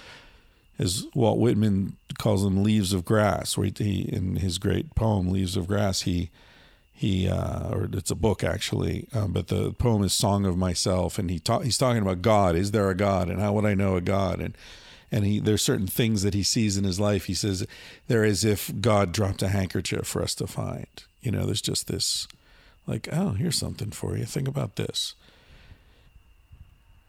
as 0.79 1.07
Walt 1.15 1.39
Whitman 1.39 1.97
calls 2.19 2.45
them 2.45 2.63
leaves 2.63 2.93
of 2.93 3.05
grass, 3.05 3.57
where 3.57 3.67
he, 3.67 3.85
he 3.85 4.01
in 4.03 4.37
his 4.37 4.59
great 4.59 4.95
poem 4.95 5.29
"Leaves 5.29 5.57
of 5.57 5.67
Grass," 5.67 6.03
he 6.03 6.31
he 6.99 7.29
uh, 7.29 7.71
or 7.71 7.89
it's 7.93 8.11
a 8.11 8.17
book 8.17 8.43
actually, 8.43 9.07
um, 9.15 9.33
but 9.33 9.47
the 9.47 9.73
poem 9.73 10.03
is 10.03 10.13
"Song 10.13 10.45
of 10.45 10.59
Myself," 10.59 11.17
and 11.17 11.31
he 11.31 11.39
ta- 11.39 11.61
he's 11.61 11.79
talking 11.79 12.03
about 12.03 12.23
God. 12.23 12.57
Is 12.57 12.73
there 12.73 12.91
a 12.91 12.97
God, 12.97 13.31
and 13.31 13.41
how 13.41 13.53
would 13.53 13.65
I 13.65 13.75
know 13.75 13.95
a 13.95 14.01
God? 14.01 14.41
And 14.41 14.59
and 15.13 15.25
he 15.25 15.39
there's 15.39 15.63
certain 15.63 15.87
things 15.87 16.23
that 16.23 16.35
he 16.35 16.43
sees 16.43 16.77
in 16.77 16.83
his 16.83 16.99
life. 16.99 17.27
He 17.27 17.35
says 17.35 17.65
they're 18.09 18.25
as 18.25 18.45
if 18.45 18.73
God 18.81 19.13
dropped 19.13 19.45
a 19.45 19.49
handkerchief 19.49 20.09
for 20.09 20.23
us 20.23 20.35
to 20.35 20.49
find. 20.49 20.89
You 21.23 21.31
know, 21.31 21.47
there's 21.47 21.63
just 21.63 21.87
this, 21.87 22.27
like, 22.85 23.09
oh, 23.13 23.31
here's 23.31 23.57
something 23.57 23.93
for 23.93 24.17
you. 24.17 24.25
Think 24.25 24.49
about 24.49 24.75
this. 24.75 25.15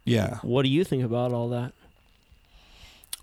Yeah. 0.05 0.37
What 0.43 0.61
do 0.61 0.69
you 0.69 0.83
think 0.83 1.03
about 1.03 1.33
all 1.33 1.49
that? 1.49 1.73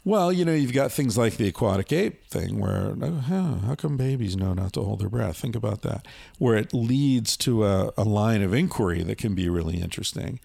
Well, 0.07 0.33
you 0.33 0.45
know, 0.45 0.55
you've 0.55 0.73
got 0.73 0.93
things 0.93 1.19
like 1.19 1.37
the 1.37 1.49
aquatic 1.49 1.93
ape 1.93 2.29
thing 2.29 2.61
where, 2.61 2.95
oh, 3.03 3.61
how 3.67 3.75
come 3.75 3.97
babies 3.97 4.37
know 4.37 4.55
not 4.55 4.75
to 4.75 4.83
hold 4.83 5.01
their 5.01 5.09
breath? 5.09 5.37
Think 5.37 5.57
about 5.57 5.83
that. 5.83 6.07
Where 6.39 6.55
it 6.55 6.73
leads 6.73 7.37
to 7.39 7.65
a, 7.65 7.93
a 7.99 8.05
line 8.05 8.41
of 8.41 8.55
inquiry 8.55 9.03
that 9.03 9.19
can 9.19 9.35
be 9.35 9.49
really 9.49 9.79
interesting. 9.81 10.39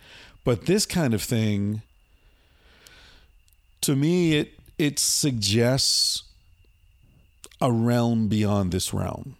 But 0.43 0.65
this 0.65 0.87
kind 0.87 1.13
of 1.13 1.21
thing, 1.21 1.83
to 3.81 3.95
me, 3.95 4.33
it 4.33 4.53
it 4.79 4.97
suggests 4.97 6.23
a 7.61 7.71
realm 7.71 8.29
beyond 8.29 8.71
this 8.71 8.95
realm. 8.95 9.35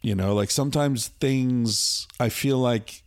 You 0.00 0.14
know, 0.14 0.32
like 0.32 0.52
sometimes 0.52 1.08
things 1.08 2.06
I 2.20 2.28
feel 2.28 2.58
like 2.58 3.02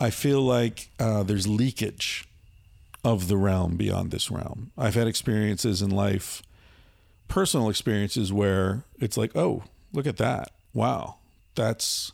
I 0.00 0.10
feel 0.10 0.42
like 0.42 0.90
uh, 0.98 1.22
there's 1.22 1.46
leakage 1.46 2.25
of 3.06 3.28
the 3.28 3.36
realm 3.36 3.76
beyond 3.76 4.10
this 4.10 4.32
realm. 4.32 4.72
I've 4.76 4.96
had 4.96 5.06
experiences 5.06 5.80
in 5.80 5.90
life, 5.90 6.42
personal 7.28 7.70
experiences 7.70 8.32
where 8.32 8.82
it's 8.98 9.16
like, 9.16 9.30
oh, 9.36 9.62
look 9.92 10.08
at 10.08 10.16
that. 10.16 10.50
Wow, 10.74 11.14
that's 11.54 12.10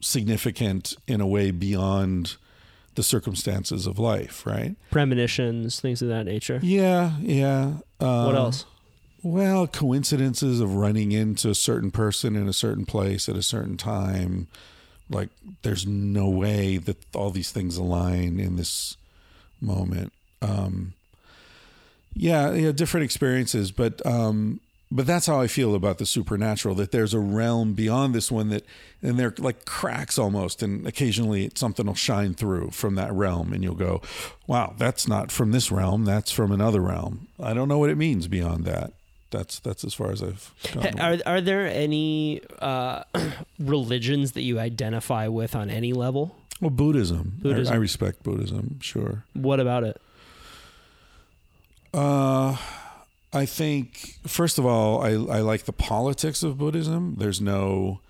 significant 0.00 0.94
in 1.06 1.22
a 1.22 1.26
way 1.26 1.50
beyond 1.50 2.36
the 2.94 3.02
circumstances 3.02 3.86
of 3.86 3.98
life, 3.98 4.44
right? 4.44 4.76
Premonitions, 4.90 5.80
things 5.80 6.02
of 6.02 6.08
that 6.08 6.24
nature. 6.24 6.60
Yeah, 6.62 7.12
yeah. 7.20 7.76
Uh, 7.98 8.24
what 8.24 8.34
else? 8.34 8.66
Well, 9.22 9.66
coincidences 9.66 10.60
of 10.60 10.74
running 10.74 11.12
into 11.12 11.48
a 11.48 11.54
certain 11.54 11.90
person 11.90 12.36
in 12.36 12.48
a 12.48 12.52
certain 12.52 12.84
place 12.84 13.30
at 13.30 13.36
a 13.36 13.42
certain 13.42 13.78
time. 13.78 14.48
Like, 15.08 15.30
there's 15.62 15.86
no 15.86 16.28
way 16.28 16.76
that 16.76 16.98
all 17.14 17.30
these 17.30 17.50
things 17.50 17.78
align 17.78 18.38
in 18.38 18.56
this 18.56 18.98
moment. 19.62 20.12
Um, 20.40 20.94
yeah, 22.14 22.52
yeah, 22.52 22.72
different 22.72 23.04
experiences, 23.04 23.70
but 23.70 24.04
um, 24.04 24.60
but 24.90 25.06
that's 25.06 25.26
how 25.26 25.40
I 25.40 25.46
feel 25.46 25.74
about 25.74 25.96
the 25.96 26.04
supernatural. 26.04 26.74
That 26.74 26.92
there's 26.92 27.14
a 27.14 27.18
realm 27.18 27.72
beyond 27.72 28.14
this 28.14 28.30
one 28.30 28.50
that, 28.50 28.64
and 29.00 29.18
they're 29.18 29.34
like 29.38 29.64
cracks 29.64 30.18
almost, 30.18 30.62
and 30.62 30.86
occasionally 30.86 31.50
something 31.54 31.86
will 31.86 31.94
shine 31.94 32.34
through 32.34 32.70
from 32.72 32.96
that 32.96 33.12
realm, 33.12 33.54
and 33.54 33.62
you'll 33.62 33.74
go, 33.74 34.02
"Wow, 34.46 34.74
that's 34.76 35.08
not 35.08 35.32
from 35.32 35.52
this 35.52 35.72
realm. 35.72 36.04
That's 36.04 36.30
from 36.30 36.52
another 36.52 36.82
realm." 36.82 37.28
I 37.40 37.54
don't 37.54 37.68
know 37.68 37.78
what 37.78 37.90
it 37.90 37.96
means 37.96 38.28
beyond 38.28 38.64
that. 38.66 38.92
That's 39.32 39.58
that's 39.58 39.82
as 39.84 39.94
far 39.94 40.12
as 40.12 40.22
I've. 40.22 40.52
Gone 40.72 41.00
Are 41.00 41.18
are 41.26 41.40
there 41.40 41.66
any 41.66 42.40
uh, 42.60 43.02
religions 43.58 44.32
that 44.32 44.42
you 44.42 44.60
identify 44.60 45.26
with 45.26 45.56
on 45.56 45.68
any 45.70 45.92
level? 45.92 46.36
well, 46.60 46.70
Buddhism. 46.70 47.32
I- 47.38 47.42
Buddhism. 47.42 47.74
I, 47.74 47.76
respect 47.78 48.22
Buddhism. 48.22 48.78
Sure. 48.80 49.24
What 49.32 49.58
about 49.58 49.82
it? 49.84 50.00
Uh, 51.94 52.56
I 53.32 53.46
think 53.46 54.16
first 54.26 54.58
of 54.58 54.66
all, 54.66 55.02
I 55.02 55.10
I 55.10 55.40
like 55.40 55.64
the 55.64 55.72
politics 55.72 56.42
of 56.42 56.58
Buddhism. 56.58 57.16
There's 57.18 57.40
no 57.40 58.00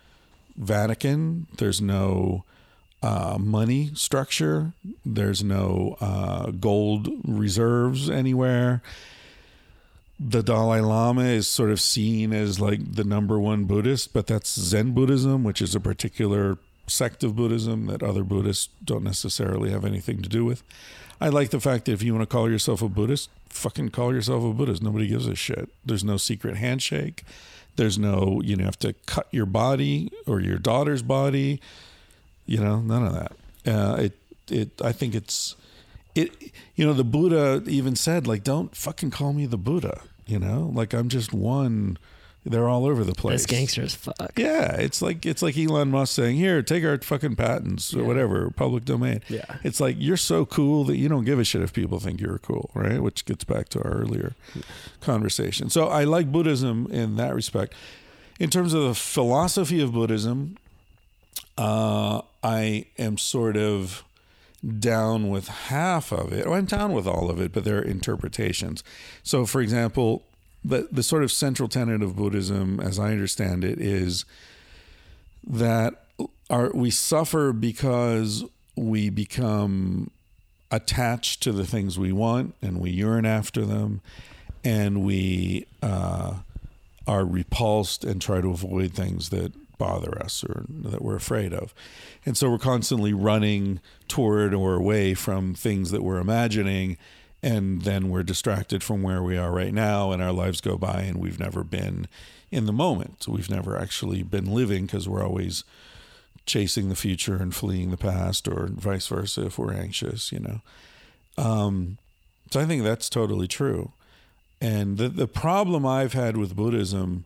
Vatican. 0.57 1.47
There's 1.59 1.81
no 1.81 2.45
uh, 3.03 3.39
money 3.41 3.91
structure. 3.95 4.73
There's 5.05 5.43
no 5.43 5.97
uh, 6.01 6.51
gold 6.51 7.09
reserves 7.25 8.11
anywhere. 8.11 8.83
The 10.25 10.43
Dalai 10.43 10.81
Lama 10.81 11.25
is 11.25 11.49
sort 11.49 11.71
of 11.71 11.81
seen 11.81 12.33
as 12.33 12.61
like 12.61 12.95
the 12.95 13.03
number 13.03 13.41
one 13.41 13.65
Buddhist, 13.65 14.13
but 14.13 14.29
that's 14.29 14.55
Zen 14.59 14.93
Buddhism, 14.93 15.43
which 15.43 15.61
is 15.61 15.75
a 15.75 15.81
particular 15.81 16.59
sect 16.87 17.25
of 17.25 17.35
Buddhism 17.35 17.87
that 17.87 18.03
other 18.03 18.23
Buddhists 18.23 18.69
don't 18.85 19.03
necessarily 19.03 19.71
have 19.71 19.85
anything 19.85 20.23
to 20.23 20.29
do 20.29 20.45
with. 20.45 20.63
I 21.21 21.29
like 21.29 21.51
the 21.51 21.61
fact 21.61 21.87
that 21.87 21.93
if 21.93 22.03
you 22.03 22.15
want 22.15 22.29
to 22.29 22.33
call 22.33 22.49
yourself 22.49 22.83
a 22.83 22.89
Buddhist, 22.89 23.31
fucking 23.49 23.91
call 23.91 24.15
yourself 24.15 24.45
a 24.45 24.53
Buddhist. 24.53 24.83
Nobody 24.83 25.09
gives 25.09 25.27
a 25.27 25.35
shit. 25.35 25.71
There's 25.85 26.05
no 26.05 26.17
secret 26.17 26.57
handshake. 26.57 27.25
There's 27.77 27.99
no, 27.99 28.41
you 28.45 28.57
know, 28.57 28.65
have 28.65 28.79
to 28.81 28.93
cut 29.07 29.27
your 29.33 29.47
body 29.47 30.13
or 30.27 30.41
your 30.41 30.59
daughter's 30.59 31.03
body. 31.03 31.61
You 32.47 32.59
know, 32.59 32.81
none 32.81 33.07
of 33.07 33.13
that. 33.15 33.33
Uh, 33.67 33.97
it, 34.03 34.19
it, 34.51 34.83
I 34.83 34.93
think 34.93 35.15
it's, 35.15 35.57
it, 36.15 36.53
you 36.77 36.87
know, 36.87 36.93
the 36.93 37.05
Buddha 37.05 37.63
even 37.69 37.97
said, 37.97 38.27
like, 38.27 38.45
don't 38.45 38.77
fucking 38.77 39.11
call 39.11 39.33
me 39.33 39.47
the 39.47 39.59
Buddha. 39.59 40.03
You 40.27 40.39
know, 40.39 40.71
like 40.75 40.93
I'm 40.93 41.09
just 41.09 41.33
one. 41.33 41.99
They're 42.45 42.69
all 42.69 42.87
over 42.87 43.05
the 43.05 43.13
place. 43.13 43.43
That's 43.43 43.47
gangster 43.47 43.83
as 43.83 43.95
fuck. 43.95 44.33
Yeah, 44.37 44.75
it's 44.75 45.01
like 45.01 45.25
it's 45.25 45.43
like 45.43 45.57
Elon 45.57 45.91
Musk 45.91 46.15
saying, 46.17 46.37
"Here, 46.37 46.61
take 46.61 46.83
our 46.85 46.99
fucking 46.99 47.37
patents 47.37 47.95
or 47.95 48.03
whatever, 48.03 48.51
public 48.51 48.85
domain." 48.85 49.21
Yeah. 49.29 49.45
it's 49.63 49.79
like 49.79 49.95
you're 49.99 50.17
so 50.17 50.45
cool 50.45 50.83
that 50.85 50.97
you 50.97 51.09
don't 51.09 51.25
give 51.25 51.39
a 51.39 51.45
shit 51.45 51.63
if 51.63 51.73
people 51.73 52.01
think 52.01 52.21
you're 52.21 52.39
cool, 52.39 52.71
right? 52.75 53.01
Which 53.01 53.25
gets 53.27 53.45
back 53.45 53.69
to 53.71 53.83
our 53.85 53.93
earlier 53.93 54.35
conversation. 55.01 55.71
So 55.71 55.87
I 55.87 56.03
like 56.03 56.33
Buddhism 56.33 56.89
in 56.91 57.15
that 57.17 57.33
respect. 57.33 57.75
In 58.41 58.51
terms 58.51 58.75
of 58.75 58.83
the 58.83 58.95
philosophy 58.95 59.81
of 59.81 59.93
Buddhism, 59.93 60.57
uh, 61.57 62.23
I 62.43 62.87
am 62.99 63.19
sort 63.19 63.57
of 63.57 64.03
down 64.79 65.29
with 65.29 65.49
half 65.49 66.13
of 66.13 66.33
it. 66.33 66.47
Well, 66.47 66.55
I'm 66.55 66.67
down 66.67 66.93
with 66.93 67.07
all 67.07 67.31
of 67.31 67.41
it, 67.41 67.53
but 67.53 67.65
there 67.65 67.79
are 67.79 67.83
interpretations. 67.83 68.85
So, 69.23 69.45
for 69.47 69.61
example, 69.61 70.23
the 70.65 70.89
the 70.93 71.03
sort 71.03 71.25
of 71.25 71.33
central 71.33 71.69
tenet 71.69 72.03
of 72.03 72.17
Buddhism, 72.17 72.79
as 72.81 72.99
I 72.99 73.11
understand 73.13 73.65
it, 73.65 73.81
is 73.81 74.25
that 75.45 76.05
our, 76.49 76.71
we 76.73 76.91
suffer 76.91 77.53
because 77.53 78.45
we 78.77 79.11
become 79.11 80.11
attached 80.71 81.43
to 81.43 81.53
the 81.53 81.67
things 81.67 81.99
we 81.99 82.13
want 82.13 82.55
and 82.63 82.79
we 82.79 82.91
yearn 82.91 83.27
after 83.27 83.65
them, 83.65 84.01
and 84.65 85.05
we 85.05 85.67
uh, 85.83 86.35
are 87.07 87.25
repulsed 87.25 88.05
and 88.05 88.23
try 88.23 88.41
to 88.41 88.51
avoid 88.51 88.93
things 88.95 89.31
that 89.31 89.53
bother 89.79 90.21
us 90.23 90.45
or 90.45 90.65
that 90.69 91.03
we're 91.03 91.17
afraid 91.17 91.53
of. 91.53 91.75
And 92.25 92.37
so 92.37 92.51
we're 92.51 92.59
constantly 92.59 93.13
running 93.13 93.81
toward 94.09 94.55
or 94.55 94.75
away 94.75 95.15
from 95.15 95.55
things 95.55 95.91
that 95.91 96.03
we're 96.03 96.21
imagining. 96.21 96.97
And 97.43 97.83
then 97.83 98.09
we're 98.09 98.23
distracted 98.23 98.85
from 98.85 99.03
where 99.03 99.21
we 99.21 99.37
are 99.37 99.51
right 99.51 99.75
now, 99.75 100.13
and 100.13 100.23
our 100.23 100.31
lives 100.31 100.61
go 100.61 100.79
by, 100.79 101.01
and 101.03 101.17
we've 101.17 101.41
never 101.41 101.65
been 101.65 102.07
in 102.53 102.67
the 102.67 102.73
moment. 102.73 103.27
We've 103.27 103.51
never 103.51 103.77
actually 103.77 104.23
been 104.23 104.55
living 104.55 104.87
because 104.87 105.09
we're 105.09 105.25
always 105.25 105.65
chasing 106.47 106.89
the 106.89 106.95
future 106.95 107.35
and 107.35 107.53
fleeing 107.53 107.91
the 107.91 107.97
past, 107.97 108.47
or 108.47 108.69
vice 108.69 109.09
versa 109.09 109.47
if 109.47 109.59
we're 109.59 109.73
anxious, 109.73 110.31
you 110.31 110.39
know. 110.39 110.61
Um, 111.37 111.99
so 112.53 112.61
I 112.61 112.65
think 112.65 112.85
that's 112.85 113.11
totally 113.11 113.49
true. 113.49 113.91
And 114.61 114.97
the, 114.97 115.09
the 115.09 115.27
problem 115.27 115.85
I've 115.85 116.13
had 116.13 116.37
with 116.37 116.55
Buddhism 116.55 117.25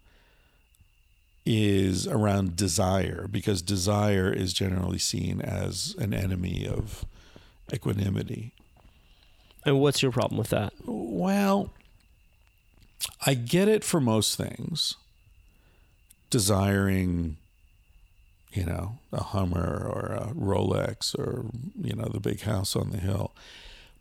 is 1.47 2.09
around 2.09 2.57
desire, 2.57 3.29
because 3.31 3.63
desire 3.63 4.33
is 4.33 4.53
generally 4.53 4.99
seen 4.99 5.41
as 5.41 5.95
an 5.99 6.13
enemy 6.13 6.67
of 6.69 7.05
equanimity. 7.73 8.53
And 9.65 9.81
what's 9.81 10.03
your 10.03 10.13
problem 10.13 10.39
with 10.39 10.51
that? 10.51 10.73
Well, 10.85 11.73
I 13.25 13.35
get 13.35 13.69
it 13.69 13.85
for 13.85 14.01
most 14.01 14.37
things. 14.37 14.97
Desiring, 16.31 17.37
you 18.53 18.65
know, 18.65 18.99
a 19.13 19.23
Hummer 19.23 19.89
or 19.89 20.15
a 20.15 20.35
Rolex 20.35 21.17
or, 21.17 21.47
you 21.81 21.95
know, 21.95 22.09
the 22.13 22.21
big 22.21 22.43
house 22.43 22.75
on 22.75 22.91
the 22.91 22.99
hill. 22.99 23.33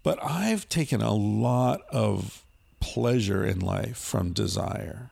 But 0.02 0.24
I've 0.24 0.68
taken 0.70 1.02
a 1.02 1.14
lot 1.14 1.82
of 1.92 2.44
pleasure 2.80 3.46
in 3.46 3.60
life 3.60 3.98
from 3.98 4.34
desire 4.34 5.12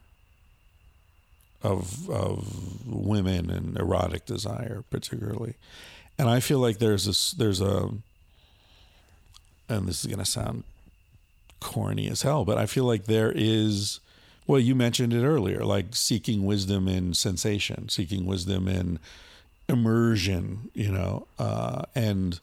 of 1.64 2.10
of 2.10 2.86
women 2.86 3.50
and 3.50 3.78
erotic 3.78 4.26
desire 4.26 4.84
particularly. 4.90 5.56
And 6.18 6.30
I 6.30 6.40
feel 6.40 6.60
like 6.60 6.78
there's 6.78 7.06
this 7.06 7.32
there's 7.32 7.62
a 7.62 7.90
and 9.70 9.88
this 9.88 10.06
is 10.06 10.16
to 10.16 10.26
sound 10.26 10.64
corny 11.60 12.10
as 12.10 12.22
hell, 12.22 12.46
but 12.46 12.58
I 12.58 12.66
feel 12.66 12.84
like 12.84 13.06
there 13.06 13.32
is, 13.34 14.00
well, 14.46 14.60
you 14.60 14.76
mentioned 14.76 15.14
it 15.14 15.26
earlier, 15.26 15.64
like 15.64 15.96
seeking 15.96 16.46
wisdom 16.46 16.88
in 16.88 17.14
sensation, 17.14 17.90
seeking 17.90 18.26
wisdom 18.26 18.68
in 18.68 19.00
immersion, 19.70 20.70
you 20.74 20.92
know, 20.92 21.26
uh, 21.40 21.84
and 21.96 22.40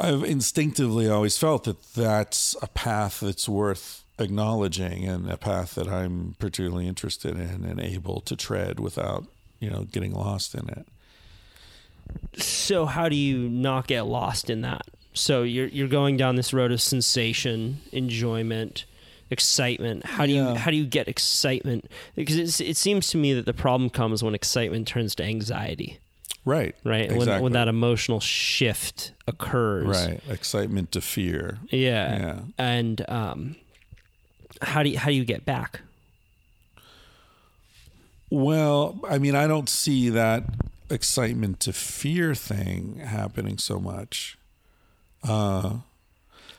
I've 0.00 0.24
instinctively 0.24 1.08
always 1.08 1.36
felt 1.36 1.64
that 1.64 1.92
that's 1.92 2.56
a 2.62 2.68
path 2.68 3.20
that's 3.20 3.48
worth 3.48 4.02
acknowledging 4.18 5.04
and 5.04 5.30
a 5.30 5.36
path 5.36 5.74
that 5.76 5.88
I'm 5.88 6.34
particularly 6.38 6.86
interested 6.88 7.32
in 7.36 7.64
and 7.64 7.80
able 7.80 8.20
to 8.22 8.34
tread 8.36 8.80
without, 8.80 9.24
you 9.60 9.70
know, 9.70 9.84
getting 9.84 10.12
lost 10.12 10.54
in 10.54 10.68
it. 10.68 10.86
So 12.36 12.86
how 12.86 13.08
do 13.08 13.16
you 13.16 13.48
not 13.48 13.86
get 13.86 14.02
lost 14.06 14.48
in 14.50 14.62
that 14.62 14.82
So 15.14 15.42
you're 15.42 15.66
you're 15.68 15.88
going 15.88 16.16
down 16.16 16.36
this 16.36 16.52
road 16.52 16.72
of 16.72 16.80
sensation, 16.80 17.80
enjoyment, 17.92 18.84
excitement. 19.30 20.04
How 20.06 20.26
do 20.26 20.32
you 20.32 20.54
how 20.54 20.70
do 20.70 20.76
you 20.76 20.86
get 20.86 21.08
excitement? 21.08 21.90
Because 22.16 22.36
it's, 22.36 22.60
it 22.60 22.76
seems 22.76 23.08
to 23.10 23.18
me 23.18 23.34
that 23.34 23.46
the 23.46 23.52
problem 23.54 23.90
comes 23.90 24.22
when 24.22 24.34
excitement 24.34 24.88
turns 24.88 25.14
to 25.16 25.24
anxiety, 25.24 25.98
Right. 26.44 26.74
right? 26.84 27.08
When 27.10 27.18
Exactly. 27.18 27.42
when 27.42 27.52
that 27.52 27.68
emotional 27.68 28.20
shift 28.20 29.12
occurs, 29.26 29.86
right. 30.06 30.20
Excitement 30.30 30.92
to 30.92 31.00
fear. 31.00 31.58
Yeah. 31.70 32.18
Yeah. 32.18 32.38
And 32.56 33.04
um, 33.08 33.56
how 34.62 34.82
do 34.82 34.90
you, 34.90 34.98
how 34.98 35.08
do 35.08 35.14
you 35.14 35.24
get 35.24 35.44
back? 35.44 35.80
Well, 38.30 39.00
I 39.08 39.18
mean, 39.18 39.34
I 39.34 39.46
don't 39.46 39.68
see 39.68 40.10
that 40.10 40.44
excitement 40.90 41.60
to 41.60 41.72
fear 41.72 42.34
thing 42.34 42.98
happening 42.98 43.58
so 43.58 43.78
much. 43.78 44.36
Uh, 45.22 45.78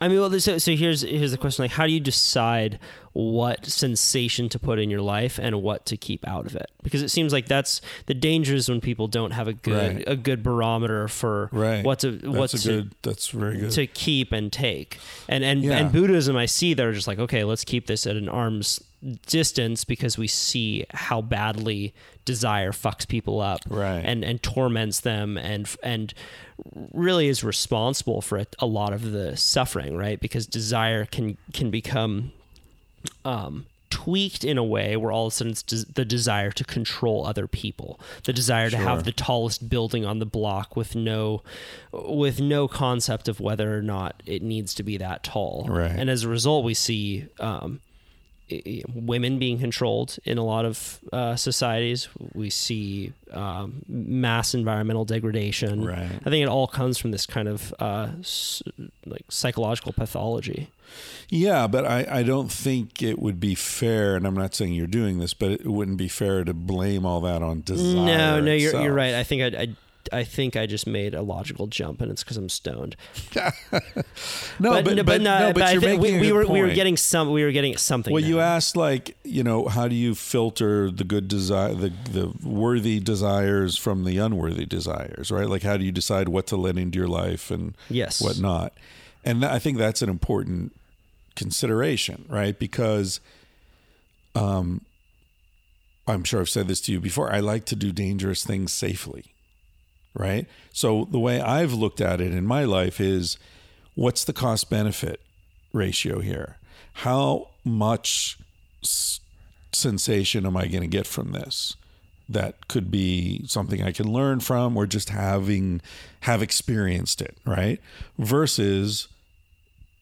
I 0.02 0.08
mean, 0.08 0.18
well, 0.18 0.40
so, 0.40 0.56
so 0.58 0.74
here's 0.74 1.02
here's 1.02 1.30
the 1.32 1.36
question: 1.38 1.62
like, 1.64 1.72
how 1.72 1.86
do 1.86 1.92
you 1.92 2.00
decide 2.00 2.78
what 3.12 3.66
sensation 3.66 4.48
to 4.48 4.58
put 4.58 4.78
in 4.78 4.88
your 4.88 5.00
life 5.02 5.38
and 5.38 5.60
what 5.62 5.84
to 5.86 5.96
keep 5.96 6.26
out 6.26 6.46
of 6.46 6.56
it? 6.56 6.70
Because 6.82 7.02
it 7.02 7.10
seems 7.10 7.32
like 7.32 7.46
that's 7.46 7.82
the 8.06 8.14
danger 8.14 8.54
is 8.54 8.68
when 8.68 8.80
people 8.80 9.08
don't 9.08 9.32
have 9.32 9.46
a 9.48 9.52
good 9.52 9.96
Right. 9.96 10.04
a 10.06 10.16
good 10.16 10.42
barometer 10.42 11.06
for 11.08 11.50
right. 11.52 11.84
what 11.84 11.98
to 12.00 12.12
what 12.24 12.54
a 12.54 12.58
to 12.58 12.68
good. 12.68 12.94
That's 13.02 13.28
very 13.28 13.58
good. 13.58 13.72
to 13.72 13.86
keep 13.86 14.32
and 14.32 14.50
take. 14.50 14.98
And 15.28 15.44
and 15.44 15.62
Yeah. 15.62 15.76
and 15.78 15.92
Buddhism, 15.92 16.34
I 16.36 16.46
see 16.46 16.72
they're 16.72 16.92
just 16.92 17.06
like, 17.06 17.18
okay, 17.18 17.44
let's 17.44 17.64
keep 17.64 17.86
this 17.86 18.06
at 18.06 18.16
an 18.16 18.28
arm's 18.28 18.80
distance 19.26 19.84
because 19.84 20.18
we 20.18 20.26
see 20.26 20.84
how 20.92 21.20
badly 21.22 21.94
desire 22.24 22.70
fucks 22.72 23.06
people 23.08 23.40
up, 23.40 23.60
Right. 23.68 24.02
And 24.04 24.24
and 24.24 24.42
torments 24.42 25.00
them, 25.00 25.36
and 25.38 25.68
and 25.82 26.12
really 26.92 27.28
is 27.28 27.42
responsible 27.42 28.20
for 28.20 28.38
a, 28.38 28.46
a 28.58 28.66
lot 28.66 28.92
of 28.92 29.12
the 29.12 29.36
suffering, 29.36 29.96
right? 29.96 30.20
Because 30.20 30.46
desire 30.46 31.06
can 31.06 31.38
can 31.54 31.70
become 31.70 32.32
um, 33.24 33.66
tweaked 33.88 34.44
in 34.44 34.58
a 34.58 34.62
way 34.64 34.96
where 34.96 35.10
all 35.10 35.26
of 35.26 35.32
a 35.32 35.34
sudden 35.36 35.52
it's 35.52 35.62
des- 35.62 35.90
the 35.92 36.04
desire 36.04 36.50
to 36.52 36.62
control 36.64 37.26
other 37.26 37.46
people, 37.48 37.98
the 38.24 38.32
desire 38.32 38.68
to 38.70 38.76
Sure. 38.76 38.84
have 38.86 39.04
the 39.04 39.12
tallest 39.12 39.68
building 39.70 40.04
on 40.04 40.18
the 40.18 40.26
block 40.26 40.76
with 40.76 40.94
no 40.94 41.42
with 41.92 42.40
no 42.40 42.68
concept 42.68 43.28
of 43.28 43.40
whether 43.40 43.76
or 43.76 43.82
not 43.82 44.22
it 44.26 44.42
needs 44.42 44.74
to 44.74 44.82
be 44.82 44.96
that 44.98 45.22
tall. 45.24 45.66
Right. 45.68 45.90
And 45.90 46.10
as 46.10 46.24
a 46.24 46.28
result, 46.28 46.64
we 46.64 46.74
see 46.74 47.26
um, 47.40 47.80
women 48.94 49.38
being 49.38 49.58
controlled 49.58 50.18
in 50.24 50.38
a 50.38 50.44
lot 50.44 50.64
of 50.64 51.00
uh, 51.12 51.36
societies. 51.36 52.08
We 52.34 52.50
see 52.50 53.12
um, 53.32 53.82
mass 53.88 54.54
environmental 54.54 55.04
degradation. 55.04 55.84
Right. 55.84 56.10
I 56.24 56.30
think 56.30 56.42
it 56.42 56.48
all 56.48 56.66
comes 56.66 56.98
from 56.98 57.10
this 57.10 57.26
kind 57.26 57.48
of 57.48 57.72
uh, 57.78 58.08
s- 58.20 58.62
like 59.06 59.24
psychological 59.28 59.92
pathology. 59.92 60.68
Yeah, 61.28 61.66
but 61.68 61.84
I, 61.86 62.06
I 62.10 62.22
don't 62.24 62.50
think 62.50 63.02
it 63.02 63.20
would 63.20 63.38
be 63.38 63.54
fair, 63.54 64.16
and 64.16 64.26
I'm 64.26 64.34
not 64.34 64.54
saying 64.54 64.72
you're 64.74 64.88
doing 64.88 65.18
this, 65.20 65.34
but 65.34 65.52
it 65.52 65.66
wouldn't 65.66 65.98
be 65.98 66.08
fair 66.08 66.42
to 66.44 66.52
blame 66.52 67.06
all 67.06 67.20
that 67.20 67.42
on 67.42 67.62
desire. 67.62 67.94
No, 67.94 68.40
no, 68.40 68.52
you're 68.52 68.68
itself. 68.70 68.84
you're 68.84 68.94
right. 68.94 69.14
I 69.14 69.22
think 69.22 69.54
I, 69.54 69.60
I 69.62 69.68
I 70.12 70.24
think 70.24 70.56
I 70.56 70.66
just 70.66 70.86
made 70.86 71.14
a 71.14 71.22
logical 71.22 71.66
jump, 71.66 72.00
and 72.00 72.10
it's 72.10 72.22
because 72.24 72.36
I'm 72.36 72.48
stoned. 72.48 72.96
No, 74.58 74.82
but, 74.82 74.94
no, 74.96 75.02
but, 75.02 75.20
no, 75.22 75.38
no, 75.38 75.52
but 75.52 75.62
I 75.62 75.72
you're 75.72 75.80
making 75.80 76.00
we, 76.00 76.20
we 76.20 76.32
were 76.32 76.46
we 76.46 76.60
were 76.60 76.70
getting 76.74 76.96
some 76.96 77.30
we 77.32 77.42
were 77.44 77.52
getting 77.52 77.76
something. 77.76 78.12
Well, 78.12 78.22
you 78.22 78.40
asked 78.40 78.76
like, 78.76 79.16
you 79.24 79.42
know, 79.42 79.66
how 79.68 79.88
do 79.88 79.94
you 79.94 80.14
filter 80.14 80.90
the 80.90 81.04
good 81.04 81.28
desire, 81.28 81.72
the 81.74 81.92
the 82.10 82.32
worthy 82.44 83.00
desires 83.00 83.78
from 83.78 84.04
the 84.04 84.18
unworthy 84.18 84.66
desires, 84.66 85.30
right? 85.30 85.48
Like, 85.48 85.62
how 85.62 85.76
do 85.76 85.84
you 85.84 85.92
decide 85.92 86.28
what 86.28 86.46
to 86.48 86.56
let 86.56 86.76
into 86.76 86.98
your 86.98 87.08
life 87.08 87.50
and 87.50 87.74
Yes. 87.88 88.20
what 88.20 88.38
not? 88.38 88.74
And 89.24 89.44
I 89.44 89.58
think 89.58 89.78
that's 89.78 90.02
an 90.02 90.08
important 90.10 90.74
consideration, 91.36 92.26
right? 92.28 92.58
Because, 92.58 93.20
um, 94.34 94.82
I'm 96.06 96.24
sure 96.24 96.40
I've 96.40 96.48
said 96.48 96.68
this 96.68 96.80
to 96.82 96.92
you 96.92 97.00
before. 97.00 97.32
I 97.32 97.40
like 97.40 97.64
to 97.66 97.76
do 97.76 97.92
dangerous 97.92 98.44
things 98.44 98.72
safely, 98.72 99.26
right? 100.14 100.46
So 100.72 101.06
the 101.10 101.18
way 101.18 101.40
I've 101.40 101.72
looked 101.72 102.00
at 102.00 102.20
it 102.20 102.32
in 102.32 102.46
my 102.46 102.64
life 102.64 103.00
is, 103.00 103.38
what's 103.94 104.24
the 104.24 104.32
cost 104.32 104.70
benefit 104.70 105.20
ratio 105.72 106.20
here? 106.20 106.56
How 106.94 107.48
much 107.64 108.38
s- 108.82 109.20
sensation 109.72 110.46
am 110.46 110.56
I 110.56 110.66
going 110.66 110.82
to 110.82 110.86
get 110.88 111.06
from 111.06 111.32
this? 111.32 111.76
That 112.28 112.68
could 112.68 112.90
be 112.90 113.44
something 113.46 113.82
I 113.82 113.90
can 113.92 114.12
learn 114.12 114.38
from, 114.40 114.76
or 114.76 114.86
just 114.86 115.10
having 115.10 115.80
have 116.20 116.42
experienced 116.42 117.20
it, 117.20 117.36
right? 117.44 117.80
Versus 118.18 119.08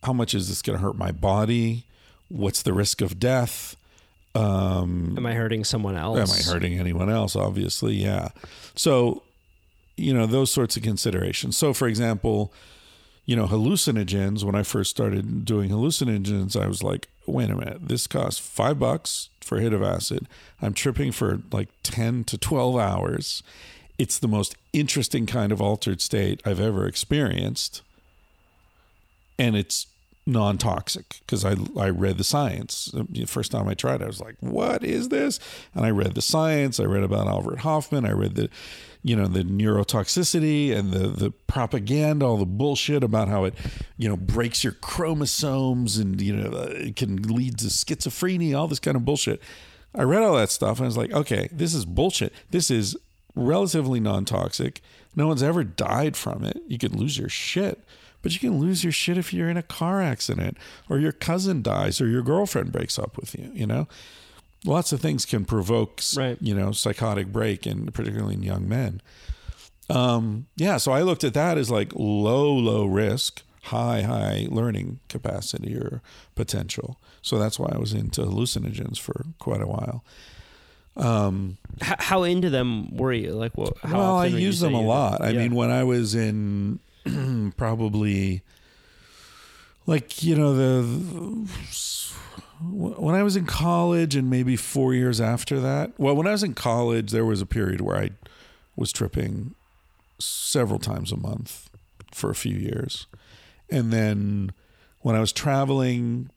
how 0.02 0.12
much 0.12 0.34
is 0.34 0.48
this 0.48 0.60
going 0.62 0.78
to 0.78 0.82
hurt 0.84 0.96
my 0.96 1.10
body? 1.10 1.84
What's 2.28 2.60
the 2.62 2.74
risk 2.74 3.00
of 3.00 3.18
death? 3.18 3.76
Um, 4.34 5.14
Am 5.16 5.24
I 5.24 5.32
hurting 5.34 5.64
someone 5.64 5.96
else? 5.96 6.18
Am 6.18 6.28
I 6.28 6.54
hurting 6.54 6.78
anyone 6.78 7.08
else? 7.08 7.34
Obviously, 7.34 7.94
yeah. 7.94 8.28
So, 8.74 9.22
you 9.98 10.14
know, 10.14 10.26
those 10.26 10.50
sorts 10.50 10.76
of 10.76 10.82
considerations. 10.82 11.56
So, 11.56 11.72
for 11.72 11.88
example, 11.88 12.52
you 13.26 13.36
know, 13.36 13.46
hallucinogens, 13.46 14.42
when 14.42 14.54
I 14.54 14.62
first 14.62 14.90
started 14.90 15.44
doing 15.44 15.70
hallucinogens, 15.70 16.58
I 16.58 16.66
was 16.66 16.82
like, 16.82 17.08
wait 17.26 17.50
a 17.50 17.54
minute, 17.54 17.88
this 17.88 18.06
costs 18.06 18.40
five 18.40 18.78
bucks 18.78 19.28
for 19.42 19.58
a 19.58 19.60
hit 19.60 19.74
of 19.74 19.82
acid. 19.82 20.26
I'm 20.62 20.72
tripping 20.72 21.12
for 21.12 21.40
like 21.52 21.68
10 21.82 22.24
to 22.24 22.38
12 22.38 22.76
hours. 22.78 23.42
It's 23.98 24.18
the 24.18 24.28
most 24.28 24.54
interesting 24.72 25.26
kind 25.26 25.52
of 25.52 25.60
altered 25.60 26.00
state 26.00 26.40
I've 26.44 26.60
ever 26.60 26.86
experienced. 26.86 27.82
And 29.38 29.56
it's 29.56 29.86
non 30.28 30.58
toxic 30.58 31.20
because 31.20 31.44
I, 31.44 31.56
I 31.76 31.88
read 31.88 32.18
the 32.18 32.24
science. 32.24 32.92
The 32.92 33.24
first 33.24 33.50
time 33.50 33.66
I 33.66 33.74
tried 33.74 34.02
it, 34.02 34.04
I 34.04 34.08
was 34.08 34.20
like, 34.20 34.36
what 34.40 34.84
is 34.84 35.08
this? 35.08 35.40
And 35.74 35.86
I 35.86 35.90
read 35.90 36.14
the 36.14 36.22
science. 36.22 36.78
I 36.78 36.84
read 36.84 37.02
about 37.02 37.26
Albert 37.26 37.60
Hofmann. 37.60 38.04
I 38.04 38.12
read 38.12 38.34
the, 38.34 38.50
you 39.02 39.16
know, 39.16 39.26
the 39.26 39.42
neurotoxicity 39.42 40.76
and 40.76 40.92
the, 40.92 41.08
the 41.08 41.30
propaganda, 41.30 42.26
all 42.26 42.36
the 42.36 42.44
bullshit 42.44 43.02
about 43.02 43.28
how 43.28 43.44
it, 43.44 43.54
you 43.96 44.06
know, 44.06 44.18
breaks 44.18 44.62
your 44.62 44.74
chromosomes 44.74 45.96
and, 45.96 46.20
you 46.20 46.36
know, 46.36 46.50
it 46.52 46.94
can 46.94 47.22
lead 47.22 47.58
to 47.60 47.66
schizophrenia, 47.66 48.56
all 48.56 48.68
this 48.68 48.80
kind 48.80 48.98
of 48.98 49.06
bullshit. 49.06 49.40
I 49.94 50.02
read 50.02 50.22
all 50.22 50.36
that 50.36 50.50
stuff 50.50 50.76
and 50.76 50.84
I 50.84 50.88
was 50.88 50.98
like, 50.98 51.12
okay, 51.12 51.48
this 51.50 51.72
is 51.72 51.86
bullshit. 51.86 52.34
This 52.50 52.70
is 52.70 52.96
relatively 53.34 53.98
non 53.98 54.26
toxic. 54.26 54.82
No 55.16 55.26
one's 55.26 55.42
ever 55.42 55.64
died 55.64 56.18
from 56.18 56.44
it. 56.44 56.62
You 56.68 56.76
could 56.76 56.94
lose 56.94 57.16
your 57.16 57.30
shit, 57.30 57.82
but 58.22 58.32
you 58.32 58.40
can 58.40 58.58
lose 58.58 58.82
your 58.84 58.92
shit 58.92 59.16
if 59.18 59.32
you're 59.32 59.48
in 59.50 59.56
a 59.56 59.62
car 59.62 60.02
accident 60.02 60.56
or 60.88 60.98
your 60.98 61.12
cousin 61.12 61.62
dies 61.62 62.00
or 62.00 62.08
your 62.08 62.22
girlfriend 62.22 62.72
breaks 62.72 62.98
up 62.98 63.16
with 63.16 63.34
you, 63.38 63.50
you 63.54 63.66
know? 63.66 63.86
Lots 64.64 64.90
of 64.92 65.00
things 65.00 65.24
can 65.24 65.44
provoke, 65.44 66.02
Right. 66.16 66.36
you 66.40 66.54
know, 66.54 66.72
psychotic 66.72 67.28
break, 67.32 67.64
and 67.64 67.94
particularly 67.94 68.34
in 68.34 68.42
young 68.42 68.68
men. 68.68 69.00
Um, 69.88 70.46
yeah, 70.56 70.76
so 70.78 70.92
I 70.92 71.02
looked 71.02 71.22
at 71.24 71.32
that 71.34 71.56
as 71.56 71.70
like 71.70 71.92
low, 71.94 72.52
low 72.52 72.84
risk, 72.84 73.42
high, 73.62 74.02
high 74.02 74.48
learning 74.50 74.98
capacity 75.08 75.76
or 75.76 76.02
potential. 76.34 76.98
So 77.22 77.38
that's 77.38 77.58
why 77.58 77.70
I 77.72 77.78
was 77.78 77.92
into 77.92 78.22
hallucinogens 78.22 78.98
for 78.98 79.26
quite 79.38 79.62
a 79.62 79.66
while. 79.66 80.04
Um, 80.96 81.58
H- 81.80 81.94
how 82.00 82.24
into 82.24 82.50
them 82.50 82.96
were 82.96 83.12
you? 83.12 83.32
Like, 83.32 83.56
what? 83.56 83.78
How 83.82 83.98
well, 83.98 84.16
I 84.16 84.26
use 84.26 84.60
them 84.60 84.74
a 84.74 84.80
lot. 84.80 85.20
I 85.22 85.30
Yeah. 85.30 85.42
mean, 85.42 85.54
when 85.54 85.70
I 85.70 85.84
was 85.84 86.14
in 86.14 86.80
probably 87.56 88.42
like 89.86 90.22
you 90.22 90.36
know 90.36 90.54
the 90.54 91.48
when 92.60 93.14
I 93.14 93.22
was 93.22 93.36
in 93.36 93.46
college 93.46 94.16
and 94.16 94.28
maybe 94.28 94.56
four 94.56 94.92
years 94.92 95.20
after 95.20 95.60
that. 95.60 95.92
Well, 95.96 96.14
when 96.16 96.26
I 96.26 96.32
was 96.32 96.42
in 96.42 96.54
college, 96.54 97.12
there 97.12 97.24
was 97.24 97.40
a 97.40 97.46
period 97.46 97.80
where 97.80 97.96
I 97.96 98.10
was 98.76 98.92
tripping 98.92 99.54
several 100.18 100.78
times 100.78 101.12
a 101.12 101.16
month 101.16 101.70
for 102.12 102.30
a 102.30 102.34
few 102.34 102.56
years, 102.56 103.06
and 103.70 103.92
then 103.92 104.52
when 105.00 105.16
I 105.16 105.20
was 105.20 105.32
traveling. 105.32 106.30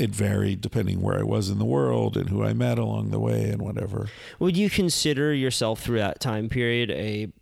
It 0.00 0.10
varied 0.10 0.60
depending 0.60 1.02
where 1.02 1.18
I 1.18 1.24
was 1.24 1.50
in 1.50 1.58
the 1.58 1.64
world 1.64 2.16
and 2.16 2.28
who 2.28 2.44
I 2.44 2.52
met 2.52 2.78
along 2.78 3.10
the 3.10 3.18
way 3.18 3.50
and 3.50 3.60
whatever. 3.60 4.06
Would 4.38 4.56
you 4.56 4.70
consider 4.70 5.34
yourself 5.34 5.80
through 5.80 5.98
that 5.98 6.20
time 6.20 6.48
period 6.48 6.92
a, 6.92 7.32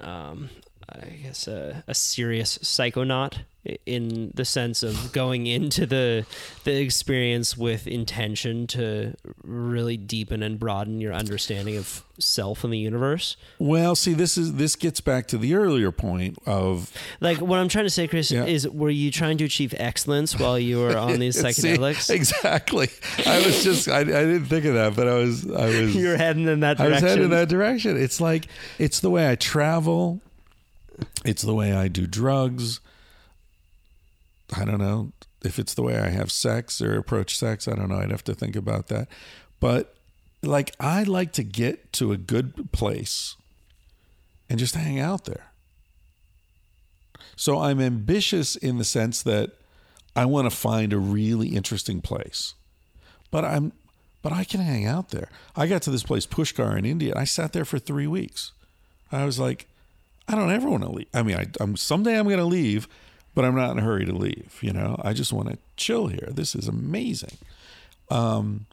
um, 0.00 0.48
I 0.90 1.18
guess 1.22 1.46
a, 1.46 1.84
a 1.86 1.94
serious 1.94 2.58
psychonaut 2.58 3.38
in 3.84 4.30
the 4.34 4.46
sense 4.46 4.82
of 4.82 5.12
going 5.12 5.46
into 5.46 5.84
the 5.84 6.24
the 6.64 6.80
experience 6.80 7.56
with 7.58 7.86
intention 7.86 8.66
to 8.68 9.14
really 9.42 9.98
deepen 9.98 10.42
and 10.42 10.58
broaden 10.58 11.00
your 11.00 11.12
understanding 11.12 11.76
of 11.76 12.02
self 12.18 12.64
and 12.64 12.72
the 12.72 12.78
universe? 12.78 13.36
Well, 13.58 13.94
see, 13.94 14.14
this 14.14 14.38
is 14.38 14.54
this 14.54 14.76
gets 14.76 15.02
back 15.02 15.26
to 15.28 15.36
the 15.38 15.54
earlier 15.54 15.92
point 15.92 16.38
of 16.46 16.90
Like 17.20 17.38
what 17.42 17.58
I'm 17.58 17.68
trying 17.68 17.84
to 17.84 17.90
say, 17.90 18.08
Chris, 18.08 18.30
Yeah. 18.30 18.46
is 18.46 18.66
were 18.66 18.88
you 18.88 19.10
trying 19.10 19.36
to 19.38 19.44
achieve 19.44 19.74
excellence 19.76 20.38
while 20.38 20.58
you 20.58 20.78
were 20.78 20.96
on 20.96 21.18
these 21.18 21.36
See, 21.40 21.42
psychedelics? 21.48 22.08
exactly. 22.08 22.88
I 23.26 23.44
was 23.44 23.62
just 23.62 23.88
I, 23.88 24.00
I 24.00 24.04
didn't 24.04 24.46
think 24.46 24.64
of 24.64 24.72
that, 24.74 24.96
but 24.96 25.06
I 25.06 25.14
was 25.14 25.44
I 25.50 25.66
was 25.82 25.94
you 25.94 26.08
were 26.08 26.16
heading 26.16 26.48
in 26.48 26.60
that 26.60 26.78
direction. 26.78 26.92
I 26.92 26.96
was 26.96 27.02
heading 27.02 27.24
in 27.24 27.30
that 27.32 27.50
direction. 27.50 28.00
It's 28.02 28.20
like 28.20 28.46
it's 28.78 29.00
the 29.00 29.10
way 29.10 29.30
I 29.30 29.34
travel. 29.34 30.22
It's 31.24 31.42
the 31.42 31.54
way 31.54 31.72
I 31.72 31.88
do 31.88 32.06
drugs. 32.06 32.80
I 34.56 34.64
don't 34.64 34.78
know 34.78 35.12
if 35.44 35.58
it's 35.58 35.74
the 35.74 35.82
way 35.82 35.98
I 35.98 36.08
have 36.08 36.32
sex 36.32 36.80
or 36.80 36.96
approach 36.98 37.36
sex. 37.36 37.68
I 37.68 37.74
don't 37.74 37.88
know. 37.88 37.98
I'd 37.98 38.10
have 38.10 38.24
to 38.24 38.34
think 38.34 38.56
about 38.56 38.88
that. 38.88 39.08
But 39.60 39.94
like, 40.42 40.74
I 40.80 41.02
like 41.02 41.32
to 41.32 41.42
get 41.42 41.92
to 41.94 42.12
a 42.12 42.16
good 42.16 42.72
place 42.72 43.36
and 44.48 44.58
just 44.58 44.74
hang 44.74 44.98
out 44.98 45.24
there. 45.26 45.52
So 47.36 47.60
I'm 47.60 47.80
ambitious 47.80 48.56
in 48.56 48.78
the 48.78 48.84
sense 48.84 49.22
that 49.22 49.52
I 50.16 50.24
want 50.24 50.50
to 50.50 50.56
find 50.56 50.92
a 50.92 50.98
really 50.98 51.48
interesting 51.48 52.00
place. 52.00 52.54
But 53.30 53.44
I'm 53.44 53.72
but 54.20 54.32
I 54.32 54.42
can 54.42 54.60
hang 54.60 54.84
out 54.84 55.10
there. 55.10 55.28
I 55.54 55.68
got 55.68 55.82
to 55.82 55.92
this 55.92 56.02
place 56.02 56.26
Pushkar 56.26 56.76
in 56.76 56.84
India. 56.84 57.12
I 57.14 57.22
sat 57.22 57.52
there 57.52 57.64
for 57.64 57.78
3 57.78 58.08
weeks. 58.08 58.50
I 59.12 59.24
was 59.24 59.38
like 59.38 59.67
I 60.28 60.34
don't 60.34 60.52
ever 60.52 60.68
want 60.68 60.82
to 60.82 60.90
leave. 60.90 61.08
I 61.14 61.22
mean, 61.22 61.36
I, 61.36 61.46
I'm 61.58 61.76
someday 61.76 62.18
I'm 62.18 62.26
going 62.26 62.38
to 62.38 62.44
leave, 62.44 62.86
but 63.34 63.44
I'm 63.44 63.54
not 63.54 63.70
in 63.72 63.78
a 63.78 63.82
hurry 63.82 64.04
to 64.04 64.12
leave. 64.12 64.58
You 64.60 64.72
know, 64.72 65.00
I 65.02 65.14
just 65.14 65.32
want 65.32 65.48
to 65.48 65.58
chill 65.76 66.08
here. 66.08 66.28
This 66.30 66.54
is 66.54 66.68
amazing. 66.68 67.38
Um, 68.10 68.66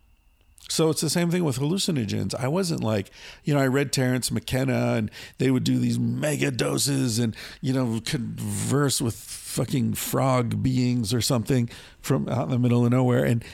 so 0.67 0.89
it's 0.89 1.01
the 1.01 1.09
same 1.09 1.29
thing 1.29 1.43
with 1.43 1.59
hallucinogens. 1.59 2.33
I 2.35 2.47
wasn't 2.47 2.83
like, 2.83 3.11
you 3.43 3.53
know, 3.53 3.59
I 3.59 3.67
read 3.67 3.93
Terence 3.93 4.31
McKenna 4.31 4.95
and 4.95 5.11
they 5.37 5.51
would 5.51 5.63
do 5.63 5.77
these 5.77 5.99
mega 5.99 6.51
doses 6.51 7.19
and, 7.19 7.35
you 7.61 7.71
know, 7.71 8.01
converse 8.03 8.99
with 8.99 9.15
fucking 9.15 9.93
frog 9.93 10.63
beings 10.63 11.13
or 11.13 11.21
something 11.21 11.69
from 12.01 12.27
out 12.27 12.45
in 12.45 12.49
the 12.49 12.59
middle 12.59 12.83
of 12.83 12.91
nowhere. 12.91 13.23
And 13.23 13.45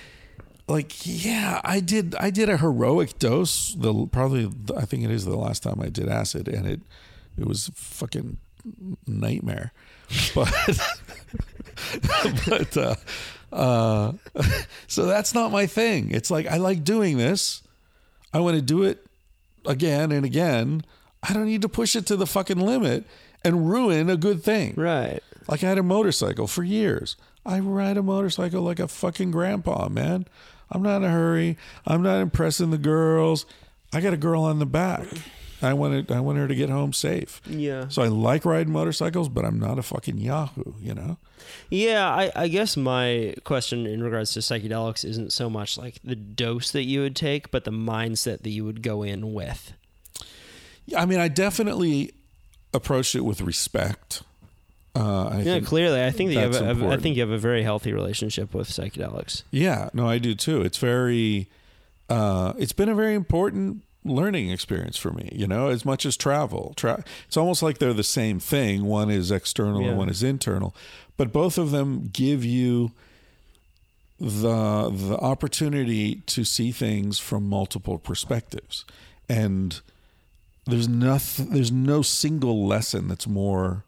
like, 0.67 0.93
yeah, 1.03 1.59
I 1.65 1.81
did, 1.81 2.15
I 2.15 2.29
did 2.29 2.49
a 2.49 2.57
heroic 2.57 3.19
dose. 3.19 3.73
The 3.73 4.07
probably, 4.07 4.49
I 4.77 4.85
think 4.85 5.03
it 5.03 5.11
is 5.11 5.25
the 5.25 5.37
last 5.37 5.63
time 5.63 5.81
I 5.81 5.89
did 5.89 6.07
acid 6.07 6.47
and 6.47 6.65
it, 6.65 6.81
it 7.37 7.45
was 7.45 7.67
a 7.67 7.71
fucking 7.73 8.37
nightmare. 9.07 9.73
But, 10.35 10.79
but, 12.47 12.77
uh, 12.77 12.95
uh, 13.51 14.13
so 14.87 15.05
that's 15.05 15.33
not 15.33 15.51
my 15.51 15.65
thing. 15.65 16.11
It's 16.11 16.31
like 16.31 16.47
I 16.47 16.57
like 16.57 16.83
doing 16.83 17.17
this. 17.17 17.63
I 18.33 18.39
want 18.39 18.55
to 18.55 18.61
do 18.61 18.83
it 18.83 19.05
again 19.65 20.11
and 20.11 20.25
again. 20.25 20.83
I 21.23 21.33
don't 21.33 21.45
need 21.45 21.61
to 21.61 21.69
push 21.69 21.95
it 21.95 22.05
to 22.07 22.15
the 22.15 22.25
fucking 22.25 22.59
limit 22.59 23.05
and 23.43 23.69
ruin 23.69 24.09
a 24.09 24.17
good 24.17 24.43
thing. 24.43 24.73
Right. 24.75 25.19
Like 25.47 25.63
I 25.63 25.69
had 25.69 25.77
a 25.77 25.83
motorcycle 25.83 26.47
for 26.47 26.63
years. 26.63 27.15
I 27.45 27.59
ride 27.59 27.97
a 27.97 28.03
motorcycle 28.03 28.61
like 28.61 28.79
a 28.79 28.87
fucking 28.87 29.31
grandpa, 29.31 29.89
man. 29.89 30.25
I'm 30.69 30.81
not 30.81 30.97
in 30.97 31.03
a 31.03 31.09
hurry. 31.09 31.57
I'm 31.85 32.01
not 32.01 32.21
impressing 32.21 32.71
the 32.71 32.77
girls. 32.77 33.45
I 33.93 33.99
got 33.99 34.13
a 34.13 34.17
girl 34.17 34.43
on 34.43 34.59
the 34.59 34.65
back. 34.65 35.05
I 35.63 35.73
want 35.73 36.07
to, 36.07 36.13
I 36.15 36.19
want 36.19 36.37
her 36.37 36.47
to 36.47 36.55
get 36.55 36.69
home 36.69 36.93
safe. 36.93 37.41
Yeah. 37.47 37.87
So 37.89 38.01
I 38.01 38.07
like 38.07 38.45
riding 38.45 38.71
motorcycles, 38.73 39.29
but 39.29 39.45
I'm 39.45 39.59
not 39.59 39.77
a 39.79 39.83
fucking 39.83 40.17
Yahoo, 40.17 40.73
you 40.81 40.93
know? 40.93 41.17
Yeah, 41.69 42.07
I, 42.09 42.31
I 42.35 42.47
guess 42.47 42.75
my 42.77 43.35
question 43.43 43.85
in 43.85 44.03
regards 44.03 44.33
to 44.33 44.39
psychedelics 44.39 45.03
isn't 45.05 45.33
so 45.33 45.49
much 45.49 45.77
like 45.77 45.95
the 46.03 46.15
dose 46.15 46.71
that 46.71 46.83
you 46.83 47.01
would 47.01 47.15
take, 47.15 47.51
but 47.51 47.63
the 47.65 47.71
mindset 47.71 48.41
that 48.41 48.49
you 48.51 48.63
would 48.65 48.81
go 48.81 49.03
in 49.03 49.33
with. 49.33 49.73
I 50.97 51.05
mean, 51.05 51.19
I 51.19 51.27
definitely 51.27 52.11
approached 52.73 53.15
it 53.15 53.21
with 53.21 53.41
respect. 53.41 54.23
Uh, 54.95 55.27
I 55.27 55.37
Yeah, 55.37 55.43
think- 55.55 55.67
clearly, 55.67 56.03
I 56.03 56.11
think 56.11 56.29
that 56.29 56.35
you 56.35 56.39
have 56.65 56.81
a, 56.81 56.87
I 56.87 56.97
think 56.97 57.15
you 57.15 57.21
have 57.21 57.31
a 57.31 57.37
very 57.37 57.63
healthy 57.63 57.93
relationship 57.93 58.53
with 58.53 58.67
psychedelics. 58.69 59.43
Yeah, 59.51 59.89
no, 59.93 60.07
I 60.07 60.17
do 60.17 60.35
too. 60.35 60.61
It's 60.61 60.77
very, 60.77 61.47
uh, 62.09 62.53
it's 62.57 62.73
been 62.73 62.89
a 62.89 62.95
very 62.95 63.13
important 63.13 63.83
learning 64.03 64.49
experience 64.49 64.97
for 64.97 65.11
me. 65.11 65.29
You 65.31 65.47
know, 65.47 65.67
as 65.69 65.85
much 65.85 66.05
as 66.05 66.17
travel. 66.17 66.73
Tra- 66.75 67.03
it's 67.27 67.37
almost 67.37 67.61
like 67.61 67.77
they're 67.77 67.93
the 67.93 68.03
same 68.03 68.39
thing. 68.39 68.85
One 68.85 69.09
is 69.09 69.31
external 69.31 69.81
Yeah. 69.81 69.89
and 69.89 69.97
one 69.97 70.09
is 70.09 70.23
internal, 70.23 70.75
but 71.17 71.31
both 71.31 71.57
of 71.57 71.71
them 71.71 72.09
give 72.11 72.43
you 72.43 72.91
the 74.19 74.89
the 74.91 75.17
opportunity 75.19 76.15
to 76.27 76.43
see 76.43 76.71
things 76.71 77.17
from 77.19 77.47
multiple 77.49 77.97
perspectives, 77.97 78.85
and 79.27 79.81
there's 80.65 80.87
nothing. 80.87 81.49
There's 81.49 81.71
no 81.71 82.01
single 82.03 82.67
lesson 82.67 83.07
that's 83.07 83.27
more 83.27 83.83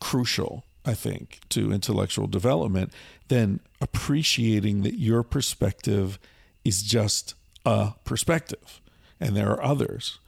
crucial, 0.00 0.64
I 0.84 0.94
think, 0.94 1.40
to 1.50 1.72
intellectual 1.72 2.26
development 2.28 2.92
than 3.28 3.60
appreciating 3.80 4.82
that 4.82 4.98
your 4.98 5.22
perspective 5.22 6.18
is 6.64 6.82
just 6.82 7.34
a 7.64 7.94
perspective 8.04 8.80
and 9.22 9.36
there 9.36 9.50
are 9.50 9.62
others. 9.62 10.18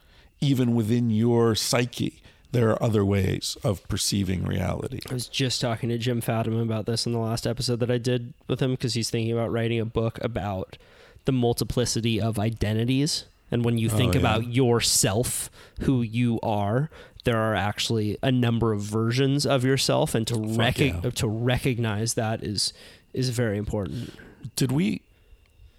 Even 0.40 0.74
within 0.74 1.10
your 1.10 1.54
psyche, 1.54 2.22
there 2.52 2.70
are 2.70 2.82
other 2.82 3.04
ways 3.04 3.56
of 3.64 3.86
perceiving 3.88 4.44
reality. 4.44 5.00
I 5.10 5.14
was 5.14 5.26
just 5.26 5.60
talking 5.60 5.88
to 5.88 5.98
Jim 5.98 6.22
Fadiman 6.22 6.62
about 6.62 6.86
this 6.86 7.04
in 7.04 7.12
the 7.12 7.18
last 7.18 7.46
episode 7.46 7.80
that 7.80 7.90
I 7.90 7.98
did 7.98 8.32
with 8.46 8.60
him 8.60 8.70
because 8.70 8.94
he's 8.94 9.10
thinking 9.10 9.32
about 9.32 9.50
writing 9.50 9.80
a 9.80 9.84
book 9.84 10.18
about 10.22 10.78
the 11.24 11.32
multiplicity 11.32 12.20
of 12.20 12.38
identities. 12.38 13.24
And 13.50 13.64
when 13.64 13.78
you 13.78 13.90
oh, 13.92 13.96
think 13.96 14.14
yeah. 14.14 14.20
about 14.20 14.46
yourself, 14.46 15.50
who 15.80 16.02
you 16.02 16.38
are, 16.42 16.88
there 17.24 17.38
are 17.38 17.54
actually 17.54 18.16
a 18.22 18.30
number 18.30 18.72
of 18.72 18.80
versions 18.80 19.44
of 19.44 19.64
yourself, 19.64 20.14
and 20.14 20.26
to 20.28 20.36
rec- 20.36 20.78
yeah. 20.78 21.00
to 21.00 21.26
recognize 21.26 22.14
that 22.14 22.42
is 22.44 22.72
is 23.12 23.30
very 23.30 23.58
important. 23.58 24.12
Did 24.56 24.70
we? 24.72 25.02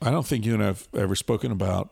I 0.05 0.11
don't 0.11 0.25
think 0.25 0.45
you 0.45 0.53
and 0.53 0.63
I've 0.63 0.87
ever 0.95 1.15
spoken 1.15 1.51
about 1.51 1.89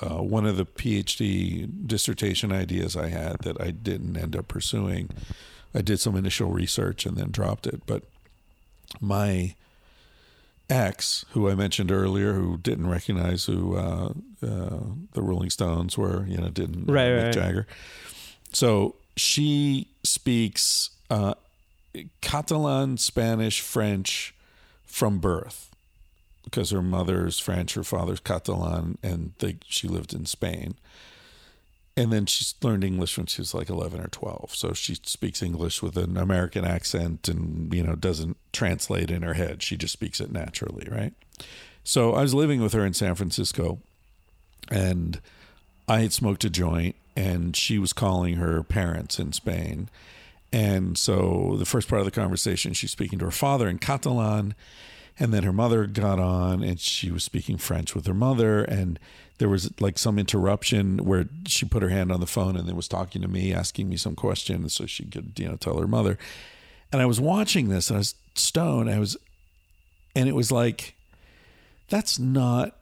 uh, 0.00 0.22
one 0.22 0.46
of 0.46 0.56
the 0.56 0.64
PhD 0.64 1.68
dissertation 1.86 2.50
ideas 2.50 2.96
I 2.96 3.08
had 3.08 3.40
that 3.40 3.60
I 3.60 3.70
didn't 3.70 4.16
end 4.16 4.34
up 4.34 4.48
pursuing. 4.48 5.10
I 5.74 5.82
did 5.82 6.00
some 6.00 6.16
initial 6.16 6.50
research 6.50 7.04
and 7.04 7.16
then 7.16 7.30
dropped 7.30 7.66
it. 7.66 7.82
But 7.86 8.04
my 9.02 9.54
ex, 10.70 11.26
who 11.32 11.50
I 11.50 11.54
mentioned 11.54 11.92
earlier, 11.92 12.32
who 12.32 12.56
didn't 12.56 12.88
recognize 12.88 13.44
who 13.44 13.76
uh, 13.76 14.12
uh, 14.42 14.80
the 15.12 15.22
Rolling 15.22 15.50
Stones 15.50 15.98
were, 15.98 16.26
you 16.26 16.38
know, 16.38 16.48
didn't 16.48 16.86
Right, 16.86 17.08
Mick 17.08 17.24
right. 17.24 17.34
Jagger. 17.34 17.66
So 18.54 18.96
she 19.14 19.88
speaks 20.04 20.88
uh, 21.10 21.34
Catalan, 22.22 22.96
Spanish, 22.96 23.60
French 23.60 24.34
from 24.86 25.18
birth 25.18 25.71
because 26.44 26.70
her 26.70 26.82
mother's 26.82 27.38
French, 27.38 27.74
her 27.74 27.84
father's 27.84 28.20
Catalan, 28.20 28.98
and 29.02 29.32
they, 29.38 29.56
she 29.66 29.88
lived 29.88 30.12
in 30.12 30.26
Spain. 30.26 30.74
And 31.96 32.10
then 32.12 32.24
she 32.24 32.44
learned 32.62 32.84
English 32.84 33.18
when 33.18 33.26
she 33.26 33.42
was 33.42 33.52
like 33.52 33.68
11 33.68 34.00
or 34.00 34.08
12. 34.08 34.54
So 34.54 34.72
she 34.72 34.94
speaks 34.94 35.42
English 35.42 35.82
with 35.82 35.96
an 35.98 36.16
American 36.16 36.64
accent 36.64 37.28
and, 37.28 37.72
you 37.72 37.82
know, 37.82 37.94
doesn't 37.94 38.38
translate 38.52 39.10
in 39.10 39.22
her 39.22 39.34
head. 39.34 39.62
She 39.62 39.76
just 39.76 39.92
speaks 39.92 40.18
it 40.18 40.32
naturally, 40.32 40.88
right? 40.90 41.12
So 41.84 42.14
I 42.14 42.22
was 42.22 42.32
living 42.32 42.62
with 42.62 42.72
her 42.72 42.86
in 42.86 42.94
San 42.94 43.14
Francisco 43.14 43.78
and 44.70 45.20
I 45.86 46.00
had 46.00 46.12
smoked 46.14 46.44
a 46.44 46.50
joint 46.50 46.96
and 47.14 47.54
she 47.54 47.78
was 47.78 47.92
calling 47.92 48.36
her 48.36 48.62
parents 48.62 49.18
in 49.18 49.32
Spain. 49.32 49.90
And 50.50 50.96
so 50.96 51.56
the 51.58 51.66
first 51.66 51.88
part 51.88 52.00
of 52.00 52.04
the 52.06 52.10
conversation, 52.10 52.72
she's 52.72 52.90
speaking 52.90 53.18
to 53.18 53.26
her 53.26 53.30
father 53.30 53.68
in 53.68 53.78
Catalan. 53.78 54.54
And 55.18 55.32
then 55.32 55.42
her 55.42 55.52
mother 55.52 55.86
got 55.86 56.18
on 56.18 56.62
and 56.62 56.80
she 56.80 57.10
was 57.10 57.22
speaking 57.22 57.58
French 57.58 57.94
with 57.94 58.06
her 58.06 58.14
mother. 58.14 58.62
And 58.64 58.98
there 59.38 59.48
was 59.48 59.70
like 59.80 59.98
some 59.98 60.18
interruption 60.18 60.98
where 60.98 61.26
she 61.46 61.66
put 61.66 61.82
her 61.82 61.90
hand 61.90 62.10
on 62.10 62.20
the 62.20 62.26
phone 62.26 62.56
and 62.56 62.66
then 62.66 62.76
was 62.76 62.88
talking 62.88 63.22
to 63.22 63.28
me, 63.28 63.52
asking 63.52 63.88
me 63.88 63.96
some 63.96 64.14
question 64.14 64.68
so 64.68 64.86
she 64.86 65.04
could, 65.04 65.38
you 65.38 65.48
know, 65.48 65.56
tell 65.56 65.78
her 65.78 65.86
mother. 65.86 66.18
And 66.92 67.00
I 67.00 67.06
was 67.06 67.20
watching 67.20 67.68
this 67.68 67.90
and 67.90 67.96
I 67.96 67.98
was 67.98 68.14
stoned. 68.34 68.90
I 68.90 68.98
was, 68.98 69.16
and 70.14 70.28
it 70.28 70.34
was 70.34 70.50
like, 70.50 70.94
that's 71.88 72.18
not 72.18 72.76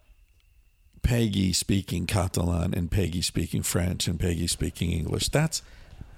Peggy 1.02 1.52
speaking 1.52 2.06
Catalan 2.06 2.74
and 2.74 2.90
Peggy 2.90 3.22
speaking 3.22 3.62
French 3.62 4.06
and 4.06 4.20
Peggy 4.20 4.46
speaking 4.46 4.92
English. 4.92 5.28
That's 5.28 5.62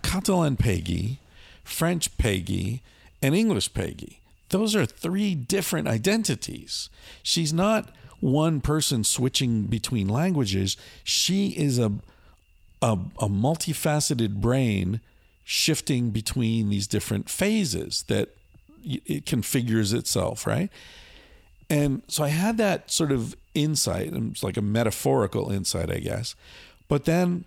Catalan 0.02 0.56
Peggy, 0.56 1.20
French 1.64 2.16
Peggy, 2.18 2.82
and 3.22 3.34
English 3.34 3.72
Peggy. 3.72 4.21
Those 4.52 4.76
are 4.76 4.86
three 4.86 5.34
different 5.34 5.88
identities. 5.88 6.88
She's 7.22 7.52
not 7.52 7.90
one 8.20 8.60
person 8.60 9.02
switching 9.02 9.64
between 9.64 10.08
languages. 10.08 10.76
She 11.02 11.48
is 11.48 11.78
a 11.78 11.92
a, 12.80 12.98
a 13.20 13.28
multifaceted 13.28 14.40
brain 14.40 15.00
shifting 15.44 16.10
between 16.10 16.68
these 16.68 16.86
different 16.86 17.30
phases 17.30 18.04
that 18.08 18.30
it 18.84 19.24
configures 19.24 19.94
itself, 19.94 20.46
right? 20.46 20.68
And 21.70 22.02
so 22.08 22.24
I 22.24 22.28
had 22.28 22.58
that 22.58 22.90
sort 22.90 23.12
of 23.12 23.36
insight, 23.54 24.12
and 24.12 24.32
it's 24.32 24.42
like 24.42 24.56
a 24.56 24.62
metaphorical 24.62 25.50
insight, 25.50 25.90
I 25.90 26.00
guess. 26.00 26.34
But 26.88 27.04
then 27.04 27.44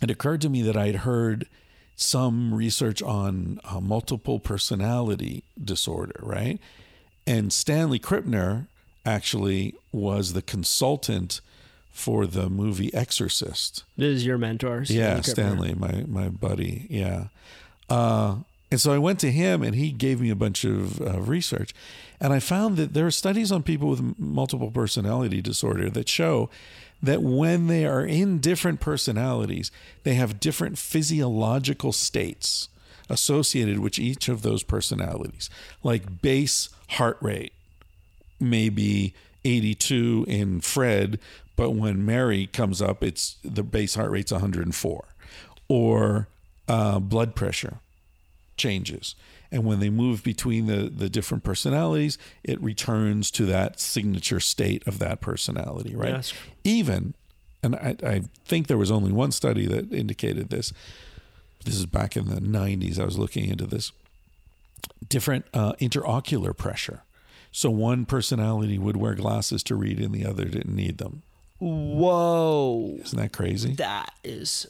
it 0.00 0.10
occurred 0.10 0.40
to 0.42 0.48
me 0.48 0.62
that 0.62 0.76
I'd 0.76 0.96
heard 0.96 1.48
some 1.96 2.52
research 2.54 3.02
on 3.02 3.60
uh, 3.64 3.80
multiple 3.80 4.38
personality 4.40 5.44
disorder, 5.62 6.18
right? 6.22 6.58
And 7.26 7.52
Stanley 7.52 7.98
Krippner 7.98 8.66
actually 9.06 9.74
was 9.92 10.32
the 10.32 10.42
consultant 10.42 11.40
for 11.90 12.26
the 12.26 12.50
movie 12.50 12.92
Exorcist. 12.92 13.84
This 13.96 14.16
is 14.16 14.26
your 14.26 14.38
mentor. 14.38 14.84
Yeah, 14.88 15.18
Krippner. 15.18 15.24
Stanley, 15.24 15.74
my 15.74 16.04
my 16.08 16.28
buddy. 16.28 16.86
Yeah, 16.90 17.26
uh, 17.88 18.36
And 18.70 18.80
so 18.80 18.92
I 18.92 18.98
went 18.98 19.20
to 19.20 19.30
him 19.30 19.62
and 19.62 19.76
he 19.76 19.92
gave 19.92 20.20
me 20.20 20.30
a 20.30 20.34
bunch 20.34 20.64
of 20.64 21.00
uh, 21.00 21.20
research. 21.20 21.72
And 22.20 22.32
I 22.32 22.40
found 22.40 22.76
that 22.78 22.94
there 22.94 23.06
are 23.06 23.10
studies 23.12 23.52
on 23.52 23.62
people 23.62 23.88
with 23.88 24.00
m- 24.00 24.14
multiple 24.18 24.70
personality 24.72 25.40
disorder 25.40 25.88
that 25.90 26.08
show 26.08 26.50
that 27.04 27.22
when 27.22 27.66
they 27.66 27.84
are 27.84 28.04
in 28.04 28.38
different 28.38 28.80
personalities, 28.80 29.70
they 30.02 30.14
have 30.14 30.40
different 30.40 30.78
physiological 30.78 31.92
states 31.92 32.68
associated 33.10 33.78
with 33.78 33.98
each 33.98 34.28
of 34.28 34.42
those 34.42 34.62
personalities, 34.62 35.50
like 35.82 36.22
base 36.22 36.70
heart 36.90 37.18
rate 37.20 37.52
may 38.40 38.68
be 38.68 39.14
82 39.44 40.24
in 40.28 40.60
Fred, 40.60 41.18
but 41.56 41.70
when 41.72 42.04
Mary 42.04 42.46
comes 42.46 42.80
up, 42.80 43.04
it's 43.04 43.36
the 43.44 43.62
base 43.62 43.94
heart 43.94 44.10
rate's 44.10 44.32
104, 44.32 45.04
or 45.68 46.28
uh, 46.68 46.98
blood 46.98 47.34
pressure 47.34 47.78
changes. 48.56 49.14
And 49.54 49.64
when 49.64 49.78
they 49.78 49.88
move 49.88 50.24
between 50.24 50.66
the, 50.66 50.90
the 50.90 51.08
different 51.08 51.44
personalities, 51.44 52.18
it 52.42 52.60
returns 52.60 53.30
to 53.30 53.46
that 53.46 53.78
signature 53.78 54.40
state 54.40 54.84
of 54.84 54.98
that 54.98 55.20
personality, 55.20 55.94
right? 55.94 56.10
Yes. 56.10 56.32
Even, 56.64 57.14
and 57.62 57.76
I, 57.76 57.94
I 58.04 58.22
think 58.44 58.66
there 58.66 58.76
was 58.76 58.90
only 58.90 59.12
one 59.12 59.30
study 59.30 59.66
that 59.66 59.92
indicated 59.92 60.50
this. 60.50 60.72
This 61.64 61.76
is 61.76 61.86
back 61.86 62.16
in 62.16 62.30
the 62.30 62.40
90s. 62.40 62.98
I 62.98 63.04
was 63.04 63.16
looking 63.16 63.48
into 63.48 63.64
this. 63.64 63.92
Different 65.08 65.44
uh, 65.54 65.74
interocular 65.74 66.54
pressure. 66.56 67.02
So 67.52 67.70
one 67.70 68.06
personality 68.06 68.76
would 68.76 68.96
wear 68.96 69.14
glasses 69.14 69.62
to 69.62 69.76
read 69.76 70.00
and 70.00 70.12
the 70.12 70.26
other 70.26 70.46
didn't 70.46 70.74
need 70.74 70.98
them. 70.98 71.22
Whoa. 71.60 72.96
Isn't 73.04 73.20
that 73.20 73.32
crazy? 73.32 73.74
That 73.74 74.14
is 74.24 74.66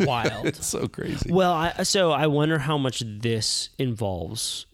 wild. 0.00 0.46
It's 0.54 0.66
so 0.66 0.86
crazy. 0.88 1.32
Well, 1.32 1.52
I, 1.52 1.82
so 1.82 2.12
I 2.12 2.26
wonder 2.26 2.58
how 2.58 2.78
much 2.78 3.02
this 3.04 3.70
involves 3.78 4.66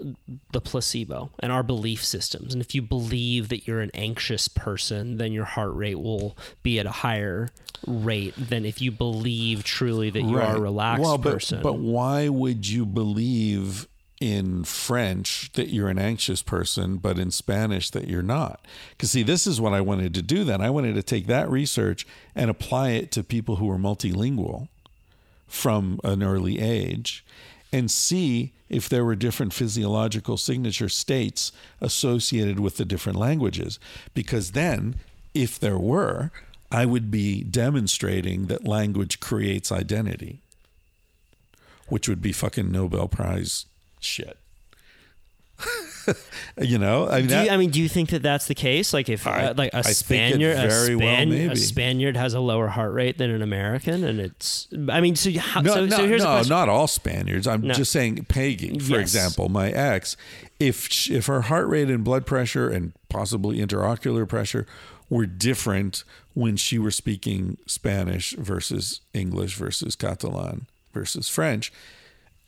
the 0.53 0.61
placebo 0.61 1.31
and 1.39 1.53
our 1.53 1.63
belief 1.63 2.05
systems. 2.05 2.53
And 2.53 2.61
if 2.61 2.75
you 2.75 2.83
believe 2.83 3.49
that 3.49 3.67
you're 3.67 3.81
an 3.81 3.91
anxious 3.95 4.49
person, 4.49 5.17
then 5.17 5.33
your 5.33 5.45
heart 5.45 5.75
rate 5.75 6.01
will 6.01 6.37
be 6.63 6.79
at 6.79 6.87
a 6.87 6.91
higher 6.91 7.51
rate 7.87 8.35
than 8.37 8.65
if 8.65 8.81
you 8.81 8.91
believe 8.91 9.65
truly 9.65 10.11
that 10.11 10.23
you 10.23 10.39
are 10.39 10.57
a 10.57 10.61
relaxed 10.61 11.03
well, 11.03 11.19
but, 11.19 11.33
person. 11.35 11.63
But 11.63 11.79
why 11.79 12.29
would 12.29 12.69
you 12.69 12.85
believe 12.85 13.87
in 14.21 14.65
French 14.65 15.51
that 15.55 15.69
you're 15.69 15.89
an 15.89 15.99
anxious 15.99 16.43
person, 16.43 16.99
but 16.99 17.19
in 17.19 17.31
Spanish 17.31 17.91
that 17.91 18.07
you're 18.07 18.23
not? 18.23 18.67
Because, 18.91 19.13
see, 19.13 19.23
this 19.23 19.47
is 19.47 19.61
what 19.61 19.73
I 19.73 19.81
wanted 19.81 20.15
to 20.15 20.23
do 20.23 20.45
then. 20.45 20.61
I 20.61 20.71
wanted 20.71 20.95
to 20.95 21.03
take 21.03 21.27
that 21.27 21.49
research 21.49 22.07
and 22.35 22.51
apply 22.51 22.91
it 22.91 23.11
to 23.13 23.25
people 23.25 23.57
who 23.57 23.71
are 23.71 23.79
multilingual 23.79 24.69
from 25.51 26.01
an 26.05 26.23
early 26.23 26.61
age 26.61 27.25
and 27.73 27.91
see 27.91 28.53
if 28.69 28.89
there 28.89 29.05
were 29.05 29.17
different 29.17 29.53
physiological 29.53 30.37
signature 30.37 30.89
states 30.89 31.53
associated 31.81 32.61
with 32.61 32.77
the 32.77 32.85
different 32.85 33.19
languages. 33.19 33.79
Because 34.15 34.53
then, 34.53 34.97
if 35.35 35.59
there 35.59 35.79
were, 35.79 36.31
I 36.71 36.87
would 36.87 37.11
be 37.11 37.43
demonstrating 37.43 38.47
that 38.47 38.67
language 38.67 39.21
creates 39.21 39.73
identity, 39.73 40.41
which 41.89 42.09
would 42.09 42.23
be 42.23 42.33
fucking 42.33 42.71
Nobel 42.71 43.09
Prize 43.09 43.67
shit. 44.01 44.39
you 46.61 46.79
know, 46.79 47.09
I 47.09 47.19
mean, 47.21 47.27
do 47.29 47.35
you, 47.37 47.45
that- 47.45 47.51
I 47.53 47.57
mean, 47.57 47.71
do 47.71 47.81
you 47.81 47.89
think 47.89 48.11
that 48.11 48.23
that's 48.23 48.47
the 48.47 48.55
case? 48.55 48.93
Like, 48.93 49.09
if 49.09 49.27
I- 49.27 49.47
uh, 49.47 49.55
like 49.57 49.75
I 49.75 49.79
a 49.79 49.81
it 49.81 49.95
Spaniard, 49.95 50.57
a, 50.57 50.71
Span- 50.71 51.29
may 51.31 51.47
a. 51.49 51.57
Spaniard 51.57 52.17
has 52.17 52.35
a 52.35 52.41
lower 52.41 52.69
heart 52.69 52.93
rate 52.93 53.19
than 53.19 53.31
an 53.31 53.43
American, 53.43 54.05
and 54.05 54.21
it's. 54.21 54.69
I 54.89 55.01
mean, 55.01 55.17
so 55.17 55.31
how, 55.39 55.61
No, 55.61 55.75
so, 55.75 55.87
no, 55.87 55.97
so 55.97 56.07
here's 56.07 56.23
no, 56.23 56.43
not 56.43 56.69
all 56.69 56.87
Spaniards. 56.87 57.47
I'm 57.47 57.63
No. 57.63 57.75
just 57.75 57.93
saying 57.93 58.25
Peggy, 58.27 58.79
for 58.79 58.93
Yes. 58.93 59.01
example, 59.01 59.49
my 59.49 59.71
ex. 59.71 60.17
If 60.59 60.89
sh- 60.89 61.11
if 61.11 61.27
her 61.27 61.43
heart 61.43 61.69
rate 61.69 61.89
and 61.89 62.05
blood 62.05 62.27
pressure 62.27 62.69
and 62.69 62.93
possibly 63.09 63.59
interocular 63.59 64.29
pressure 64.29 64.67
were 65.09 65.27
different 65.27 66.05
when 66.35 66.57
she 66.57 66.79
were 66.79 66.91
speaking 66.93 67.57
Spanish 67.67 68.33
versus 68.33 69.01
English 69.13 69.57
versus 69.57 69.97
Catalan 69.97 70.67
versus 70.93 71.29
French, 71.29 71.73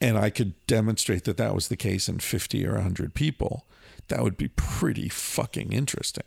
and 0.02 0.18
I 0.18 0.30
could 0.30 0.54
demonstrate 0.66 1.22
that 1.24 1.36
that 1.36 1.54
was 1.54 1.68
the 1.68 1.76
case 1.76 2.08
in 2.08 2.18
50 2.18 2.66
or 2.66 2.72
100 2.72 3.14
people, 3.14 3.64
that 4.08 4.20
would 4.20 4.36
be 4.36 4.48
pretty 4.48 5.08
fucking 5.08 5.72
interesting. 5.72 6.24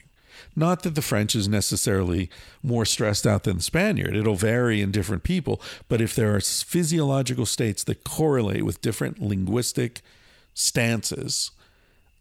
Not 0.56 0.84
that 0.84 0.96
the 0.96 1.02
French 1.02 1.36
is 1.36 1.50
necessarily 1.50 2.30
more 2.64 2.86
stressed 2.86 3.28
out 3.28 3.44
than 3.44 3.58
the 3.58 3.64
Spaniard. 3.64 4.16
It'll 4.16 4.36
vary 4.36 4.82
in 4.82 4.92
different 4.92 5.24
people. 5.24 5.62
But 5.90 6.00
if 6.00 6.16
there 6.16 6.34
are 6.34 6.40
physiological 6.40 7.46
states 7.46 7.84
that 7.84 8.06
correlate 8.06 8.64
with 8.64 8.82
different 8.82 9.22
linguistic 9.22 10.02
stances, 10.54 11.52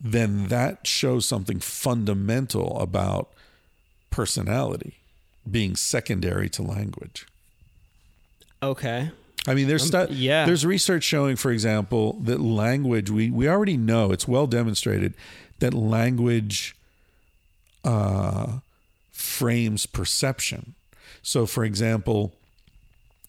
then 0.01 0.49
that 0.49 0.89
shows 0.89 1.25
something 1.25 1.61
fundamental 1.61 2.81
about 2.81 3.33
personality 4.11 4.99
being 5.49 5.77
secondary 5.77 6.49
to 6.49 6.63
language. 6.63 7.27
okay. 8.61 9.13
I 9.47 9.55
mean, 9.55 9.69
there's 9.69 9.87
stu- 9.87 10.07
yeah. 10.11 10.47
there's 10.47 10.65
research 10.65 11.05
showing, 11.05 11.37
for 11.37 11.51
example, 11.51 12.15
that 12.23 12.41
language 12.41 13.11
we 13.11 13.31
we 13.31 13.49
already 13.49 13.77
know 13.77 14.11
it's 14.11 14.27
well 14.27 14.47
demonstrated 14.47 15.15
that 15.59 15.75
language 15.75 16.75
uh, 17.85 18.59
frames 19.13 19.87
perception. 19.87 20.75
So, 21.23 21.47
for 21.47 21.65
example, 21.65 22.33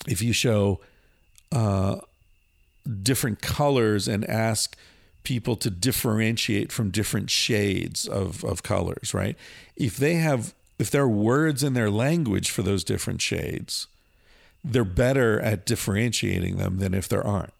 if 0.07 0.21
you 0.21 0.33
show 0.33 0.79
uh, 1.51 1.97
different 3.01 3.41
colors 3.41 4.07
and 4.07 4.29
ask 4.29 4.77
people 5.23 5.55
to 5.57 5.69
differentiate 5.69 6.71
from 6.71 6.91
different 6.91 7.29
shades 7.29 8.07
of, 8.07 8.43
of 8.43 8.63
colors, 8.63 9.13
right? 9.13 9.35
If 9.75 9.97
they 9.97 10.15
have, 10.15 10.53
if 10.77 10.91
there 10.91 11.03
are 11.03 11.09
words 11.09 11.63
in 11.63 11.73
their 11.73 11.89
language 11.89 12.51
for 12.51 12.61
those 12.61 12.83
different 12.83 13.21
shades, 13.21 13.87
they're 14.71 14.83
better 14.83 15.39
at 15.39 15.65
differentiating 15.65 16.57
them 16.57 16.79
than 16.79 16.93
if 16.93 17.07
there 17.07 17.25
aren't. 17.25 17.53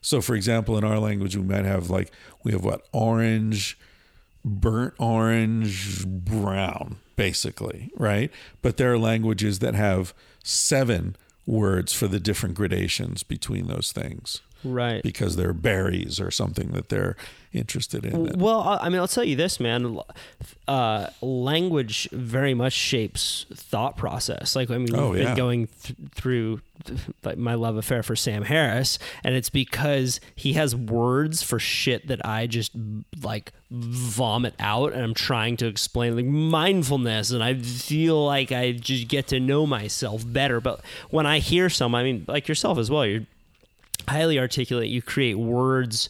So, 0.00 0.20
for 0.20 0.34
example, 0.34 0.76
in 0.76 0.84
our 0.84 0.98
language, 0.98 1.36
we 1.36 1.42
might 1.42 1.64
have 1.64 1.90
like, 1.90 2.10
we 2.42 2.52
have 2.52 2.64
what? 2.64 2.86
Orange, 2.92 3.78
burnt 4.44 4.94
orange, 4.98 6.06
brown, 6.06 6.96
basically, 7.16 7.90
right? 7.96 8.30
But 8.62 8.76
there 8.76 8.92
are 8.92 8.98
languages 8.98 9.60
that 9.60 9.74
have 9.74 10.12
seven 10.42 11.16
words 11.46 11.92
for 11.92 12.08
the 12.08 12.20
different 12.20 12.54
gradations 12.54 13.22
between 13.22 13.66
those 13.66 13.92
things 13.92 14.40
Right. 14.64 15.02
because 15.02 15.36
they're 15.36 15.52
berries 15.52 16.20
or 16.20 16.30
something 16.30 16.68
that 16.72 16.88
they're 16.88 17.16
interested 17.52 18.06
in. 18.06 18.38
Well, 18.38 18.60
I 18.80 18.88
mean, 18.88 18.98
I'll 18.98 19.06
tell 19.08 19.24
you 19.24 19.36
this, 19.36 19.60
man. 19.60 19.98
Uh, 20.66 21.08
language 21.20 22.08
very 22.10 22.54
much 22.54 22.72
shapes 22.72 23.44
thought 23.52 23.96
process. 23.98 24.56
Like, 24.56 24.70
I 24.70 24.78
mean, 24.78 24.86
we've 24.90 24.94
Oh, 24.98 25.12
been 25.12 25.22
yeah. 25.22 25.34
going 25.36 25.68
th- 25.82 25.98
through 26.14 26.60
like 27.24 27.36
my 27.36 27.52
love 27.54 27.76
affair 27.76 28.02
for 28.02 28.16
Sam 28.16 28.42
Harris, 28.44 28.98
and 29.22 29.34
it's 29.34 29.50
because 29.50 30.18
he 30.34 30.54
has 30.54 30.74
words 30.74 31.42
for 31.42 31.58
shit 31.58 32.06
that 32.08 32.24
I 32.26 32.46
just 32.46 32.72
like 33.22 33.52
vomit 33.70 34.54
out, 34.58 34.94
and 34.94 35.02
I'm 35.02 35.14
trying 35.14 35.58
to 35.58 35.66
explain 35.66 36.16
like 36.16 36.24
mindfulness, 36.24 37.30
and 37.32 37.42
I 37.44 37.54
feel 37.54 38.24
like 38.24 38.50
I 38.50 38.72
just 38.72 39.08
get 39.08 39.26
to 39.28 39.38
know 39.40 39.66
myself 39.66 40.24
better. 40.26 40.58
But 40.60 40.80
when 41.10 41.26
I 41.26 41.38
hear 41.38 41.68
some, 41.68 41.94
I 41.94 42.02
mean, 42.02 42.24
like 42.26 42.48
yourself 42.48 42.78
as 42.78 42.90
well, 42.90 43.04
you're 43.04 43.26
highly 44.08 44.38
articulate. 44.38 44.88
You 44.88 45.02
create 45.02 45.34
words 45.34 46.08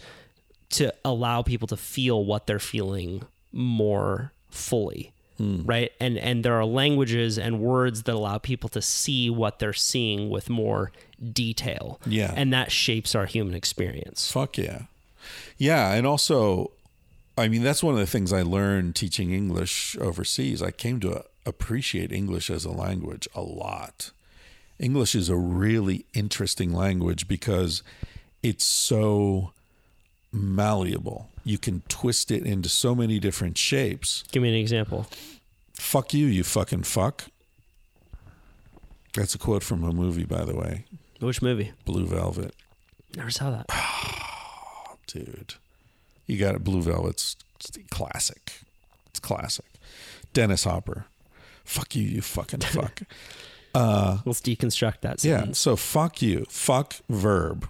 to 0.70 0.92
allow 1.04 1.42
people 1.42 1.68
to 1.68 1.76
feel 1.76 2.24
what 2.24 2.46
they're 2.46 2.58
feeling 2.58 3.22
more 3.52 4.32
fully 4.48 5.12
hmm. 5.36 5.62
right 5.64 5.92
and 6.00 6.16
and 6.16 6.42
there 6.42 6.54
are 6.54 6.64
languages 6.64 7.38
and 7.38 7.60
words 7.60 8.04
that 8.04 8.14
allow 8.14 8.38
people 8.38 8.70
to 8.70 8.80
see 8.80 9.28
what 9.28 9.58
they're 9.58 9.74
seeing 9.74 10.30
with 10.30 10.48
more 10.48 10.90
detail 11.32 12.00
Yeah. 12.06 12.32
and 12.34 12.52
that 12.54 12.72
shapes 12.72 13.14
our 13.14 13.26
human 13.26 13.54
experience 13.54 14.30
Fuck 14.32 14.56
yeah. 14.56 14.84
Yeah. 15.58 15.92
And 15.92 16.06
also, 16.06 16.72
I 17.36 17.48
mean, 17.48 17.62
that's 17.62 17.82
one 17.82 17.94
of 17.94 18.00
the 18.00 18.06
things 18.06 18.32
I 18.32 18.42
learned 18.42 18.94
teaching 18.94 19.32
English 19.32 19.96
overseas. 20.00 20.62
I 20.62 20.70
came 20.70 21.00
to 21.00 21.24
appreciate 21.46 22.12
English 22.12 22.50
as 22.50 22.64
a 22.64 22.70
language 22.70 23.28
a 23.34 23.42
lot. 23.42 24.10
English 24.78 25.14
is 25.14 25.28
a 25.28 25.36
really 25.36 26.04
interesting 26.14 26.72
language 26.72 27.28
because 27.28 27.82
it's 28.42 28.64
so 28.64 29.52
malleable. 30.32 31.28
You 31.44 31.58
can 31.58 31.82
twist 31.88 32.30
it 32.30 32.44
into 32.44 32.68
so 32.68 32.94
many 32.94 33.18
different 33.18 33.58
shapes. 33.58 34.24
give 34.32 34.42
me 34.42 34.48
an 34.48 34.54
example 34.56 35.06
Fuck 35.74 36.14
you, 36.14 36.26
you 36.26 36.44
fucking 36.44 36.84
fuck. 36.84 37.24
That's 39.14 39.34
a 39.34 39.38
quote 39.38 39.62
from 39.62 39.82
a 39.84 39.92
movie, 39.92 40.24
by 40.24 40.44
the 40.44 40.54
way, 40.54 40.84
which 41.20 41.42
movie 41.42 41.72
Blue 41.84 42.06
Velvet. 42.06 42.54
never 43.16 43.30
saw 43.30 43.50
that 43.50 43.66
dude. 45.06 45.54
You 46.26 46.38
got 46.38 46.54
it. 46.54 46.64
Blue 46.64 46.80
Velvet's 46.82 47.36
it's 47.58 47.76
classic. 47.90 48.60
It's 49.08 49.20
classic. 49.20 49.66
Dennis 50.32 50.64
Hopper. 50.64 51.06
Fuck 51.64 51.94
you, 51.94 52.02
you 52.04 52.22
fucking 52.22 52.60
fuck. 52.60 53.02
Let's 53.74 54.40
deconstruct 54.40 55.00
that 55.00 55.20
Sentence. 55.20 55.48
yeah. 55.48 55.52
So 55.52 55.76
fuck 55.76 56.20
you. 56.22 56.44
Fuck 56.48 56.96
verb. 57.08 57.68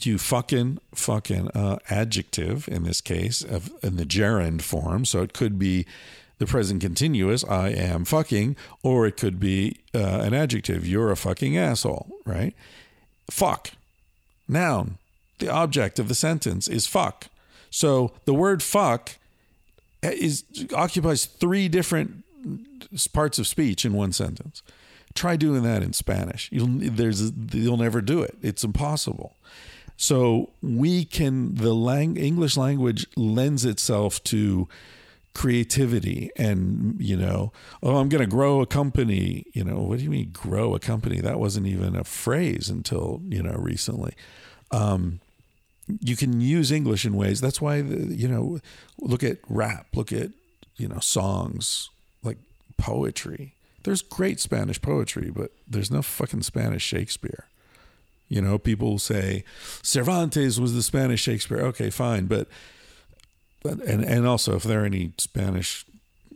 you 0.00 0.16
fucking 0.16 0.78
fucking 0.94 1.48
uh, 1.48 1.78
adjective 1.90 2.68
in 2.68 2.84
this 2.84 3.00
case 3.00 3.42
of 3.42 3.70
in 3.82 3.96
the 3.96 4.04
gerund 4.06 4.62
form. 4.62 5.04
So 5.04 5.22
it 5.22 5.32
could 5.32 5.58
be 5.58 5.86
the 6.38 6.46
present 6.46 6.80
continuous, 6.80 7.42
I 7.44 7.70
am 7.70 8.04
fucking, 8.04 8.54
or 8.84 9.06
it 9.08 9.16
could 9.16 9.40
be 9.40 9.78
uh, 9.92 10.20
an 10.22 10.34
adjective, 10.34 10.86
you're 10.86 11.10
a 11.10 11.16
fucking 11.16 11.56
asshole, 11.58 12.08
right? 12.24 12.54
Fuck. 13.28 13.72
Noun. 14.46 14.98
The 15.40 15.50
object 15.50 15.98
of 15.98 16.06
the 16.06 16.14
sentence 16.14 16.68
is 16.68 16.86
fuck. 16.86 17.26
So 17.70 18.12
the 18.24 18.34
word 18.34 18.62
fuck 18.62 19.16
is 20.00 20.44
occupies 20.72 21.26
three 21.26 21.68
different 21.68 22.24
parts 23.12 23.38
of 23.38 23.46
speech 23.46 23.84
in 23.84 23.92
one 23.92 24.12
sentence. 24.12 24.62
Try 25.14 25.36
doing 25.36 25.62
that 25.62 25.82
in 25.82 25.92
Spanish. 25.92 26.48
You'll 26.52 26.68
there's 26.68 27.32
you'll 27.52 27.76
never 27.76 28.00
do 28.00 28.22
it. 28.22 28.36
It's 28.42 28.64
impossible. 28.64 29.36
So 29.96 30.50
we 30.62 31.04
can 31.04 31.56
the 31.56 31.74
lang, 31.74 32.16
English 32.16 32.56
language 32.56 33.06
lends 33.16 33.64
itself 33.64 34.22
to 34.24 34.68
creativity 35.38 36.30
and 36.34 36.96
you 36.98 37.16
know 37.16 37.52
oh 37.84 37.98
i'm 37.98 38.08
going 38.08 38.20
to 38.20 38.26
grow 38.26 38.60
a 38.60 38.66
company 38.66 39.44
you 39.52 39.62
know 39.62 39.76
what 39.76 39.98
do 39.98 40.02
you 40.02 40.10
mean 40.10 40.28
grow 40.32 40.74
a 40.74 40.80
company 40.80 41.20
that 41.20 41.38
wasn't 41.38 41.64
even 41.64 41.94
a 41.94 42.02
phrase 42.02 42.68
until 42.68 43.22
you 43.28 43.40
know 43.40 43.52
recently 43.52 44.14
um, 44.72 45.20
you 46.00 46.16
can 46.16 46.40
use 46.40 46.72
english 46.72 47.04
in 47.04 47.14
ways 47.14 47.40
that's 47.40 47.60
why 47.60 47.80
the, 47.80 48.12
you 48.12 48.26
know 48.26 48.58
look 49.00 49.22
at 49.22 49.38
rap 49.48 49.86
look 49.94 50.12
at 50.12 50.30
you 50.76 50.88
know 50.88 50.98
songs 50.98 51.88
poetry. 52.78 53.54
There's 53.84 54.02
great 54.02 54.40
spanish 54.40 54.80
poetry 54.80 55.30
but 55.30 55.52
there's 55.66 55.90
no 55.90 56.02
fucking 56.02 56.42
spanish 56.42 56.82
shakespeare. 56.82 57.44
You 58.28 58.40
know 58.42 58.58
people 58.58 58.98
say 58.98 59.44
cervantes 59.82 60.58
was 60.58 60.74
the 60.74 60.82
spanish 60.82 61.20
shakespeare. 61.20 61.60
Okay 61.60 61.90
fine 61.90 62.26
but 62.26 62.48
and 63.64 64.04
and 64.04 64.26
also 64.26 64.56
if 64.56 64.62
there 64.62 64.82
are 64.82 64.86
any 64.86 65.12
Spanish 65.18 65.84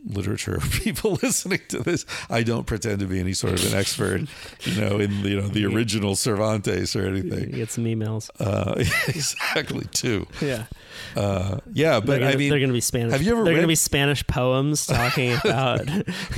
literature 0.05 0.59
people 0.71 1.13
listening 1.23 1.61
to 1.69 1.79
this, 1.79 2.05
I 2.29 2.43
don't 2.43 2.65
pretend 2.65 2.99
to 2.99 3.05
be 3.05 3.19
any 3.19 3.33
sort 3.33 3.53
of 3.53 3.71
an 3.71 3.77
expert, 3.77 4.21
you 4.61 4.81
know, 4.81 4.99
in 4.99 5.11
you 5.23 5.41
know 5.41 5.47
the 5.47 5.65
original 5.65 6.15
Cervantes 6.15 6.95
or 6.95 7.07
anything. 7.07 7.51
get 7.51 7.71
some 7.71 7.85
emails. 7.85 8.29
Uh, 8.39 8.75
exactly, 9.07 9.85
too. 9.91 10.27
Yeah. 10.41 10.65
Uh, 11.15 11.59
yeah, 11.73 11.99
but 11.99 12.19
gonna, 12.19 12.31
I 12.31 12.35
mean, 12.35 12.49
they're 12.49 12.59
going 12.59 12.69
to 12.69 12.73
be 12.73 12.81
Spanish. 12.81 13.11
Have 13.13 13.21
you 13.21 13.31
ever 13.33 13.43
They're 13.43 13.53
going 13.53 13.63
to 13.63 13.67
be 13.67 13.75
Spanish 13.75 14.25
poems 14.27 14.85
talking 14.85 15.33
about. 15.43 15.85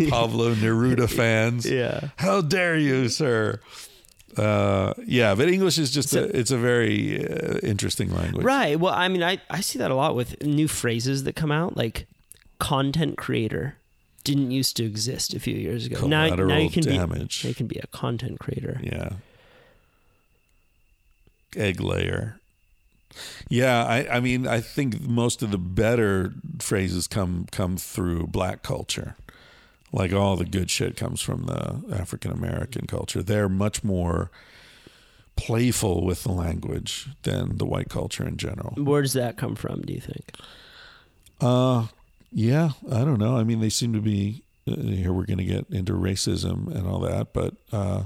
Pablo 0.09 0.53
Neruda 0.55 1.09
fans? 1.09 1.69
Yeah. 1.69 2.09
How 2.17 2.41
dare 2.41 2.77
you, 2.77 3.09
sir? 3.09 3.59
Uh, 4.37 4.93
yeah, 5.05 5.33
but 5.33 5.47
English 5.47 5.77
is 5.77 5.91
just 5.91 6.13
a, 6.13 6.23
it's 6.37 6.51
a 6.51 6.57
very 6.57 7.25
uh, 7.25 7.57
interesting 7.63 8.13
language. 8.13 8.43
right. 8.45 8.77
Well, 8.77 8.93
I 8.93 9.07
mean, 9.07 9.23
I, 9.23 9.39
I 9.49 9.61
see 9.61 9.79
that 9.79 9.91
a 9.91 9.95
lot 9.95 10.13
with 10.15 10.43
new 10.43 10.67
phrases 10.67 11.23
that 11.23 11.35
come 11.37 11.51
out, 11.53 11.77
like 11.77 12.05
content 12.59 13.17
creator 13.17 13.77
didn't 14.23 14.51
used 14.51 14.75
to 14.77 14.83
exist 14.83 15.33
a 15.33 15.39
few 15.39 15.55
years 15.55 15.85
ago. 15.85 16.07
Now, 16.07 16.27
now 16.35 16.57
you 16.57 16.69
can 16.69 16.83
damage. 16.83 17.43
be 17.43 17.49
you 17.49 17.55
can 17.55 17.67
be 17.67 17.79
a 17.81 17.87
content 17.87 18.39
creator. 18.39 18.79
Yeah. 18.83 19.09
Egg 21.55 21.79
layer. 21.79 22.39
Yeah, 23.47 23.85
I, 23.85 24.17
I 24.17 24.19
mean, 24.19 24.45
I 24.45 24.59
think 24.59 25.01
most 25.01 25.41
of 25.41 25.51
the 25.51 25.57
better 25.57 26.33
phrases 26.59 27.07
come 27.07 27.47
come 27.51 27.77
through 27.77 28.27
black 28.27 28.63
culture. 28.63 29.15
Like 29.93 30.11
all 30.11 30.35
the 30.35 30.45
good 30.45 30.69
shit 30.69 30.97
comes 30.97 31.21
from 31.21 31.45
the 31.45 31.81
African 31.95 32.31
American 32.31 32.87
culture. 32.87 33.23
They're 33.23 33.47
much 33.47 33.83
more 33.83 34.29
playful 35.37 36.03
with 36.03 36.23
the 36.23 36.31
language 36.31 37.07
than 37.23 37.57
the 37.57 37.65
white 37.65 37.89
culture 37.89 38.27
in 38.27 38.35
general. 38.37 38.73
Where 38.75 39.01
does 39.01 39.13
that 39.13 39.37
come 39.37 39.55
from? 39.55 39.83
Do 39.83 39.93
you 39.93 40.01
think? 40.01 40.35
Uh, 41.39 41.87
yeah, 42.35 42.71
I 42.91 43.05
don't 43.05 43.17
know. 43.17 43.37
I 43.37 43.45
mean, 43.45 43.61
they 43.61 43.69
seem 43.69 43.93
to 43.93 44.01
be 44.01 44.43
uh, 44.67 44.75
here. 44.75 45.13
We're 45.13 45.25
going 45.25 45.37
to 45.37 45.45
get 45.45 45.67
into 45.69 45.93
racism 45.93 46.67
and 46.67 46.85
all 46.85 46.99
that, 46.99 47.31
but 47.31 47.53
uh, 47.71 48.03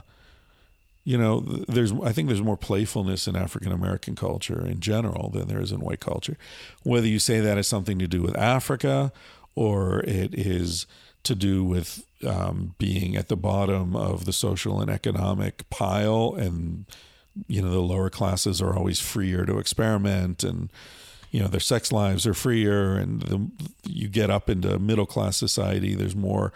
you 1.03 1.17
know, 1.17 1.39
there's 1.39 1.91
I 2.03 2.11
think 2.11 2.27
there's 2.27 2.43
more 2.43 2.55
playfulness 2.55 3.27
in 3.27 3.35
African 3.35 3.71
American 3.71 4.15
culture 4.15 4.63
in 4.63 4.81
general 4.81 5.31
than 5.31 5.47
there 5.47 5.59
is 5.59 5.71
in 5.71 5.79
white 5.79 5.99
culture. 5.99 6.37
Whether 6.83 7.07
you 7.07 7.17
say 7.17 7.39
that 7.39 7.57
has 7.57 7.67
something 7.67 7.97
to 7.97 8.07
do 8.07 8.21
with 8.21 8.37
Africa 8.37 9.11
or 9.55 10.01
it 10.01 10.35
is 10.35 10.85
to 11.23 11.33
do 11.33 11.63
with 11.63 12.05
um, 12.23 12.75
being 12.77 13.15
at 13.15 13.29
the 13.29 13.35
bottom 13.35 13.95
of 13.95 14.25
the 14.25 14.33
social 14.33 14.79
and 14.79 14.91
economic 14.91 15.67
pile, 15.71 16.35
and 16.37 16.85
you 17.47 17.63
know 17.63 17.71
the 17.71 17.79
lower 17.79 18.11
classes 18.11 18.61
are 18.61 18.77
always 18.77 18.99
freer 18.99 19.43
to 19.47 19.57
experiment 19.57 20.43
and 20.43 20.69
you 21.31 21.39
know 21.41 21.47
their 21.47 21.59
sex 21.59 21.91
lives 21.91 22.25
are 22.25 22.33
freer 22.33 22.95
and 22.95 23.21
the, 23.23 23.49
you 23.87 24.07
get 24.07 24.29
up 24.29 24.49
into 24.49 24.79
middle 24.79 25.05
class 25.05 25.37
society 25.37 25.95
there's 25.95 26.15
more 26.15 26.51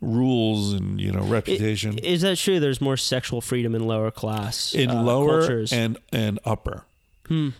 rules 0.00 0.72
and 0.72 1.00
you 1.00 1.10
know 1.10 1.22
reputation. 1.22 1.98
Is 1.98 2.22
that 2.22 2.36
true? 2.38 2.60
There's 2.60 2.80
more 2.80 2.96
sexual 2.96 3.40
freedom 3.40 3.74
in 3.74 3.86
lower 3.86 4.10
class 4.10 4.74
in 4.74 4.90
uh, 4.90 5.02
lower 5.02 5.40
cultures. 5.40 5.72
and 5.72 5.98
and 6.12 6.38
upper. 6.44 6.84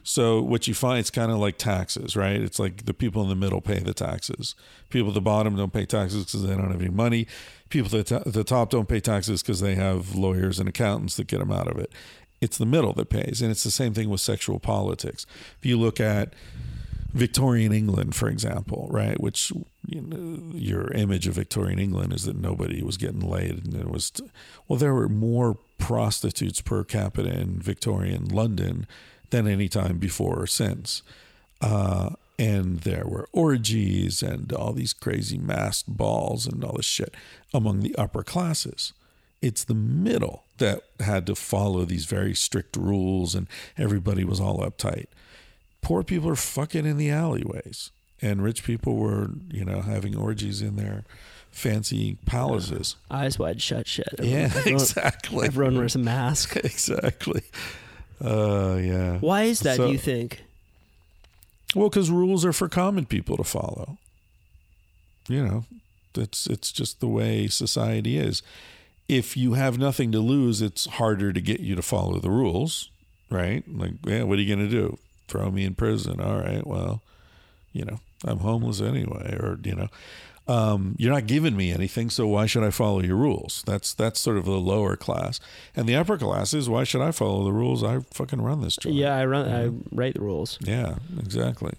So 0.02 0.40
what 0.40 0.66
you 0.66 0.72
find 0.72 0.98
it's 0.98 1.10
kind 1.10 1.30
of 1.30 1.36
like 1.36 1.58
taxes 1.58 2.16
right? 2.16 2.40
It's 2.40 2.58
like 2.58 2.86
the 2.86 2.94
people 2.94 3.22
in 3.22 3.28
the 3.28 3.34
middle 3.34 3.60
pay 3.60 3.80
the 3.80 3.92
taxes. 3.92 4.54
People 4.88 5.08
at 5.08 5.14
the 5.14 5.20
bottom 5.20 5.56
don't 5.56 5.74
pay 5.74 5.84
taxes 5.84 6.24
because 6.24 6.42
they 6.42 6.56
don't 6.56 6.70
have 6.70 6.80
any 6.80 6.88
money. 6.88 7.26
People 7.68 7.98
at 7.98 8.06
the 8.06 8.44
top 8.44 8.70
don't 8.70 8.88
pay 8.88 9.00
taxes 9.00 9.42
because 9.42 9.60
they 9.60 9.74
have 9.74 10.14
lawyers 10.14 10.58
and 10.58 10.70
accountants 10.70 11.16
that 11.16 11.26
get 11.26 11.40
them 11.40 11.52
out 11.52 11.68
of 11.68 11.76
it 11.76 11.92
it's 12.40 12.58
the 12.58 12.66
middle 12.66 12.92
that 12.92 13.10
pays 13.10 13.42
and 13.42 13.50
it's 13.50 13.64
the 13.64 13.70
same 13.70 13.94
thing 13.94 14.08
with 14.08 14.20
sexual 14.20 14.58
politics 14.58 15.26
if 15.58 15.66
you 15.66 15.78
look 15.78 16.00
at 16.00 16.32
Victorian 17.12 17.72
England, 17.72 18.14
for 18.14 18.28
example, 18.28 18.86
right? 18.90 19.18
Which 19.18 19.50
you 19.86 20.02
know, 20.02 20.56
your 20.56 20.92
image 20.92 21.26
of 21.26 21.34
Victorian 21.34 21.78
England 21.78 22.12
is 22.12 22.24
that 22.24 22.36
nobody 22.36 22.82
was 22.82 22.96
getting 22.96 23.20
laid, 23.20 23.64
and 23.64 23.74
it 23.74 23.90
was 23.90 24.12
well, 24.66 24.78
there 24.78 24.94
were 24.94 25.08
more 25.08 25.58
prostitutes 25.78 26.60
per 26.60 26.84
capita 26.84 27.30
in 27.30 27.60
Victorian 27.60 28.26
London 28.26 28.86
than 29.30 29.48
any 29.48 29.68
time 29.68 29.98
before 29.98 30.42
or 30.42 30.46
since, 30.46 31.02
uh, 31.62 32.10
and 32.38 32.80
there 32.80 33.06
were 33.06 33.28
orgies 33.32 34.22
and 34.22 34.52
all 34.52 34.72
these 34.72 34.92
crazy 34.92 35.38
masked 35.38 35.88
balls 35.88 36.46
and 36.46 36.62
all 36.62 36.76
this 36.76 36.86
shit 36.86 37.14
among 37.54 37.80
the 37.80 37.96
upper 37.96 38.22
classes. 38.22 38.92
It's 39.40 39.64
the 39.64 39.74
middle 39.74 40.44
that 40.58 40.82
had 41.00 41.26
to 41.26 41.34
follow 41.34 41.84
these 41.84 42.04
very 42.04 42.34
strict 42.34 42.76
rules, 42.76 43.34
and 43.34 43.46
everybody 43.76 44.24
was 44.24 44.40
all 44.40 44.58
uptight 44.58 45.06
poor 45.80 46.02
people 46.02 46.28
are 46.28 46.34
fucking 46.36 46.84
in 46.84 46.96
the 46.96 47.08
alleyways 47.08 47.92
and 48.20 48.42
rich 48.42 48.64
people 48.64 48.96
were 48.96 49.30
you 49.48 49.64
know 49.64 49.80
having 49.80 50.16
orgies 50.16 50.60
in 50.60 50.74
their 50.74 51.04
fancy 51.52 52.18
palaces 52.26 52.96
eyes 53.12 53.38
wide 53.38 53.62
shut 53.62 53.86
shit. 53.86 54.08
yeah 54.20 54.50
Everyone, 54.56 54.72
exactly 54.82 55.46
everyone 55.46 55.76
wears 55.78 55.94
a 55.94 56.00
mask. 56.00 56.56
exactly 56.64 57.42
uh 58.22 58.76
yeah 58.82 59.18
Why 59.18 59.42
is 59.44 59.60
that? 59.60 59.76
So- 59.76 59.86
do 59.86 59.92
you 59.92 59.98
think? 59.98 60.42
well 61.76 61.88
because 61.88 62.10
rules 62.10 62.44
are 62.44 62.52
for 62.52 62.68
common 62.68 63.06
people 63.06 63.36
to 63.36 63.44
follow 63.44 63.98
you 65.28 65.46
know 65.46 65.64
it's 66.16 66.48
it's 66.48 66.72
just 66.72 66.98
the 66.98 67.06
way 67.08 67.46
society 67.46 68.18
is 68.18 68.42
if 69.08 69.36
you 69.36 69.54
have 69.54 69.78
nothing 69.78 70.12
to 70.12 70.18
lose 70.20 70.60
it's 70.60 70.86
harder 70.86 71.32
to 71.32 71.40
get 71.40 71.60
you 71.60 71.74
to 71.74 71.82
follow 71.82 72.18
the 72.18 72.30
rules 72.30 72.90
right? 73.30 73.64
Like 73.68 73.92
yeah 74.06 74.22
what 74.22 74.38
are 74.38 74.42
you 74.42 74.54
going 74.54 74.68
to 74.68 74.74
do? 74.74 74.98
Throw 75.26 75.50
me 75.50 75.64
in 75.64 75.74
prison. 75.74 76.20
All 76.20 76.38
right 76.38 76.66
well 76.66 77.02
you 77.72 77.84
know 77.84 78.00
i'm 78.24 78.38
homeless 78.38 78.80
anyway 78.80 79.36
or 79.38 79.58
you 79.62 79.74
know 79.74 79.88
um, 80.48 80.94
you're 80.98 81.12
not 81.12 81.26
giving 81.26 81.54
me 81.56 81.70
anything 81.70 82.08
so 82.10 82.26
why 82.26 82.46
should 82.46 82.62
i 82.64 82.70
follow 82.70 83.00
your 83.02 83.16
rules 83.16 83.62
that's 83.66 83.92
that's 83.94 84.18
sort 84.18 84.36
of 84.38 84.44
the 84.46 84.52
lower 84.52 84.96
class 84.96 85.38
and 85.76 85.86
the 85.88 85.94
upper 85.94 86.16
class 86.16 86.54
is 86.54 86.68
why 86.68 86.84
should 86.84 87.02
i 87.02 87.10
follow 87.10 87.44
the 87.44 87.52
rules 87.52 87.84
i 87.84 87.98
fucking 88.14 88.40
run 88.40 88.62
this 88.62 88.76
job 88.76 88.92
Yeah, 88.92 89.14
I 89.14 89.24
run. 89.26 89.46
I 89.48 89.70
write 89.94 90.14
the 90.14 90.20
rules. 90.22 90.58
yeah, 90.62 90.96
exactly. 91.18 91.74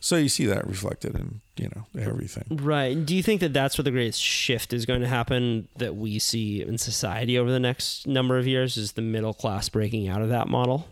So 0.00 0.16
you 0.16 0.28
see 0.30 0.46
that 0.46 0.66
reflected 0.66 1.14
in 1.14 1.40
you 1.56 1.68
know 1.74 1.86
everything. 2.00 2.44
Right. 2.50 2.94
Do 3.06 3.14
you 3.14 3.22
think 3.22 3.40
that 3.40 3.52
that's 3.52 3.76
where 3.78 3.82
the 3.84 3.90
greatest 3.90 4.20
shift 4.22 4.72
is 4.72 4.84
going 4.86 5.00
to 5.00 5.08
happen 5.08 5.68
that 5.76 5.96
we 5.96 6.18
see 6.18 6.62
in 6.62 6.78
society 6.78 7.38
over 7.38 7.50
the 7.50 7.60
next 7.60 8.06
number 8.06 8.38
of 8.38 8.46
years? 8.46 8.76
Is 8.76 8.92
the 8.92 9.02
middle 9.02 9.32
class 9.34 9.68
breaking 9.68 10.08
out 10.08 10.22
of 10.22 10.28
that 10.30 10.48
model? 10.48 10.86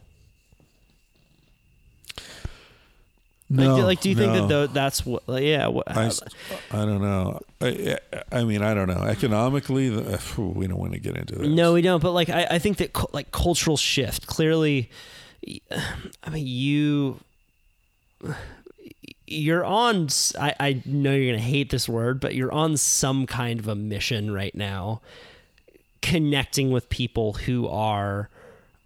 Like, 2.17 2.25
No, 3.51 3.77
do, 3.77 3.83
like, 3.83 4.01
do 4.01 4.09
you 4.09 4.15
think 4.17 4.49
that 4.49 4.73
that's 4.73 5.05
what? 5.05 5.29
Like, 5.29 5.45
yeah. 5.45 5.67
What, 5.69 5.91
I, 5.91 6.07
s- 6.07 6.23
I 6.71 6.79
don't 6.85 7.03
know. 7.03 7.41
I, 7.61 7.99
I 8.33 8.43
mean, 8.45 8.63
I 8.63 8.73
don't 8.75 8.89
know. 8.89 9.03
Economically, 9.03 9.91
the, 9.91 10.19
we 10.39 10.67
don't 10.67 10.79
want 10.79 10.93
to 10.95 10.99
get 10.99 11.17
into 11.17 11.37
this. 11.37 11.49
No, 11.49 11.75
we 11.75 11.83
don't. 11.83 12.03
But 12.03 12.13
like, 12.13 12.31
I, 12.31 12.47
I 12.53 12.59
think 12.59 12.79
that 12.79 13.15
like 13.15 13.31
cultural 13.33 13.77
shift 13.77 14.27
clearly. 14.27 14.91
I 16.23 16.31
mean, 16.31 16.47
you 16.47 17.21
you're 19.27 19.65
on. 19.65 20.09
I 20.39 20.83
know 20.85 21.13
you're 21.15 21.35
gonna 21.35 21.43
hate 21.45 21.71
this 21.71 21.89
word, 21.89 22.21
but 22.21 22.35
you're 22.35 22.53
on 22.53 22.77
some 22.77 23.27
kind 23.27 23.61
of 23.61 23.69
a 23.69 23.75
mission 23.75 24.33
right 24.33 24.55
now, 24.55 25.01
connecting 26.03 26.71
with 26.71 26.89
people 26.89 27.35
who 27.35 27.69
are 27.69 28.29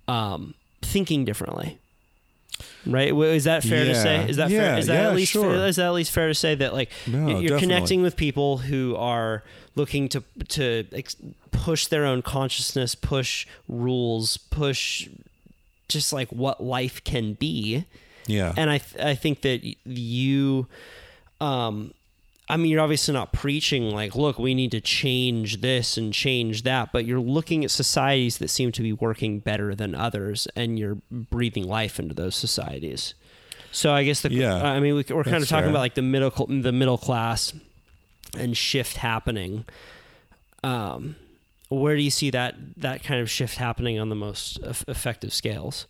um, 0.06 0.54
thinking 0.82 1.24
differently. 1.24 1.78
Right? 2.86 3.12
Is 3.14 3.44
that 3.44 3.62
fair 3.62 3.84
to 3.84 3.94
say? 3.94 4.28
Is 4.28 4.36
that 4.36 4.50
Yeah, 4.50 4.60
fair? 4.60 4.78
Is 4.78 4.86
that 4.86 5.02
yeah, 5.02 5.08
at 5.10 5.14
least 5.16 5.32
sure. 5.32 5.50
fair, 5.54 5.66
is 5.66 5.76
that 5.76 5.86
at 5.86 5.92
least 5.92 6.10
fair 6.12 6.28
to 6.28 6.34
say 6.34 6.54
that 6.56 6.72
like 6.72 6.90
No, 7.06 7.18
you're 7.28 7.28
definitely. 7.50 7.58
connecting 7.60 8.02
with 8.02 8.16
people 8.16 8.58
who 8.58 8.96
are 8.96 9.42
looking 9.74 10.08
to 10.10 10.22
to 10.48 10.86
ex- 10.92 11.16
push 11.50 11.86
their 11.86 12.04
own 12.04 12.22
consciousness, 12.22 12.94
push 12.94 13.46
rules, 13.68 14.36
push 14.36 15.08
just 15.88 16.12
like 16.12 16.28
what 16.30 16.62
life 16.62 17.02
can 17.04 17.32
be 17.34 17.84
Yeah. 18.26 18.52
and 18.56 18.68
I 18.70 18.78
th- 18.78 19.02
I 19.04 19.14
think 19.14 19.40
that 19.42 19.60
you, 19.86 20.66
um, 21.40 21.94
I 22.50 22.56
mean, 22.56 22.70
you're 22.70 22.80
obviously 22.80 23.12
not 23.12 23.32
preaching 23.32 23.90
like, 23.90 24.14
look, 24.16 24.38
we 24.38 24.54
need 24.54 24.70
to 24.70 24.80
change 24.80 25.60
this 25.60 25.98
and 25.98 26.14
change 26.14 26.62
that, 26.62 26.92
but 26.92 27.04
you're 27.04 27.20
looking 27.20 27.62
at 27.64 27.70
societies 27.70 28.38
that 28.38 28.48
seem 28.48 28.72
to 28.72 28.82
be 28.82 28.92
working 28.92 29.38
better 29.40 29.74
than 29.74 29.94
others, 29.94 30.48
and 30.56 30.78
you're 30.78 30.96
breathing 31.10 31.68
life 31.68 31.98
into 31.98 32.14
those 32.14 32.34
societies. 32.34 33.14
So 33.70 33.92
I 33.92 34.04
guess 34.04 34.22
the 34.22 34.32
Yeah, 34.32 34.62
I 34.62 34.80
mean, 34.80 34.94
we, 34.94 35.04
we're 35.10 35.24
kind 35.24 35.42
of 35.42 35.48
talking 35.48 35.64
fair. 35.64 35.70
about 35.70 35.80
like 35.80 35.94
the 35.94 36.02
middle 36.02 36.30
the 36.46 36.72
middle 36.72 36.96
class 36.96 37.52
and 38.36 38.56
shift 38.56 38.96
happening. 38.96 39.66
Um, 40.64 41.16
where 41.68 41.94
do 41.96 42.02
you 42.02 42.10
see 42.10 42.30
that 42.30 42.56
that 42.78 43.02
kind 43.04 43.20
of 43.20 43.30
shift 43.30 43.58
happening 43.58 43.98
on 43.98 44.08
the 44.08 44.14
most 44.14 44.58
effective 44.88 45.34
scales? 45.34 45.86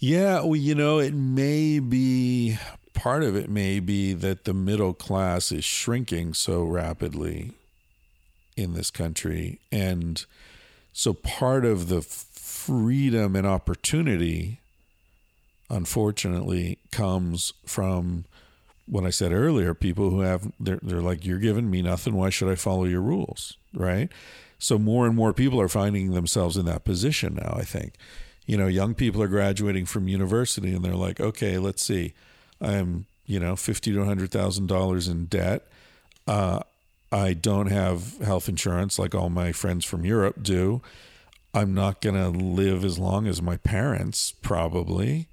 Yeah, 0.00 0.40
well, 0.40 0.56
you 0.56 0.74
know, 0.74 0.98
it 0.98 1.14
may 1.14 1.78
be 1.78 2.58
part 2.94 3.22
of 3.22 3.36
it 3.36 3.48
may 3.48 3.80
be 3.80 4.12
that 4.12 4.44
the 4.44 4.54
middle 4.54 4.94
class 4.94 5.52
is 5.52 5.64
shrinking 5.64 6.34
so 6.34 6.62
rapidly 6.62 7.52
in 8.56 8.74
this 8.74 8.90
country. 8.90 9.60
And 9.70 10.24
so 10.92 11.12
part 11.14 11.64
of 11.64 11.88
the 11.88 12.02
freedom 12.02 13.34
and 13.34 13.46
opportunity, 13.46 14.60
unfortunately, 15.70 16.78
comes 16.90 17.52
from 17.64 18.24
what 18.86 19.04
I 19.04 19.10
said 19.10 19.32
earlier 19.32 19.74
people 19.74 20.10
who 20.10 20.20
have, 20.20 20.52
they're, 20.60 20.80
they're 20.82 21.00
like, 21.00 21.24
you're 21.24 21.38
giving 21.38 21.70
me 21.70 21.82
nothing. 21.82 22.14
Why 22.14 22.30
should 22.30 22.50
I 22.50 22.56
follow 22.56 22.84
your 22.84 23.00
rules? 23.00 23.56
Right. 23.72 24.10
So 24.58 24.78
more 24.78 25.06
and 25.06 25.16
more 25.16 25.32
people 25.32 25.60
are 25.60 25.68
finding 25.68 26.12
themselves 26.12 26.56
in 26.56 26.66
that 26.66 26.84
position 26.84 27.34
now, 27.34 27.54
I 27.56 27.62
think 27.62 27.94
you 28.46 28.56
know, 28.56 28.66
young 28.66 28.94
people 28.94 29.22
are 29.22 29.28
graduating 29.28 29.86
from 29.86 30.08
university 30.08 30.74
and 30.74 30.84
they're 30.84 30.94
like, 30.94 31.20
okay, 31.20 31.58
let's 31.58 31.84
see, 31.84 32.14
I'm, 32.62 33.06
you 33.26 33.40
know, 33.40 33.56
fifty 33.56 33.92
to 33.92 34.04
hundred 34.04 34.30
thousand 34.30 34.68
dollars 34.68 35.08
in 35.08 35.26
debt. 35.26 35.66
Uh, 36.26 36.60
I 37.10 37.34
don't 37.34 37.66
have 37.66 38.16
health 38.18 38.48
insurance 38.48 38.98
like 38.98 39.14
all 39.14 39.28
my 39.28 39.52
friends 39.52 39.84
from 39.84 40.04
Europe 40.04 40.42
do. 40.42 40.80
I'm 41.52 41.74
not 41.74 42.00
going 42.00 42.16
to 42.16 42.30
live 42.30 42.84
as 42.84 42.98
long 42.98 43.26
as 43.26 43.42
my 43.42 43.58
parents, 43.58 44.32
probably. 44.32 45.28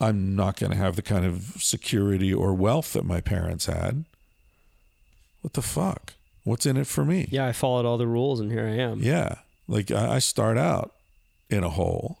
I'm 0.00 0.36
not 0.36 0.56
going 0.60 0.70
to 0.70 0.78
have 0.78 0.94
the 0.94 1.02
kind 1.02 1.24
of 1.24 1.56
security 1.58 2.32
or 2.32 2.54
wealth 2.54 2.92
that 2.92 3.04
my 3.04 3.20
parents 3.20 3.66
had. 3.66 4.04
What 5.40 5.54
the 5.54 5.62
fuck? 5.62 6.12
What's 6.44 6.66
in 6.66 6.76
it 6.76 6.86
for 6.86 7.04
me? 7.04 7.26
Yeah, 7.30 7.46
I 7.46 7.52
followed 7.52 7.84
all 7.84 7.98
the 7.98 8.06
rules, 8.06 8.38
and 8.38 8.52
here 8.52 8.64
I 8.64 8.76
am. 8.76 9.00
Yeah. 9.00 9.36
Like 9.66 9.90
I 9.90 10.14
I 10.14 10.18
start 10.20 10.56
out 10.56 10.92
in 11.50 11.64
a 11.64 11.68
hole. 11.68 12.18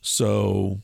So 0.00 0.78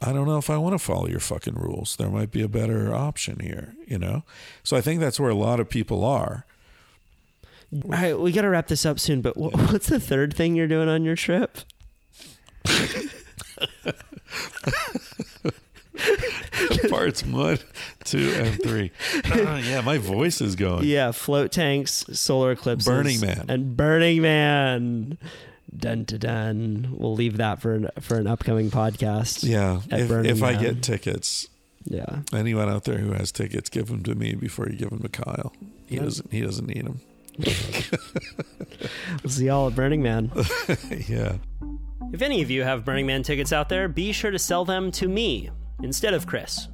I 0.00 0.12
don't 0.12 0.26
know 0.26 0.38
if 0.38 0.48
I 0.48 0.56
want 0.58 0.74
to 0.74 0.78
follow 0.78 1.08
your 1.08 1.18
fucking 1.20 1.54
rules. 1.54 1.96
There 1.96 2.08
might 2.08 2.30
be 2.30 2.40
a 2.42 2.48
better 2.48 2.94
option 2.94 3.40
here, 3.40 3.74
you 3.86 3.98
know? 3.98 4.22
So 4.62 4.76
I 4.76 4.80
think 4.80 5.00
that's 5.00 5.18
where 5.18 5.30
a 5.30 5.34
lot 5.34 5.58
of 5.60 5.68
people 5.68 6.04
are. 6.04 6.46
All 7.72 7.90
right, 7.90 8.18
we 8.18 8.32
got 8.32 8.42
to 8.42 8.48
wrap 8.48 8.68
this 8.68 8.86
up 8.86 8.98
soon. 9.00 9.20
But 9.22 9.34
wh- 9.34 9.52
what's 9.72 9.88
the 9.88 10.00
third 10.00 10.34
thing 10.34 10.54
you're 10.54 10.68
doing 10.68 10.88
on 10.88 11.04
your 11.04 11.16
trip? 11.16 11.58
Parts 16.90 17.24
one, 17.24 17.58
two, 18.04 18.32
and 18.36 18.62
three. 18.62 18.92
Uh, 19.30 19.60
yeah, 19.64 19.80
my 19.80 19.98
voice 19.98 20.40
is 20.40 20.54
going. 20.54 20.84
Yeah, 20.84 21.10
float 21.10 21.50
tanks, 21.52 22.04
solar 22.12 22.52
eclipses, 22.52 22.86
Burning 22.86 23.20
Man. 23.20 23.46
and 23.48 23.76
Burning 23.76 24.22
Man. 24.22 25.18
Dun 25.76 26.04
to 26.06 26.18
dun. 26.18 26.88
We'll 26.96 27.14
leave 27.14 27.36
that 27.36 27.60
for 27.60 27.74
an, 27.74 27.88
for 28.00 28.16
an 28.16 28.26
upcoming 28.26 28.70
podcast. 28.70 29.46
Yeah. 29.48 29.80
If, 29.90 30.10
if 30.10 30.42
I 30.42 30.54
get 30.56 30.82
tickets, 30.82 31.48
yeah. 31.84 32.20
anyone 32.32 32.68
out 32.68 32.84
there 32.84 32.98
who 32.98 33.12
has 33.12 33.30
tickets, 33.32 33.68
give 33.68 33.88
them 33.88 34.02
to 34.04 34.14
me 34.14 34.34
before 34.34 34.68
you 34.68 34.76
give 34.76 34.90
them 34.90 35.00
to 35.00 35.08
Kyle. 35.08 35.52
He 35.86 35.96
Yeah. 35.96 36.02
doesn't. 36.02 36.32
He 36.32 36.40
doesn't 36.40 36.66
need 36.66 36.84
them. 36.86 37.00
We'll 39.22 39.30
see 39.30 39.46
y'all 39.46 39.68
at 39.68 39.74
Burning 39.74 40.02
Man. 40.02 40.30
yeah. 41.08 41.36
If 42.12 42.22
any 42.22 42.42
of 42.42 42.50
you 42.50 42.62
have 42.62 42.84
Burning 42.84 43.06
Man 43.06 43.22
tickets 43.22 43.52
out 43.52 43.68
there, 43.68 43.88
be 43.88 44.12
sure 44.12 44.30
to 44.30 44.38
sell 44.38 44.64
them 44.64 44.90
to 44.92 45.08
me 45.08 45.50
instead 45.82 46.14
of 46.14 46.26
Chris. 46.26 46.68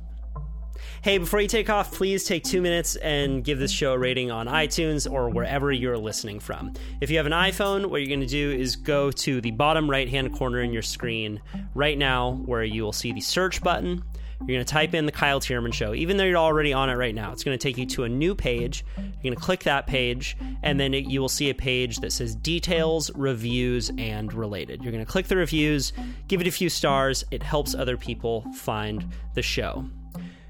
Hey, 1.04 1.18
before 1.18 1.42
you 1.42 1.48
take 1.48 1.68
off, 1.68 1.92
please 1.92 2.24
take 2.24 2.44
two 2.44 2.62
minutes 2.62 2.96
and 2.96 3.44
give 3.44 3.58
this 3.58 3.70
show 3.70 3.92
a 3.92 3.98
rating 3.98 4.30
on 4.30 4.46
iTunes 4.46 5.06
or 5.08 5.28
wherever 5.28 5.70
you're 5.70 5.98
listening 5.98 6.40
from. 6.40 6.72
If 7.02 7.10
you 7.10 7.18
have 7.18 7.26
an 7.26 7.32
iPhone, 7.32 7.90
what 7.90 8.00
you're 8.00 8.08
going 8.08 8.20
to 8.20 8.26
do 8.26 8.50
is 8.50 8.74
go 8.74 9.10
to 9.10 9.42
the 9.42 9.50
bottom 9.50 9.90
right 9.90 10.08
hand 10.08 10.32
corner 10.32 10.62
in 10.62 10.72
your 10.72 10.80
screen 10.80 11.42
right 11.74 11.98
now 11.98 12.36
where 12.46 12.64
you 12.64 12.82
will 12.82 12.94
see 12.94 13.12
the 13.12 13.20
search 13.20 13.62
button. 13.62 14.02
You're 14.40 14.56
going 14.56 14.64
to 14.64 14.72
type 14.72 14.94
in 14.94 15.04
the 15.04 15.12
Kyle 15.12 15.40
Thiermann 15.40 15.74
Show. 15.74 15.92
Even 15.92 16.16
though 16.16 16.24
you're 16.24 16.38
already 16.38 16.72
on 16.72 16.88
it 16.88 16.94
right 16.94 17.14
now, 17.14 17.32
it's 17.32 17.44
going 17.44 17.56
to 17.56 17.62
take 17.62 17.76
you 17.76 17.84
to 17.84 18.04
a 18.04 18.08
new 18.08 18.34
page. 18.34 18.82
You're 18.96 19.04
going 19.24 19.34
to 19.34 19.40
click 19.40 19.64
that 19.64 19.86
page, 19.86 20.38
and 20.62 20.80
then 20.80 20.94
it, 20.94 21.04
you 21.04 21.20
will 21.20 21.28
see 21.28 21.50
a 21.50 21.54
page 21.54 21.98
that 21.98 22.14
says 22.14 22.34
details, 22.34 23.10
reviews, 23.14 23.90
and 23.98 24.32
related. 24.32 24.82
You're 24.82 24.92
going 24.92 25.04
to 25.04 25.10
click 25.10 25.26
the 25.26 25.36
reviews, 25.36 25.92
give 26.28 26.40
it 26.40 26.46
a 26.46 26.50
few 26.50 26.70
stars. 26.70 27.26
It 27.30 27.42
helps 27.42 27.74
other 27.74 27.98
people 27.98 28.50
find 28.54 29.06
the 29.34 29.42
show. 29.42 29.84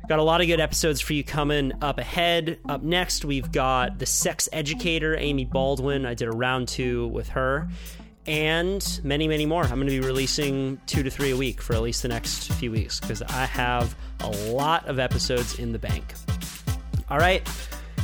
Got 0.07 0.19
a 0.19 0.23
lot 0.23 0.43
of 0.43 0.47
good 0.47 0.61
episodes 0.61 1.01
for 1.01 1.15
you 1.15 1.25
coming 1.25 1.73
up 1.81 1.99
ahead. 1.99 2.59
Up 2.69 2.83
next, 2.83 3.25
we've 3.25 3.51
got 3.51 3.99
the 3.99 4.05
sex 4.05 4.51
educator, 4.53 5.17
Amy 5.17 5.47
Baldwin. 5.47 6.05
I 6.05 6.13
did 6.13 6.29
a 6.29 6.33
round 6.33 6.69
two 6.69 7.09
with 7.09 7.31
her, 7.31 7.69
and 8.27 9.01
many, 9.03 9.27
many 9.29 9.47
more. 9.47 9.63
I'm 9.63 9.77
going 9.77 9.87
to 9.87 10.01
be 10.01 10.07
releasing 10.07 10.79
two 10.85 11.03
to 11.03 11.11
three 11.11 11.31
a 11.31 11.37
week 11.37 11.63
for 11.63 11.73
at 11.73 11.81
least 11.81 12.03
the 12.03 12.09
next 12.09 12.53
few 12.53 12.71
weeks 12.71 13.01
because 13.01 13.23
I 13.23 13.47
have 13.47 13.97
a 14.21 14.29
lot 14.29 14.87
of 14.89 14.99
episodes 14.99 15.59
in 15.59 15.73
the 15.73 15.79
bank. 15.79 16.05
All 17.09 17.19
right, 17.19 17.49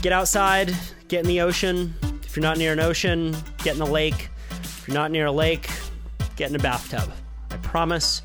get 0.01 0.13
outside, 0.13 0.75
get 1.09 1.21
in 1.21 1.27
the 1.27 1.43
ocean. 1.43 1.95
If 2.23 2.35
you're 2.35 2.43
not 2.43 2.57
near 2.57 2.73
an 2.73 2.81
ocean, 2.81 3.37
get 3.59 3.77
in 3.77 3.83
a 3.83 3.85
lake. 3.85 4.31
If 4.51 4.89
you're 4.89 4.95
not 4.95 5.11
near 5.11 5.27
a 5.27 5.33
lake, 5.33 5.69
get 6.37 6.49
in 6.49 6.57
a 6.57 6.61
bathtub. 6.61 7.13
I 7.51 7.59
promise 7.59 8.23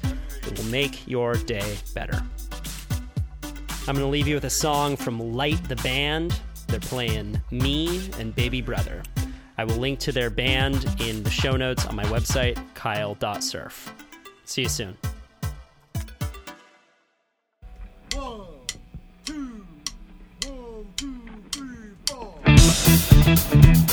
it 0.48 0.58
will 0.58 0.72
make 0.72 1.06
your 1.10 1.36
day 1.36 1.76
better. 1.94 2.24
I'm 3.88 3.94
going 3.94 4.08
to 4.08 4.12
leave 4.12 4.28
you 4.28 4.34
with 4.34 4.46
a 4.46 4.50
song 4.50 4.96
from 4.96 5.36
Light 5.36 5.64
the 5.70 5.76
Band. 5.76 6.40
They're 6.66 6.80
playing 6.80 7.40
Me 7.52 8.10
and 8.18 8.34
Baby 8.34 8.60
Brother. 8.60 9.04
I 9.60 9.64
will 9.64 9.76
link 9.76 10.00
to 10.00 10.12
their 10.12 10.32
band 10.32 10.88
in 11.00 11.22
the 11.22 11.30
show 11.30 11.56
notes 11.56 11.86
on 11.86 11.96
my 11.96 12.04
website, 12.06 12.60
kyle.surf. 12.74 13.94
See 14.46 14.64
you 14.64 14.70
soon. 14.70 14.98
Me 23.56 23.85